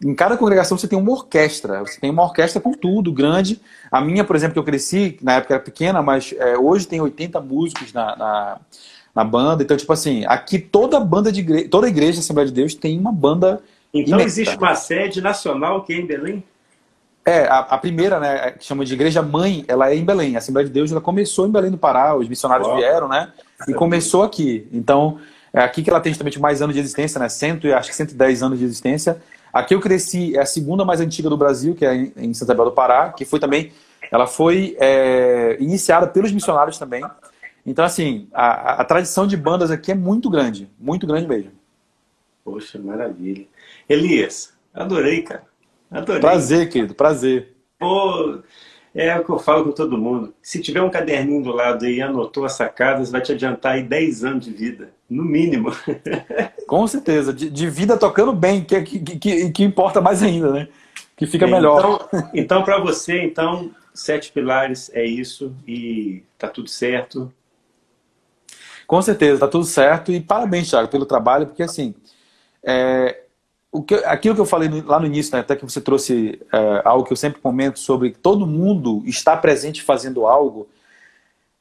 em 0.03 0.16
cada 0.16 0.36
congregação 0.36 0.78
você 0.78 0.88
tem 0.88 0.97
uma 0.97 1.12
orquestra, 1.12 1.80
você 1.80 1.99
tem 1.99 2.09
uma 2.09 2.24
orquestra 2.24 2.59
com 2.59 2.72
tudo, 2.74 3.12
grande. 3.12 3.62
A 3.91 4.01
minha, 4.01 4.24
por 4.24 4.36
exemplo, 4.36 4.53
que 4.53 4.59
eu 4.59 4.64
cresci, 4.64 5.18
na 5.22 5.34
época 5.34 5.55
era 5.55 5.64
pequena, 5.64 6.01
mas 6.01 6.34
é, 6.38 6.57
hoje 6.57 6.88
tem 6.88 6.99
80 6.99 7.39
músicos 7.39 7.93
na, 7.93 8.16
na, 8.16 8.59
na, 9.16 9.24
banda. 9.24 9.62
Então, 9.62 9.78
tipo 9.78 9.93
assim, 9.93 10.24
aqui 10.26 10.57
toda 10.57 10.99
banda 10.99 11.32
de 11.32 11.41
igreja, 11.41 11.70
toda 11.70 11.88
igreja 11.88 12.14
da 12.14 12.20
Assembleia 12.20 12.47
de 12.47 12.53
Deus 12.53 12.74
tem 12.74 12.99
uma 12.99 13.12
banda. 13.12 13.62
Então 13.94 14.20
existe 14.20 14.56
uma 14.56 14.76
sede 14.76 15.22
nacional 15.22 15.84
que 15.84 15.94
é 15.94 15.98
em 15.98 16.06
Belém? 16.06 16.44
É, 17.24 17.46
a, 17.46 17.60
a, 17.60 17.78
primeira, 17.78 18.20
né, 18.20 18.52
que 18.52 18.66
chama 18.66 18.84
de 18.84 18.94
Igreja 18.94 19.22
Mãe, 19.22 19.64
ela 19.68 19.92
é 19.92 19.96
em 19.96 20.04
Belém. 20.04 20.36
A 20.36 20.39
Assembleia 20.39 20.68
de 20.68 20.74
Deus 20.74 20.92
ela 20.92 21.02
começou 21.02 21.48
em 21.48 21.52
Belém 21.52 21.70
do 21.70 21.78
Pará, 21.78 22.16
os 22.16 22.28
missionários 22.28 22.68
oh. 22.68 22.76
vieram, 22.76 23.08
né? 23.08 23.32
E 23.68 23.74
começou 23.74 24.24
aqui. 24.24 24.68
Então, 24.72 25.20
é 25.54 25.60
aqui 25.62 25.84
que 25.84 25.89
ela 25.89 26.00
tem 26.00 26.12
justamente 26.12 26.39
mais 26.39 26.64
anos 26.64 26.74
de 26.74 26.80
existência, 26.80 27.20
né? 27.20 27.30
Cento, 27.30 27.72
acho 27.74 27.89
que 27.89 27.96
110 27.96 28.42
anos 28.42 28.58
de 28.58 28.66
existência. 28.66 29.22
Aqui 29.54 29.76
eu 29.76 29.80
cresci, 29.80 30.36
é 30.36 30.42
a 30.42 30.46
segunda 30.46 30.84
mais 30.84 31.00
antiga 31.00 31.30
do 31.30 31.38
Brasil, 31.38 31.76
que 31.76 31.86
é 31.86 31.94
em 31.94 32.34
Santa 32.34 32.54
Isabel 32.54 32.66
do 32.66 32.72
Pará, 32.72 33.10
que 33.10 33.26
foi 33.26 33.39
também, 33.39 33.72
ela 34.10 34.26
foi 34.26 34.76
é, 34.80 35.58
iniciada 35.60 36.08
pelos 36.08 36.32
missionários 36.32 36.80
também. 36.80 37.04
Então, 37.66 37.86
assim, 37.86 38.28
a, 38.34 38.82
a 38.82 38.86
tradição 38.86 39.28
de 39.28 39.38
bandas 39.38 39.70
aqui 39.70 39.92
é 39.92 39.96
muito 39.96 40.30
grande, 40.30 40.70
muito 40.80 41.06
grande 41.06 41.28
mesmo. 41.28 41.52
Poxa, 42.44 42.80
maravilha. 42.80 43.46
Elias, 43.88 44.54
adorei, 44.74 45.22
cara. 45.22 45.44
Adorei. 45.89 46.22
Prazer, 46.22 46.70
querido, 46.70 46.96
prazer. 46.96 47.54
Pô, 47.78 48.39
é 48.94 49.18
o 49.18 49.24
que 49.24 49.30
eu 49.30 49.39
falo 49.39 49.66
com 49.66 49.72
todo 49.72 49.98
mundo. 49.98 50.34
Se 50.42 50.62
tiver 50.62 50.82
um 50.82 50.89
caderninho 50.89 51.44
do 51.44 51.52
lado 51.52 51.88
e 51.88 52.02
anotou 52.02 52.44
as 52.44 52.54
sacadas, 52.54 53.10
vai 53.10 53.22
te 53.22 53.32
adiantar 53.32 53.74
aí 53.74 53.84
10 53.84 54.24
anos 54.24 54.46
de 54.46 54.52
vida, 54.52 54.92
no 55.10 55.24
mínimo. 55.24 55.72
Com 56.68 56.86
certeza, 56.88 57.34
de, 57.34 57.50
de 57.50 57.70
vida 57.70 57.98
tocando 57.98 58.34
bem, 58.34 58.64
que, 58.64 58.82
que, 58.82 59.00
que, 59.00 59.50
que, 59.52 59.64
importa 59.64 60.02
mais 60.02 60.22
ainda, 60.22 60.52
né? 60.52 60.68
Que 61.16 61.26
fica 61.26 61.48
melhor. 61.48 62.08
Então, 62.10 62.30
então 62.34 62.64
para 62.64 62.80
você, 62.80 63.22
então, 63.22 63.72
sete 63.94 64.32
pilares 64.32 64.89
é 64.94 65.06
isso 65.06 65.56
e 65.68 66.24
tá 66.38 66.48
tudo 66.48 66.70
certo. 66.70 67.32
Com 68.86 69.02
certeza, 69.02 69.39
tá 69.39 69.48
tudo 69.48 69.64
certo 69.64 70.12
e 70.12 70.20
parabéns, 70.20 70.70
Thiago, 70.70 70.89
pelo 70.89 71.06
trabalho, 71.06 71.48
porque 71.48 71.64
assim, 71.64 71.96
é, 72.64 73.22
o 73.72 73.82
que, 73.82 73.95
aquilo 73.95 74.36
que 74.36 74.41
eu 74.41 74.45
falei 74.45 74.70
lá 74.86 74.99
no 74.99 75.05
início, 75.05 75.34
né, 75.34 75.39
até 75.39 75.55
que 75.55 75.64
você 75.64 75.80
trouxe 75.80 76.39
é, 76.51 76.82
algo 76.84 77.05
que 77.05 77.14
eu 77.14 77.18
sempre 77.18 77.41
comento 77.41 77.80
sobre 77.80 78.12
todo 78.12 78.45
mundo 78.45 79.01
está 79.05 79.38
presente 79.38 79.82
fazendo 79.82 80.28
algo, 80.28 80.68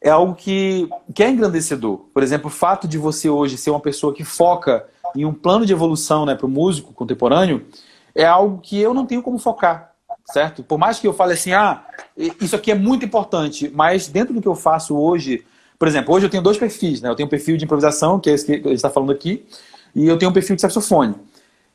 é 0.01 0.11
algo 0.11 0.35
que, 0.35 0.89
que 1.15 1.23
é 1.23 1.31
engrandecedor. 1.31 1.99
Por 2.13 2.23
exemplo, 2.23 2.49
o 2.49 2.51
fato 2.51 2.89
de 2.89 2.99
você 2.99 3.29
hoje 3.29 3.57
ser 3.57 3.71
uma 3.71 3.81
pessoa 3.81 4.15
que 4.15 4.25
foca 4.25 4.87
em 5.15 5.25
um 5.25 5.33
plano 5.33 5.67
de 5.67 5.73
evolução 5.73 6.25
né, 6.25 6.35
para 6.35 6.47
o 6.47 6.49
músico 6.49 6.93
contemporâneo 6.93 7.67
é 8.15 8.25
algo 8.25 8.59
que 8.59 8.81
eu 8.81 8.93
não 8.93 9.07
tenho 9.07 9.23
como 9.23 9.39
focar, 9.39 9.93
certo? 10.27 10.65
Por 10.65 10.79
mais 10.79 10.99
que 10.99 11.07
eu 11.07 11.13
fale 11.13 11.35
assim, 11.35 11.53
ah, 11.53 11.85
isso 12.17 12.57
aqui 12.57 12.73
é 12.73 12.75
muito 12.75 13.05
importante, 13.05 13.71
mas 13.73 14.09
dentro 14.09 14.35
do 14.35 14.41
que 14.41 14.49
eu 14.49 14.55
faço 14.55 14.97
hoje, 14.97 15.45
por 15.79 15.87
exemplo, 15.87 16.15
hoje 16.15 16.27
eu 16.27 16.31
tenho 16.31 16.43
dois 16.43 16.59
perfis, 16.59 17.01
né? 17.01 17.09
Eu 17.09 17.15
tenho 17.15 17.27
um 17.27 17.31
perfil 17.31 17.57
de 17.57 17.65
improvisação, 17.65 18.19
que 18.19 18.31
é 18.31 18.33
esse 18.33 18.45
que 18.45 18.53
a 18.53 18.57
gente 18.57 18.73
está 18.73 18.91
falando 18.91 19.13
aqui, 19.13 19.47
e 19.95 20.07
eu 20.07 20.19
tenho 20.19 20.31
um 20.31 20.35
perfil 20.35 20.57
de 20.57 20.63
saxofone 20.63 21.15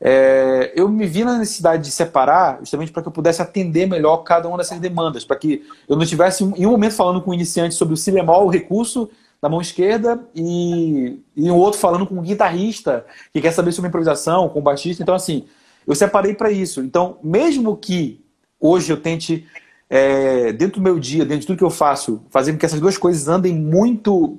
é, 0.00 0.72
eu 0.74 0.88
me 0.88 1.06
vi 1.06 1.24
na 1.24 1.38
necessidade 1.38 1.84
de 1.84 1.90
separar 1.90 2.58
justamente 2.60 2.92
para 2.92 3.02
que 3.02 3.08
eu 3.08 3.12
pudesse 3.12 3.40
atender 3.40 3.86
melhor 3.86 4.18
cada 4.18 4.46
uma 4.48 4.58
dessas 4.58 4.78
demandas, 4.78 5.24
para 5.24 5.36
que 5.36 5.62
eu 5.88 5.96
não 5.96 6.02
estivesse 6.02 6.44
em 6.44 6.66
um 6.66 6.70
momento 6.70 6.94
falando 6.94 7.22
com 7.22 7.30
o 7.30 7.34
iniciante 7.34 7.74
sobre 7.74 7.94
o 7.94 7.96
si 7.96 8.12
bemol, 8.12 8.46
o 8.46 8.50
recurso 8.50 9.08
da 9.40 9.48
mão 9.48 9.60
esquerda, 9.60 10.20
e, 10.34 11.18
e 11.34 11.50
um 11.50 11.56
outro 11.56 11.78
falando 11.78 12.06
com 12.06 12.14
um 12.14 12.22
guitarrista 12.22 13.06
que 13.32 13.40
quer 13.40 13.52
saber 13.52 13.72
sobre 13.72 13.88
improvisação, 13.88 14.48
com 14.48 14.58
o 14.58 14.62
baixista. 14.62 15.02
Então, 15.02 15.14
assim, 15.14 15.44
eu 15.86 15.94
separei 15.94 16.34
para 16.34 16.50
isso. 16.50 16.80
Então, 16.80 17.18
mesmo 17.22 17.76
que 17.76 18.20
hoje 18.60 18.92
eu 18.92 18.96
tente, 18.98 19.46
é, 19.88 20.52
dentro 20.52 20.80
do 20.80 20.84
meu 20.84 20.98
dia, 20.98 21.24
dentro 21.24 21.40
de 21.40 21.46
tudo 21.46 21.58
que 21.58 21.64
eu 21.64 21.70
faço, 21.70 22.22
fazer 22.30 22.52
com 22.52 22.58
que 22.58 22.66
essas 22.66 22.80
duas 22.80 22.98
coisas 22.98 23.28
andem 23.28 23.54
muito 23.54 24.36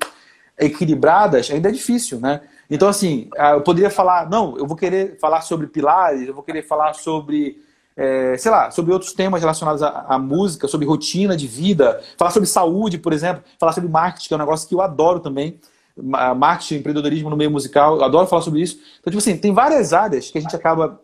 equilibradas, 0.60 1.50
ainda 1.52 1.70
é 1.70 1.72
difícil, 1.72 2.20
né? 2.20 2.42
Então, 2.70 2.88
assim, 2.88 3.30
ah, 3.38 3.52
eu 3.52 3.62
poderia 3.62 3.90
falar, 3.90 4.30
não, 4.30 4.58
eu 4.58 4.68
vou 4.68 4.76
querer 4.76 5.18
falar 5.20 5.42
sobre 5.42 5.68
pilares, 5.68 6.28
eu 6.28 6.34
vou 6.34 6.44
querer 6.44 6.64
falar 6.64 6.94
sobre, 6.94 7.62
é, 7.96 8.36
sei 8.38 8.52
lá, 8.52 8.72
sobre 8.72 8.92
outros 8.92 9.14
temas 9.14 9.42
relacionados 9.42 9.82
à, 9.82 10.06
à, 10.08 10.20
música, 10.20 10.68
sobre 10.68 10.86
rotina 10.86 11.38
de 11.38 11.48
vida, 11.48 12.02
falar 12.18 12.32
sobre 12.32 12.48
saúde, 12.48 12.98
por 12.98 13.14
exemplo, 13.14 13.44
falar 13.60 13.72
sobre 13.72 13.90
marketing, 13.90 14.28
que 14.28 14.34
é 14.34 14.38
um 14.38 14.40
negócio 14.40 14.68
que 14.68 14.76
eu 14.76 14.82
adoro 14.82 15.20
também. 15.20 15.60
Marketing, 16.00 16.76
empreendedorismo 16.76 17.30
no 17.30 17.36
meio 17.36 17.50
musical, 17.50 17.98
eu 17.98 18.04
adoro 18.04 18.28
falar 18.28 18.44
sobre 18.44 18.62
isso. 18.62 18.80
Então, 19.00 19.10
tipo 19.10 19.18
assim, 19.18 19.36
tem 19.36 19.52
várias 19.52 19.94
áreas 19.94 20.30
que 20.30 20.38
a 20.38 20.42
gente 20.42 20.56
acaba 20.56 21.02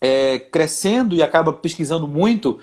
é, 0.00 0.40
crescendo 0.40 1.14
e 1.14 1.22
acaba 1.22 1.52
pesquisando 1.52 2.08
muito, 2.08 2.58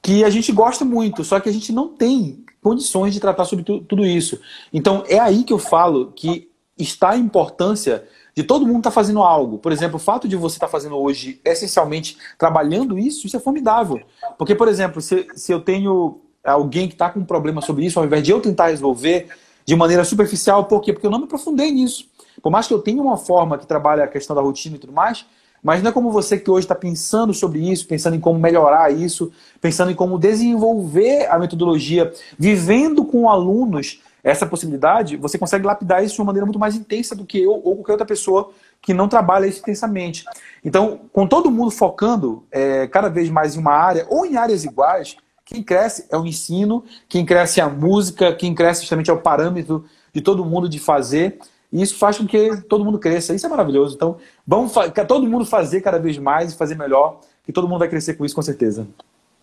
que 0.00 0.22
a 0.22 0.30
gente 0.30 0.52
gosta 0.52 0.84
muito, 0.84 1.24
só 1.24 1.40
que 1.40 1.48
a 1.48 1.52
gente 1.52 1.72
não 1.72 1.88
tem 1.88 2.44
condições 2.62 3.14
de 3.14 3.20
tratar 3.20 3.44
sobre 3.44 3.64
tudo 3.64 4.06
isso. 4.06 4.40
Então, 4.72 5.02
é 5.08 5.18
aí 5.18 5.42
que 5.42 5.52
eu 5.52 5.58
falo 5.58 6.12
que 6.14 6.47
está 6.78 7.10
a 7.10 7.16
importância 7.16 8.04
de 8.34 8.42
todo 8.44 8.66
mundo 8.66 8.78
estar 8.78 8.90
tá 8.90 8.94
fazendo 8.94 9.20
algo. 9.20 9.58
Por 9.58 9.72
exemplo, 9.72 9.96
o 9.96 9.98
fato 9.98 10.28
de 10.28 10.36
você 10.36 10.56
estar 10.56 10.66
tá 10.66 10.70
fazendo 10.70 10.96
hoje, 10.96 11.40
essencialmente, 11.44 12.16
trabalhando 12.38 12.98
isso, 12.98 13.26
isso 13.26 13.36
é 13.36 13.40
formidável. 13.40 14.00
Porque, 14.36 14.54
por 14.54 14.68
exemplo, 14.68 15.00
se, 15.00 15.26
se 15.34 15.50
eu 15.50 15.60
tenho 15.60 16.20
alguém 16.44 16.86
que 16.86 16.94
está 16.94 17.10
com 17.10 17.20
um 17.20 17.24
problema 17.24 17.60
sobre 17.60 17.84
isso, 17.84 17.98
ao 17.98 18.04
invés 18.04 18.22
de 18.22 18.30
eu 18.30 18.40
tentar 18.40 18.68
resolver 18.68 19.28
de 19.66 19.76
maneira 19.76 20.04
superficial, 20.04 20.64
por 20.64 20.80
quê? 20.80 20.92
Porque 20.92 21.06
eu 21.06 21.10
não 21.10 21.18
me 21.18 21.24
aprofundei 21.24 21.70
nisso. 21.70 22.08
Por 22.40 22.50
mais 22.50 22.66
que 22.66 22.72
eu 22.72 22.78
tenha 22.78 23.02
uma 23.02 23.16
forma 23.16 23.58
que 23.58 23.66
trabalha 23.66 24.04
a 24.04 24.08
questão 24.08 24.34
da 24.34 24.40
rotina 24.40 24.76
e 24.76 24.78
tudo 24.78 24.92
mais, 24.92 25.26
mas 25.62 25.82
não 25.82 25.90
é 25.90 25.92
como 25.92 26.10
você 26.10 26.38
que 26.38 26.50
hoje 26.50 26.64
está 26.64 26.74
pensando 26.74 27.34
sobre 27.34 27.58
isso, 27.70 27.86
pensando 27.86 28.14
em 28.14 28.20
como 28.20 28.38
melhorar 28.38 28.92
isso, 28.92 29.32
pensando 29.60 29.90
em 29.90 29.94
como 29.94 30.18
desenvolver 30.18 31.26
a 31.30 31.38
metodologia, 31.38 32.12
vivendo 32.38 33.04
com 33.04 33.28
alunos 33.28 34.00
essa 34.22 34.46
possibilidade, 34.46 35.16
você 35.16 35.38
consegue 35.38 35.66
lapidar 35.66 36.04
isso 36.04 36.14
de 36.14 36.20
uma 36.20 36.26
maneira 36.26 36.46
muito 36.46 36.58
mais 36.58 36.74
intensa 36.74 37.14
do 37.14 37.24
que 37.24 37.42
eu 37.42 37.52
ou 37.52 37.76
qualquer 37.76 37.92
outra 37.92 38.06
pessoa 38.06 38.50
que 38.80 38.92
não 38.92 39.08
trabalha 39.08 39.46
isso 39.46 39.60
intensamente. 39.60 40.24
Então, 40.64 41.00
com 41.12 41.26
todo 41.26 41.50
mundo 41.50 41.70
focando 41.70 42.44
é, 42.50 42.86
cada 42.86 43.08
vez 43.08 43.30
mais 43.30 43.56
em 43.56 43.58
uma 43.58 43.72
área 43.72 44.06
ou 44.08 44.26
em 44.26 44.36
áreas 44.36 44.64
iguais, 44.64 45.16
quem 45.44 45.62
cresce 45.62 46.06
é 46.10 46.16
o 46.16 46.26
ensino, 46.26 46.84
quem 47.08 47.24
cresce 47.24 47.60
é 47.60 47.62
a 47.62 47.68
música, 47.68 48.34
quem 48.34 48.54
cresce 48.54 48.82
justamente 48.82 49.10
é 49.10 49.12
o 49.12 49.20
parâmetro 49.20 49.84
de 50.12 50.20
todo 50.20 50.44
mundo 50.44 50.68
de 50.68 50.78
fazer. 50.78 51.38
E 51.72 51.82
isso 51.82 51.96
faz 51.96 52.18
com 52.18 52.26
que 52.26 52.56
todo 52.68 52.84
mundo 52.84 52.98
cresça. 52.98 53.34
Isso 53.34 53.46
é 53.46 53.48
maravilhoso. 53.48 53.94
Então, 53.94 54.16
vamos 54.46 54.72
todo 55.06 55.26
mundo 55.26 55.44
fazer 55.44 55.80
cada 55.80 55.98
vez 55.98 56.18
mais 56.18 56.52
e 56.52 56.56
fazer 56.56 56.74
melhor, 56.74 57.20
que 57.44 57.52
todo 57.52 57.68
mundo 57.68 57.78
vai 57.78 57.88
crescer 57.88 58.14
com 58.14 58.24
isso, 58.24 58.34
com 58.34 58.42
certeza. 58.42 58.86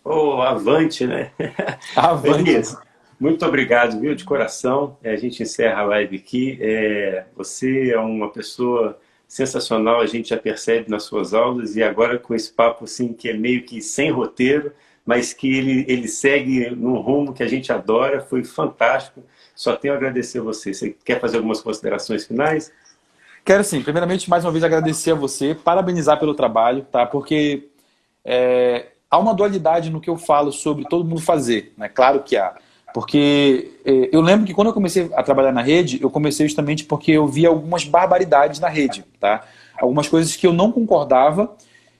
Oh, 0.04 0.40
avante, 0.42 1.06
né? 1.06 1.32
Avante. 1.96 2.76
Muito 3.18 3.44
obrigado, 3.46 3.98
viu, 3.98 4.14
de 4.14 4.24
coração. 4.24 4.98
É, 5.02 5.10
a 5.10 5.16
gente 5.16 5.42
encerra 5.42 5.80
a 5.80 5.84
live 5.84 6.16
aqui. 6.16 6.58
É, 6.60 7.24
você 7.34 7.90
é 7.90 7.98
uma 7.98 8.30
pessoa 8.30 8.98
sensacional, 9.26 10.00
a 10.00 10.06
gente 10.06 10.28
já 10.28 10.36
percebe 10.36 10.90
nas 10.90 11.04
suas 11.04 11.34
aulas, 11.34 11.76
e 11.76 11.82
agora 11.82 12.18
com 12.18 12.34
esse 12.34 12.52
papo 12.52 12.84
assim, 12.84 13.12
que 13.12 13.28
é 13.28 13.32
meio 13.32 13.64
que 13.64 13.80
sem 13.82 14.10
roteiro, 14.10 14.72
mas 15.04 15.32
que 15.32 15.56
ele, 15.56 15.84
ele 15.88 16.08
segue 16.08 16.70
num 16.70 16.96
rumo 17.00 17.32
que 17.32 17.42
a 17.42 17.48
gente 17.48 17.72
adora, 17.72 18.20
foi 18.20 18.44
fantástico. 18.44 19.22
Só 19.54 19.74
tenho 19.74 19.94
a 19.94 19.96
agradecer 19.96 20.40
a 20.40 20.42
você. 20.42 20.74
Você 20.74 20.94
quer 21.04 21.20
fazer 21.20 21.38
algumas 21.38 21.60
considerações 21.60 22.26
finais? 22.26 22.72
Quero 23.44 23.62
sim. 23.64 23.80
Primeiramente, 23.82 24.28
mais 24.28 24.44
uma 24.44 24.50
vez, 24.50 24.64
agradecer 24.64 25.12
a 25.12 25.14
você, 25.14 25.54
parabenizar 25.54 26.18
pelo 26.18 26.34
trabalho, 26.34 26.84
tá? 26.90 27.06
Porque 27.06 27.68
é, 28.24 28.88
há 29.08 29.18
uma 29.18 29.32
dualidade 29.32 29.90
no 29.90 30.00
que 30.00 30.10
eu 30.10 30.16
falo 30.16 30.52
sobre 30.52 30.84
todo 30.84 31.04
mundo 31.04 31.20
fazer, 31.20 31.72
né? 31.78 31.88
Claro 31.88 32.22
que 32.22 32.36
há. 32.36 32.56
Porque 32.96 33.72
é, 33.84 34.08
eu 34.10 34.22
lembro 34.22 34.46
que 34.46 34.54
quando 34.54 34.68
eu 34.68 34.72
comecei 34.72 35.10
a 35.14 35.22
trabalhar 35.22 35.52
na 35.52 35.60
rede, 35.60 35.98
eu 36.00 36.08
comecei 36.08 36.46
justamente 36.46 36.82
porque 36.82 37.12
eu 37.12 37.28
vi 37.28 37.44
algumas 37.44 37.84
barbaridades 37.84 38.58
na 38.58 38.70
rede, 38.70 39.04
tá? 39.20 39.44
Algumas 39.78 40.08
coisas 40.08 40.34
que 40.34 40.46
eu 40.46 40.52
não 40.54 40.72
concordava 40.72 41.54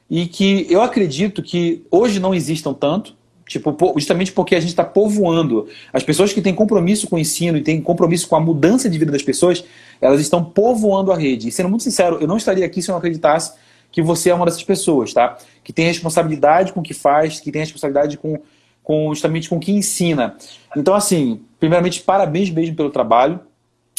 e 0.09 0.27
que 0.27 0.67
eu 0.71 0.81
acredito 0.81 1.43
que 1.43 1.85
hoje 1.91 2.19
não 2.19 2.35
existam 2.35 2.73
tanto, 2.73 3.15
tipo, 3.47 3.77
justamente 3.95 4.33
porque 4.33 4.55
a 4.55 4.59
gente 4.59 4.71
está 4.71 4.85
povoando. 4.85 5.69
As 5.93 6.03
pessoas 6.03 6.33
que 6.33 6.41
têm 6.41 6.55
compromisso 6.55 7.07
com 7.09 7.17
o 7.17 7.19
ensino 7.19 7.59
e 7.59 7.63
têm 7.63 7.79
compromisso 7.83 8.27
com 8.27 8.37
a 8.37 8.41
mudança 8.41 8.89
de 8.89 8.99
vida 8.99 9.13
das 9.13 9.23
pessoas, 9.23 9.63
elas 10.01 10.19
estão 10.19 10.43
povoando 10.43 11.13
a 11.13 11.15
rede. 11.19 11.49
E 11.49 11.53
sendo 11.53 11.69
muito 11.69 11.85
sincero, 11.85 12.17
eu 12.23 12.27
não 12.27 12.39
estaria 12.39 12.65
aqui 12.65 12.81
se 12.81 12.89
eu 12.91 12.95
não 12.95 13.01
acreditasse 13.01 13.53
que 13.93 14.01
você 14.01 14.31
é 14.31 14.35
uma 14.35 14.47
dessas 14.47 14.65
pessoas, 14.65 15.13
tá? 15.13 15.37
Que 15.63 15.75
tem 15.75 15.85
responsabilidade 15.85 16.73
com 16.73 16.81
o 16.81 16.83
que 16.83 16.95
faz, 16.95 17.39
que 17.39 17.53
tem 17.53 17.61
responsabilidade 17.61 18.17
com, 18.17 18.41
com 18.87 19.13
justamente 19.13 19.49
com 19.49 19.57
o 19.57 19.61
que 19.61 19.73
ensina. 19.73 20.37
Então, 20.77 20.95
assim, 20.95 21.41
primeiramente, 21.59 22.01
parabéns 22.01 22.51
mesmo 22.51 22.77
pelo 22.77 22.89
trabalho. 22.89 23.41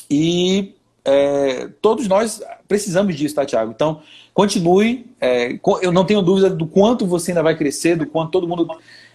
E 0.10 0.76
é, 1.04 1.68
todos 1.82 2.08
nós 2.08 2.42
precisamos 2.70 3.14
disso, 3.18 3.36
tá? 3.36 3.44
Então, 3.66 4.02
continue. 4.34 5.06
É, 5.20 5.60
eu 5.82 5.92
não 5.92 6.06
tenho 6.06 6.22
dúvida 6.22 6.50
do 6.50 6.66
quanto 6.66 7.06
você 7.06 7.32
ainda 7.32 7.44
vai 7.44 7.58
crescer, 7.58 7.98
do 7.98 8.08
quanto 8.08 8.32
todo 8.32 8.48
mundo, 8.48 8.66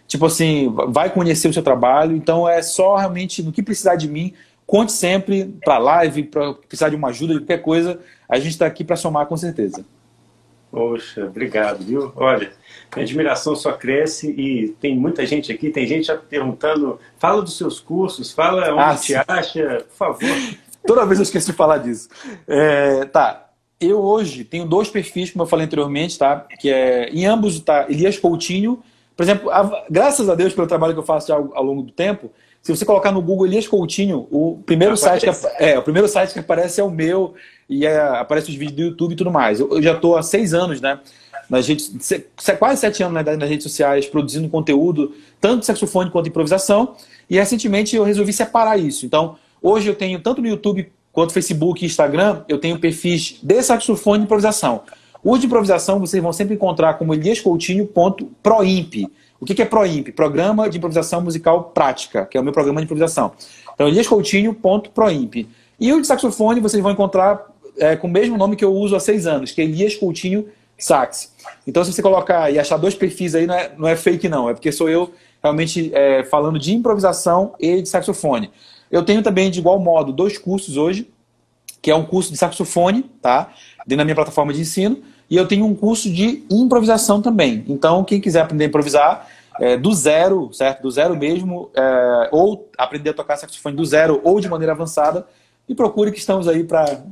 tipo 0.07 0.27
assim, 0.27 0.71
vai 0.89 1.09
conhecer 1.09 1.49
o 1.49 1.55
seu 1.55 1.63
trabalho. 1.63 2.15
Então, 2.15 2.47
é 2.47 2.61
só 2.61 2.97
realmente 2.97 3.43
no 3.43 3.51
que 3.51 3.63
precisar 3.63 3.97
de 3.97 4.11
mim, 4.11 4.35
conte 4.67 4.93
sempre 4.93 5.57
para 5.65 5.79
live, 5.79 6.25
para 6.25 6.53
precisar 6.53 6.91
de 6.91 6.97
uma 6.97 7.09
ajuda, 7.09 7.33
de 7.33 7.41
qualquer 7.41 7.63
coisa. 7.63 7.99
A 8.29 8.39
gente 8.39 8.51
está 8.51 8.67
aqui 8.67 8.85
para 8.85 8.97
somar 8.97 9.25
com 9.25 9.39
certeza. 9.39 9.83
Poxa, 10.73 11.27
obrigado, 11.27 11.85
viu? 11.85 12.11
Olha, 12.17 12.51
a 12.97 13.01
admiração 13.01 13.55
só 13.55 13.73
cresce 13.73 14.31
e 14.31 14.69
tem 14.81 14.97
muita 14.97 15.27
gente 15.27 15.53
aqui, 15.53 15.69
tem 15.69 15.87
gente 15.87 16.07
já 16.07 16.17
perguntando, 16.17 16.99
fala 17.19 17.43
dos 17.43 17.59
seus 17.59 17.79
cursos, 17.79 18.33
fala 18.33 18.73
onde 18.73 18.81
ah, 18.81 18.97
te 18.97 19.15
acha, 19.15 19.85
por 19.91 19.97
favor. 19.97 20.31
Toda 20.87 21.05
vez 21.05 21.19
eu 21.19 21.25
esqueço 21.25 21.51
de 21.51 21.57
falar 21.57 21.77
disso. 21.77 22.09
É, 22.49 23.05
tá, 23.05 23.51
eu 23.79 24.01
hoje 24.01 24.45
tenho 24.45 24.65
dois 24.65 24.89
perfis, 24.89 25.31
como 25.31 25.43
eu 25.43 25.47
falei 25.47 25.67
anteriormente, 25.67 26.19
tá? 26.19 26.47
Que 26.59 26.71
é, 26.71 27.11
em 27.11 27.27
ambos 27.27 27.61
tá 27.61 27.85
Elias 27.91 28.19
Coutinho, 28.19 28.83
por 29.15 29.25
exemplo, 29.25 29.51
a, 29.51 29.85
graças 29.91 30.29
a 30.31 30.35
Deus 30.35 30.55
pelo 30.55 30.67
trabalho 30.67 30.95
que 30.95 31.01
eu 31.01 31.05
faço 31.05 31.33
ao, 31.35 31.55
ao, 31.55 31.63
longo 31.63 31.83
do 31.83 31.93
tempo, 31.93 32.33
se 32.63 32.71
você 32.75 32.85
colocar 32.85 33.11
no 33.11 33.21
Google 33.21 33.47
Elias 33.47 33.67
Coutinho, 33.67 34.29
o 34.31 34.63
primeiro 34.65 34.97
site 34.97 35.27
que, 35.27 35.47
é, 35.59 35.77
o 35.77 35.83
primeiro 35.83 36.07
site 36.07 36.33
que 36.33 36.39
aparece 36.39 36.81
é 36.81 36.85
o 36.85 36.91
meu 36.91 37.35
e 37.69 37.85
é, 37.85 37.99
aparece 37.99 38.51
os 38.51 38.55
vídeos 38.55 38.77
do 38.77 38.83
YouTube 38.83 39.13
e 39.13 39.17
tudo 39.17 39.33
mais. 39.33 39.59
Eu, 39.59 39.69
eu 39.73 39.83
já 39.83 39.95
estou 39.95 40.17
há 40.17 40.23
seis 40.23 40.55
anos, 40.55 40.81
né? 40.81 41.01
Nas 41.51 41.67
redes, 41.67 41.93
quase 42.59 42.81
sete 42.81 43.03
anos 43.03 43.15
né, 43.15 43.37
nas 43.37 43.49
redes 43.49 43.65
sociais 43.65 44.07
produzindo 44.07 44.49
conteúdo, 44.49 45.13
tanto 45.41 45.67
saxofone 45.67 46.09
quanto 46.09 46.29
improvisação. 46.29 46.95
E 47.29 47.35
recentemente 47.35 47.97
eu 47.97 48.05
resolvi 48.05 48.33
separar 48.33 48.79
isso. 48.79 49.05
Então, 49.05 49.37
hoje 49.61 49.89
eu 49.89 49.95
tenho 49.95 50.21
tanto 50.21 50.41
no 50.41 50.47
YouTube 50.47 50.91
quanto 51.13 51.33
Facebook 51.33 51.83
e 51.83 51.87
Instagram, 51.87 52.45
eu 52.49 52.59
tenho 52.59 52.79
perfis 52.79 53.39
de 53.43 53.63
saxofone 53.63 54.23
e 54.23 54.25
improvisação. 54.25 54.83
O 55.23 55.37
de 55.37 55.47
improvisação 55.47 56.01
vocês 56.01 56.23
vão 56.23 56.33
sempre 56.33 56.55
encontrar 56.55 56.95
como 56.95 57.13
eliascoutinho.proimp. 57.13 59.11
O 59.43 59.45
que 59.45 59.61
é 59.61 59.65
ProImp? 59.65 60.11
Programa 60.15 60.71
de 60.71 60.79
Improvisação 60.79 61.21
Musical 61.21 61.65
Prática, 61.75 62.25
que 62.25 62.39
é 62.39 62.41
o 62.41 62.45
meu 62.45 62.53
programa 62.53 62.81
de 62.81 62.85
improvisação. 62.85 63.33
Então, 63.75 63.89
eliascoutinho.proimp. 63.89 65.49
E 65.81 65.93
o 65.93 66.01
de 66.01 66.07
saxofone 66.07 66.61
vocês 66.61 66.81
vão 66.81 66.93
encontrar 66.93 67.51
é, 67.77 67.97
com 67.97 68.07
o 68.07 68.11
mesmo 68.11 68.39
nome 68.39 68.55
que 68.55 68.65
eu 68.65 68.73
uso 68.73 68.95
há 68.95 69.01
seis 69.01 69.27
anos, 69.27 69.51
que 69.51 69.61
é 69.61 69.65
Elias 69.65 69.97
Coutinho 69.97 70.47
Sax. 70.79 71.33
Então, 71.67 71.83
se 71.83 71.93
você 71.93 72.01
colocar 72.01 72.53
e 72.53 72.59
achar 72.61 72.77
dois 72.77 72.95
perfis 72.95 73.35
aí, 73.35 73.45
não 73.45 73.55
é, 73.57 73.73
não 73.77 73.89
é 73.89 73.97
fake, 73.97 74.29
não. 74.29 74.49
É 74.49 74.55
porque 74.55 74.71
sou 74.71 74.89
eu 74.89 75.11
realmente 75.43 75.91
é, 75.93 76.23
falando 76.23 76.57
de 76.57 76.73
improvisação 76.73 77.53
e 77.59 77.83
de 77.83 77.89
saxofone. 77.89 78.49
Eu 78.93 79.05
tenho 79.05 79.25
também, 79.25 79.51
de 79.51 79.59
igual 79.59 79.81
modo, 79.81 80.13
dois 80.13 80.39
cursos 80.39 80.77
hoje, 80.77 81.11
que 81.81 81.91
é 81.91 81.97
um 81.97 82.05
curso 82.05 82.31
de 82.31 82.39
saxofone, 82.39 83.11
tá? 83.21 83.53
Dentro 83.85 83.97
da 83.97 84.05
minha 84.05 84.15
plataforma 84.15 84.53
de 84.53 84.61
ensino, 84.61 85.03
e 85.29 85.37
eu 85.37 85.47
tenho 85.47 85.65
um 85.65 85.75
curso 85.75 86.11
de 86.11 86.45
improvisação 86.51 87.23
também. 87.23 87.65
Então, 87.69 88.05
quem 88.05 88.21
quiser 88.21 88.43
aprender 88.43 88.65
a 88.65 88.69
improvisar 88.69 89.29
é, 89.61 89.77
do 89.77 89.93
zero, 89.93 90.53
certo? 90.53 90.83
Do 90.83 90.91
zero 90.91 91.17
mesmo, 91.17 91.71
é, 91.75 92.29
ou 92.33 92.69
aprender 92.77 93.11
a 93.11 93.15
tocar 93.15 93.37
saxofone 93.37 93.77
do 93.77 93.85
zero 93.85 94.21
ou 94.25 94.41
de 94.41 94.49
maneira 94.49 94.73
avançada, 94.73 95.27
e 95.69 95.75
procure 95.75 96.11
que 96.11 96.19
estamos 96.19 96.49
aí 96.49 96.65
para 96.65 97.03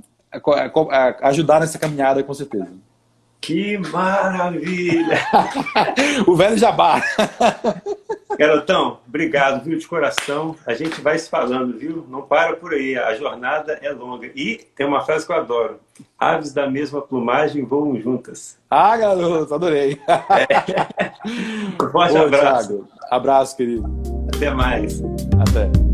ajudar 1.22 1.60
nessa 1.60 1.78
caminhada, 1.78 2.22
com 2.22 2.34
certeza. 2.34 2.68
Que 3.40 3.78
maravilha! 3.78 5.18
o 6.26 6.36
velho 6.36 6.58
jabá. 6.58 7.02
Garotão, 8.38 8.98
obrigado, 9.06 9.64
viu, 9.64 9.78
de 9.78 9.86
coração. 9.86 10.54
A 10.66 10.74
gente 10.74 11.00
vai 11.00 11.18
se 11.18 11.28
falando, 11.28 11.76
viu? 11.78 12.06
Não 12.08 12.22
para 12.22 12.56
por 12.56 12.74
aí, 12.74 12.96
a 12.96 13.14
jornada 13.14 13.78
é 13.82 13.90
longa. 13.90 14.30
E 14.34 14.66
tem 14.76 14.86
uma 14.86 15.00
frase 15.00 15.26
que 15.26 15.32
eu 15.32 15.36
adoro: 15.36 15.80
aves 16.18 16.52
da 16.52 16.68
mesma 16.68 17.00
plumagem 17.00 17.64
voam 17.64 17.98
juntas. 17.98 18.58
Ah, 18.68 18.96
garoto, 18.96 19.54
adorei. 19.54 19.98
É. 20.08 21.12
Um 21.82 21.88
forte 21.90 22.16
Ô, 22.16 22.22
abraço. 22.24 22.68
Thiago, 22.68 22.88
abraço, 23.10 23.56
querido. 23.56 23.84
Até 24.34 24.50
mais. 24.50 25.02
Até. 25.40 25.89